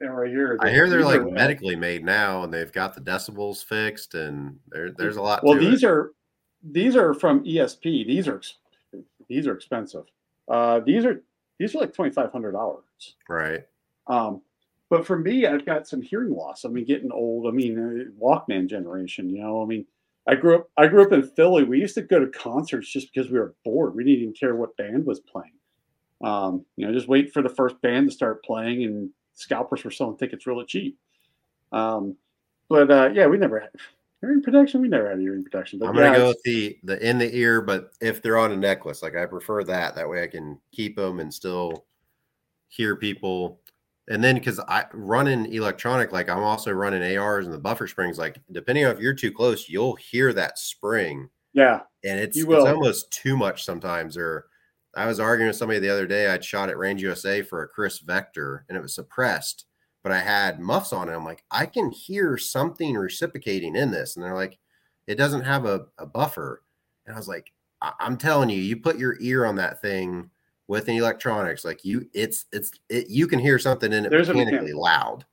right 0.00 0.30
here. 0.30 0.58
I 0.60 0.70
hear 0.70 0.88
they're 0.88 1.04
like 1.04 1.24
medically 1.24 1.76
made 1.76 2.04
now, 2.04 2.44
and 2.44 2.52
they've 2.52 2.72
got 2.72 2.94
the 2.94 3.00
decibels 3.00 3.64
fixed, 3.64 4.14
and 4.14 4.58
there, 4.68 4.90
there's 4.90 5.16
a 5.16 5.22
lot. 5.22 5.44
Well, 5.44 5.58
these 5.58 5.82
it. 5.82 5.88
are 5.88 6.12
these 6.62 6.96
are 6.96 7.14
from 7.14 7.44
ESP. 7.44 8.06
These 8.06 8.28
are 8.28 8.40
these 9.32 9.46
are 9.46 9.54
expensive. 9.54 10.04
Uh, 10.48 10.80
these 10.80 11.04
are 11.04 11.22
these 11.58 11.74
are 11.74 11.78
like 11.78 11.94
twenty 11.94 12.10
five 12.10 12.30
hundred 12.32 12.52
dollars. 12.52 12.84
Right. 13.28 13.66
Um, 14.06 14.42
but 14.90 15.06
for 15.06 15.18
me, 15.18 15.46
I've 15.46 15.64
got 15.64 15.88
some 15.88 16.02
hearing 16.02 16.34
loss. 16.34 16.64
I 16.64 16.68
mean, 16.68 16.84
getting 16.84 17.10
old. 17.10 17.46
I 17.46 17.50
mean, 17.50 17.78
uh, 17.78 18.22
Walkman 18.22 18.68
generation. 18.68 19.30
You 19.30 19.42
know, 19.42 19.62
I 19.62 19.66
mean, 19.66 19.86
I 20.28 20.34
grew 20.34 20.56
up. 20.56 20.70
I 20.76 20.86
grew 20.86 21.02
up 21.02 21.12
in 21.12 21.22
Philly. 21.22 21.64
We 21.64 21.80
used 21.80 21.94
to 21.94 22.02
go 22.02 22.18
to 22.18 22.26
concerts 22.26 22.92
just 22.92 23.12
because 23.12 23.30
we 23.30 23.38
were 23.38 23.54
bored. 23.64 23.94
We 23.94 24.04
didn't 24.04 24.20
even 24.20 24.34
care 24.34 24.54
what 24.54 24.76
band 24.76 25.06
was 25.06 25.20
playing. 25.20 25.54
Um, 26.22 26.64
you 26.76 26.86
know, 26.86 26.92
just 26.92 27.08
wait 27.08 27.32
for 27.32 27.42
the 27.42 27.48
first 27.48 27.80
band 27.80 28.08
to 28.08 28.14
start 28.14 28.44
playing, 28.44 28.84
and 28.84 29.10
scalpers 29.32 29.82
were 29.82 29.90
selling 29.90 30.18
tickets 30.18 30.46
really 30.46 30.66
cheap. 30.66 30.98
Um, 31.72 32.16
but 32.68 32.90
uh, 32.90 33.10
yeah, 33.14 33.26
we 33.26 33.38
never 33.38 33.60
had 33.60 33.70
Hearing 34.22 34.40
protection? 34.40 34.80
We 34.80 34.86
never 34.86 35.10
had 35.10 35.18
hearing 35.18 35.42
protection. 35.42 35.80
But 35.80 35.88
I'm 35.88 35.96
gonna 35.96 36.16
go 36.16 36.28
with 36.28 36.40
the 36.44 36.78
the 36.84 37.04
in 37.04 37.18
the 37.18 37.36
ear, 37.36 37.60
but 37.60 37.90
if 38.00 38.22
they're 38.22 38.38
on 38.38 38.52
a 38.52 38.56
necklace, 38.56 39.02
like 39.02 39.16
I 39.16 39.26
prefer 39.26 39.64
that. 39.64 39.96
That 39.96 40.08
way 40.08 40.22
I 40.22 40.28
can 40.28 40.60
keep 40.70 40.94
them 40.94 41.18
and 41.18 41.34
still 41.34 41.86
hear 42.68 42.94
people. 42.94 43.60
And 44.08 44.22
then 44.22 44.36
because 44.36 44.60
I 44.60 44.84
running 44.92 45.52
electronic, 45.52 46.12
like 46.12 46.28
I'm 46.28 46.44
also 46.44 46.70
running 46.70 47.16
ARs 47.16 47.46
and 47.46 47.54
the 47.54 47.58
buffer 47.58 47.88
springs. 47.88 48.16
Like 48.16 48.38
depending 48.52 48.84
on 48.84 48.92
if 48.92 49.00
you're 49.00 49.12
too 49.12 49.32
close, 49.32 49.68
you'll 49.68 49.96
hear 49.96 50.32
that 50.34 50.56
spring. 50.56 51.28
Yeah, 51.52 51.80
and 52.04 52.20
it's 52.20 52.38
it's 52.38 52.48
almost 52.48 53.10
too 53.10 53.36
much 53.36 53.64
sometimes. 53.64 54.16
Or 54.16 54.46
I 54.94 55.06
was 55.06 55.18
arguing 55.18 55.48
with 55.48 55.56
somebody 55.56 55.80
the 55.80 55.90
other 55.90 56.06
day. 56.06 56.28
I'd 56.28 56.44
shot 56.44 56.68
at 56.68 56.78
Range 56.78 57.02
USA 57.02 57.42
for 57.42 57.64
a 57.64 57.68
Kriss 57.68 58.00
Vector, 58.00 58.66
and 58.68 58.78
it 58.78 58.82
was 58.82 58.94
suppressed 58.94 59.64
but 60.02 60.12
I 60.12 60.18
had 60.18 60.60
muffs 60.60 60.92
on 60.92 61.08
it. 61.08 61.14
I'm 61.14 61.24
like, 61.24 61.44
I 61.50 61.66
can 61.66 61.90
hear 61.90 62.36
something 62.36 62.94
reciprocating 62.94 63.76
in 63.76 63.90
this. 63.90 64.16
And 64.16 64.24
they're 64.24 64.34
like, 64.34 64.58
it 65.06 65.16
doesn't 65.16 65.42
have 65.42 65.64
a, 65.64 65.86
a 65.98 66.06
buffer. 66.06 66.62
And 67.06 67.14
I 67.14 67.18
was 67.18 67.28
like, 67.28 67.52
I- 67.80 67.92
am 68.00 68.16
telling 68.16 68.50
you, 68.50 68.56
you 68.56 68.76
put 68.76 68.98
your 68.98 69.16
ear 69.20 69.44
on 69.44 69.56
that 69.56 69.80
thing 69.80 70.30
with 70.68 70.86
the 70.86 70.96
electronics, 70.96 71.64
like 71.64 71.84
you, 71.84 72.08
it's, 72.14 72.46
it's, 72.52 72.72
it, 72.88 73.08
you 73.10 73.26
can 73.26 73.38
hear 73.38 73.58
something 73.58 73.92
in 73.92 74.06
it 74.06 74.10
There's 74.10 74.28
mechanically 74.28 74.72
loud. 74.72 75.24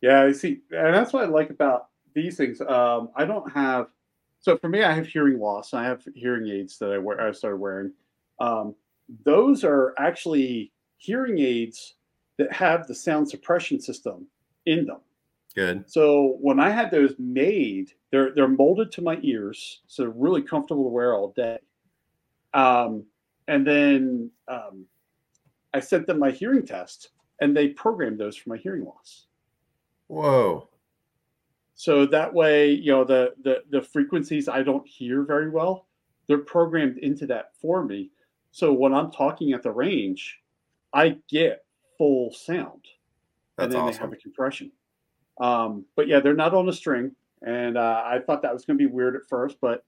Yeah, 0.00 0.22
I 0.22 0.32
see. 0.32 0.60
And 0.70 0.94
that's 0.94 1.12
what 1.12 1.24
I 1.24 1.26
like 1.26 1.50
about 1.50 1.88
these 2.14 2.36
things. 2.36 2.60
Um, 2.60 3.10
I 3.14 3.24
don't 3.24 3.50
have, 3.52 3.88
so 4.40 4.56
for 4.56 4.68
me, 4.68 4.82
I 4.82 4.92
have 4.92 5.06
hearing 5.06 5.38
loss. 5.38 5.74
I 5.74 5.84
have 5.84 6.02
hearing 6.14 6.48
aids 6.48 6.78
that 6.78 6.92
I 6.92 6.98
wear, 6.98 7.20
I 7.20 7.32
started 7.32 7.58
wearing. 7.58 7.92
Um, 8.40 8.74
those 9.24 9.64
are 9.64 9.94
actually 9.98 10.72
hearing 10.96 11.38
aids 11.38 11.94
that 12.38 12.52
have 12.52 12.86
the 12.86 12.94
sound 12.94 13.28
suppression 13.28 13.80
system 13.80 14.26
in 14.66 14.86
them. 14.86 15.00
Good. 15.54 15.90
So 15.90 16.36
when 16.40 16.60
I 16.60 16.70
had 16.70 16.90
those 16.90 17.14
made, 17.18 17.92
they're 18.10 18.34
they're 18.34 18.48
molded 18.48 18.92
to 18.92 19.02
my 19.02 19.18
ears, 19.22 19.80
so 19.86 20.02
they're 20.02 20.10
really 20.10 20.42
comfortable 20.42 20.84
to 20.84 20.90
wear 20.90 21.14
all 21.14 21.32
day. 21.32 21.58
Um, 22.54 23.04
and 23.48 23.66
then 23.66 24.30
um, 24.46 24.86
I 25.74 25.80
sent 25.80 26.06
them 26.06 26.18
my 26.18 26.30
hearing 26.30 26.64
test, 26.64 27.10
and 27.40 27.56
they 27.56 27.68
programmed 27.68 28.18
those 28.18 28.36
for 28.36 28.50
my 28.50 28.56
hearing 28.56 28.84
loss. 28.84 29.26
Whoa. 30.06 30.68
So 31.74 32.06
that 32.06 32.32
way, 32.32 32.70
you 32.70 32.92
know, 32.92 33.04
the 33.04 33.34
the 33.42 33.64
the 33.70 33.82
frequencies 33.82 34.48
I 34.48 34.62
don't 34.62 34.86
hear 34.86 35.22
very 35.22 35.50
well, 35.50 35.86
they're 36.26 36.38
programmed 36.38 36.98
into 36.98 37.26
that 37.26 37.52
for 37.60 37.84
me. 37.84 38.10
So 38.50 38.72
when 38.72 38.94
I'm 38.94 39.10
talking 39.10 39.52
at 39.52 39.62
the 39.62 39.72
range, 39.72 40.40
I 40.92 41.18
get 41.28 41.64
full 41.98 42.32
sound. 42.32 42.86
That's 43.56 43.66
and 43.66 43.72
then 43.72 43.80
awesome. 43.80 43.92
they 43.92 43.98
have 43.98 44.12
a 44.12 44.16
compression. 44.16 44.72
Um, 45.40 45.84
but 45.96 46.08
yeah, 46.08 46.20
they're 46.20 46.34
not 46.34 46.54
on 46.54 46.68
a 46.68 46.72
string, 46.72 47.12
and 47.42 47.76
uh, 47.76 48.02
I 48.04 48.20
thought 48.20 48.42
that 48.42 48.52
was 48.52 48.64
going 48.64 48.78
to 48.78 48.88
be 48.88 48.92
weird 48.92 49.14
at 49.16 49.22
first, 49.28 49.56
but 49.60 49.84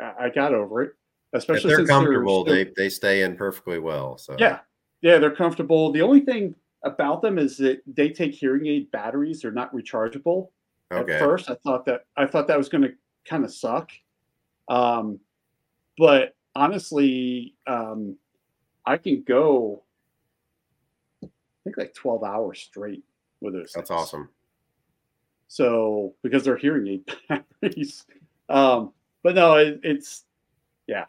I, 0.00 0.12
I 0.24 0.28
got 0.30 0.54
over 0.54 0.82
it. 0.82 0.94
if 1.32 1.38
Especially 1.38 1.68
they're 1.68 1.78
since 1.78 1.90
comfortable, 1.90 2.44
still- 2.44 2.54
they 2.54 2.64
they 2.76 2.88
stay 2.88 3.22
in 3.22 3.36
perfectly 3.36 3.78
well. 3.78 4.16
So 4.18 4.36
yeah, 4.38 4.60
yeah, 5.02 5.18
they're 5.18 5.34
comfortable. 5.34 5.92
The 5.92 6.02
only 6.02 6.20
thing 6.20 6.54
about 6.82 7.22
them 7.22 7.38
is 7.38 7.56
that 7.58 7.82
they 7.86 8.10
take 8.10 8.34
hearing 8.34 8.66
aid 8.66 8.90
batteries; 8.90 9.42
they're 9.42 9.52
not 9.52 9.72
rechargeable. 9.74 10.48
Okay. 10.92 11.14
At 11.14 11.20
first, 11.20 11.50
I 11.50 11.54
thought 11.54 11.84
that 11.86 12.04
I 12.16 12.26
thought 12.26 12.46
that 12.48 12.58
was 12.58 12.68
going 12.68 12.82
to 12.82 12.92
kind 13.24 13.44
of 13.44 13.52
suck, 13.52 13.90
um, 14.68 15.20
but 15.98 16.34
honestly, 16.54 17.54
um, 17.66 18.16
I 18.86 18.96
can 18.96 19.22
go. 19.22 19.82
I 21.64 21.70
think 21.70 21.78
like 21.78 21.94
twelve 21.94 22.22
hours 22.22 22.60
straight 22.60 23.02
with 23.40 23.54
those. 23.54 23.72
That's 23.74 23.88
things. 23.88 24.00
awesome. 24.00 24.28
So 25.48 26.14
because 26.22 26.44
they're 26.44 26.56
hearing 26.56 26.86
aid 26.88 27.16
batteries, 27.28 28.04
um, 28.48 28.92
but 29.22 29.34
no, 29.34 29.54
it, 29.56 29.80
it's 29.82 30.24
yeah, 30.86 31.04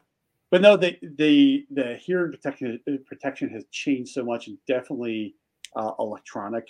but 0.51 0.61
no, 0.61 0.77
the 0.77 0.97
the 1.17 1.65
the 1.71 1.95
hearing 1.95 2.31
protection 2.31 2.79
protection 3.05 3.49
has 3.49 3.65
changed 3.71 4.13
so 4.13 4.23
much, 4.23 4.47
and 4.47 4.57
definitely 4.67 5.35
uh, 5.75 5.91
electronic. 5.99 6.67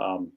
Um, 0.00 0.32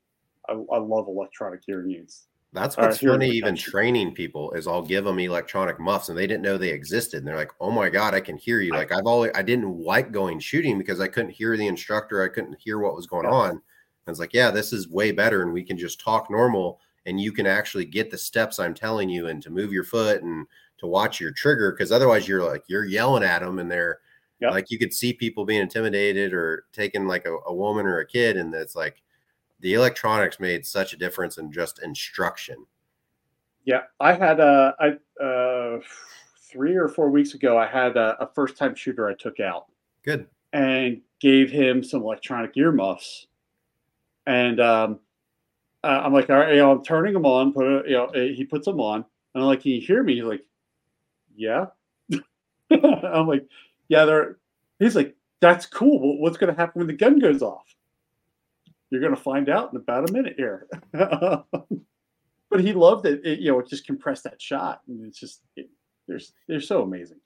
I, 0.48 0.54
I 0.54 0.78
love 0.78 1.08
electronic 1.08 1.62
hearing 1.66 1.92
aids. 1.94 2.28
That's 2.56 2.80
what's 2.80 2.98
funny. 2.98 3.30
Even 3.32 3.58
training 3.58 4.14
people 4.16 4.52
is 4.54 4.68
I'll 4.68 4.82
give 4.82 5.04
them 5.06 5.20
electronic 5.20 5.80
muffs, 5.80 6.10
and 6.10 6.18
they 6.18 6.26
didn't 6.28 6.42
know 6.44 6.58
they 6.58 6.70
existed. 6.70 7.20
And 7.20 7.28
they're 7.28 7.36
like, 7.36 7.52
"Oh 7.60 7.72
my 7.72 7.90
god, 7.90 8.14
I 8.16 8.22
can 8.22 8.38
hear 8.38 8.62
you!" 8.62 8.74
Like 8.74 8.92
I've 8.92 9.06
always 9.06 9.32
I 9.36 9.42
didn't 9.44 9.78
like 9.80 10.12
going 10.12 10.40
shooting 10.40 10.78
because 10.78 11.00
I 11.02 11.08
couldn't 11.10 11.32
hear 11.32 11.58
the 11.58 11.68
instructor. 11.68 12.24
I 12.24 12.30
couldn't 12.30 12.58
hear 12.60 12.80
what 12.80 12.96
was 12.96 13.08
going 13.08 13.26
Yeah. 13.26 13.30
on. 13.30 13.62
I 14.08 14.12
was 14.12 14.20
like, 14.20 14.34
"Yeah, 14.34 14.52
this 14.52 14.74
is 14.74 14.90
way 14.90 15.12
better, 15.12 15.42
and 15.44 15.54
we 15.54 15.64
can 15.64 15.78
just 15.78 16.00
talk 16.00 16.30
normal, 16.32 16.80
and 17.06 17.20
you 17.20 17.32
can 17.34 17.46
actually 17.48 17.86
get 17.86 18.10
the 18.12 18.18
steps 18.18 18.60
I'm 18.60 18.74
telling 18.74 19.10
you, 19.10 19.28
and 19.28 19.42
to 19.44 19.50
move 19.52 19.74
your 19.74 19.84
foot 19.84 20.24
and 20.24 20.48
to 20.80 20.88
watch 20.88 21.20
your 21.20 21.32
trigger, 21.34 21.72
because 21.72 21.92
otherwise 21.92 22.28
you're 22.28 22.44
like 22.44 22.64
you're 22.68 22.86
yelling 22.86 23.24
at 23.24 23.40
them, 23.42 23.60
and 23.60 23.70
they're 23.72 24.00
Yep. 24.40 24.56
like 24.56 24.70
you 24.72 24.78
could 24.80 24.94
see 24.94 25.14
people 25.14 25.46
being 25.46 25.62
intimidated 25.62 26.34
or 26.34 26.66
taking 26.74 27.08
like 27.08 27.26
a, 27.26 27.36
a 27.48 27.54
woman 27.54 27.86
or 27.86 28.00
a 28.00 28.06
kid, 28.08 28.38
and 28.38 28.54
it's 28.56 28.76
like 28.76 29.02
the 29.60 29.74
electronics 29.74 30.40
made 30.40 30.66
such 30.66 30.94
a 30.94 30.98
difference 30.98 31.38
in 31.38 31.52
just 31.52 31.82
instruction. 31.82 32.66
Yeah, 33.66 33.82
I 34.00 34.14
had 34.14 34.40
a 34.40 34.76
I 34.80 35.24
uh, 35.24 35.80
three 36.40 36.76
or 36.76 36.88
four 36.88 37.10
weeks 37.10 37.34
ago. 37.34 37.58
I 37.58 37.66
had 37.66 37.98
a, 37.98 38.16
a 38.22 38.30
first 38.34 38.58
time 38.58 38.76
shooter 38.76 39.10
I 39.10 39.16
took 39.16 39.40
out 39.40 39.66
Good. 40.04 40.28
and 40.54 41.02
gave 41.20 41.50
him 41.50 41.84
some 41.84 42.02
electronic 42.04 42.56
earmuffs, 42.58 43.28
and 44.28 44.60
um, 44.60 45.00
uh, 45.84 46.02
I'm 46.04 46.14
like, 46.14 46.30
all 46.30 46.38
right, 46.38 46.54
you 46.54 46.58
know, 46.58 46.72
I'm 46.72 46.84
turning 46.84 47.14
them 47.14 47.26
on. 47.26 47.54
Put 47.54 47.66
it, 47.66 47.90
you 47.90 47.96
know, 47.96 48.06
uh, 48.06 48.34
he 48.34 48.44
puts 48.44 48.66
them 48.66 48.80
on, 48.80 49.06
and 49.34 49.44
I'm 49.44 49.48
like, 49.48 49.62
can 49.62 49.72
you 49.72 49.82
hear 49.82 50.04
me? 50.04 50.16
He's 50.16 50.24
like, 50.24 50.46
yeah. 51.36 51.66
I'm 52.72 53.28
like, 53.28 53.48
yeah, 53.88 54.06
they're. 54.06 54.38
He's 54.80 54.96
like, 54.96 55.16
that's 55.42 55.66
cool. 55.66 56.20
What's 56.20 56.38
going 56.38 56.54
to 56.54 56.60
happen 56.60 56.80
when 56.80 56.88
the 56.88 56.94
gun 56.94 57.20
goes 57.20 57.42
off? 57.42 57.76
You're 58.90 59.02
going 59.02 59.16
to 59.16 59.22
find 59.22 59.50
out 59.50 59.72
in 59.74 59.78
about 59.78 60.10
a 60.10 60.14
minute 60.14 60.36
here. 60.38 60.68
but 60.94 61.46
he 62.60 62.74
loved 62.74 63.06
it. 63.06 63.26
it. 63.26 63.40
You 63.40 63.52
know, 63.52 63.60
it 63.60 63.68
just 63.68 63.86
compressed 63.86 64.24
that 64.26 64.42
shot, 64.42 64.82
and 64.88 65.06
it's 65.06 65.20
just 65.20 65.42
it, 65.56 65.70
they're 66.08 66.20
they're 66.48 66.62
so 66.62 66.84
amazing. 66.84 67.20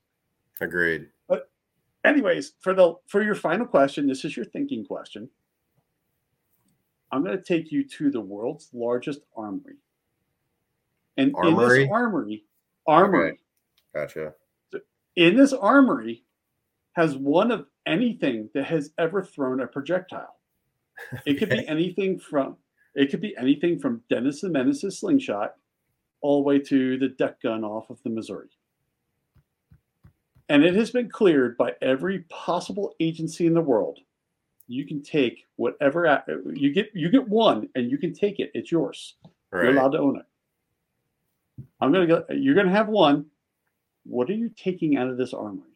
Agreed. 0.61 1.07
But 1.27 1.49
Anyways, 2.05 2.53
for 2.61 2.73
the 2.73 2.95
for 3.07 3.21
your 3.21 3.35
final 3.35 3.65
question, 3.65 4.07
this 4.07 4.23
is 4.23 4.35
your 4.35 4.45
thinking 4.45 4.85
question. 4.85 5.29
I'm 7.11 7.23
going 7.23 7.37
to 7.37 7.43
take 7.43 7.71
you 7.71 7.87
to 7.87 8.09
the 8.09 8.21
world's 8.21 8.69
largest 8.73 9.21
armory, 9.35 9.77
and 11.17 11.33
in 11.43 11.55
this 11.57 11.87
armory, 11.91 12.43
armory, 12.87 13.31
Okay. 13.31 13.37
Gotcha. 13.93 14.33
in 15.15 15.35
this 15.35 15.51
armory, 15.51 16.23
has 16.93 17.17
one 17.17 17.51
of 17.51 17.65
anything 17.85 18.49
that 18.53 18.65
has 18.65 18.91
ever 18.97 19.23
thrown 19.23 19.59
a 19.59 19.67
projectile. 19.67 20.38
It 21.25 21.35
could 21.35 21.49
be 21.49 21.67
anything 21.67 22.19
from 22.19 22.57
it 22.95 23.09
could 23.09 23.21
be 23.21 23.35
anything 23.37 23.79
from 23.79 24.01
Dennis 24.09 24.41
the 24.41 24.49
Menace's 24.49 24.99
slingshot 24.99 25.55
all 26.21 26.41
the 26.41 26.47
way 26.47 26.59
to 26.59 26.97
the 26.97 27.09
deck 27.09 27.41
gun 27.41 27.63
off 27.63 27.89
of 27.89 28.01
the 28.03 28.09
Missouri. 28.09 28.49
And 30.49 30.63
it 30.63 30.75
has 30.75 30.89
been 30.89 31.09
cleared 31.09 31.55
by 31.57 31.75
every 31.81 32.19
possible 32.29 32.95
agency 32.99 33.45
in 33.45 33.53
the 33.53 33.61
world. 33.61 33.99
You 34.67 34.85
can 34.85 35.01
take 35.01 35.45
whatever 35.55 36.23
you 36.53 36.73
get. 36.73 36.89
You 36.93 37.09
get 37.09 37.27
one, 37.27 37.69
and 37.75 37.89
you 37.89 37.97
can 37.97 38.13
take 38.13 38.39
it. 38.39 38.51
It's 38.53 38.71
yours. 38.71 39.15
You're 39.51 39.71
allowed 39.71 39.91
to 39.93 39.99
own 39.99 40.17
it. 40.17 40.25
I'm 41.81 41.91
gonna 41.91 42.07
go. 42.07 42.23
You're 42.29 42.55
gonna 42.55 42.69
have 42.69 42.87
one. 42.87 43.25
What 44.03 44.29
are 44.29 44.33
you 44.33 44.49
taking 44.55 44.97
out 44.97 45.07
of 45.07 45.17
this 45.17 45.33
armory? 45.33 45.69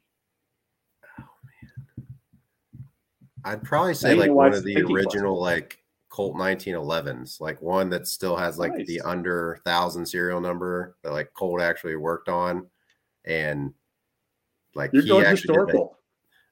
I'd 3.46 3.64
probably 3.64 3.94
say 3.94 4.16
like 4.16 4.32
one 4.32 4.54
of 4.54 4.64
the 4.64 4.78
original 4.82 5.40
like 5.40 5.80
Colt 6.10 6.36
1911s, 6.36 7.42
like 7.42 7.62
one 7.62 7.90
that 7.90 8.08
still 8.08 8.36
has 8.36 8.58
like 8.60 8.74
the 8.86 9.02
under 9.02 9.60
thousand 9.66 10.06
serial 10.06 10.40
number 10.40 10.96
that 11.04 11.12
like 11.12 11.34
Colt 11.34 11.62
actually 11.62 11.96
worked 11.96 12.30
on, 12.30 12.68
and 13.26 13.74
like 14.76 14.92
You're 14.94 15.02
he 15.04 15.12
actually 15.12 15.32
historical. 15.32 15.98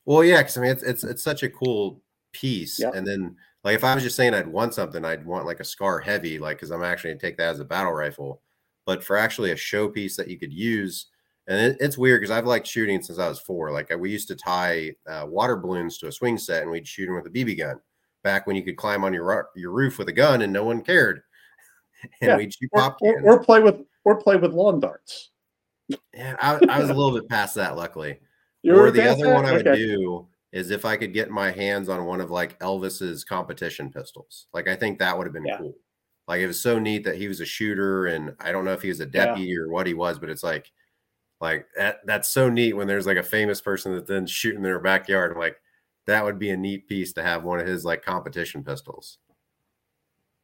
Well, 0.05 0.23
yeah, 0.23 0.37
because 0.37 0.57
I 0.57 0.61
mean 0.61 0.71
it's 0.71 0.83
it's 0.83 1.03
it's 1.03 1.23
such 1.23 1.43
a 1.43 1.49
cool 1.49 2.01
piece, 2.33 2.79
Yeah. 2.79 2.91
and 2.93 3.05
then 3.05 3.35
like 3.63 3.75
if 3.75 3.83
I 3.83 3.93
was 3.93 4.03
just 4.03 4.15
saying 4.15 4.33
I'd 4.33 4.47
want 4.47 4.73
something, 4.73 5.05
I'd 5.05 5.25
want 5.25 5.45
like 5.45 5.59
a 5.59 5.63
Scar 5.65 5.99
Heavy, 5.99 6.39
like 6.39 6.57
because 6.57 6.71
I'm 6.71 6.83
actually 6.83 7.11
gonna 7.11 7.19
take 7.21 7.37
that 7.37 7.49
as 7.49 7.59
a 7.59 7.65
battle 7.65 7.93
rifle, 7.93 8.41
but 8.85 9.03
for 9.03 9.15
actually 9.15 9.51
a 9.51 9.55
showpiece 9.55 10.15
that 10.15 10.27
you 10.27 10.39
could 10.39 10.51
use. 10.53 11.10
And 11.51 11.59
it, 11.59 11.77
it's 11.81 11.97
weird 11.97 12.21
because 12.21 12.31
I've 12.31 12.45
liked 12.45 12.65
shooting 12.65 13.01
since 13.01 13.19
I 13.19 13.27
was 13.27 13.37
four. 13.39 13.71
Like 13.73 13.91
we 13.99 14.09
used 14.09 14.29
to 14.29 14.37
tie 14.37 14.95
uh, 15.05 15.25
water 15.27 15.57
balloons 15.57 15.97
to 15.97 16.07
a 16.07 16.11
swing 16.11 16.37
set, 16.37 16.61
and 16.61 16.71
we'd 16.71 16.87
shoot 16.87 17.07
them 17.07 17.15
with 17.15 17.25
a 17.27 17.29
BB 17.29 17.57
gun. 17.57 17.75
Back 18.23 18.47
when 18.47 18.55
you 18.55 18.63
could 18.63 18.77
climb 18.77 19.03
on 19.03 19.13
your 19.13 19.49
your 19.57 19.71
roof 19.71 19.97
with 19.97 20.07
a 20.07 20.13
gun 20.13 20.43
and 20.43 20.53
no 20.53 20.63
one 20.63 20.81
cared, 20.81 21.23
and 22.21 22.29
Yeah, 22.29 22.37
we'd 22.37 22.53
shoot 22.53 22.71
pop 22.73 22.97
or, 23.01 23.13
cans. 23.15 23.25
or 23.27 23.43
play 23.43 23.59
with 23.59 23.81
or 24.05 24.15
play 24.21 24.37
with 24.37 24.53
lawn 24.53 24.79
darts. 24.79 25.31
Yeah, 26.13 26.37
I, 26.39 26.57
I 26.69 26.79
was 26.79 26.89
a 26.89 26.93
little 26.93 27.11
bit 27.19 27.27
past 27.29 27.55
that, 27.55 27.75
luckily. 27.75 28.19
You 28.63 28.77
or 28.77 28.91
the 28.91 29.09
other 29.09 29.25
that? 29.25 29.33
one 29.33 29.45
I 29.45 29.53
would 29.53 29.67
Okay. 29.67 29.75
do 29.83 30.27
is 30.53 30.69
if 30.69 30.85
I 30.85 30.95
could 30.95 31.13
get 31.13 31.31
my 31.31 31.49
hands 31.51 31.89
on 31.89 32.05
one 32.05 32.21
of 32.21 32.29
like 32.29 32.59
Elvis's 32.59 33.23
competition 33.23 33.91
pistols. 33.91 34.45
Like 34.53 34.67
I 34.69 34.75
think 34.75 34.99
that 34.99 35.17
would 35.17 35.25
have 35.25 35.33
been 35.33 35.47
Yeah. 35.47 35.57
cool. 35.57 35.75
Like 36.27 36.41
it 36.41 36.47
was 36.47 36.61
so 36.61 36.77
neat 36.79 37.03
that 37.05 37.15
he 37.15 37.27
was 37.27 37.41
a 37.41 37.45
shooter, 37.45 38.05
and 38.05 38.35
I 38.39 38.51
don't 38.53 38.63
know 38.63 38.73
if 38.73 38.83
he 38.83 38.89
was 38.89 38.99
a 39.01 39.05
Yeah. 39.05 39.25
deputy 39.25 39.57
or 39.57 39.69
what 39.69 39.87
he 39.87 39.95
was, 39.95 40.19
but 40.19 40.29
it's 40.29 40.43
like, 40.43 40.71
like 41.41 41.67
that. 41.75 42.05
That's 42.05 42.29
so 42.29 42.49
neat 42.49 42.73
when 42.73 42.87
there's 42.87 43.07
like 43.07 43.17
a 43.17 43.23
famous 43.23 43.61
person 43.61 43.93
that 43.95 44.07
then 44.07 44.25
shooting 44.27 44.57
in 44.57 44.63
their 44.63 44.79
backyard. 44.79 45.31
I'm 45.31 45.39
like, 45.39 45.57
that 46.07 46.23
would 46.23 46.39
be 46.39 46.49
a 46.51 46.57
neat 46.57 46.87
piece 46.87 47.13
to 47.13 47.23
have 47.23 47.43
one 47.43 47.59
of 47.59 47.67
his 47.67 47.85
like 47.85 48.03
competition 48.03 48.63
pistols. 48.63 49.17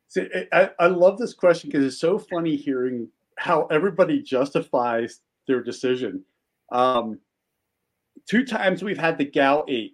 See, 0.09 0.27
I, 0.53 0.71
I 0.79 0.87
love 0.87 1.17
this 1.17 1.33
question 1.33 1.69
because 1.69 1.85
it's 1.85 1.99
so 1.99 2.17
funny 2.17 2.55
hearing 2.55 3.09
how 3.37 3.65
everybody 3.65 4.21
justifies 4.21 5.21
their 5.47 5.61
decision. 5.61 6.23
Um, 6.71 7.19
two 8.27 8.45
times 8.45 8.83
we've 8.83 8.97
had 8.97 9.17
the 9.17 9.25
GAU-8. 9.25 9.91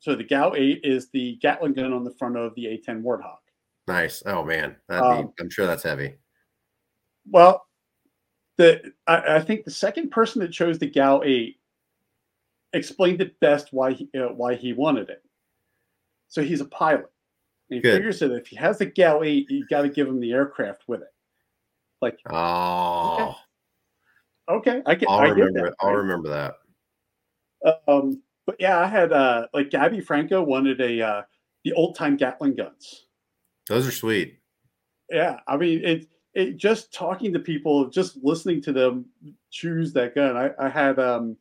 So 0.00 0.14
the 0.14 0.24
GAU-8 0.24 0.80
is 0.82 1.08
the 1.10 1.38
Gatling 1.40 1.72
gun 1.72 1.92
on 1.92 2.04
the 2.04 2.14
front 2.18 2.36
of 2.36 2.54
the 2.56 2.64
A10 2.64 3.02
Warthog. 3.02 3.36
Nice. 3.86 4.22
Oh 4.26 4.44
man, 4.44 4.76
that'd 4.88 5.04
Um, 5.04 5.32
I'm 5.38 5.50
sure 5.50 5.66
that's 5.66 5.82
heavy. 5.82 6.14
Well, 7.30 7.64
the 8.56 8.92
I, 9.06 9.36
I 9.36 9.40
think 9.40 9.64
the 9.64 9.70
second 9.70 10.10
person 10.10 10.40
that 10.42 10.52
chose 10.52 10.78
the 10.78 10.86
GAU-8 10.90 11.56
explained 12.72 13.20
it 13.20 13.38
best 13.40 13.68
why 13.72 13.92
he, 13.92 14.08
uh, 14.18 14.28
why 14.28 14.54
he 14.54 14.72
wanted 14.72 15.10
it. 15.10 15.22
So 16.28 16.42
he's 16.42 16.60
a 16.60 16.66
pilot. 16.66 17.10
And 17.70 17.76
he 17.76 17.80
Good. 17.80 17.96
figures 17.96 18.18
that 18.20 18.32
if 18.32 18.46
he 18.48 18.56
has 18.56 18.78
the 18.78 18.86
GAU-8, 18.86 19.46
you 19.48 19.66
got 19.70 19.82
to 19.82 19.88
give 19.88 20.06
him 20.08 20.20
the 20.20 20.32
aircraft 20.32 20.84
with 20.86 21.02
it. 21.02 21.12
Like, 22.02 22.18
Oh, 22.30 23.34
okay, 24.48 24.82
I 24.84 24.94
get, 24.94 25.08
I'll 25.08 25.20
I 25.20 25.26
get 25.28 25.36
remember. 25.36 25.60
that. 25.60 25.66
it. 25.68 25.74
I'll 25.80 25.94
remember 25.94 26.28
that. 26.28 26.54
Um, 27.88 28.22
but 28.46 28.56
yeah, 28.58 28.78
I 28.78 28.86
had 28.86 29.12
uh, 29.12 29.46
like 29.54 29.70
Gabby 29.70 30.00
Franco 30.00 30.42
wanted 30.42 30.80
a 30.82 31.00
uh, 31.00 31.22
the 31.64 31.72
old 31.72 31.96
time 31.96 32.16
Gatling 32.16 32.54
guns. 32.56 33.06
Those 33.68 33.86
are 33.86 33.90
sweet. 33.92 34.38
Yeah, 35.10 35.40
I 35.48 35.56
mean 35.56 35.82
it. 35.82 36.06
It 36.34 36.56
just 36.56 36.92
talking 36.92 37.32
to 37.32 37.38
people, 37.38 37.88
just 37.88 38.16
listening 38.22 38.60
to 38.62 38.72
them 38.72 39.06
choose 39.50 39.92
that 39.92 40.14
gun. 40.14 40.36
I, 40.36 40.50
I 40.58 40.68
had 40.68 40.98
um, 40.98 41.36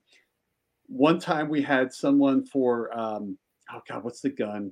one 0.88 1.20
time 1.20 1.49
we 1.49 1.61
had 1.64 1.91
someone 1.91 2.45
for 2.45 2.95
um, 2.98 3.38
oh 3.74 3.82
god, 3.90 4.03
what's 4.03 4.22
the 4.22 4.30
gun 4.30 4.72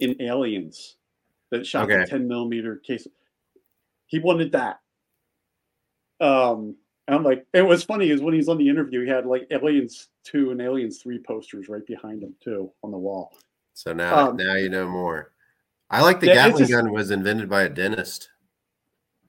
in 0.00 0.20
Aliens 0.20 0.96
that 1.50 1.66
shot 1.66 1.84
Okay. 1.90 2.00
the 2.00 2.06
10 2.06 2.28
millimeter 2.28 2.76
case. 2.76 3.06
He 4.06 4.18
wanted 4.18 4.52
that. 4.52 4.80
Um, 6.20 6.76
and 7.06 7.14
I'm 7.16 7.22
like, 7.22 7.46
it 7.52 7.62
was 7.62 7.84
funny 7.84 8.10
is 8.10 8.20
when 8.20 8.34
he's 8.34 8.48
on 8.48 8.58
the 8.58 8.68
interview, 8.68 9.02
he 9.04 9.08
had 9.10 9.26
like 9.26 9.46
Aliens 9.50 10.08
2 10.24 10.50
and 10.50 10.60
Aliens 10.60 10.98
3 11.02 11.18
posters 11.26 11.68
right 11.68 11.84
behind 11.86 12.22
him 12.22 12.34
too 12.42 12.70
on 12.82 12.90
the 12.90 12.98
wall. 12.98 13.32
So 13.74 13.92
now, 13.92 14.28
Um, 14.30 14.36
now 14.36 14.54
you 14.54 14.68
know 14.68 14.88
more. 14.88 15.32
I 15.90 16.02
like 16.02 16.20
the 16.20 16.28
Yeah, 16.28 16.34
Gatling 16.34 16.58
just- 16.58 16.70
gun 16.72 16.92
was 16.92 17.10
invented 17.10 17.48
by 17.48 17.62
a 17.62 17.68
dentist. 17.68 18.30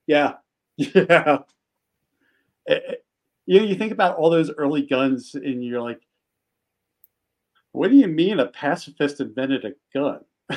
Yeah. 0.07 0.33
Yeah. 0.77 1.39
It- 2.65 3.01
you 3.47 3.59
know, 3.59 3.65
you 3.67 3.75
think 3.75 3.91
about 3.91 4.17
all 4.17 4.31
those 4.31 4.49
early 4.57 4.81
guns 4.81 5.35
and 5.35 5.63
you're 5.63 5.79
like, 5.81 6.01
what 7.73 7.91
do 7.91 7.95
you 7.95 8.07
mean 8.07 8.39
a 8.39 8.47
pacifist 8.47 9.21
invented 9.21 9.65
a 9.65 9.73
gun? 9.93 10.21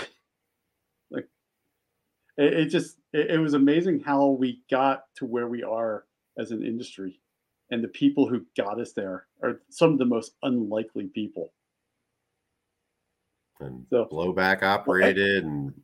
like, 1.10 1.28
it, 2.38 2.52
it 2.54 2.64
just, 2.70 2.96
it, 3.12 3.32
it 3.32 3.38
was 3.38 3.52
amazing 3.52 4.00
how 4.00 4.28
we 4.28 4.62
got 4.70 5.04
to 5.16 5.26
where 5.26 5.48
we 5.48 5.62
are 5.62 6.06
as 6.38 6.50
an 6.50 6.64
industry. 6.64 7.20
And 7.70 7.84
the 7.84 7.88
people 7.88 8.26
who 8.26 8.46
got 8.56 8.80
us 8.80 8.92
there 8.92 9.26
are 9.42 9.60
some 9.68 9.92
of 9.92 9.98
the 9.98 10.06
most 10.06 10.32
unlikely 10.42 11.08
people. 11.08 11.52
and 13.60 13.84
So- 13.90 14.08
blowback 14.10 14.62
operated 14.62 15.44
and 15.44 15.74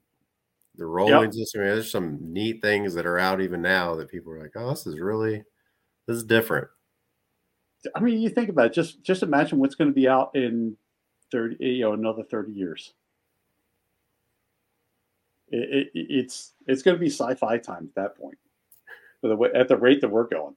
the 0.76 0.86
rolling 0.86 1.32
system. 1.32 1.60
I 1.60 1.64
mean, 1.64 1.74
there's 1.74 1.90
some 1.90 2.18
neat 2.20 2.60
things 2.62 2.94
that 2.94 3.06
are 3.06 3.18
out 3.18 3.40
even 3.40 3.62
now 3.62 3.94
that 3.96 4.10
people 4.10 4.32
are 4.32 4.42
like, 4.42 4.52
oh, 4.56 4.70
this 4.70 4.86
is 4.86 4.98
really 4.98 5.44
this 6.06 6.16
is 6.16 6.24
different. 6.24 6.68
I 7.94 8.00
mean, 8.00 8.20
you 8.20 8.30
think 8.30 8.48
about 8.48 8.66
it, 8.66 8.72
just 8.72 9.02
just 9.02 9.22
imagine 9.22 9.58
what's 9.58 9.74
going 9.74 9.90
to 9.90 9.94
be 9.94 10.08
out 10.08 10.30
in 10.34 10.76
thirty, 11.30 11.56
you 11.60 11.82
know, 11.82 11.92
another 11.92 12.22
thirty 12.22 12.52
years. 12.52 12.94
It, 15.48 15.90
it, 15.94 16.06
it's 16.10 16.54
it's 16.66 16.82
going 16.82 16.96
to 16.96 17.00
be 17.00 17.10
sci-fi 17.10 17.58
time 17.58 17.90
at 17.90 17.94
that 17.94 18.16
point, 18.18 18.38
for 19.20 19.28
the 19.28 19.36
way, 19.36 19.50
at 19.54 19.68
the 19.68 19.76
rate 19.76 20.00
that 20.00 20.08
we're 20.08 20.26
going. 20.26 20.54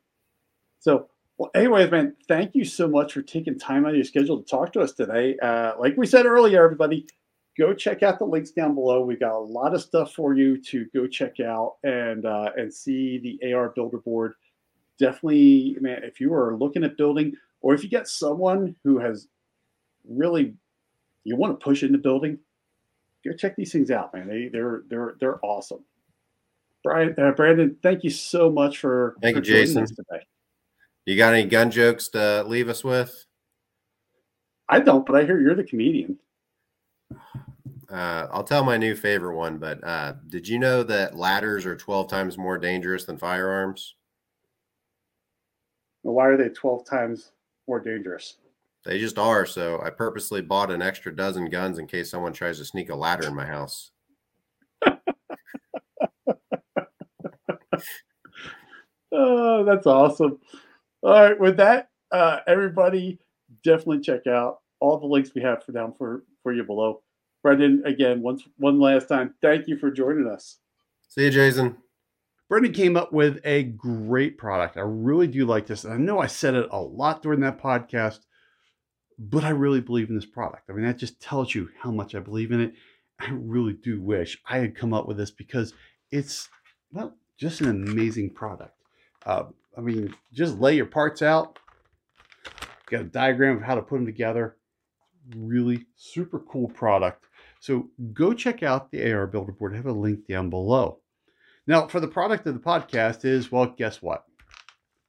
So, 0.80 1.10
well, 1.38 1.52
anyways, 1.53 1.91
man, 1.91 2.15
thank 2.27 2.56
you 2.56 2.64
so 2.64 2.88
much 2.88 3.14
for 3.14 3.22
taking 3.22 3.60
time 3.60 3.85
out 3.85 3.91
of 3.91 3.95
your 3.95 4.06
schedule 4.06 4.41
to 4.41 4.49
talk 4.49 4.72
to 4.73 4.81
us 4.81 4.94
today. 4.94 5.38
Uh, 5.38 5.73
like 5.77 5.98
we 5.98 6.07
said 6.07 6.26
earlier, 6.26 6.64
everybody, 6.64 7.06
go 7.57 7.73
check 7.73 8.03
out 8.03 8.19
the 8.19 8.25
links 8.25 8.51
down 8.51 8.75
below. 8.75 9.03
We 9.03 9.15
got 9.15 9.35
a 9.35 9.39
lot 9.39 9.73
of 9.73 9.81
stuff 9.81 10.13
for 10.13 10.34
you 10.34 10.61
to 10.63 10.85
go 10.93 11.07
check 11.07 11.39
out 11.39 11.75
and 11.84 12.25
uh, 12.25 12.51
and 12.55 12.73
see 12.73 13.17
the 13.17 13.53
AR 13.53 13.69
Builder 13.69 13.97
board 13.99 14.34
definitely, 14.97 15.77
man, 15.79 16.03
if 16.03 16.19
you 16.19 16.34
are 16.34 16.57
looking 16.57 16.84
at 16.84 16.97
building, 16.97 17.34
or 17.61 17.73
if 17.73 17.84
you 17.84 17.89
get 17.89 18.07
someone 18.07 18.75
who 18.84 18.99
has 18.99 19.27
really 20.07 20.53
you 21.23 21.35
want 21.35 21.57
to 21.57 21.63
push 21.63 21.84
into 21.84 21.97
building, 21.97 22.38
go 23.25 23.34
check 23.34 23.55
these 23.55 23.71
things 23.71 23.91
out, 23.91 24.13
man. 24.13 24.27
They 24.27 24.47
they're 24.47 24.84
they're 24.89 25.15
they're 25.19 25.45
awesome. 25.45 25.84
Brian, 26.84 27.15
uh, 27.17 27.31
Brandon, 27.31 27.75
thank 27.84 28.03
you 28.03 28.09
so 28.09 28.49
much 28.49 28.77
for 28.77 29.15
Thank 29.21 29.35
for 29.35 29.43
you, 29.43 29.45
Jason. 29.45 29.84
us 29.84 29.89
today. 29.89 30.23
You 31.05 31.17
got 31.17 31.34
any 31.34 31.47
gun 31.47 31.71
jokes 31.71 32.09
to 32.09 32.43
leave 32.43 32.69
us 32.69 32.84
with? 32.84 33.25
I 34.69 34.79
don't, 34.79 35.05
but 35.05 35.15
I 35.15 35.23
hear 35.23 35.39
you're 35.39 35.55
the 35.55 35.63
comedian. 35.63 36.19
Uh, 37.89 38.27
I'll 38.31 38.43
tell 38.43 38.63
my 38.63 38.77
new 38.77 38.95
favorite 38.95 39.35
one, 39.35 39.57
but 39.57 39.81
uh, 39.84 40.15
did 40.27 40.47
you 40.47 40.59
know 40.59 40.84
that 40.84 41.15
ladders 41.15 41.65
are 41.65 41.75
12 41.75 42.09
times 42.09 42.38
more 42.38 42.57
dangerous 42.57 43.05
than 43.05 43.17
firearms? 43.17 43.95
Well, 46.03 46.15
Why 46.15 46.27
are 46.27 46.38
they 46.38 46.49
twelve 46.49 46.85
times 46.85 47.31
more 47.67 47.79
dangerous? 47.79 48.38
They 48.85 48.97
just 48.99 49.17
are. 49.19 49.45
So 49.45 49.81
I 49.81 49.89
purposely 49.89 50.41
bought 50.41 50.71
an 50.71 50.81
extra 50.81 51.13
dozen 51.13 51.49
guns 51.49 51.79
in 51.79 51.88
case 51.88 52.09
someone 52.09 52.31
tries 52.31 52.57
to 52.59 52.65
sneak 52.65 52.89
a 52.89 52.95
ladder 52.95 53.27
in 53.27 53.35
my 53.35 53.45
house. 53.45 53.91
Oh, 59.11 59.63
that's 59.63 59.88
awesome. 59.88 60.39
All 61.01 61.11
right, 61.11 61.39
with 61.39 61.57
that, 61.57 61.89
uh, 62.11 62.39
everybody 62.45 63.19
definitely 63.63 64.01
check 64.01 64.27
out 64.27 64.59
all 64.79 64.99
the 64.99 65.05
links 65.07 65.34
we 65.34 65.41
have 65.41 65.63
for 65.63 65.71
down 65.71 65.93
for 65.93 66.23
for 66.48 66.53
you 66.53 66.64
below. 66.64 67.02
Brendan, 67.44 67.84
again, 67.86 68.22
once 68.22 68.41
one 68.56 68.80
last 68.80 69.10
time, 69.10 69.34
thank 69.41 69.68
you 69.68 69.78
for 69.78 69.91
joining 69.91 70.28
us. 70.28 70.60
See 71.10 71.26
you, 71.26 71.30
Jason. 71.30 71.76
Brendan 72.48 72.72
came 72.72 72.95
up 72.95 73.11
with 73.11 73.41
a 73.44 73.64
great 73.64 74.38
product. 74.38 74.78
I 74.78 74.82
really 74.82 75.28
do 75.28 75.45
like 75.45 75.68
this. 75.68 75.84
And 75.84 75.94
I 75.94 75.98
know 75.98 76.19
I 76.19 76.28
said 76.28 76.53
it 76.53 76.69
a 76.72 76.80
lot 76.80 77.22
during 77.22 77.41
that 77.41 77.61
podcast, 77.61 78.19
but 79.19 79.44
I 79.44 79.49
really 79.49 79.82
believe 79.82 80.07
in 80.07 80.15
this 80.15 80.26
product. 80.26 80.69
I 80.69 80.74
mean, 80.74 80.86
that 80.86 80.98
just 80.98 81.19
tells 81.22 81.53
you 81.53 81.68
how 81.78 81.91
much 81.91 82.15
I 82.15 82.19
believe 82.19 82.53
in 82.53 82.61
it. 82.61 82.74
I 83.19 83.32
really 83.32 83.74
do 83.74 84.02
wish 84.02 84.41
I 84.49 84.60
had 84.60 84.78
come 84.78 84.94
up 84.94 85.06
with 85.06 85.18
this 85.18 85.32
because 85.32 85.74
it's, 86.11 86.48
well, 86.94 87.14
just 87.38 87.60
an 87.60 87.68
amazing 87.68 88.30
product. 88.30 88.72
Uh, 89.26 89.44
I 89.78 89.82
mean, 89.82 90.15
just 90.32 90.60
lay 90.60 90.78
your 90.78 90.86
parts 90.86 91.22
out, 91.22 91.60
got 92.90 93.02
a 93.02 93.03
diagram 93.03 93.57
of 93.57 93.64
how 93.64 93.76
to 93.76 93.82
put 93.82 93.98
them 93.98 94.06
together. 94.06 94.56
Really 95.35 95.85
super 95.95 96.39
cool 96.39 96.69
product. 96.69 97.25
So 97.59 97.89
go 98.13 98.33
check 98.33 98.63
out 98.63 98.91
the 98.91 99.11
AR 99.11 99.27
Builder 99.27 99.51
Board. 99.51 99.73
I 99.73 99.77
have 99.77 99.85
a 99.85 99.91
link 99.91 100.27
down 100.27 100.49
below. 100.49 100.99
Now, 101.65 101.87
for 101.87 101.99
the 101.99 102.07
product 102.07 102.47
of 102.47 102.53
the 102.53 102.59
podcast 102.59 103.25
is, 103.25 103.51
well, 103.51 103.65
guess 103.65 104.01
what? 104.01 104.25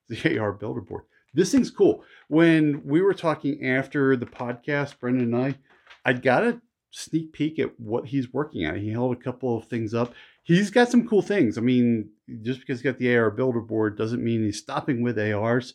The 0.08 0.38
AR 0.40 0.52
Builder 0.52 0.80
Board. 0.80 1.04
This 1.34 1.52
thing's 1.52 1.70
cool. 1.70 2.02
When 2.28 2.82
we 2.84 3.00
were 3.00 3.14
talking 3.14 3.64
after 3.64 4.16
the 4.16 4.26
podcast, 4.26 4.98
Brendan 4.98 5.34
and 5.34 5.36
I, 5.36 5.58
I 6.04 6.14
got 6.14 6.42
a 6.42 6.60
sneak 6.90 7.32
peek 7.32 7.58
at 7.58 7.78
what 7.78 8.06
he's 8.06 8.32
working 8.32 8.66
on. 8.66 8.76
He 8.76 8.90
held 8.90 9.12
a 9.12 9.20
couple 9.20 9.56
of 9.56 9.66
things 9.66 9.94
up. 9.94 10.14
He's 10.42 10.70
got 10.70 10.88
some 10.88 11.06
cool 11.06 11.22
things. 11.22 11.58
I 11.58 11.60
mean, 11.60 12.10
just 12.42 12.60
because 12.60 12.80
he's 12.80 12.90
got 12.90 12.98
the 12.98 13.14
AR 13.14 13.30
Builder 13.30 13.60
Board 13.60 13.98
doesn't 13.98 14.24
mean 14.24 14.42
he's 14.42 14.58
stopping 14.58 15.02
with 15.02 15.18
ARs. 15.18 15.74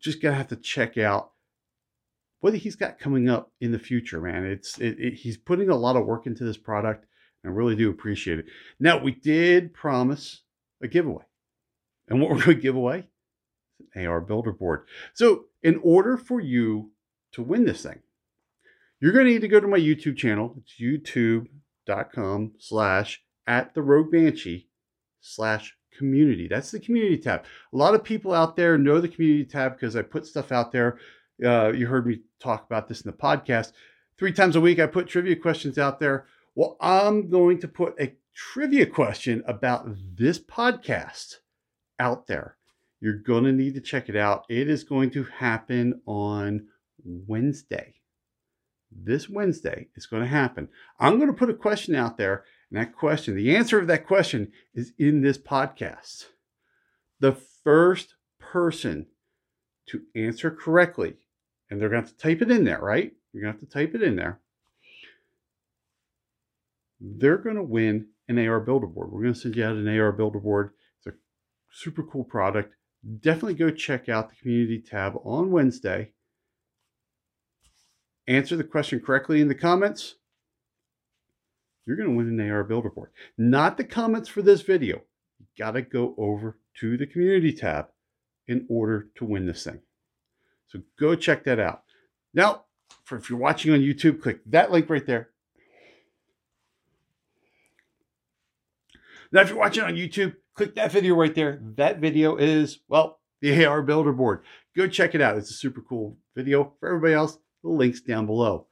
Just 0.00 0.22
gonna 0.22 0.36
have 0.36 0.48
to 0.48 0.56
check 0.56 0.96
out 0.96 1.32
what 2.40 2.54
he's 2.54 2.76
got 2.76 2.98
coming 2.98 3.28
up 3.28 3.52
in 3.60 3.72
the 3.72 3.78
future, 3.78 4.20
man. 4.20 4.44
It's 4.44 4.78
it, 4.78 4.98
it, 4.98 5.14
he's 5.14 5.36
putting 5.36 5.68
a 5.68 5.76
lot 5.76 5.96
of 5.96 6.06
work 6.06 6.26
into 6.26 6.44
this 6.44 6.56
product. 6.56 7.06
and 7.42 7.52
I 7.52 7.56
really 7.56 7.76
do 7.76 7.90
appreciate 7.90 8.38
it. 8.38 8.46
Now, 8.78 8.98
we 8.98 9.12
did 9.12 9.74
promise 9.74 10.42
a 10.82 10.88
giveaway. 10.88 11.24
And 12.08 12.20
what 12.20 12.30
we're 12.30 12.44
going 12.44 12.56
to 12.56 12.62
give 12.62 12.76
away? 12.76 13.08
An 13.94 14.06
AR 14.06 14.20
Builder 14.20 14.52
Board. 14.52 14.86
So, 15.14 15.44
in 15.62 15.80
order 15.82 16.16
for 16.16 16.40
you 16.40 16.92
to 17.32 17.42
win 17.42 17.64
this 17.64 17.82
thing, 17.82 18.00
you're 19.00 19.12
going 19.12 19.26
to 19.26 19.32
need 19.32 19.40
to 19.42 19.48
go 19.48 19.60
to 19.60 19.68
my 19.68 19.78
YouTube 19.78 20.16
channel. 20.16 20.56
It's 20.58 20.80
youtube.com 20.80 22.52
slash 22.58 23.22
at 23.46 23.74
the 23.74 23.82
Rogue 23.82 24.10
Banshee 24.10 24.68
slash 25.20 25.76
community. 25.96 26.48
That's 26.48 26.70
the 26.70 26.80
community 26.80 27.18
tab. 27.18 27.44
A 27.72 27.76
lot 27.76 27.94
of 27.94 28.04
people 28.04 28.32
out 28.32 28.56
there 28.56 28.78
know 28.78 29.00
the 29.00 29.08
community 29.08 29.44
tab 29.44 29.72
because 29.72 29.96
I 29.96 30.02
put 30.02 30.26
stuff 30.26 30.52
out 30.52 30.72
there. 30.72 30.98
Uh, 31.44 31.72
you 31.72 31.86
heard 31.86 32.06
me 32.06 32.20
talk 32.38 32.64
about 32.66 32.88
this 32.88 33.00
in 33.00 33.10
the 33.10 33.16
podcast. 33.16 33.72
Three 34.18 34.32
times 34.32 34.56
a 34.56 34.60
week, 34.60 34.78
I 34.78 34.86
put 34.86 35.08
trivia 35.08 35.36
questions 35.36 35.78
out 35.78 36.00
there. 36.00 36.26
Well, 36.54 36.76
I'm 36.80 37.30
going 37.30 37.60
to 37.60 37.68
put 37.68 38.00
a 38.00 38.14
trivia 38.34 38.86
question 38.86 39.42
about 39.46 39.88
this 40.16 40.38
podcast 40.38 41.36
out 41.98 42.26
there. 42.26 42.56
You're 43.00 43.14
going 43.14 43.44
to 43.44 43.52
need 43.52 43.74
to 43.74 43.80
check 43.80 44.08
it 44.08 44.16
out. 44.16 44.44
It 44.48 44.68
is 44.68 44.84
going 44.84 45.10
to 45.12 45.24
happen 45.24 46.02
on 46.06 46.66
Wednesday. 47.04 47.94
This 48.92 49.28
Wednesday 49.28 49.88
is 49.94 50.06
going 50.06 50.22
to 50.22 50.28
happen. 50.28 50.68
I'm 50.98 51.16
going 51.16 51.28
to 51.30 51.38
put 51.38 51.48
a 51.48 51.54
question 51.54 51.94
out 51.94 52.18
there, 52.18 52.44
and 52.70 52.78
that 52.78 52.94
question, 52.94 53.36
the 53.36 53.56
answer 53.56 53.78
of 53.78 53.86
that 53.86 54.06
question 54.06 54.52
is 54.74 54.92
in 54.98 55.22
this 55.22 55.38
podcast. 55.38 56.26
The 57.20 57.32
first 57.64 58.14
person 58.38 59.06
to 59.86 60.02
answer 60.14 60.50
correctly, 60.50 61.16
and 61.70 61.80
they're 61.80 61.88
going 61.88 62.02
to 62.02 62.08
have 62.08 62.16
to 62.16 62.22
type 62.22 62.42
it 62.42 62.50
in 62.50 62.64
there, 62.64 62.80
right? 62.80 63.12
You're 63.32 63.42
going 63.42 63.54
to 63.54 63.60
have 63.60 63.68
to 63.68 63.72
type 63.72 63.94
it 63.94 64.02
in 64.02 64.16
there 64.16 64.40
they're 67.00 67.38
going 67.38 67.56
to 67.56 67.62
win 67.62 68.08
an 68.28 68.38
AR 68.38 68.60
Builder 68.60 68.86
Board. 68.86 69.10
We're 69.10 69.22
going 69.22 69.34
to 69.34 69.40
send 69.40 69.56
you 69.56 69.64
out 69.64 69.76
an 69.76 69.88
AR 69.88 70.12
Builder 70.12 70.38
Board. 70.38 70.72
It's 70.98 71.06
a 71.06 71.18
super 71.72 72.02
cool 72.02 72.24
product. 72.24 72.74
Definitely 73.20 73.54
go 73.54 73.70
check 73.70 74.08
out 74.08 74.30
the 74.30 74.36
community 74.36 74.80
tab 74.80 75.14
on 75.24 75.50
Wednesday. 75.50 76.12
Answer 78.28 78.56
the 78.56 78.64
question 78.64 79.00
correctly 79.00 79.40
in 79.40 79.48
the 79.48 79.54
comments. 79.54 80.16
You're 81.86 81.96
going 81.96 82.10
to 82.10 82.16
win 82.16 82.40
an 82.40 82.50
AR 82.50 82.62
Builder 82.62 82.90
Board. 82.90 83.10
Not 83.38 83.76
the 83.76 83.84
comments 83.84 84.28
for 84.28 84.42
this 84.42 84.60
video. 84.60 85.00
You 85.38 85.46
got 85.58 85.72
to 85.72 85.82
go 85.82 86.14
over 86.18 86.58
to 86.80 86.96
the 86.96 87.06
community 87.06 87.52
tab 87.52 87.88
in 88.46 88.66
order 88.68 89.08
to 89.16 89.24
win 89.24 89.46
this 89.46 89.64
thing. 89.64 89.80
So 90.70 90.80
go 90.98 91.14
check 91.14 91.44
that 91.44 91.58
out. 91.58 91.82
Now, 92.32 92.64
for 93.04 93.18
if 93.18 93.28
you're 93.28 93.38
watching 93.38 93.72
on 93.72 93.80
YouTube, 93.80 94.22
click 94.22 94.40
that 94.46 94.70
link 94.70 94.88
right 94.88 95.04
there. 95.04 95.30
Now, 99.32 99.42
if 99.42 99.48
you're 99.48 99.58
watching 99.58 99.84
on 99.84 99.94
YouTube, 99.94 100.36
click 100.54 100.74
that 100.76 100.92
video 100.92 101.14
right 101.14 101.34
there. 101.34 101.60
That 101.76 101.98
video 101.98 102.36
is, 102.36 102.80
well, 102.88 103.20
the 103.40 103.64
AR 103.64 103.82
Builder 103.82 104.12
Board. 104.12 104.42
Go 104.76 104.86
check 104.86 105.14
it 105.14 105.20
out. 105.20 105.36
It's 105.36 105.50
a 105.50 105.54
super 105.54 105.80
cool 105.80 106.16
video. 106.36 106.74
For 106.78 106.88
everybody 106.88 107.14
else, 107.14 107.38
the 107.62 107.70
link's 107.70 108.00
down 108.00 108.26
below. 108.26 108.66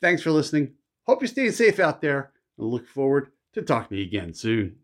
Thanks 0.00 0.22
for 0.22 0.30
listening. 0.30 0.74
Hope 1.04 1.20
you're 1.20 1.28
staying 1.28 1.52
safe 1.52 1.78
out 1.78 2.00
there. 2.00 2.32
I 2.58 2.62
look 2.62 2.86
forward 2.86 3.30
to 3.54 3.62
talking 3.62 3.96
to 3.96 4.02
you 4.02 4.06
again 4.06 4.34
soon. 4.34 4.76